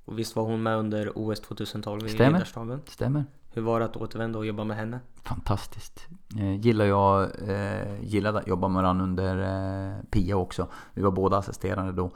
Och 0.05 0.19
visst 0.19 0.35
var 0.35 0.43
hon 0.43 0.63
med 0.63 0.77
under 0.77 1.11
OS 1.15 1.39
2012 1.39 2.05
i 2.05 2.09
Stämmer. 2.09 2.31
ledarstaben? 2.31 2.81
Stämmer. 2.85 3.25
Hur 3.53 3.61
var 3.61 3.79
det 3.79 3.85
att 3.85 3.97
återvända 3.97 4.39
och 4.39 4.45
jobba 4.45 4.63
med 4.63 4.77
henne? 4.77 4.99
Fantastiskt. 5.23 6.07
Eh, 6.39 6.55
gillar 6.55 6.85
jag 6.85 7.23
eh, 7.49 8.03
gillade 8.03 8.39
att 8.39 8.47
jobba 8.47 8.67
med 8.67 8.81
varandra 8.81 9.03
under 9.03 9.37
eh, 9.37 10.03
Pia 10.09 10.37
också. 10.37 10.67
Vi 10.93 11.01
var 11.01 11.11
båda 11.11 11.37
assisterande 11.37 11.91
då. 11.91 12.11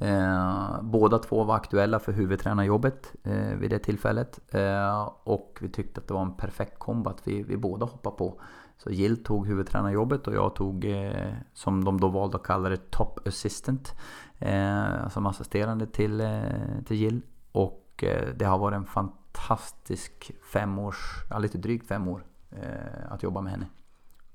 Eh, 0.00 0.82
båda 0.82 1.18
två 1.18 1.44
var 1.44 1.56
aktuella 1.56 1.98
för 1.98 2.12
huvudtränarjobbet 2.12 3.14
eh, 3.22 3.54
vid 3.58 3.70
det 3.70 3.78
tillfället. 3.78 4.54
Eh, 4.54 5.12
och 5.24 5.58
vi 5.60 5.68
tyckte 5.68 6.00
att 6.00 6.08
det 6.08 6.14
var 6.14 6.22
en 6.22 6.36
perfekt 6.36 6.78
kombo 6.78 7.10
att 7.10 7.28
vi, 7.28 7.42
vi 7.42 7.56
båda 7.56 7.86
hoppade 7.86 8.16
på. 8.16 8.40
Så 8.76 8.90
Jill 8.90 9.24
tog 9.24 9.46
huvudtränarjobbet 9.46 10.26
och 10.26 10.34
jag 10.34 10.54
tog, 10.54 10.84
eh, 10.84 11.32
som 11.52 11.84
de 11.84 12.00
då 12.00 12.08
valde 12.08 12.36
att 12.36 12.42
kalla 12.42 12.68
det, 12.68 12.90
Top 12.90 13.26
Assistant. 13.26 13.94
Eh, 14.38 15.08
som 15.08 15.26
assisterande 15.26 15.86
till, 15.86 16.20
eh, 16.20 16.40
till 16.86 16.96
Jill. 16.96 17.22
Och 17.52 18.04
eh, 18.04 18.34
det 18.36 18.44
har 18.44 18.58
varit 18.58 18.76
en 18.76 18.86
fantastisk 18.86 20.32
fem 20.52 20.78
års, 20.78 21.24
ja, 21.30 21.38
lite 21.38 21.58
drygt 21.58 21.88
fem 21.88 22.08
år 22.08 22.24
eh, 22.50 23.12
att 23.12 23.22
jobba 23.22 23.40
med 23.40 23.52
henne. 23.52 23.66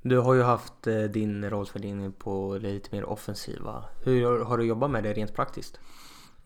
Du 0.08 0.20
har 0.20 0.34
ju 0.34 0.44
haft 0.44 0.88
eh, 0.88 1.00
din 1.00 1.50
rollfördelning 1.50 2.12
på 2.12 2.58
det 2.62 2.72
lite 2.72 2.96
mer 2.96 3.06
offensiva. 3.06 3.84
Hur 4.04 4.46
har 4.46 4.58
du 4.58 4.64
jobbat 4.66 4.92
med 4.92 5.04
det 5.04 5.14
rent 5.14 5.34
praktiskt? 5.34 5.80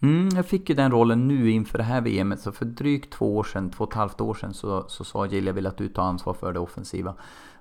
Mm, 0.01 0.29
jag 0.35 0.45
fick 0.45 0.69
ju 0.69 0.75
den 0.75 0.91
rollen 0.91 1.27
nu 1.27 1.49
inför 1.49 1.77
det 1.77 1.83
här 1.83 2.01
VMet. 2.01 2.39
Så 2.39 2.51
för 2.51 2.65
drygt 2.65 3.13
två 3.13 3.37
år 3.37 3.43
sedan, 3.43 3.69
två 3.69 3.83
och 3.83 3.91
ett 3.91 3.95
halvt 3.95 4.21
år 4.21 4.33
sedan 4.33 4.53
så, 4.53 4.85
så 4.87 5.03
sa 5.03 5.25
Jill 5.25 5.47
jag 5.47 5.53
vill 5.53 5.67
att 5.67 5.77
du 5.77 5.87
tar 5.87 6.03
ansvar 6.03 6.33
för 6.33 6.53
det 6.53 6.59
offensiva 6.59 7.13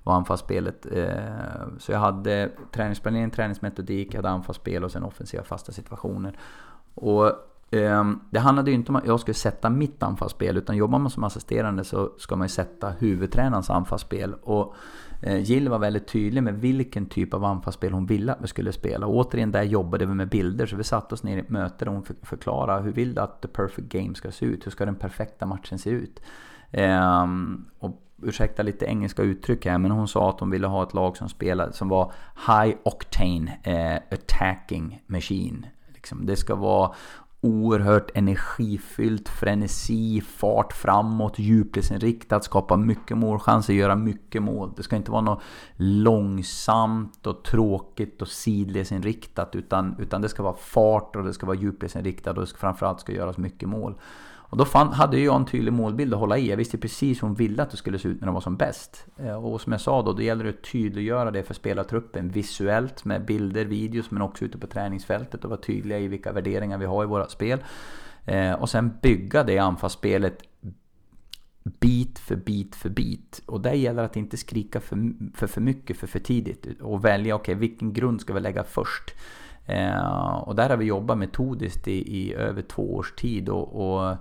och 0.03 0.15
anfallsspelet. 0.15 0.87
Eh, 0.93 1.69
så 1.79 1.93
jag 1.93 1.99
hade 1.99 2.51
träningsplanering, 2.73 3.31
träningsmetodik, 3.31 4.15
jag 4.15 4.19
hade 4.19 4.31
anfallsspel 4.31 4.85
och 4.85 4.93
sen 4.93 5.03
offensiva 5.03 5.43
fasta 5.43 5.73
situationer. 5.73 6.39
Och 6.95 7.27
eh, 7.71 8.05
det 8.31 8.39
handlade 8.39 8.71
ju 8.71 8.75
inte 8.75 8.93
om 8.93 8.97
att 8.97 9.07
jag 9.07 9.21
skulle 9.21 9.35
sätta 9.35 9.71
mitt 9.71 10.03
anfallsspel 10.03 10.57
utan 10.57 10.77
jobbar 10.77 10.99
man 10.99 11.11
som 11.11 11.25
assisterande 11.25 11.85
så 11.85 12.13
ska 12.19 12.37
man 12.37 12.45
ju 12.45 12.49
sätta 12.49 12.91
huvudtränarens 12.91 13.71
anfallsspel. 13.71 14.35
Och 14.35 14.75
Eh, 15.21 15.39
Jill 15.39 15.69
var 15.69 15.79
väldigt 15.79 16.09
tydlig 16.09 16.43
med 16.43 16.55
vilken 16.55 17.07
typ 17.07 17.35
av 17.35 17.45
anfallsspel 17.45 17.93
hon 17.93 18.07
ville 18.07 18.33
att 18.33 18.43
vi 18.43 18.47
skulle 18.47 18.73
spela. 18.73 19.07
Och 19.07 19.15
återigen, 19.15 19.53
där 19.53 19.63
jobbade 19.63 20.07
vi 20.07 20.15
med 20.15 20.29
bilder. 20.29 20.67
Så 20.67 20.77
vi 20.77 20.85
satte 20.85 21.15
oss 21.15 21.23
ner 21.23 21.37
i 21.37 21.41
ett 21.41 21.49
möte 21.49 21.85
där 21.85 21.93
hon 21.93 22.03
fick 22.03 22.27
förklara 22.27 22.81
hur 22.81 22.93
vill 22.93 23.15
du 23.15 23.21
att 23.21 23.43
the 23.43 23.49
perfect 23.49 23.89
game 23.89 24.15
ska 24.15 24.31
se 24.31 24.47
ut? 24.47 24.67
Hur 24.67 24.71
ska 24.71 24.85
den 24.85 24.95
perfekta 24.95 25.47
matchen 25.47 25.79
se 25.79 25.91
ut? 25.91 26.21
Um, 26.73 27.67
och 27.79 28.03
ursäkta 28.23 28.63
lite 28.63 28.87
engelska 28.87 29.23
uttryck 29.23 29.67
här, 29.67 29.79
men 29.79 29.91
hon 29.91 30.09
sa 30.09 30.31
att 30.31 30.41
hon 30.41 30.51
ville 30.51 30.67
ha 30.67 30.83
ett 30.83 30.95
lag 30.95 31.17
som 31.17 31.29
spelade, 31.29 31.73
som 31.73 31.89
var 31.89 32.13
high 32.47 32.77
octane 32.83 33.59
eh, 33.63 34.15
attacking 34.15 35.03
machine. 35.07 35.67
Liksom, 35.95 36.27
det 36.27 36.37
ska 36.37 36.55
vara 36.55 36.95
oerhört 37.41 38.11
energifyllt, 38.15 39.29
frenesi, 39.29 40.21
fart 40.21 40.73
framåt, 40.73 41.39
djupledsinriktat, 41.39 42.45
skapa 42.45 42.77
mycket 42.77 43.19
målchanser, 43.19 43.75
göra 43.75 43.97
mycket 43.97 44.43
mål. 44.43 44.73
Det 44.77 44.83
ska 44.83 44.97
inte 44.97 45.11
vara 45.11 45.23
något 45.23 45.43
långsamt 45.77 47.27
och 47.27 47.45
tråkigt 47.45 48.23
och 48.23 48.29
sidledsinriktat 48.29 49.55
utan, 49.57 49.97
utan 49.99 50.23
det 50.23 50.29
ska 50.29 50.43
vara 50.43 50.57
fart 50.57 51.17
och 51.17 51.25
det 51.25 51.35
ska 51.35 51.47
vara 51.47 51.57
djupledsinriktat 51.57 52.37
och 52.37 52.41
det 52.41 52.47
ska, 52.47 52.59
framförallt 52.59 53.01
ska 53.01 53.13
göras 53.13 53.39
mycket 53.39 53.69
mål. 53.69 53.95
Och 54.51 54.57
då 54.57 54.65
fann, 54.65 54.93
hade 54.93 55.19
jag 55.19 55.37
en 55.37 55.47
tydlig 55.47 55.73
målbild 55.73 56.15
att 56.15 56.21
hålla 56.21 56.39
i. 56.39 56.51
Jag 56.51 56.57
visste 56.57 56.79
precis 56.79 57.23
hur 57.23 57.29
hon 57.29 57.35
ville 57.35 57.63
att 57.63 57.71
det 57.71 57.77
skulle 57.77 57.99
se 57.99 58.09
ut 58.09 58.21
när 58.21 58.27
de 58.27 58.35
var 58.35 58.41
som 58.41 58.57
bäst. 58.57 59.07
Eh, 59.17 59.45
och 59.45 59.61
som 59.61 59.73
jag 59.73 59.81
sa 59.81 60.03
då, 60.03 60.13
då 60.13 60.23
gäller 60.23 60.45
det 60.45 60.51
att 60.51 60.73
tydliggöra 60.73 61.31
det 61.31 61.43
för 61.43 61.55
spelartruppen 61.55 62.29
visuellt 62.29 63.05
med 63.05 63.25
bilder, 63.25 63.65
videos 63.65 64.11
men 64.11 64.23
också 64.23 64.45
ute 64.45 64.59
på 64.59 64.67
träningsfältet 64.67 65.45
och 65.45 65.51
vara 65.51 65.61
tydliga 65.61 65.99
i 65.99 66.09
vilka 66.09 66.33
värderingar 66.33 66.79
vi 66.79 66.87
har 66.87 67.05
i 67.05 67.07
våra 67.07 67.29
spel. 67.29 67.65
Eh, 68.25 68.53
och 68.53 68.71
sen 68.71 68.93
bygga 69.03 69.45
det 69.45 69.59
anfallsspelet 69.59 70.43
bit 71.63 72.19
för 72.19 72.37
bit 72.37 72.77
för 72.77 72.89
bit. 72.89 73.43
Och 73.47 73.61
där 73.61 73.73
gäller 73.73 74.03
det 74.03 74.07
att 74.07 74.17
inte 74.17 74.37
skrika 74.37 74.81
för, 74.81 75.13
för, 75.35 75.47
för 75.47 75.61
mycket 75.61 75.97
för 75.97 76.07
för 76.07 76.19
tidigt. 76.19 76.81
Och 76.81 77.05
välja, 77.05 77.35
okej 77.35 77.55
okay, 77.55 77.69
vilken 77.69 77.93
grund 77.93 78.21
ska 78.21 78.35
vi 78.35 78.41
lägga 78.41 78.65
först? 78.65 79.15
Eh, 79.67 80.37
och 80.37 80.55
där 80.55 80.71
har 80.71 80.77
vi 80.77 80.85
jobbat 80.85 81.19
metodiskt 81.19 81.89
i, 81.89 82.19
i 82.19 82.35
över 82.35 82.63
två 82.63 82.95
års 82.95 83.13
tid. 83.13 83.49
och, 83.49 84.01
och 84.01 84.17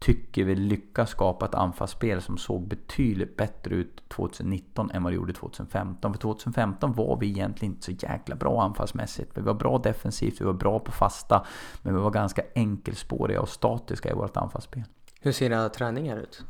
tycker 0.00 0.44
vi 0.44 0.54
lyckas 0.54 1.10
skapa 1.10 1.46
ett 1.46 1.54
anfallsspel 1.54 2.22
som 2.22 2.38
såg 2.38 2.68
betydligt 2.68 3.36
bättre 3.36 3.74
ut 3.74 4.08
2019 4.08 4.90
än 4.90 5.02
vad 5.02 5.12
det 5.12 5.16
gjorde 5.16 5.32
2015. 5.32 6.12
För 6.12 6.20
2015 6.20 6.92
var 6.92 7.16
vi 7.16 7.26
egentligen 7.26 7.74
inte 7.74 7.84
så 7.84 7.92
jäkla 7.92 8.36
bra 8.36 8.62
anfallsmässigt. 8.62 9.30
Vi 9.34 9.40
var 9.40 9.54
bra 9.54 9.78
defensivt, 9.78 10.40
vi 10.40 10.44
var 10.44 10.52
bra 10.52 10.78
på 10.78 10.92
fasta, 10.92 11.46
men 11.82 11.94
vi 11.94 12.00
var 12.00 12.10
ganska 12.10 12.42
enkelspåriga 12.54 13.40
och 13.40 13.48
statiska 13.48 14.10
i 14.10 14.14
vårt 14.14 14.36
anfallsspel. 14.36 14.84
Hur 15.20 15.32
ser 15.32 15.50
era 15.50 15.68
träningar 15.68 16.16
ut? 16.16 16.44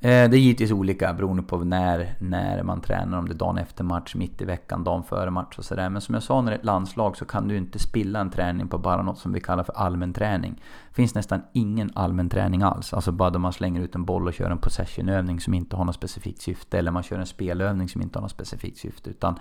Eh, 0.00 0.30
det 0.30 0.36
är 0.36 0.40
givetvis 0.40 0.72
olika 0.72 1.12
beroende 1.12 1.42
på 1.42 1.58
när, 1.58 2.14
när 2.18 2.62
man 2.62 2.80
tränar. 2.80 3.18
Om 3.18 3.28
det 3.28 3.34
är 3.34 3.38
dagen 3.38 3.58
efter 3.58 3.84
match, 3.84 4.14
mitt 4.14 4.42
i 4.42 4.44
veckan, 4.44 4.84
dagen 4.84 5.02
före 5.02 5.30
match 5.30 5.58
och 5.58 5.64
sådär. 5.64 5.90
Men 5.90 6.02
som 6.02 6.14
jag 6.14 6.22
sa 6.22 6.40
när 6.40 6.50
det 6.50 6.56
är 6.56 6.58
ett 6.58 6.64
landslag 6.64 7.16
så 7.16 7.24
kan 7.24 7.48
du 7.48 7.56
inte 7.56 7.78
spilla 7.78 8.20
en 8.20 8.30
träning 8.30 8.68
på 8.68 8.78
bara 8.78 9.02
något 9.02 9.18
som 9.18 9.32
vi 9.32 9.40
kallar 9.40 9.64
för 9.64 9.72
allmän 9.72 10.12
träning. 10.12 10.62
Det 10.88 10.94
finns 10.94 11.14
nästan 11.14 11.42
ingen 11.52 11.90
allmän 11.94 12.28
träning 12.28 12.62
alls. 12.62 12.92
Alltså 12.92 13.12
bara 13.12 13.30
då 13.30 13.38
man 13.38 13.52
slänger 13.52 13.80
ut 13.80 13.94
en 13.94 14.04
boll 14.04 14.26
och 14.26 14.34
kör 14.34 14.50
en 14.50 14.58
possessionövning 14.58 15.40
som 15.40 15.54
inte 15.54 15.76
har 15.76 15.84
något 15.84 15.94
specifikt 15.94 16.42
syfte. 16.42 16.78
Eller 16.78 16.90
man 16.90 17.02
kör 17.02 17.18
en 17.18 17.26
spelövning 17.26 17.88
som 17.88 18.02
inte 18.02 18.18
har 18.18 18.22
något 18.22 18.30
specifikt 18.30 18.78
syfte. 18.78 19.10
Utan 19.10 19.38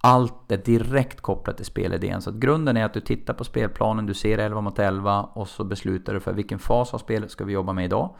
allt 0.00 0.52
är 0.52 0.58
direkt 0.58 1.20
kopplat 1.20 1.56
till 1.56 1.66
spelidén. 1.66 2.22
Så 2.22 2.30
att 2.30 2.36
grunden 2.36 2.76
är 2.76 2.84
att 2.84 2.94
du 2.94 3.00
tittar 3.00 3.34
på 3.34 3.44
spelplanen, 3.44 4.06
du 4.06 4.14
ser 4.14 4.38
11 4.38 4.60
mot 4.60 4.78
11 4.78 5.22
och 5.22 5.48
så 5.48 5.64
beslutar 5.64 6.14
du 6.14 6.20
för 6.20 6.32
vilken 6.32 6.58
fas 6.58 6.94
av 6.94 6.98
spelet 6.98 7.30
ska 7.30 7.44
vi 7.44 7.52
jobba 7.52 7.72
med 7.72 7.84
idag. 7.84 8.14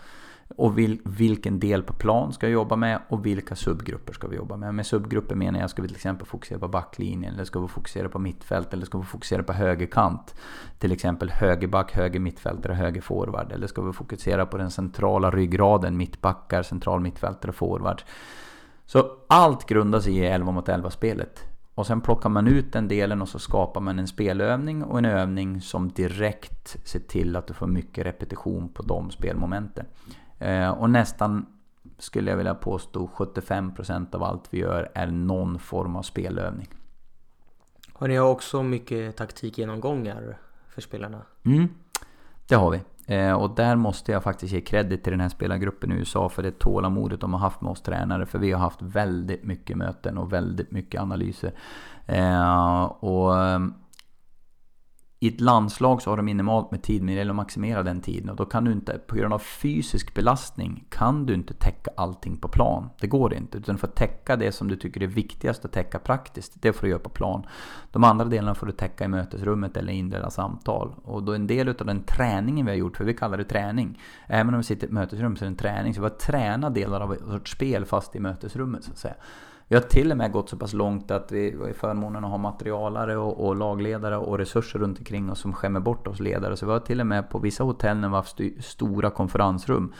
Och 0.57 0.78
vil, 0.78 1.01
vilken 1.05 1.61
del 1.61 1.82
på 1.82 1.92
plan 1.92 2.32
ska 2.32 2.46
jag 2.46 2.53
jobba 2.53 2.76
med 2.76 3.01
och 3.09 3.26
vilka 3.26 3.57
subgrupper 3.57 4.12
ska 4.12 4.28
vi 4.28 4.36
jobba 4.36 4.57
med. 4.57 4.74
Med 4.74 4.86
subgrupper 4.86 5.34
menar 5.34 5.61
jag, 5.61 5.70
ska 5.70 5.82
vi 5.82 5.88
till 5.88 5.96
exempel 5.96 6.26
fokusera 6.26 6.59
på 6.59 6.68
backlinjen 6.68 7.34
eller 7.34 7.44
ska 7.44 7.61
vi 7.61 7.68
fokusera 7.68 8.09
på 8.09 8.18
mittfält 8.18 8.72
eller 8.72 8.86
ska 8.86 8.99
vi 8.99 9.05
fokusera 9.05 9.42
på 9.42 9.53
högerkant. 9.53 10.34
Till 10.78 10.92
exempel 10.92 11.30
högerback, 11.30 11.92
höger 11.92 12.20
mittfältare, 12.20 12.72
höger 12.72 13.01
forward. 13.01 13.53
Eller 13.53 13.66
ska 13.66 13.82
vi 13.82 13.92
fokusera 13.92 14.46
på 14.46 14.59
den 14.59 14.70
centrala 14.70 15.30
ryggraden, 15.30 15.96
mittbackar, 15.96 16.62
central 16.62 17.01
mittfältare, 17.01 17.53
forward. 17.53 18.03
Så 18.86 19.11
allt 19.28 19.66
grundar 19.66 20.01
sig 20.01 20.16
i 20.16 20.26
11 20.26 20.53
mot 20.53 20.68
11 20.68 20.90
spelet. 20.90 21.44
Och 21.74 21.86
sen 21.86 22.01
plockar 22.01 22.28
man 22.28 22.46
ut 22.46 22.72
den 22.72 22.88
delen 22.88 23.22
och 23.22 23.28
så 23.28 23.38
skapar 23.38 23.80
man 23.80 23.99
en 23.99 24.09
spelövning 24.09 24.84
och 24.84 24.99
en 24.99 25.05
övning 25.05 25.61
som 25.61 25.88
direkt 25.88 26.88
ser 26.88 27.01
till 27.01 27.36
att 27.36 27.46
du 27.46 27.55
får 27.55 27.66
mycket 27.66 28.07
repetition 28.07 28.68
på 28.68 28.82
de 28.82 29.11
spelmomenten. 29.11 29.86
Eh, 30.39 30.70
och 30.70 30.91
nästan, 30.91 31.47
skulle 31.99 32.30
jag 32.30 32.36
vilja 32.36 32.55
påstå, 32.55 33.11
75% 33.16 34.14
av 34.14 34.22
allt 34.22 34.45
vi 34.51 34.59
gör 34.59 34.91
är 34.95 35.07
någon 35.07 35.59
form 35.59 35.97
av 35.97 36.03
spelövning. 36.03 36.68
Har 37.93 38.09
ni 38.09 38.20
också 38.20 38.62
mycket 38.62 39.16
taktikgenomgångar 39.16 40.39
för 40.68 40.80
spelarna? 40.80 41.22
Mm, 41.45 41.68
det 42.49 42.55
har 42.55 42.70
vi. 42.70 42.80
Eh, 43.14 43.32
och 43.32 43.55
där 43.55 43.76
måste 43.76 44.12
jag 44.12 44.22
faktiskt 44.22 44.53
ge 44.53 44.61
credit 44.61 45.05
till 45.05 45.11
den 45.11 45.20
här 45.20 45.28
spelargruppen 45.28 45.93
i 45.93 45.95
USA 45.95 46.28
för 46.28 46.43
det 46.43 46.59
tålamodet 46.59 47.20
de 47.20 47.32
har 47.32 47.41
haft 47.41 47.61
med 47.61 47.70
oss 47.70 47.82
tränare. 47.82 48.26
För 48.26 48.39
vi 48.39 48.53
har 48.53 48.61
haft 48.61 48.82
väldigt 48.82 49.45
mycket 49.45 49.76
möten 49.76 50.18
och 50.18 50.32
väldigt 50.32 50.70
mycket 50.70 51.01
analyser. 51.01 51.53
Eh, 52.07 52.82
och 52.84 53.34
i 55.20 55.28
ett 55.28 55.40
landslag 55.40 56.02
så 56.02 56.10
har 56.10 56.16
du 56.16 56.22
minimalt 56.22 56.70
med 56.70 56.82
tid, 56.82 57.02
men 57.02 57.14
det 57.14 57.18
gäller 57.18 57.30
att 57.30 57.36
maximera 57.36 57.82
den 57.82 58.00
tiden. 58.00 58.30
Och 58.30 58.36
då 58.36 58.44
kan 58.44 58.64
du 58.64 58.72
inte, 58.72 58.98
på 58.98 59.16
grund 59.16 59.34
av 59.34 59.38
fysisk 59.38 60.14
belastning, 60.14 60.84
kan 60.88 61.26
du 61.26 61.34
inte 61.34 61.54
täcka 61.54 61.90
allting 61.96 62.36
på 62.36 62.48
plan. 62.48 62.90
Det 63.00 63.06
går 63.06 63.34
inte. 63.34 63.58
Utan 63.58 63.78
för 63.78 63.86
att 63.86 63.96
täcka 63.96 64.36
det 64.36 64.52
som 64.52 64.68
du 64.68 64.76
tycker 64.76 65.02
är 65.02 65.06
viktigast 65.06 65.64
att 65.64 65.72
täcka 65.72 65.98
praktiskt, 65.98 66.62
det 66.62 66.72
får 66.72 66.82
du 66.82 66.88
göra 66.88 67.00
på 67.00 67.08
plan. 67.08 67.46
De 67.92 68.04
andra 68.04 68.24
delarna 68.24 68.54
får 68.54 68.66
du 68.66 68.72
täcka 68.72 69.04
i 69.04 69.08
mötesrummet 69.08 69.76
eller 69.76 69.92
inleda 69.92 70.30
samtal. 70.30 70.94
Och 71.04 71.22
då 71.22 71.34
en 71.34 71.46
del 71.46 71.68
av 71.68 71.86
den 71.86 72.02
träningen 72.02 72.66
vi 72.66 72.72
har 72.72 72.78
gjort, 72.78 72.96
för 72.96 73.04
vi 73.04 73.14
kallar 73.14 73.38
det 73.38 73.44
träning. 73.44 74.00
Även 74.26 74.54
om 74.54 74.60
vi 74.60 74.64
sitter 74.64 74.86
i 74.86 74.88
ett 74.88 74.92
mötesrum 74.92 75.36
så 75.36 75.44
är 75.44 75.46
det 75.46 75.52
en 75.52 75.56
träning. 75.56 75.94
Så 75.94 76.00
vi 76.00 76.08
har 76.08 76.16
tränat 76.16 76.74
delar 76.74 77.00
av 77.00 77.12
ett 77.12 77.48
spel 77.48 77.84
fast 77.84 78.16
i 78.16 78.20
mötesrummet 78.20 78.84
så 78.84 78.90
att 78.90 78.98
säga. 78.98 79.14
Vi 79.68 79.76
har 79.76 79.82
till 79.82 80.10
och 80.10 80.16
med 80.16 80.32
gått 80.32 80.48
så 80.48 80.56
pass 80.56 80.72
långt 80.72 81.10
att 81.10 81.32
vi 81.32 81.56
har 81.60 81.72
förmånen 81.72 82.24
att 82.24 82.30
ha 82.30 82.38
materialare 82.38 83.16
och, 83.16 83.46
och, 83.46 83.56
lagledare 83.56 84.16
och 84.16 84.38
resurser 84.38 84.78
runt 84.78 84.98
omkring 84.98 85.30
oss 85.30 85.40
som 85.40 85.52
skämmer 85.52 85.80
bort 85.80 86.06
oss 86.06 86.20
ledare. 86.20 86.56
Så 86.56 86.66
vi 86.66 86.72
har 86.72 86.80
till 86.80 87.00
och 87.00 87.06
med 87.06 87.30
på 87.30 87.38
vissa 87.38 87.64
hotell 87.64 87.96
när 87.96 88.08
vi 88.08 88.14
har 88.14 88.22
haft 88.22 88.40
stora 88.60 89.10
konferensrum 89.10 89.92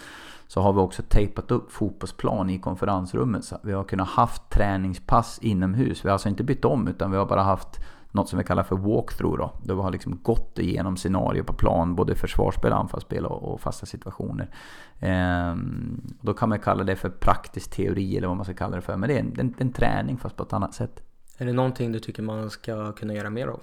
så 0.47 0.61
har 0.61 0.73
vi 0.73 0.79
också 0.79 1.03
tejpat 1.09 1.51
upp 1.51 1.73
fotbollsplan 1.73 2.51
i 2.51 2.59
konferensrummet. 2.59 3.45
Så 3.45 3.57
vi 3.63 3.73
har 3.73 3.85
kunnat 3.85 4.09
haft 4.09 4.51
träningspass 4.51 5.39
inomhus. 5.43 6.05
Vi 6.05 6.09
har 6.09 6.13
alltså 6.13 6.29
inte 6.29 6.45
bytt 6.45 6.65
om 6.65 6.89
utan 6.89 7.11
vi 7.11 7.17
har 7.17 7.27
bara 7.27 7.43
haft 7.43 7.81
något 8.13 8.29
som 8.29 8.39
vi 8.39 8.45
kallar 8.45 8.63
för 8.63 8.77
walkthrough 8.77 9.39
då. 9.39 9.53
Då 9.65 9.75
vi 9.75 9.83
har 9.83 9.91
liksom 9.91 10.19
gått 10.23 10.59
igenom 10.59 10.97
scenarier 10.97 11.43
på 11.43 11.53
plan, 11.53 11.95
både 11.95 12.15
försvarsspel, 12.15 12.73
anfallsspel 12.73 13.27
och, 13.27 13.53
och 13.53 13.61
fasta 13.61 13.87
situationer. 13.87 14.51
Ehm, 15.01 16.01
då 16.21 16.35
kan 16.35 16.49
man 16.49 16.59
kalla 16.59 16.85
det 16.85 16.97
för 16.97 17.11
praktisk 17.11 17.71
teori 17.71 18.17
eller 18.17 18.29
vad 18.29 18.37
man 18.37 18.45
ska 18.45 18.55
kalla 18.55 18.77
det 18.77 18.83
för. 18.83 18.97
Men 18.97 19.09
det 19.09 19.15
är 19.15 19.21
en, 19.21 19.35
en, 19.39 19.55
en 19.59 19.73
träning 19.73 20.19
fast 20.19 20.37
på 20.37 20.43
ett 20.43 20.53
annat 20.53 20.75
sätt. 20.75 21.03
Är 21.39 21.47
det 21.47 21.53
någonting 21.53 21.93
du 21.93 21.99
tycker 21.99 22.23
man 22.23 22.51
ska 22.51 22.93
kunna 22.93 23.15
göra 23.15 23.31
mer 23.31 23.47
av? 23.47 23.61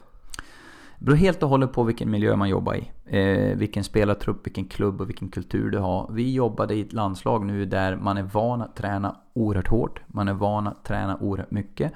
Det 0.99 1.05
beror 1.05 1.17
helt 1.17 1.43
och 1.43 1.49
hållet 1.49 1.73
på 1.73 1.83
vilken 1.83 2.11
miljö 2.11 2.35
man 2.35 2.49
jobbar 2.49 2.75
i. 2.75 2.91
Eh, 3.05 3.57
vilken 3.57 3.83
spelartrupp, 3.83 4.45
vilken 4.47 4.65
klubb 4.65 5.01
och 5.01 5.09
vilken 5.09 5.29
kultur 5.29 5.71
du 5.71 5.77
har. 5.77 6.09
Vi 6.11 6.33
jobbade 6.33 6.75
i 6.75 6.81
ett 6.81 6.93
landslag 6.93 7.45
nu 7.45 7.65
där 7.65 7.95
man 7.95 8.17
är 8.17 8.23
van 8.23 8.61
att 8.61 8.75
träna 8.75 9.15
oerhört 9.33 9.67
hårt. 9.67 10.01
Man 10.07 10.27
är 10.27 10.33
van 10.33 10.67
att 10.67 10.85
träna 10.85 11.17
oerhört 11.17 11.51
mycket. 11.51 11.93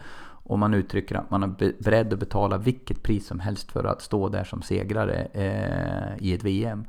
Och 0.50 0.60
man 0.60 0.74
uttrycker 0.74 1.16
att 1.16 1.32
man 1.32 1.43
är 1.43 1.84
beredd 1.84 2.14
att 2.14 2.20
betala 2.20 2.58
vilket 2.58 3.04
pris 3.04 3.28
som 3.28 3.39
helst 3.39 3.72
för 3.72 3.84
att 3.84 4.02
stå 4.02 4.30
där 4.30 4.43
som 4.43 4.62
segrare 4.62 5.28
eh, 5.34 6.26
i 6.26 6.34
ett 6.34 6.43
VM. 6.43 6.86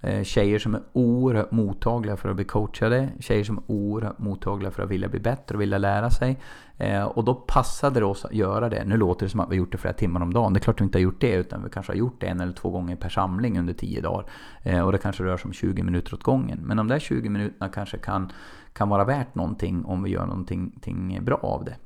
Eh, 0.00 0.22
tjejer 0.22 0.58
som 0.58 0.74
är 0.74 0.80
oerhört 0.92 1.50
mottagliga 1.50 2.16
för 2.16 2.28
att 2.28 2.36
bli 2.36 2.44
coachade. 2.44 3.08
Tjejer 3.20 3.44
som 3.44 3.58
är 3.58 3.62
oerhört 3.66 4.18
mottagliga 4.18 4.70
för 4.70 4.82
att 4.82 4.90
vilja 4.90 5.08
bli 5.08 5.20
bättre 5.20 5.54
och 5.54 5.60
vilja 5.60 5.78
lära 5.78 6.10
sig. 6.10 6.38
Eh, 6.76 7.04
och 7.04 7.24
då 7.24 7.34
passade 7.34 8.00
det 8.00 8.06
oss 8.06 8.24
att 8.24 8.34
göra 8.34 8.68
det. 8.68 8.84
Nu 8.84 8.96
låter 8.96 9.26
det 9.26 9.30
som 9.30 9.40
att 9.40 9.50
vi 9.50 9.56
gjort 9.56 9.72
det 9.72 9.78
flera 9.78 9.94
timmar 9.94 10.20
om 10.20 10.32
dagen. 10.32 10.52
Det 10.52 10.58
är 10.58 10.60
klart 10.60 10.76
att 10.76 10.80
vi 10.80 10.84
inte 10.84 10.98
har 10.98 11.02
gjort 11.02 11.20
det. 11.20 11.34
Utan 11.34 11.64
vi 11.64 11.70
kanske 11.70 11.92
har 11.92 11.96
gjort 11.96 12.20
det 12.20 12.26
en 12.26 12.40
eller 12.40 12.52
två 12.52 12.70
gånger 12.70 12.96
per 12.96 13.08
samling 13.08 13.58
under 13.58 13.72
tio 13.72 14.00
dagar. 14.00 14.24
Eh, 14.62 14.80
och 14.80 14.92
det 14.92 14.98
kanske 14.98 15.24
rör 15.24 15.36
sig 15.36 15.48
om 15.48 15.52
20 15.52 15.82
minuter 15.82 16.14
åt 16.14 16.22
gången. 16.22 16.58
Men 16.62 16.76
de 16.76 16.88
där 16.88 16.98
20 16.98 17.28
minuterna 17.28 17.68
kanske 17.68 17.98
kan, 17.98 18.32
kan 18.72 18.88
vara 18.88 19.04
värt 19.04 19.34
någonting 19.34 19.84
om 19.84 20.02
vi 20.02 20.10
gör 20.10 20.26
någonting 20.26 21.18
bra 21.22 21.36
av 21.36 21.64
det 21.64 21.76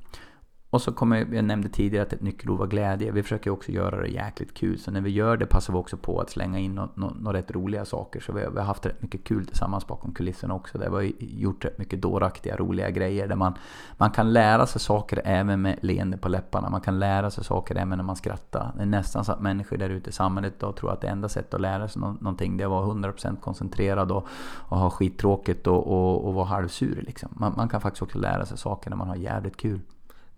och 0.74 0.82
så 0.82 0.92
kommer, 0.92 1.26
jag 1.32 1.44
nämnde 1.44 1.68
tidigare 1.68 2.06
att 2.06 2.12
ett 2.12 2.22
nyckelord 2.22 2.58
var 2.58 2.66
glädje. 2.66 3.12
Vi 3.12 3.22
försöker 3.22 3.50
också 3.50 3.72
göra 3.72 4.00
det 4.00 4.08
jäkligt 4.08 4.54
kul. 4.54 4.78
Så 4.78 4.90
när 4.90 5.00
vi 5.00 5.10
gör 5.10 5.36
det 5.36 5.46
passar 5.46 5.72
vi 5.72 5.78
också 5.78 5.96
på 5.96 6.20
att 6.20 6.30
slänga 6.30 6.58
in 6.58 6.80
några 6.94 7.38
rätt 7.38 7.50
roliga 7.50 7.84
saker. 7.84 8.20
Så 8.20 8.32
vi 8.32 8.44
har, 8.44 8.50
vi 8.50 8.58
har, 8.58 8.64
haft 8.64 8.86
rätt 8.86 9.02
mycket 9.02 9.24
kul 9.24 9.46
tillsammans 9.46 9.86
bakom 9.86 10.12
kulisserna 10.12 10.54
också. 10.54 10.78
Där 10.78 10.90
vi 10.90 10.94
har 10.94 11.12
gjort 11.18 11.64
rätt 11.64 11.78
mycket 11.78 12.02
dåraktiga, 12.02 12.56
roliga 12.56 12.90
grejer. 12.90 13.28
Där 13.28 13.36
man, 13.36 13.54
man 13.96 14.10
kan 14.10 14.32
lära 14.32 14.66
sig 14.66 14.80
saker 14.80 15.22
även 15.24 15.62
med 15.62 15.78
leende 15.82 16.16
på 16.16 16.28
läpparna. 16.28 16.70
Man 16.70 16.80
kan 16.80 16.98
lära 16.98 17.30
sig 17.30 17.44
saker 17.44 17.74
även 17.74 17.98
när 17.98 18.04
man 18.04 18.16
skrattar. 18.16 18.72
Det 18.76 18.82
är 18.82 18.86
nästan 18.86 19.24
så 19.24 19.32
att 19.32 19.40
människor 19.40 19.76
där 19.76 19.90
ute 19.90 20.10
i 20.10 20.12
samhället 20.12 20.54
då 20.58 20.72
tror 20.72 20.92
att 20.92 21.00
det 21.00 21.08
enda 21.08 21.28
sättet 21.28 21.54
att 21.54 21.60
lära 21.60 21.88
sig 21.88 22.00
någonting 22.00 22.56
det 22.56 22.64
är 22.64 22.66
att 22.66 22.70
vara 22.70 22.86
100% 22.86 23.40
koncentrerad 23.40 24.12
och, 24.12 24.26
och 24.68 24.78
ha 24.78 24.90
skittråkigt 24.90 25.66
och, 25.66 25.86
och, 25.86 26.28
och 26.28 26.34
vara 26.34 26.46
halvsur. 26.46 27.02
Liksom. 27.06 27.28
Man, 27.32 27.54
man 27.56 27.68
kan 27.68 27.80
faktiskt 27.80 28.02
också 28.02 28.18
lära 28.18 28.46
sig 28.46 28.58
saker 28.58 28.90
när 28.90 28.96
man 28.96 29.08
har 29.08 29.16
jävligt 29.16 29.56
kul. 29.56 29.80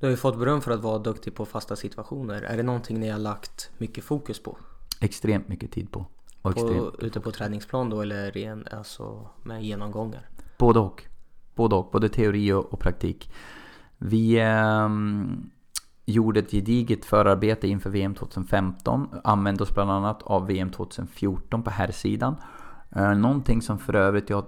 Du 0.00 0.06
har 0.06 0.10
ju 0.10 0.16
fått 0.16 0.38
beröm 0.38 0.60
för 0.60 0.70
att 0.70 0.82
vara 0.82 0.98
duktig 0.98 1.34
på 1.34 1.44
fasta 1.44 1.76
situationer. 1.76 2.42
Är 2.42 2.56
det 2.56 2.62
någonting 2.62 3.00
ni 3.00 3.08
har 3.08 3.18
lagt 3.18 3.70
mycket 3.78 4.04
fokus 4.04 4.42
på? 4.42 4.58
Extremt 5.00 5.48
mycket 5.48 5.72
tid 5.72 5.92
på. 5.92 6.06
Och 6.42 6.54
på 6.54 6.92
ute 6.98 7.20
på 7.20 7.30
träningsplan 7.30 7.90
då 7.90 8.00
eller 8.00 8.30
ren, 8.30 8.66
alltså 8.70 9.28
med 9.42 9.62
genomgångar? 9.64 10.28
Både 10.58 10.80
och. 10.80 11.04
Både 11.54 11.74
och. 11.74 11.90
Både 11.92 12.08
teori 12.08 12.52
och, 12.52 12.72
och 12.72 12.80
praktik. 12.80 13.32
Vi 13.98 14.38
eh, 14.38 14.88
gjorde 16.04 16.40
ett 16.40 16.50
gediget 16.50 17.04
förarbete 17.04 17.68
inför 17.68 17.90
VM 17.90 18.14
2015. 18.14 19.08
Använde 19.24 19.62
oss 19.62 19.74
bland 19.74 19.90
annat 19.90 20.22
av 20.22 20.46
VM 20.46 20.70
2014 20.70 21.62
på 21.62 21.70
här 21.70 21.90
sidan. 21.90 22.36
Eh, 22.96 23.14
någonting 23.14 23.62
som 23.62 23.78
för 23.78 23.94
övrigt 23.94 24.30
jag 24.30 24.46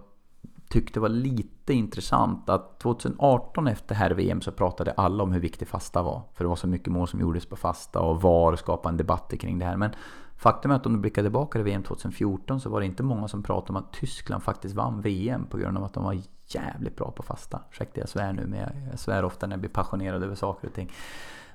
tyckte 0.68 1.00
var 1.00 1.08
lite 1.08 1.72
intressant 1.72 2.48
att 2.48 2.80
2018 2.80 3.68
efter 3.68 3.94
här 3.94 4.10
VM 4.10 4.40
så 4.40 4.52
pratade 4.52 4.92
alla 4.92 5.22
om 5.22 5.32
hur 5.32 5.40
viktig 5.40 5.68
fasta 5.68 6.02
var. 6.02 6.22
För 6.34 6.44
det 6.44 6.48
var 6.48 6.56
så 6.56 6.66
mycket 6.66 6.92
mål 6.92 7.08
som 7.08 7.20
gjordes 7.20 7.46
på 7.46 7.56
fasta 7.56 8.00
och 8.00 8.22
VAR 8.22 8.56
skapade 8.56 8.92
en 8.92 8.96
debatt 8.96 9.34
kring 9.40 9.58
det 9.58 9.64
här. 9.64 9.76
Men 9.76 9.90
faktum 10.36 10.70
är 10.70 10.74
att 10.74 10.86
om 10.86 10.92
du 10.92 10.98
blickar 10.98 11.22
tillbaka 11.22 11.58
till 11.58 11.64
VM 11.64 11.82
2014 11.82 12.60
så 12.60 12.70
var 12.70 12.80
det 12.80 12.86
inte 12.86 13.02
många 13.02 13.28
som 13.28 13.42
pratade 13.42 13.70
om 13.70 13.76
att 13.76 13.92
Tyskland 13.92 14.42
faktiskt 14.42 14.74
vann 14.74 15.00
VM 15.00 15.46
på 15.46 15.58
grund 15.58 15.78
av 15.78 15.84
att 15.84 15.94
de 15.94 16.04
var 16.04 16.18
jävligt 16.46 16.96
bra 16.96 17.10
på 17.10 17.22
fasta. 17.22 17.60
Ursäkta 17.70 18.00
jag 18.00 18.08
svär 18.08 18.32
nu 18.32 18.46
men 18.46 18.60
jag 18.90 18.98
svär 18.98 19.24
ofta 19.24 19.46
när 19.46 19.52
jag 19.52 19.60
blir 19.60 19.70
passionerad 19.70 20.22
över 20.22 20.34
saker 20.34 20.68
och 20.68 20.74
ting. 20.74 20.90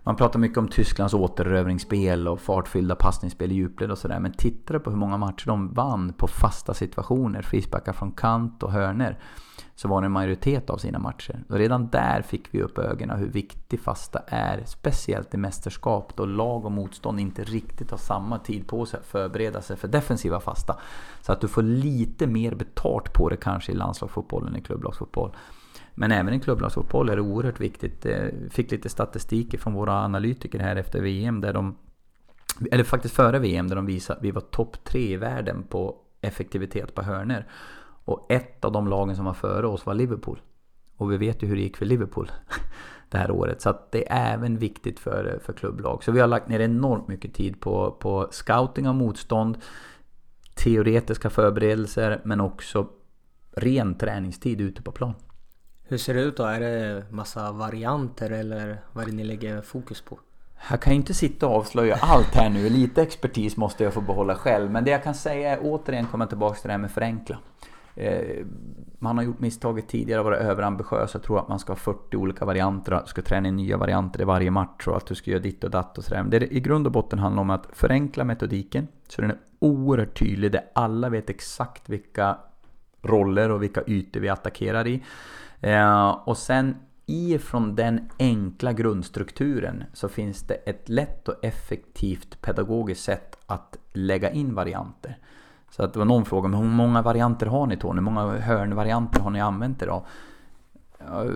Man 0.06 0.16
pratar 0.16 0.40
mycket 0.40 0.58
om 0.58 0.68
Tysklands 0.68 1.14
återerövringsspel 1.14 2.28
och 2.28 2.40
fartfyllda 2.40 2.96
passningsspel 2.96 3.52
i 3.52 3.56
djupled 3.56 3.92
och 3.92 3.98
sådär. 3.98 4.20
Men 4.20 4.34
tittar 4.34 4.74
du 4.74 4.80
på 4.80 4.90
hur 4.90 4.98
många 4.98 5.18
matcher 5.18 5.48
de 5.48 5.74
vann 5.74 6.14
på 6.14 6.28
fasta 6.28 6.74
situationer, 6.74 7.42
frisparkar 7.42 7.94
från 7.94 8.12
kant 8.12 8.64
och 8.64 8.72
hörner 8.72 9.20
så 9.76 9.88
var 9.88 10.02
det 10.02 10.06
en 10.06 10.12
majoritet 10.12 10.70
av 10.70 10.78
sina 10.78 11.00
matcher. 11.00 11.44
Och 11.50 11.56
redan 11.56 11.88
där 11.88 12.22
fick 12.22 12.48
vi 12.52 12.62
upp 12.62 12.78
ögonen 12.78 13.20
hur 13.20 13.28
viktig 13.28 13.80
fasta 13.80 14.20
är. 14.28 14.64
Speciellt 14.66 15.34
i 15.34 15.38
mästerskap 15.38 16.16
då 16.16 16.26
lag 16.26 16.66
och 16.66 16.72
motstånd 16.72 17.20
inte 17.20 17.44
riktigt 17.44 17.92
har 17.92 17.98
samma 17.98 18.40
tid 18.40 18.68
på 18.68 18.86
sig 18.86 19.00
att 19.00 19.06
förbereda 19.06 19.62
sig 19.62 19.78
för 19.78 19.88
defensiva 19.88 20.40
fasta. 20.40 20.80
Så 21.22 21.32
att 21.32 21.42
du 21.42 21.48
får 21.48 21.62
lite 21.62 22.28
mer 22.28 22.56
betalt 22.56 23.14
på 23.14 23.30
det 23.30 23.38
kanske 23.38 23.72
i 23.72 23.76
landslagsfotboll 23.76 24.48
än 24.48 24.56
i 24.56 24.62
klubblagsfotboll. 24.62 25.32
Men 25.96 26.12
även 26.12 26.34
i 26.34 26.40
klubblagsfotboll 26.40 27.10
är 27.10 27.16
det 27.16 27.22
oerhört 27.22 27.60
viktigt. 27.60 28.06
Eh, 28.06 28.28
fick 28.50 28.72
lite 28.72 28.90
statistik 28.90 29.60
från 29.60 29.74
våra 29.74 29.94
analytiker 29.94 30.60
här 30.60 30.76
efter 30.76 31.02
VM 31.02 31.42
där 31.42 31.54
de 31.54 31.76
eller 32.72 32.84
faktiskt 32.84 33.16
före 33.16 33.40
VM 33.40 33.68
där 33.68 33.76
de 33.76 33.86
visade 33.86 34.18
att 34.18 34.24
vi 34.24 34.32
var 34.32 34.42
topp 34.42 34.84
tre 34.84 35.14
i 35.14 35.18
världen 35.18 35.64
på 35.64 35.96
effektivitet 36.22 36.96
på 36.96 37.02
hörner. 37.02 37.48
Och 38.06 38.32
ett 38.32 38.66
av 38.66 38.72
de 38.72 38.88
lagen 38.88 39.16
som 39.16 39.26
var 39.26 39.34
före 39.34 39.68
oss 39.68 39.86
var 39.86 39.94
Liverpool. 39.94 40.42
Och 40.98 41.12
vi 41.12 41.18
vet 41.18 41.44
ju 41.44 41.48
hur 41.48 41.56
det 41.56 41.62
gick 41.62 41.78
för 41.78 41.86
Liverpool 41.86 42.32
det 43.10 43.18
här 43.18 43.32
året. 43.32 43.62
Så 43.62 43.70
att 43.70 43.92
det 43.92 44.12
är 44.12 44.34
även 44.34 44.58
viktigt 44.58 45.00
för, 45.00 45.40
för 45.44 45.54
klubblag. 45.54 46.04
Så 46.04 46.12
vi 46.12 46.20
har 46.20 46.28
lagt 46.28 46.48
ner 46.48 46.60
enormt 46.60 47.08
mycket 47.08 47.34
tid 47.34 47.60
på, 47.60 47.92
på 47.92 48.28
scouting 48.32 48.88
av 48.88 48.96
motstånd, 48.96 49.58
teoretiska 50.56 51.30
förberedelser 51.30 52.22
men 52.24 52.42
också 52.42 52.88
ren 53.52 53.96
träningstid 53.96 54.62
ute 54.62 54.82
på 54.82 54.92
plan. 54.92 55.14
Hur 55.94 55.98
ser 55.98 56.14
det 56.14 56.22
ut 56.22 56.38
då? 56.38 56.44
Är 56.44 56.60
det 56.60 57.04
massa 57.10 57.52
varianter 57.52 58.32
eller 58.32 58.78
vad 58.94 59.04
är 59.04 59.10
det 59.10 59.16
ni 59.16 59.24
lägger 59.24 59.62
fokus 59.62 60.02
på? 60.02 60.20
Jag 60.70 60.82
kan 60.82 60.94
ju 60.94 61.00
inte 61.00 61.14
sitta 61.14 61.48
och 61.48 61.56
avslöja 61.56 61.98
allt 62.02 62.36
här 62.36 62.50
nu. 62.50 62.70
Lite 62.70 63.02
expertis 63.02 63.58
måste 63.58 63.84
jag 63.84 63.94
få 63.94 64.02
behålla 64.02 64.36
själv. 64.36 64.72
Men 64.72 64.84
det 64.84 64.92
jag 64.92 65.04
kan 65.04 65.14
säga 65.14 65.52
är 65.52 65.60
återigen 65.62 66.06
komma 66.06 66.26
tillbaka 66.26 66.56
till 66.56 66.68
det 66.68 66.72
här 66.72 66.80
med 66.80 66.92
förenkla. 66.92 67.40
Eh, 67.96 68.46
man 69.00 69.18
har 69.18 69.24
gjort 69.24 69.40
misstaget 69.40 69.88
tidigare 69.88 70.20
att 70.20 70.26
vara 70.26 70.38
överambitiös 70.38 71.16
och 71.16 71.24
tro 71.24 71.38
att 71.38 71.48
man 71.48 71.60
ska 71.60 71.72
ha 71.72 71.78
40 71.78 72.18
olika 72.18 72.46
varianter 72.46 72.94
och 72.94 73.10
ska 73.10 73.22
träna 73.22 73.48
in 73.48 73.56
nya 73.56 73.78
varianter 73.78 74.22
i 74.22 74.24
varje 74.24 74.52
match 74.52 74.88
och 74.88 74.98
att 74.98 75.06
du 75.06 75.16
ska 75.16 75.32
göra 75.32 75.42
ditt 75.42 75.64
och 75.64 75.72
datt 75.72 75.98
och 75.98 76.04
sådär. 76.04 76.24
Det 76.24 76.54
i 76.54 76.60
grund 76.60 76.88
och 76.88 76.94
botten 76.94 77.20
handlar 77.20 77.42
om 77.42 77.50
att 77.50 77.68
förenkla 77.74 78.24
metodiken 78.24 78.88
så 79.08 79.22
den 79.22 79.32
är 79.32 79.38
oerhört 79.60 80.20
tydlig 80.20 80.52
där 80.52 80.64
alla 80.74 81.10
vet 81.10 81.30
exakt 81.30 81.90
vilka 81.90 82.38
roller 83.02 83.52
och 83.52 83.64
vilka 83.64 83.82
ytor 83.88 84.20
vi 84.20 84.30
attackerar 84.30 84.88
i. 84.88 85.04
Eh, 85.64 86.10
och 86.10 86.38
sen 86.38 86.76
ifrån 87.06 87.76
den 87.76 88.10
enkla 88.20 88.74
grundstrukturen 88.74 89.84
så 89.94 90.10
finns 90.10 90.42
det 90.42 90.54
ett 90.54 90.90
lätt 90.90 91.28
och 91.28 91.46
effektivt 91.46 92.42
pedagogiskt 92.42 93.04
sätt 93.04 93.38
att 93.46 93.78
lägga 93.94 94.32
in 94.32 94.56
varianter. 94.56 95.18
Så 95.70 95.84
att 95.84 95.94
det 95.94 96.00
var 96.00 96.06
någon 96.06 96.26
fråga, 96.26 96.48
men 96.48 96.60
hur 96.60 96.70
många 96.70 97.02
varianter 97.02 97.46
har 97.46 97.68
ni 97.68 97.78
Tony? 97.78 97.96
Hur 97.96 98.04
många 98.04 98.40
hörnvarianter 98.40 99.20
har 99.20 99.30
ni 99.32 99.42
använt 99.42 99.82
idag? 99.82 100.06
Eh, 101.00 101.32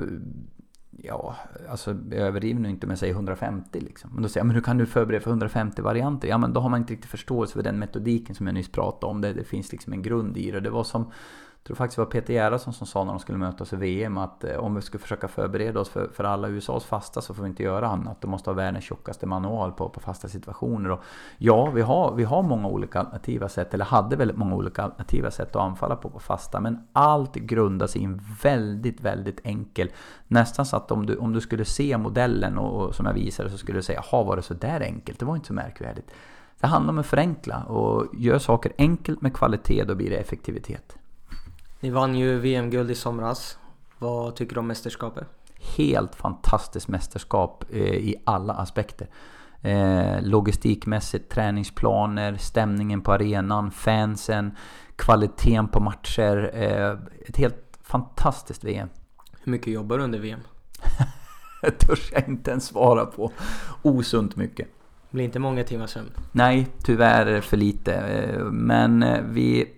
ja, 0.91 1.35
alltså 1.69 1.97
jag 2.11 2.19
överdriver 2.19 2.59
nu 2.59 2.69
inte 2.69 2.85
om 2.85 2.89
jag 2.89 2.99
säger 2.99 3.13
150 3.13 3.79
liksom. 3.79 4.09
Men 4.13 4.23
då 4.23 4.29
säger 4.29 4.39
jag, 4.39 4.47
men 4.47 4.55
hur 4.55 4.63
kan 4.63 4.77
du 4.77 4.85
förbereda 4.85 5.23
för 5.23 5.29
150 5.29 5.81
varianter? 5.81 6.27
Ja, 6.27 6.37
men 6.37 6.53
då 6.53 6.61
har 6.61 6.69
man 6.69 6.79
inte 6.79 6.93
riktigt 6.93 7.11
förståelse 7.11 7.53
för 7.53 7.63
den 7.63 7.79
metodiken 7.79 8.35
som 8.35 8.47
jag 8.47 8.53
nyss 8.53 8.71
pratade 8.71 9.11
om. 9.11 9.21
Det, 9.21 9.33
det 9.33 9.43
finns 9.43 9.71
liksom 9.71 9.93
en 9.93 10.01
grund 10.01 10.37
i 10.37 10.51
det. 10.51 10.59
Det 10.59 10.69
var 10.69 10.83
som 10.83 11.11
tror 11.63 11.75
faktiskt 11.75 11.95
det 11.95 12.01
var 12.01 12.11
Peter 12.11 12.33
Gerhardsson 12.33 12.73
som 12.73 12.87
sa 12.87 13.03
när 13.03 13.11
de 13.11 13.19
skulle 13.19 13.37
möta 13.37 13.63
oss 13.63 13.73
i 13.73 13.75
VM 13.75 14.17
att 14.17 14.43
eh, 14.43 14.55
om 14.55 14.75
vi 14.75 14.81
skulle 14.81 15.01
försöka 15.01 15.27
förbereda 15.27 15.79
oss 15.79 15.89
för, 15.89 16.07
för 16.13 16.23
alla 16.23 16.47
USAs 16.47 16.85
fasta 16.85 17.21
så 17.21 17.33
får 17.33 17.43
vi 17.43 17.49
inte 17.49 17.63
göra 17.63 17.87
annat. 17.87 18.21
De 18.21 18.31
måste 18.31 18.49
ha 18.49 18.55
världens 18.55 18.85
tjockaste 18.85 19.25
manual 19.25 19.71
på, 19.71 19.89
på 19.89 19.99
fasta 19.99 20.27
situationer. 20.27 20.91
Och 20.91 21.03
ja, 21.37 21.69
vi 21.69 21.81
har, 21.81 22.15
vi 22.15 22.23
har 22.23 22.43
många 22.43 22.67
olika 22.67 22.99
alternativa 22.99 23.49
sätt, 23.49 23.73
eller 23.73 23.85
hade 23.85 24.15
väldigt 24.15 24.37
många 24.37 24.55
olika 24.55 24.83
alternativa 24.83 25.31
sätt 25.31 25.55
att 25.55 25.61
anfalla 25.61 25.95
på 25.95 26.09
på 26.09 26.19
fasta. 26.19 26.59
Men 26.59 26.87
allt 26.93 27.35
grundas 27.35 27.95
i 27.95 28.03
en 28.03 28.21
väldigt, 28.43 29.01
väldigt 29.01 29.39
enkel, 29.43 29.89
nästan 30.27 30.65
så 30.65 30.77
att 30.77 30.91
om 30.91 31.05
du, 31.05 31.17
om 31.17 31.33
du 31.33 31.41
skulle 31.41 31.65
se 31.65 31.97
modellen 31.97 32.57
och, 32.57 32.85
och 32.85 32.95
som 32.95 33.05
jag 33.05 33.13
visade 33.13 33.49
så 33.49 33.57
skulle 33.57 33.77
du 33.77 33.83
säga, 33.83 34.03
jaha 34.11 34.23
var 34.23 34.35
det 34.35 34.41
så 34.41 34.53
där 34.53 34.81
enkelt? 34.81 35.19
Det 35.19 35.25
var 35.25 35.35
inte 35.35 35.47
så 35.47 35.53
märkvärdigt. 35.53 36.11
Det 36.59 36.67
handlar 36.67 36.93
om 36.93 36.99
att 36.99 37.05
förenkla 37.05 37.63
och 37.63 38.05
gör 38.13 38.39
saker 38.39 38.71
enkelt 38.77 39.21
med 39.21 39.33
kvalitet, 39.33 39.83
då 39.83 39.95
blir 39.95 40.09
det 40.09 40.15
effektivitet. 40.15 40.97
Ni 41.79 41.89
vann 41.89 42.15
ju 42.15 42.39
VM-guld 42.39 42.91
i 42.91 42.95
somras. 42.95 43.57
Vad 43.97 44.35
tycker 44.35 44.53
du 44.53 44.59
om 44.59 44.67
mästerskapet? 44.67 45.27
Helt 45.77 46.15
fantastiskt 46.15 46.87
mästerskap 46.87 47.63
eh, 47.69 47.81
i 47.81 48.15
alla 48.23 48.53
aspekter. 48.53 49.07
Eh, 49.61 50.21
logistikmässigt, 50.21 51.31
träningsplaner, 51.31 52.35
stämningen 52.37 53.01
på 53.01 53.13
arenan, 53.13 53.71
fansen, 53.71 54.51
kvaliteten 54.95 55.67
på 55.67 55.79
matcher. 55.79 56.51
Eh, 56.53 56.97
ett 57.27 57.37
helt 57.37 57.79
fantastiskt 57.81 58.63
VM. 58.63 58.89
Hur 59.43 59.51
mycket 59.51 59.73
jobbar 59.73 59.97
du 59.97 60.03
under 60.03 60.19
VM? 60.19 60.39
det 61.61 61.71
törs 61.71 62.11
jag 62.11 62.27
inte 62.27 62.51
ens 62.51 62.65
svara 62.65 63.05
på. 63.05 63.31
Osunt 63.81 64.35
mycket. 64.35 64.67
Det 65.09 65.15
blir 65.15 65.25
inte 65.25 65.39
många 65.39 65.63
timmar 65.63 65.87
sömn? 65.87 66.09
Nej, 66.31 66.67
tyvärr 66.83 67.41
för 67.41 67.57
lite. 67.57 68.01
Men 68.51 69.05
vi 69.33 69.76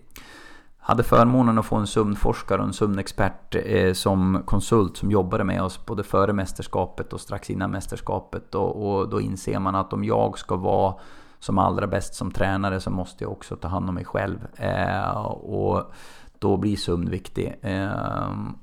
hade 0.90 1.04
förmånen 1.04 1.58
att 1.58 1.66
få 1.66 1.76
en 1.76 1.88
sömnforskare 1.88 2.60
och 2.60 2.68
en 2.68 2.74
sömnexpert 2.74 3.56
eh, 3.66 3.94
som 3.94 4.44
konsult 4.46 4.98
som 4.98 5.12
jobbade 5.12 5.44
med 5.44 5.64
oss 5.64 5.86
både 5.86 6.04
före 6.04 6.34
mästerskapet 6.34 7.14
och 7.14 7.22
strax 7.22 7.50
innan 7.50 7.72
mästerskapet. 7.72 8.56
Och, 8.56 9.00
och, 9.00 9.10
då 9.10 9.22
inser 9.22 9.60
man 9.60 9.76
att 9.76 9.94
om 9.94 10.04
jag 10.04 10.40
ska 10.40 10.56
vara 10.56 10.96
som 11.40 11.58
allra 11.58 11.88
bäst 11.88 12.16
som 12.16 12.32
tränare 12.32 12.80
så 12.80 12.90
måste 12.90 13.24
jag 13.24 13.32
också 13.32 13.56
ta 13.56 13.68
hand 13.68 13.90
om 13.90 13.96
mig 13.96 14.06
själv. 14.06 14.48
Eh, 14.56 15.26
och 15.26 15.92
då 16.40 16.58
blir 16.58 16.76
sömn 16.76 17.10
viktig. 17.10 17.56
Eh, 17.62 17.90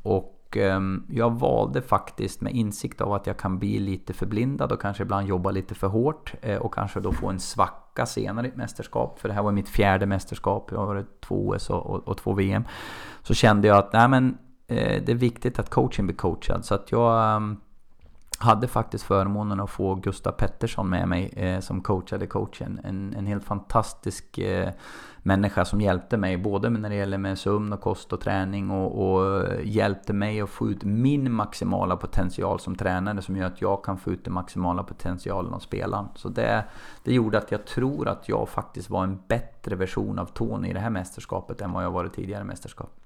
och 0.02 0.36
Ehm, 0.59 1.04
jag 1.09 1.38
valde 1.38 1.82
faktiskt 1.82 2.40
med 2.40 2.52
insikt 2.52 3.00
av 3.00 3.12
att 3.12 3.26
jag 3.26 3.36
kan 3.36 3.59
bli 3.59 3.78
lite 3.78 4.12
förblindad 4.12 4.72
och 4.72 4.80
kanske 4.80 5.02
ibland 5.02 5.28
jobba 5.28 5.50
lite 5.50 5.74
för 5.74 5.86
hårt 5.86 6.34
eh, 6.42 6.57
och 6.57 6.74
kanske 6.74 7.00
då 7.00 7.12
få 7.12 7.28
en 7.28 7.40
svacka 7.40 8.07
senare 8.07 8.46
i 8.46 8.50
ett 8.50 8.57
mästerskap. 8.57 9.18
För 9.18 9.28
det 9.28 9.34
här 9.34 9.42
var 9.42 9.52
mitt 9.52 9.68
fjärde 9.68 10.07
mästerskap. 10.07 10.68
Jag 10.72 10.78
har 10.78 10.86
varit 10.86 11.20
två 11.20 11.48
OS 11.48 11.70
och, 11.70 11.86
och, 11.86 12.09
och 12.09 12.16
två 12.16 12.32
VM. 12.32 12.64
Så 13.22 13.34
kände 13.34 13.68
jag 13.68 13.76
att 13.76 13.92
nej 13.92 14.09
men, 14.09 14.38
eh, 14.66 15.02
det 15.07 15.12
är 15.12 15.16
viktigt 15.16 15.59
att 15.59 15.70
coachen 15.70 16.07
blir 16.07 16.16
coachad. 16.16 16.64
Så 16.64 16.74
att 16.74 16.92
jag 16.92 17.36
ehm, 17.36 17.57
hade 18.39 18.68
faktiskt 18.68 19.05
förmånen 19.05 19.61
att 19.61 19.70
få 19.70 19.95
Gustav 19.95 20.32
Pettersson 20.32 20.91
med 20.91 21.09
mig 21.09 21.32
eh, 21.37 21.61
som 21.61 21.80
coachade 21.80 22.26
coachen. 22.26 22.80
En, 22.84 23.14
en 23.18 23.26
helt 23.26 23.45
fantastisk 23.45 24.39
eh, 24.39 24.70
människa 25.26 25.64
som 25.64 25.80
hjälpte 25.80 26.16
mig 26.16 26.37
både 26.37 26.70
när 26.70 26.89
det 26.89 26.95
gäller 26.95 27.18
med 27.18 27.39
sömn 27.39 27.72
och 27.72 27.80
kost 27.80 28.12
och 28.12 28.20
träning 28.20 28.70
och, 28.70 29.09
och, 29.09 29.47
hjälpte 29.64 30.12
mig 30.12 30.41
att 30.41 30.51
få 30.51 30.70
ut 30.70 30.84
min 30.84 31.32
maximala 31.32 31.97
potential 31.97 32.61
som 32.61 32.76
tränare 32.76 33.22
som 33.22 33.37
gör 33.37 33.47
att 33.47 33.61
jag 33.61 33.84
kan 33.84 33.99
få 33.99 34.11
ut 34.11 34.24
den 34.24 34.34
maximala 34.34 34.82
potentialen 34.82 35.55
av 35.55 35.59
spelaren. 35.59 36.09
Så 36.14 36.28
det, 36.28 36.64
det 37.03 37.14
gjorde 37.14 37.39
att 37.39 37.53
jag 37.53 37.64
tror 37.66 38.09
att 38.09 38.28
jag 38.28 38.49
faktiskt 38.49 38.91
var 38.91 39.05
en 39.05 39.20
bättre 39.28 39.76
version 39.76 40.18
av 40.18 40.26
Tony 40.26 40.68
i 40.68 40.72
det 40.72 40.80
här 40.80 40.91
mästerskapet 40.91 41.61
än 41.61 41.72
vad 41.72 41.84
jag 41.84 41.91
varit 41.91 42.14
tidigare 42.14 42.45
mästerskap. 42.45 43.05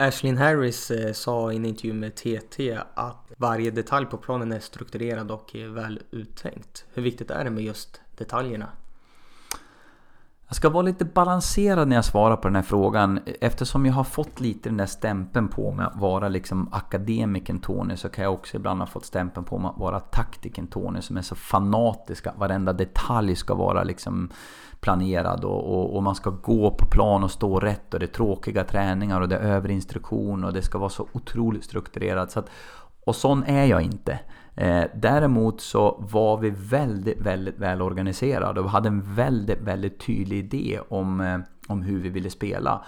Ashlyn 0.00 0.38
Harris 0.38 0.90
eh, 0.90 1.12
sa 1.12 1.52
i 1.52 1.56
en 1.56 1.64
intervju 1.64 1.92
med 1.92 2.14
TT 2.14 2.78
att 2.94 3.32
varje 3.36 3.70
detalj 3.70 4.06
på 4.06 4.16
planen 4.16 4.52
är 4.52 4.60
strukturerad 4.60 5.30
och 5.30 5.56
eh, 5.56 5.70
väl 5.70 6.00
uttänkt. 6.10 6.84
Hur 6.94 7.02
viktigt 7.02 7.30
är 7.30 7.44
det 7.44 7.50
med 7.50 7.64
just 7.64 8.00
detaljerna? 8.16 8.68
Jag 10.46 10.56
ska 10.56 10.68
vara 10.68 10.82
lite 10.82 11.04
balanserad 11.04 11.88
när 11.88 11.96
jag 11.96 12.04
svarar 12.04 12.36
på 12.36 12.48
den 12.48 12.54
här 12.54 12.62
frågan. 12.62 13.20
Eftersom 13.40 13.86
jag 13.86 13.92
har 13.92 14.04
fått 14.04 14.40
lite 14.40 14.68
den 14.68 14.76
där 14.76 14.86
stämpeln 14.86 15.48
på 15.48 15.72
mig 15.72 15.86
att 15.86 16.00
vara 16.00 16.28
liksom 16.28 16.68
akademiken 16.72 17.60
Tony 17.60 17.96
så 17.96 18.08
kan 18.08 18.24
jag 18.24 18.34
också 18.34 18.56
ibland 18.56 18.80
ha 18.80 18.86
fått 18.86 19.04
stämpeln 19.04 19.44
på 19.44 19.58
mig 19.58 19.70
att 19.70 19.78
vara 19.78 20.00
taktiken 20.00 20.66
Tony 20.66 21.02
som 21.02 21.16
är 21.16 21.22
så 21.22 21.34
fanatisk 21.34 22.26
att 22.26 22.38
varenda 22.38 22.72
detalj 22.72 23.36
ska 23.36 23.54
vara 23.54 23.84
liksom 23.84 24.30
planerad 24.80 25.44
och, 25.44 25.74
och, 25.74 25.96
och, 25.96 26.02
man 26.02 26.14
ska 26.14 26.30
gå 26.30 26.70
på 26.70 26.86
plan 26.86 27.24
och 27.24 27.30
stå 27.30 27.60
rätt 27.60 27.94
och 27.94 28.00
det 28.00 28.06
är 28.06 28.12
tråkiga 28.12 28.64
träningar 28.64 29.20
och 29.20 29.28
det 29.28 29.36
är 29.36 29.40
överinstruktion 29.40 30.44
och 30.44 30.52
det 30.52 30.62
ska 30.62 30.78
vara 30.78 30.90
så 30.90 31.08
otroligt 31.12 31.64
strukturerat. 31.64 32.30
Så 32.30 32.38
att, 32.38 32.50
och 33.04 33.16
sån 33.16 33.44
är 33.44 33.64
jag 33.64 33.82
inte. 33.82 34.18
Eh, 34.54 34.84
däremot 34.94 35.60
så 35.60 36.04
var 36.10 36.38
vi 36.38 36.50
väldigt, 36.50 37.20
väldigt 37.20 37.58
väl 37.58 37.82
organiserade 37.82 38.60
och 38.60 38.66
vi 38.66 38.70
hade 38.70 38.88
en 38.88 39.14
väldigt, 39.14 39.60
väldigt 39.60 40.00
tydlig 40.00 40.38
idé 40.38 40.80
om, 40.88 41.20
eh, 41.20 41.38
om 41.68 41.82
hur 41.82 42.00
vi 42.00 42.08
ville 42.08 42.30
spela. 42.30 42.84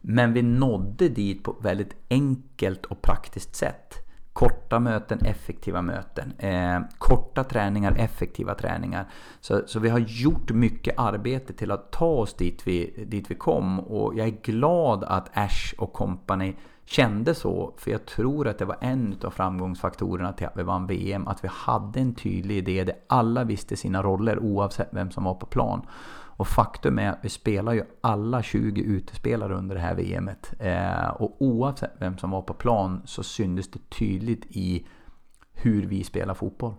Men 0.00 0.32
vi 0.32 0.42
nådde 0.42 1.08
dit 1.08 1.44
på 1.44 1.50
ett 1.50 1.64
väldigt 1.64 1.96
enkelt 2.10 2.84
och 2.86 3.02
praktiskt 3.02 3.56
sätt. 3.56 4.03
Korta 4.34 4.80
möten, 4.80 5.18
effektiva 5.18 5.82
möten. 5.82 6.32
Eh, 6.38 6.80
korta 6.98 7.44
träningar, 7.44 7.94
effektiva 7.98 8.54
träningar. 8.54 9.06
Så, 9.40 9.62
så 9.66 9.80
vi 9.80 9.88
har 9.88 9.98
gjort 9.98 10.50
mycket 10.50 10.98
arbete 10.98 11.52
till 11.52 11.70
att 11.70 11.92
ta 11.92 12.06
oss 12.06 12.34
dit 12.34 12.66
vi, 12.66 13.04
dit 13.06 13.30
vi 13.30 13.34
kom. 13.34 13.80
Och 13.80 14.14
jag 14.14 14.26
är 14.26 14.42
glad 14.42 15.04
att 15.04 15.30
Ash 15.34 15.74
och 15.78 15.92
company 15.92 16.54
kände 16.84 17.34
så. 17.34 17.74
För 17.76 17.90
jag 17.90 18.06
tror 18.06 18.48
att 18.48 18.58
det 18.58 18.64
var 18.64 18.76
en 18.80 19.16
av 19.24 19.30
framgångsfaktorerna 19.30 20.32
till 20.32 20.46
att 20.46 20.56
vi 20.56 20.62
vann 20.62 20.86
VM. 20.86 21.28
Att 21.28 21.44
vi 21.44 21.48
hade 21.52 22.00
en 22.00 22.14
tydlig 22.14 22.56
idé 22.56 22.84
där 22.84 22.96
alla 23.06 23.44
visste 23.44 23.76
sina 23.76 24.02
roller 24.02 24.38
oavsett 24.38 24.88
vem 24.90 25.10
som 25.10 25.24
var 25.24 25.34
på 25.34 25.46
plan. 25.46 25.86
Och 26.36 26.48
faktum 26.48 26.98
är 26.98 27.10
att 27.10 27.18
vi 27.22 27.28
spelar 27.28 27.72
ju 27.72 27.84
alla 28.00 28.42
20 28.42 28.82
utespelare 28.82 29.54
under 29.54 29.74
det 29.74 29.80
här 29.80 29.94
VMet. 29.94 30.54
Eh, 30.58 31.08
och 31.08 31.36
oavsett 31.42 31.92
vem 31.98 32.18
som 32.18 32.30
var 32.30 32.42
på 32.42 32.54
plan 32.54 33.02
så 33.04 33.22
syntes 33.22 33.70
det 33.70 33.90
tydligt 33.98 34.44
i 34.48 34.86
hur 35.52 35.86
vi 35.86 36.04
spelar 36.04 36.34
fotboll. 36.34 36.74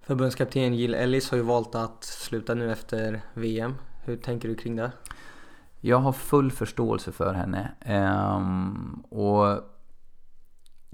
Förbundskapten 0.00 0.74
Jill 0.74 0.94
Ellis 0.94 1.30
har 1.30 1.38
ju 1.38 1.44
valt 1.44 1.74
att 1.74 2.04
sluta 2.04 2.54
nu 2.54 2.72
efter 2.72 3.20
VM. 3.34 3.74
Hur 4.04 4.16
tänker 4.16 4.48
du 4.48 4.54
kring 4.54 4.76
det? 4.76 4.92
Jag 5.80 5.98
har 5.98 6.12
full 6.12 6.50
förståelse 6.50 7.12
för 7.12 7.34
henne. 7.34 7.72
Um, 8.36 9.04
och 9.10 9.73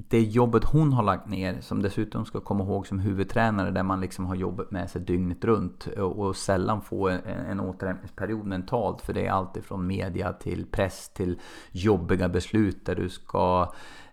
det 0.08 0.20
jobbet 0.20 0.64
hon 0.64 0.92
har 0.92 1.02
lagt 1.02 1.28
ner, 1.28 1.60
som 1.60 1.82
dessutom 1.82 2.24
ska 2.24 2.40
komma 2.40 2.64
ihåg 2.64 2.86
som 2.86 2.98
huvudtränare, 2.98 3.70
där 3.70 3.82
man 3.82 4.00
liksom 4.00 4.26
har 4.26 4.34
jobbat 4.34 4.70
med 4.70 4.90
sig 4.90 5.00
dygnet 5.00 5.44
runt 5.44 5.86
och, 5.86 6.36
sällan 6.36 6.82
får 6.82 7.10
en, 7.10 7.20
en 7.26 7.60
återhämtningsperiod 7.60 8.46
mentalt. 8.46 9.00
För 9.00 9.12
det 9.12 9.26
är 9.26 9.30
allt 9.30 9.56
ifrån 9.56 9.86
media 9.86 10.32
till 10.32 10.66
press 10.66 11.08
till 11.08 11.38
jobbiga 11.72 12.28
beslut 12.28 12.86
där 12.86 12.96
du 12.96 13.08
ska 13.08 13.72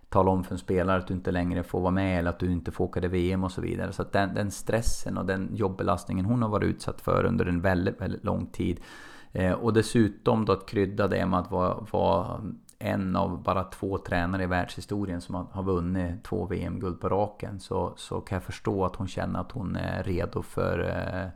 tala 0.09 0.31
om 0.31 0.43
för 0.43 0.51
en 0.55 0.59
spelare 0.59 0.97
att 0.97 1.07
du 1.07 1.13
inte 1.13 1.31
längre 1.31 1.63
får 1.63 1.81
vara 1.81 1.91
med 1.91 2.19
eller 2.19 2.29
att 2.29 2.39
du 2.39 2.51
inte 2.51 2.71
får 2.71 2.85
åka 2.85 3.01
till 3.01 3.09
VM 3.09 3.43
och 3.43 3.51
så 3.51 3.61
vidare. 3.61 3.93
Så 3.93 4.01
att 4.01 4.11
den, 4.11 4.33
den 4.33 4.51
stressen 4.51 5.17
och 5.17 5.25
den 5.25 5.49
jobbelastningen 5.53 6.25
hon 6.25 6.41
har 6.41 6.49
varit 6.49 6.69
utsatt 6.69 7.01
för 7.01 7.25
under 7.25 7.45
en 7.45 7.61
väldigt, 7.61 8.01
väldigt 8.01 8.23
lång 8.23 8.45
tid 8.45 8.79
Eh, 9.37 9.51
och 9.51 9.73
dessutom 9.73 10.45
då 10.45 10.53
att 10.53 10.65
krydda 10.65 11.07
det 11.07 11.25
med 11.25 11.39
att 11.39 11.51
vara, 11.51 11.85
vara 11.91 12.41
en 12.79 13.15
av 13.15 13.43
bara 13.43 13.63
två 13.63 13.97
tränare 13.97 14.43
i 14.43 14.45
världshistorien 14.45 15.21
som 15.21 15.47
har 15.51 15.63
vunnit 15.63 16.23
två 16.23 16.45
VM-guld 16.45 17.01
på 17.01 17.09
raken 17.09 17.59
så, 17.59 17.93
så 17.97 18.21
kan 18.21 18.35
jag 18.35 18.43
förstå 18.43 18.85
att 18.85 18.95
hon 18.95 19.07
känner 19.07 19.39
att 19.39 19.51
hon 19.51 19.75
är 19.75 20.03
redo 20.03 20.41
för 20.41 20.79
eh, 20.79 21.29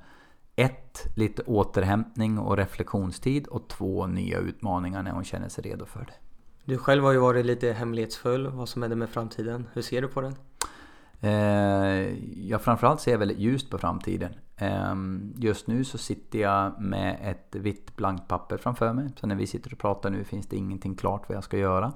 ett, 0.65 1.07
lite 1.15 1.41
återhämtning 1.41 2.39
och 2.39 2.57
reflektionstid 2.57 3.47
och 3.47 3.67
två, 3.67 4.07
nya 4.07 4.37
utmaningar 4.39 5.03
när 5.03 5.11
hon 5.11 5.23
känner 5.23 5.49
sig 5.49 5.63
redo 5.63 5.85
för 5.85 5.99
det. 5.99 6.13
Du 6.65 6.77
själv 6.77 7.03
har 7.03 7.11
ju 7.11 7.17
varit 7.17 7.45
lite 7.45 7.71
hemlighetsfull 7.73 8.47
vad 8.47 8.69
som 8.69 8.81
händer 8.81 8.95
med 8.95 9.09
framtiden. 9.09 9.67
Hur 9.73 9.81
ser 9.81 10.01
du 10.01 10.07
på 10.07 10.21
den? 10.21 10.35
Eh, 11.21 12.13
jag 12.49 12.61
framförallt 12.61 13.01
ser 13.01 13.17
väldigt 13.17 13.39
ljust 13.39 13.69
på 13.69 13.77
framtiden. 13.77 14.33
Ehm, 14.61 15.33
just 15.37 15.67
nu 15.67 15.83
så 15.83 15.97
sitter 15.97 16.39
jag 16.39 16.81
med 16.81 17.17
ett 17.21 17.55
vitt 17.55 17.95
blankt 17.95 18.27
papper 18.27 18.57
framför 18.57 18.93
mig. 18.93 19.09
Så 19.15 19.27
när 19.27 19.35
vi 19.35 19.47
sitter 19.47 19.73
och 19.73 19.79
pratar 19.79 20.09
nu 20.09 20.23
finns 20.23 20.47
det 20.47 20.55
ingenting 20.55 20.95
klart 20.95 21.29
vad 21.29 21.35
jag 21.35 21.43
ska 21.43 21.57
göra. 21.57 21.93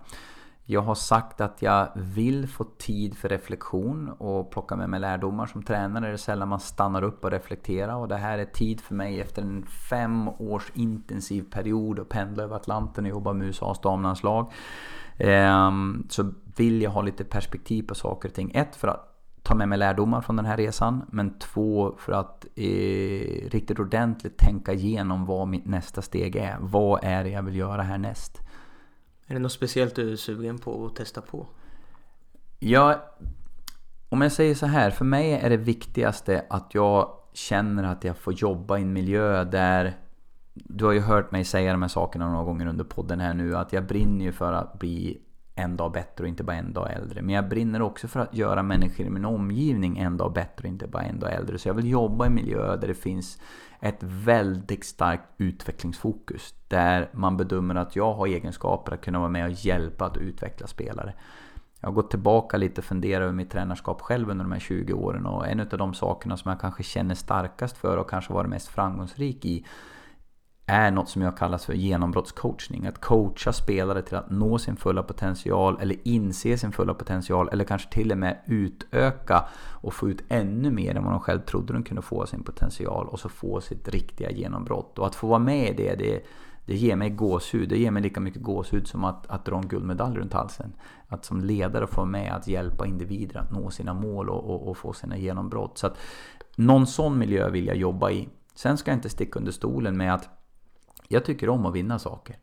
Jag 0.67 0.81
har 0.81 0.95
sagt 0.95 1.41
att 1.41 1.61
jag 1.61 1.87
vill 1.95 2.47
få 2.47 2.63
tid 2.63 3.17
för 3.17 3.29
reflektion 3.29 4.09
och 4.09 4.51
plocka 4.51 4.75
med 4.75 4.89
mig 4.89 4.99
lärdomar. 4.99 5.45
Som 5.45 5.63
tränare 5.63 6.07
är 6.07 6.11
det 6.11 6.17
sällan 6.17 6.47
man 6.47 6.59
stannar 6.59 7.03
upp 7.03 7.25
och 7.25 7.31
reflekterar. 7.31 7.95
Och 7.95 8.07
det 8.07 8.17
här 8.17 8.37
är 8.37 8.45
tid 8.45 8.81
för 8.81 8.95
mig 8.95 9.21
efter 9.21 9.41
en 9.41 9.65
fem 9.65 10.27
års 10.27 10.71
intensiv 10.73 11.43
period 11.51 11.99
och 11.99 12.09
pendla 12.09 12.43
över 12.43 12.55
Atlanten 12.55 13.05
och 13.05 13.09
jobba 13.09 13.33
med 13.33 13.47
USAs 13.47 13.81
damlandslag. 13.81 14.51
Ehm, 15.17 16.07
så 16.09 16.33
vill 16.57 16.81
jag 16.81 16.91
ha 16.91 17.01
lite 17.01 17.23
perspektiv 17.23 17.83
på 17.83 17.95
saker 17.95 18.29
och 18.29 18.35
ting. 18.35 18.51
Ett, 18.55 18.75
för 18.75 18.87
att 18.87 19.14
ta 19.45 19.55
med 19.55 19.69
mig 19.69 19.77
lärdomar 19.77 20.21
från 20.21 20.35
den 20.35 20.45
här 20.45 20.57
resan. 20.57 21.05
Men 21.11 21.39
två, 21.39 21.95
för 21.97 22.11
att 22.11 22.45
eh, 22.55 23.49
riktigt 23.49 23.79
ordentligt 23.79 24.37
tänka 24.37 24.73
igenom 24.73 25.25
vad 25.25 25.47
mitt 25.47 25.65
nästa 25.65 26.01
steg 26.01 26.35
är. 26.35 26.57
Vad 26.59 27.03
är 27.03 27.23
det 27.23 27.29
jag 27.29 27.43
vill 27.43 27.55
göra 27.55 27.81
härnäst? 27.81 28.41
Är 29.27 29.33
det 29.33 29.39
något 29.39 29.51
speciellt 29.51 29.95
du 29.95 30.11
är 30.11 30.15
sugen 30.15 30.57
på 30.57 30.85
att 30.85 30.95
testa 30.95 31.21
på? 31.21 31.47
Ja, 32.59 33.13
om 34.09 34.21
jag 34.21 34.31
säger 34.31 34.55
så 34.55 34.65
här. 34.65 34.91
För 34.91 35.05
mig 35.05 35.31
är 35.33 35.49
det 35.49 35.57
viktigaste 35.57 36.45
att 36.49 36.73
jag 36.73 37.09
känner 37.33 37.83
att 37.83 38.03
jag 38.03 38.17
får 38.17 38.33
jobba 38.33 38.77
i 38.77 38.81
en 38.81 38.93
miljö 38.93 39.43
där 39.43 39.97
du 40.53 40.85
har 40.85 40.91
ju 40.91 40.99
hört 40.99 41.31
mig 41.31 41.43
säga 41.43 41.71
de 41.71 41.81
här 41.81 41.89
sakerna 41.89 42.29
några 42.29 42.43
gånger 42.43 42.65
under 42.65 42.83
podden 42.83 43.19
här 43.19 43.33
nu 43.33 43.55
att 43.55 43.73
jag 43.73 43.85
brinner 43.85 44.25
ju 44.25 44.31
för 44.31 44.53
att 44.53 44.79
bli 44.79 45.21
en 45.55 45.77
dag 45.77 45.91
bättre 45.91 46.23
och 46.23 46.27
inte 46.27 46.43
bara 46.43 46.55
en 46.55 46.73
dag 46.73 46.91
äldre. 46.91 47.21
Men 47.21 47.35
jag 47.35 47.49
brinner 47.49 47.81
också 47.81 48.07
för 48.07 48.19
att 48.19 48.33
göra 48.33 48.63
människor 48.63 49.05
i 49.05 49.09
min 49.09 49.25
omgivning 49.25 49.97
en 49.97 50.17
dag 50.17 50.33
bättre 50.33 50.67
och 50.67 50.73
inte 50.73 50.87
bara 50.87 51.03
en 51.03 51.19
dag 51.19 51.33
äldre. 51.33 51.57
Så 51.57 51.69
jag 51.69 51.73
vill 51.73 51.89
jobba 51.89 52.25
i 52.25 52.29
miljöer 52.29 52.77
där 52.77 52.87
det 52.87 52.93
finns 52.93 53.39
ett 53.79 54.03
väldigt 54.03 54.85
starkt 54.85 55.23
utvecklingsfokus. 55.37 56.55
Där 56.67 57.09
man 57.13 57.37
bedömer 57.37 57.75
att 57.75 57.95
jag 57.95 58.13
har 58.13 58.27
egenskaper 58.27 58.93
att 58.93 59.01
kunna 59.01 59.19
vara 59.19 59.29
med 59.29 59.45
och 59.45 59.51
hjälpa 59.51 60.05
att 60.05 60.17
utveckla 60.17 60.67
spelare. 60.67 61.13
Jag 61.79 61.87
har 61.89 61.93
gått 61.93 62.09
tillbaka 62.09 62.57
lite 62.57 62.81
och 62.81 62.85
funderat 62.85 63.23
över 63.23 63.33
mitt 63.33 63.51
tränarskap 63.51 64.01
själv 64.01 64.29
under 64.29 64.45
de 64.45 64.51
här 64.51 64.59
20 64.59 64.93
åren 64.93 65.25
och 65.25 65.47
en 65.47 65.59
av 65.59 65.67
de 65.67 65.93
sakerna 65.93 66.37
som 66.37 66.49
jag 66.49 66.59
kanske 66.59 66.83
känner 66.83 67.15
starkast 67.15 67.77
för 67.77 67.97
och 67.97 68.09
kanske 68.09 68.33
varit 68.33 68.49
mest 68.49 68.67
framgångsrik 68.67 69.45
i 69.45 69.65
är 70.67 70.91
något 70.91 71.09
som 71.09 71.21
jag 71.21 71.37
kallar 71.37 71.57
för 71.57 71.73
genombrottscoachning. 71.73 72.85
Att 72.85 73.01
coacha 73.01 73.53
spelare 73.53 74.01
till 74.01 74.15
att 74.15 74.29
nå 74.29 74.57
sin 74.57 74.75
fulla 74.75 75.03
potential 75.03 75.77
eller 75.81 75.95
inse 76.03 76.57
sin 76.57 76.71
fulla 76.71 76.93
potential 76.93 77.49
eller 77.51 77.63
kanske 77.63 77.91
till 77.91 78.11
och 78.11 78.17
med 78.17 78.37
utöka 78.45 79.45
och 79.57 79.93
få 79.93 80.09
ut 80.09 80.23
ännu 80.29 80.71
mer 80.71 80.95
än 80.95 81.03
vad 81.03 81.13
de 81.13 81.19
själv 81.19 81.39
trodde 81.39 81.73
de 81.73 81.83
kunde 81.83 82.01
få 82.01 82.25
sin 82.25 82.43
potential 82.43 83.07
och 83.07 83.19
så 83.19 83.29
få 83.29 83.61
sitt 83.61 83.89
riktiga 83.89 84.31
genombrott. 84.31 84.99
Och 84.99 85.07
att 85.07 85.15
få 85.15 85.27
vara 85.27 85.39
med 85.39 85.69
i 85.69 85.73
det, 85.73 85.95
det, 85.95 86.25
det 86.65 86.75
ger 86.75 86.95
mig 86.95 87.09
gåshud. 87.09 87.69
Det 87.69 87.77
ger 87.77 87.91
mig 87.91 88.03
lika 88.03 88.19
mycket 88.19 88.41
gåshud 88.41 88.87
som 88.87 89.03
att, 89.03 89.27
att 89.27 89.45
dra 89.45 89.57
en 89.57 89.67
guldmedalj 89.67 90.17
runt 90.17 90.33
halsen. 90.33 90.73
Att 91.07 91.25
som 91.25 91.41
ledare 91.41 91.87
få 91.87 91.95
vara 91.95 92.05
med 92.05 92.33
att 92.33 92.47
hjälpa 92.47 92.87
individer 92.87 93.39
att 93.39 93.51
nå 93.51 93.69
sina 93.69 93.93
mål 93.93 94.29
och, 94.29 94.49
och, 94.49 94.67
och 94.69 94.77
få 94.77 94.93
sina 94.93 95.17
genombrott. 95.17 95.77
Så 95.77 95.87
att 95.87 95.97
någon 96.55 96.87
sån 96.87 97.17
miljö 97.17 97.49
vill 97.49 97.67
jag 97.67 97.77
jobba 97.77 98.11
i. 98.11 98.29
Sen 98.55 98.77
ska 98.77 98.91
jag 98.91 98.97
inte 98.97 99.09
sticka 99.09 99.39
under 99.39 99.51
stolen 99.51 99.97
med 99.97 100.13
att 100.13 100.29
jag 101.07 101.25
tycker 101.25 101.49
om 101.49 101.65
att 101.65 101.73
vinna 101.75 101.99
saker. 101.99 102.35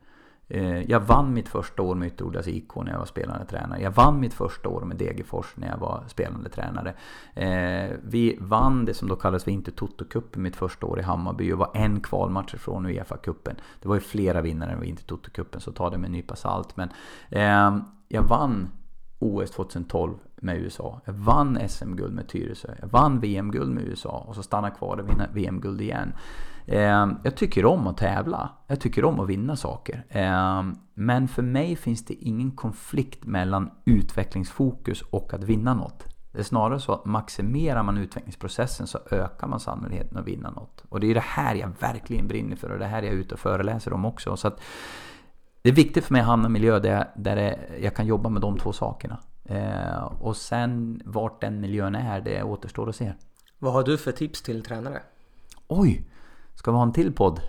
Eh, 0.49 0.91
jag 0.91 1.01
vann 1.01 1.35
mitt 1.35 1.49
första 1.49 1.83
år 1.83 1.95
med 1.95 2.09
Ytterodlas 2.09 2.49
IK 2.49 2.77
när 2.77 2.93
jag 2.93 2.99
var 2.99 3.07
spelande 3.07 3.45
tränare. 3.45 3.83
Jag 3.83 3.91
vann 3.91 4.21
mitt 4.21 4.35
första 4.35 4.69
år 4.69 4.81
med 4.81 4.97
Degerfors 4.97 5.57
när 5.57 5.69
jag 5.69 5.79
var 5.79 6.05
spelande 6.07 6.51
tränare. 6.51 6.95
Eh, 7.35 7.97
vi 8.03 8.37
vann 8.41 8.85
det 8.85 8.95
som 8.95 9.09
då 9.09 9.17
kallades 9.17 9.45
för 9.45 9.51
Intertoto-cupen 9.51 10.39
mitt 10.39 10.57
första 10.57 10.87
år 10.87 11.01
i 11.01 11.03
Hammarby 11.03 11.53
och 11.53 11.59
var 11.59 11.71
en 11.75 12.01
kvalmatch 12.01 12.55
ifrån 12.55 12.87
Uefa-cupen. 12.87 13.55
Det 13.83 13.89
var 13.89 13.95
ju 13.95 14.01
flera 14.01 14.41
vinnare 14.41 14.73
än 14.73 14.85
Intertoto-cupen 14.85 15.59
så 15.59 15.73
ta 15.73 15.91
det 15.91 15.99
med 15.99 16.09
en 16.09 16.13
nypa 16.13 16.37
salt. 16.37 16.77
Men 16.77 16.89
ehm, 17.31 17.83
jag 18.09 18.23
vann 18.23 18.69
OS 19.19 19.51
2012 19.51 20.15
med 20.37 20.57
USA. 20.57 21.01
Jag 21.05 21.13
vann 21.13 21.69
SM-guld 21.69 22.15
med 22.15 22.29
Tyresö. 22.29 22.69
Jag 22.81 22.89
vann 22.89 23.21
VM-guld 23.21 23.75
med 23.75 23.85
USA 23.85 24.25
och 24.29 24.35
så 24.35 24.43
stannade 24.43 24.75
kvar 24.75 24.97
och 24.97 25.09
vinna 25.09 25.27
VM-guld 25.33 25.81
igen. 25.81 26.13
Eh, 26.67 27.09
jag 27.25 27.37
tycker 27.37 27.65
om 27.65 27.87
att 27.87 27.97
tävla. 27.97 28.51
Jag 28.67 28.81
tycker 28.81 29.05
om 29.05 29.21
att 29.21 29.29
vinna 29.29 29.57
saker. 29.57 30.05
Eh, 30.09 30.63
men 30.95 31.29
för 31.29 31.43
mig 31.43 31.77
finns 31.77 32.05
det 32.05 32.15
ingen 32.15 32.51
konflikt 32.51 33.25
mellan 33.25 33.71
utvecklingsfokus 33.85 35.03
och 35.03 35.35
att 35.35 35.45
vinna 35.45 35.75
något. 35.75 36.05
Det 36.33 36.39
är 36.39 36.43
snarare 36.43 36.81
så 36.81 36.93
att 36.93 37.05
maximerar 37.05 37.83
man 37.83 37.99
utvecklingsprocessen 37.99 38.87
så 38.87 38.99
ökar 39.11 39.47
man 39.47 39.61
sannolikheten 39.61 40.19
att 40.19 40.27
vinna 40.27 40.51
något. 40.51 40.85
Och 40.89 41.01
det 41.01 41.11
är 41.11 41.15
det 41.15 41.21
här 41.21 41.55
jag 41.55 41.71
verkligen 41.81 42.29
brinner 42.29 42.57
för 42.57 42.71
och 42.71 42.79
det 42.79 42.87
här 42.87 43.03
jag 43.03 43.13
är 43.13 43.17
ute 43.17 43.35
och 43.35 43.41
föreläser 43.41 43.93
om 43.93 44.05
också. 44.05 44.37
Så 44.37 44.49
att 44.49 44.61
det 45.63 45.69
är 45.69 45.75
viktigt 45.75 46.05
för 46.05 46.13
mig 46.13 46.21
att 46.21 46.27
hamna 46.27 46.45
i 46.45 46.47
en 46.47 46.53
miljö 46.53 46.79
där, 46.79 47.11
där 47.17 47.57
jag 47.81 47.97
kan 47.97 48.07
jobba 48.07 48.29
med 48.29 48.43
de 48.43 48.59
två 48.59 48.73
sakerna. 48.73 49.19
Eh, 49.45 50.05
och 50.05 50.37
sen 50.37 51.03
vart 51.05 51.41
den 51.41 51.61
miljön 51.61 51.95
är, 51.95 52.21
det 52.21 52.43
återstår 52.43 52.89
att 52.89 52.97
se. 52.97 53.13
Vad 53.59 53.73
har 53.73 53.83
du 53.83 53.99
för 53.99 54.13
tips 54.13 54.43
till 54.43 54.63
tränare? 54.63 55.03
Oj! 55.69 56.09
Ska 56.55 56.71
vi 56.71 56.77
ha 56.77 56.83
en 56.83 56.93
till 56.93 57.13
podd? 57.13 57.39
uh, 57.39 57.43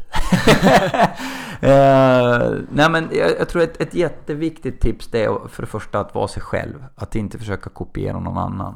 nej 2.69 2.89
men 2.89 3.09
jag, 3.11 3.31
jag 3.39 3.49
tror 3.49 3.61
ett, 3.61 3.81
ett 3.81 3.93
jätteviktigt 3.93 4.81
tips 4.81 5.07
det 5.07 5.23
är 5.23 5.47
för 5.47 5.63
det 5.63 5.67
första 5.67 5.99
att 5.99 6.15
vara 6.15 6.27
sig 6.27 6.43
själv. 6.43 6.85
Att 6.95 7.15
inte 7.15 7.38
försöka 7.38 7.69
kopiera 7.69 8.19
någon 8.19 8.38
annan. 8.38 8.75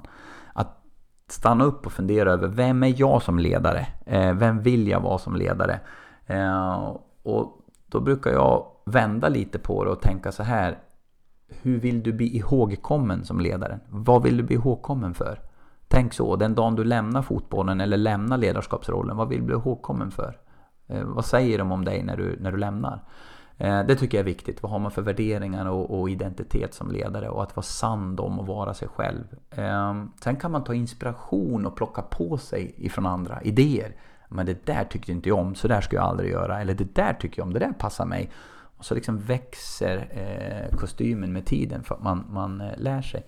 Att 0.54 0.78
stanna 1.30 1.64
upp 1.64 1.86
och 1.86 1.92
fundera 1.92 2.32
över 2.32 2.48
vem 2.48 2.84
är 2.84 2.94
jag 2.98 3.22
som 3.22 3.40
ledare? 3.40 3.88
Uh, 4.12 4.34
vem 4.34 4.62
vill 4.62 4.88
jag 4.88 5.00
vara 5.00 5.18
som 5.18 5.36
ledare? 5.36 5.80
Uh, 6.30 6.98
och 7.24 7.58
då 7.88 8.00
brukar 8.00 8.32
jag 8.32 8.66
vända 8.86 9.30
lite 9.30 9.60
på 9.60 9.84
det 9.84 9.92
och 9.92 10.02
tänka 10.02 10.32
så 10.32 10.44
här. 10.44 10.78
Hur 11.62 11.80
vill 11.80 12.04
du 12.04 12.14
bli 12.14 12.38
ihågkommen 12.38 13.26
som 13.26 13.40
ledare? 13.40 13.80
Vad 13.90 14.24
vill 14.24 14.38
du 14.38 14.44
bli 14.44 14.56
ihågkommen 14.56 15.14
för? 15.14 15.47
Tänk 15.88 16.14
så, 16.14 16.36
den 16.36 16.56
dagen 16.56 16.76
du 16.76 16.84
lämnar 16.84 17.22
fotbollen 17.22 17.82
eller 17.82 17.98
lämnar 17.98 18.38
ledarskapsrollen, 18.38 19.18
vad 19.18 19.30
vill 19.30 19.40
du 19.40 19.46
bli 19.46 19.56
ihågkommen 19.56 20.12
för? 20.12 20.38
Eh, 20.88 21.04
vad 21.04 21.26
säger 21.26 21.58
de 21.58 21.72
om 21.72 21.86
dig 21.86 22.04
när 22.04 22.18
du, 22.18 22.38
när 22.40 22.52
du 22.52 22.58
lämnar? 22.58 23.04
Eh, 23.58 23.84
det 23.86 23.96
tycker 23.96 24.18
jag 24.18 24.22
är 24.22 24.26
viktigt. 24.26 24.64
Vad 24.64 24.72
har 24.72 24.80
man 24.80 24.92
för 24.92 25.02
värderingar 25.02 25.66
och, 25.66 26.00
och 26.00 26.10
identitet 26.10 26.74
som 26.74 26.92
ledare? 26.92 27.30
Och 27.30 27.44
att 27.44 27.56
vara 27.56 27.64
sann 27.64 28.20
om 28.20 28.40
att 28.40 28.48
vara 28.48 28.74
sig 28.74 28.88
själv. 28.88 29.24
Eh, 29.52 30.04
sen 30.24 30.36
kan 30.36 30.52
man 30.52 30.64
ta 30.64 30.74
inspiration 30.74 31.66
och 31.66 31.76
plocka 31.76 32.02
på 32.02 32.38
sig 32.38 32.74
ifrån 32.78 33.06
andra 33.06 33.42
idéer. 33.42 33.96
Men 34.30 34.46
det 34.46 34.66
där 34.66 34.84
tyckte 34.84 35.12
inte 35.12 35.30
jag 35.30 35.40
om, 35.40 35.56
så 35.56 35.68
där 35.68 35.82
ska 35.82 35.96
jag 35.96 36.06
aldrig 36.06 36.32
göra. 36.32 36.62
Eller 36.62 36.74
det 36.74 36.96
där 36.96 37.14
tycker 37.14 37.40
jag 37.40 37.48
om, 37.48 37.54
det 37.54 37.60
där 37.60 37.74
passar 37.74 38.06
mig. 38.06 38.32
Och 38.78 38.86
så 38.86 38.96
liksom 38.96 39.20
växer 39.20 40.08
eh, 40.12 40.78
kostymen 40.78 41.34
med 41.34 41.46
tiden 41.46 41.84
för 41.84 41.96
att 41.96 42.04
man, 42.04 42.26
man 42.30 42.62
eh, 42.62 42.78
lär 42.78 43.02
sig. 43.02 43.26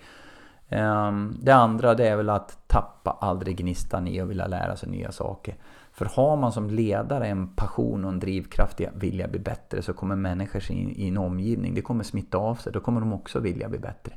Um, 0.72 1.38
det 1.42 1.52
andra 1.52 1.96
det 1.96 2.08
är 2.08 2.16
väl 2.16 2.30
att 2.30 2.68
tappa 2.68 3.18
aldrig 3.22 3.58
gnistan 3.58 4.08
i 4.08 4.22
att 4.22 4.28
vilja 4.28 4.48
lära 4.48 4.76
sig 4.76 4.90
nya 4.90 5.12
saker. 5.12 5.56
För 5.92 6.06
har 6.06 6.38
man 6.38 6.52
som 6.52 6.70
ledare 6.70 7.28
en 7.28 7.48
passion 7.48 8.06
och 8.06 8.12
en 8.12 8.20
drivkraft 8.20 8.82
i 8.82 8.88
att 8.88 8.96
vilja 8.96 9.28
bli 9.28 9.40
bättre 9.40 9.82
så 9.82 9.94
kommer 9.94 10.16
människor 10.16 10.72
i, 10.72 10.74
i 10.74 11.08
en 11.08 11.18
omgivning, 11.18 11.74
det 11.74 11.82
kommer 11.82 12.04
smitta 12.04 12.38
av 12.38 12.56
sig. 12.56 12.74
Då 12.74 12.80
kommer 12.80 13.00
de 13.00 13.14
också 13.14 13.40
vilja 13.40 13.70
bli 13.70 13.80
bättre. 13.80 14.14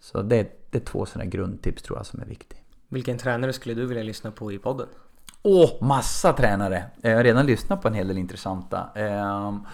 Så 0.00 0.22
det, 0.22 0.70
det 0.70 0.78
är 0.78 0.84
två 0.84 1.06
sådana 1.06 1.30
grundtips 1.30 1.82
tror 1.82 1.98
jag 1.98 2.06
som 2.06 2.20
är 2.20 2.26
viktiga. 2.26 2.60
Vilken 2.88 3.18
tränare 3.18 3.52
skulle 3.52 3.74
du 3.74 3.86
vilja 3.86 4.02
lyssna 4.02 4.30
på 4.30 4.52
i 4.52 4.58
podden? 4.58 4.86
Åh, 5.42 5.70
massa 5.80 6.32
tränare! 6.32 6.84
Jag 7.00 7.16
har 7.16 7.24
redan 7.24 7.46
lyssnat 7.46 7.82
på 7.82 7.88
en 7.88 7.94
hel 7.94 8.08
del 8.08 8.18
intressanta. 8.18 8.88
Um, 9.48 9.66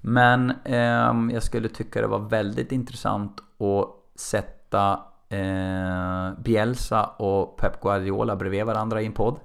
men 0.00 0.50
um, 0.50 1.30
jag 1.30 1.42
skulle 1.42 1.68
tycka 1.68 2.00
det 2.00 2.06
var 2.06 2.18
väldigt 2.18 2.72
intressant 2.72 3.40
att 3.40 4.20
sätta 4.20 5.00
eh, 5.28 6.38
Bielsa 6.38 7.04
och 7.04 7.56
Pep 7.56 7.80
Guardiola 7.80 8.36
bredvid 8.36 8.64
varandra 8.64 9.02
i 9.02 9.06
en 9.06 9.12
podd. 9.12 9.40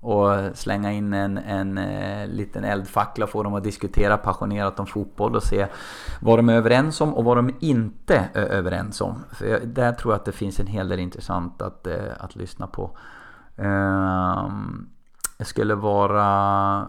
Och 0.00 0.30
slänga 0.54 0.92
in 0.92 1.12
en, 1.12 1.38
en 1.38 1.78
eh, 1.78 2.26
liten 2.26 2.64
eldfackla 2.64 3.24
och 3.24 3.30
få 3.30 3.42
dem 3.42 3.54
att 3.54 3.64
diskutera 3.64 4.16
passionerat 4.16 4.80
om 4.80 4.86
fotboll 4.86 5.36
och 5.36 5.42
se 5.42 5.66
vad 6.20 6.38
de 6.38 6.48
är 6.48 6.54
överens 6.54 7.00
om 7.00 7.14
och 7.14 7.24
vad 7.24 7.36
de 7.36 7.54
inte 7.60 8.28
är 8.34 8.46
överens 8.46 9.00
om. 9.00 9.24
För 9.32 9.46
jag, 9.46 9.68
där 9.68 9.92
tror 9.92 10.12
jag 10.12 10.18
att 10.18 10.24
det 10.24 10.32
finns 10.32 10.60
en 10.60 10.66
hel 10.66 10.88
del 10.88 11.00
intressant 11.00 11.62
att, 11.62 11.86
eh, 11.86 12.12
att 12.20 12.36
lyssna 12.36 12.66
på. 12.66 12.90
Eh, 13.56 14.48
det 15.38 15.44
skulle 15.44 15.74
vara 15.74 16.88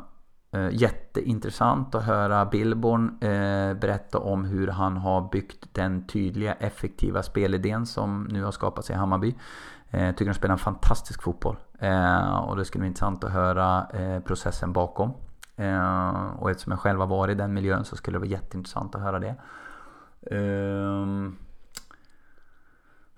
Eh, 0.51 0.69
jätteintressant 0.71 1.95
att 1.95 2.03
höra 2.03 2.45
Billborn 2.45 3.17
eh, 3.21 3.73
berätta 3.73 4.19
om 4.19 4.45
hur 4.45 4.67
han 4.67 4.97
har 4.97 5.29
byggt 5.31 5.73
den 5.73 6.07
tydliga 6.07 6.53
effektiva 6.53 7.23
spelidén 7.23 7.85
som 7.85 8.23
nu 8.23 8.43
har 8.43 8.51
skapats 8.51 8.89
i 8.89 8.93
Hammarby. 8.93 9.35
Jag 9.89 10.07
eh, 10.07 10.11
tycker 10.11 10.25
de 10.25 10.33
spelar 10.33 10.53
en 10.53 10.59
fantastisk 10.59 11.21
fotboll. 11.21 11.57
Eh, 11.79 12.35
och 12.35 12.57
det 12.57 12.65
skulle 12.65 12.81
vara 12.81 12.87
intressant 12.87 13.23
att 13.23 13.31
höra 13.31 13.87
eh, 13.93 14.19
processen 14.19 14.73
bakom. 14.73 15.13
Och 16.37 16.51
eftersom 16.51 16.71
jag 16.71 16.79
själv 16.79 16.99
har 16.99 17.07
varit 17.07 17.33
i 17.33 17.37
den 17.37 17.53
miljön 17.53 17.85
så 17.85 17.95
skulle 17.95 18.15
det 18.15 18.19
vara 18.19 18.29
jätteintressant 18.29 18.95
att 18.95 19.01
höra 19.01 19.19
det. 19.19 19.35
Ehm, 20.31 21.35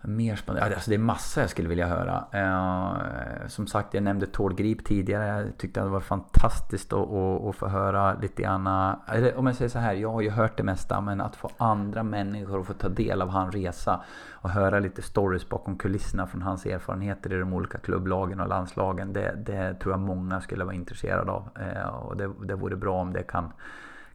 Mer 0.01 0.35
spännande? 0.35 0.75
Alltså 0.75 0.89
det 0.89 0.95
är 0.95 0.99
massa 0.99 1.41
jag 1.41 1.49
skulle 1.49 1.69
vilja 1.69 1.87
höra. 1.87 2.25
Eh, 2.31 3.47
som 3.47 3.67
sagt, 3.67 3.93
jag 3.93 4.03
nämnde 4.03 4.27
Tord 4.27 4.57
Grip 4.57 4.85
tidigare. 4.85 5.25
Jag 5.25 5.57
tyckte 5.57 5.79
det 5.79 5.89
var 5.89 5.99
fantastiskt 5.99 6.93
att, 6.93 7.09
att, 7.09 7.45
att 7.45 7.55
få 7.55 7.67
höra 7.67 8.13
lite 8.13 8.41
grann. 8.41 8.95
Eller 9.07 9.37
om 9.37 9.47
jag 9.47 9.55
säger 9.55 9.69
så 9.69 9.79
här, 9.79 9.93
jag 9.93 10.11
har 10.11 10.21
ju 10.21 10.29
hört 10.29 10.57
det 10.57 10.63
mesta. 10.63 11.01
Men 11.01 11.21
att 11.21 11.35
få 11.35 11.49
andra 11.57 12.03
människor 12.03 12.59
att 12.59 12.67
få 12.67 12.73
ta 12.73 12.89
del 12.89 13.21
av 13.21 13.29
hans 13.29 13.55
resa. 13.55 14.03
Och 14.31 14.49
höra 14.49 14.79
lite 14.79 15.01
stories 15.01 15.49
bakom 15.49 15.77
kulisserna 15.77 16.27
från 16.27 16.41
hans 16.41 16.65
erfarenheter 16.65 17.33
i 17.33 17.39
de 17.39 17.53
olika 17.53 17.77
klubblagen 17.77 18.39
och 18.39 18.47
landslagen. 18.47 19.13
Det, 19.13 19.35
det 19.45 19.73
tror 19.73 19.93
jag 19.93 19.99
många 19.99 20.41
skulle 20.41 20.63
vara 20.63 20.75
intresserade 20.75 21.31
av. 21.31 21.49
Eh, 21.59 21.87
och 21.87 22.17
det, 22.17 22.31
det 22.43 22.55
vore 22.55 22.75
bra 22.75 23.01
om 23.01 23.13
det 23.13 23.23
kan 23.23 23.51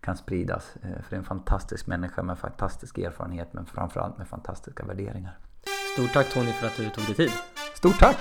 kan 0.00 0.16
spridas. 0.16 0.76
Eh, 0.82 1.02
för 1.02 1.10
det 1.10 1.16
är 1.16 1.18
en 1.18 1.24
fantastisk 1.24 1.86
människa 1.86 2.22
med 2.22 2.38
fantastisk 2.38 2.98
erfarenhet 2.98 3.52
men 3.52 3.66
framförallt 3.66 4.18
med 4.18 4.28
fantastiska 4.28 4.84
värderingar. 4.84 5.38
Stort 5.92 6.12
tack 6.12 6.32
Tony 6.32 6.52
för 6.52 6.66
att 6.66 6.76
du 6.76 6.90
tog 6.90 7.04
dig 7.04 7.14
tid. 7.14 7.32
Stort 7.74 7.98
tack! 7.98 8.16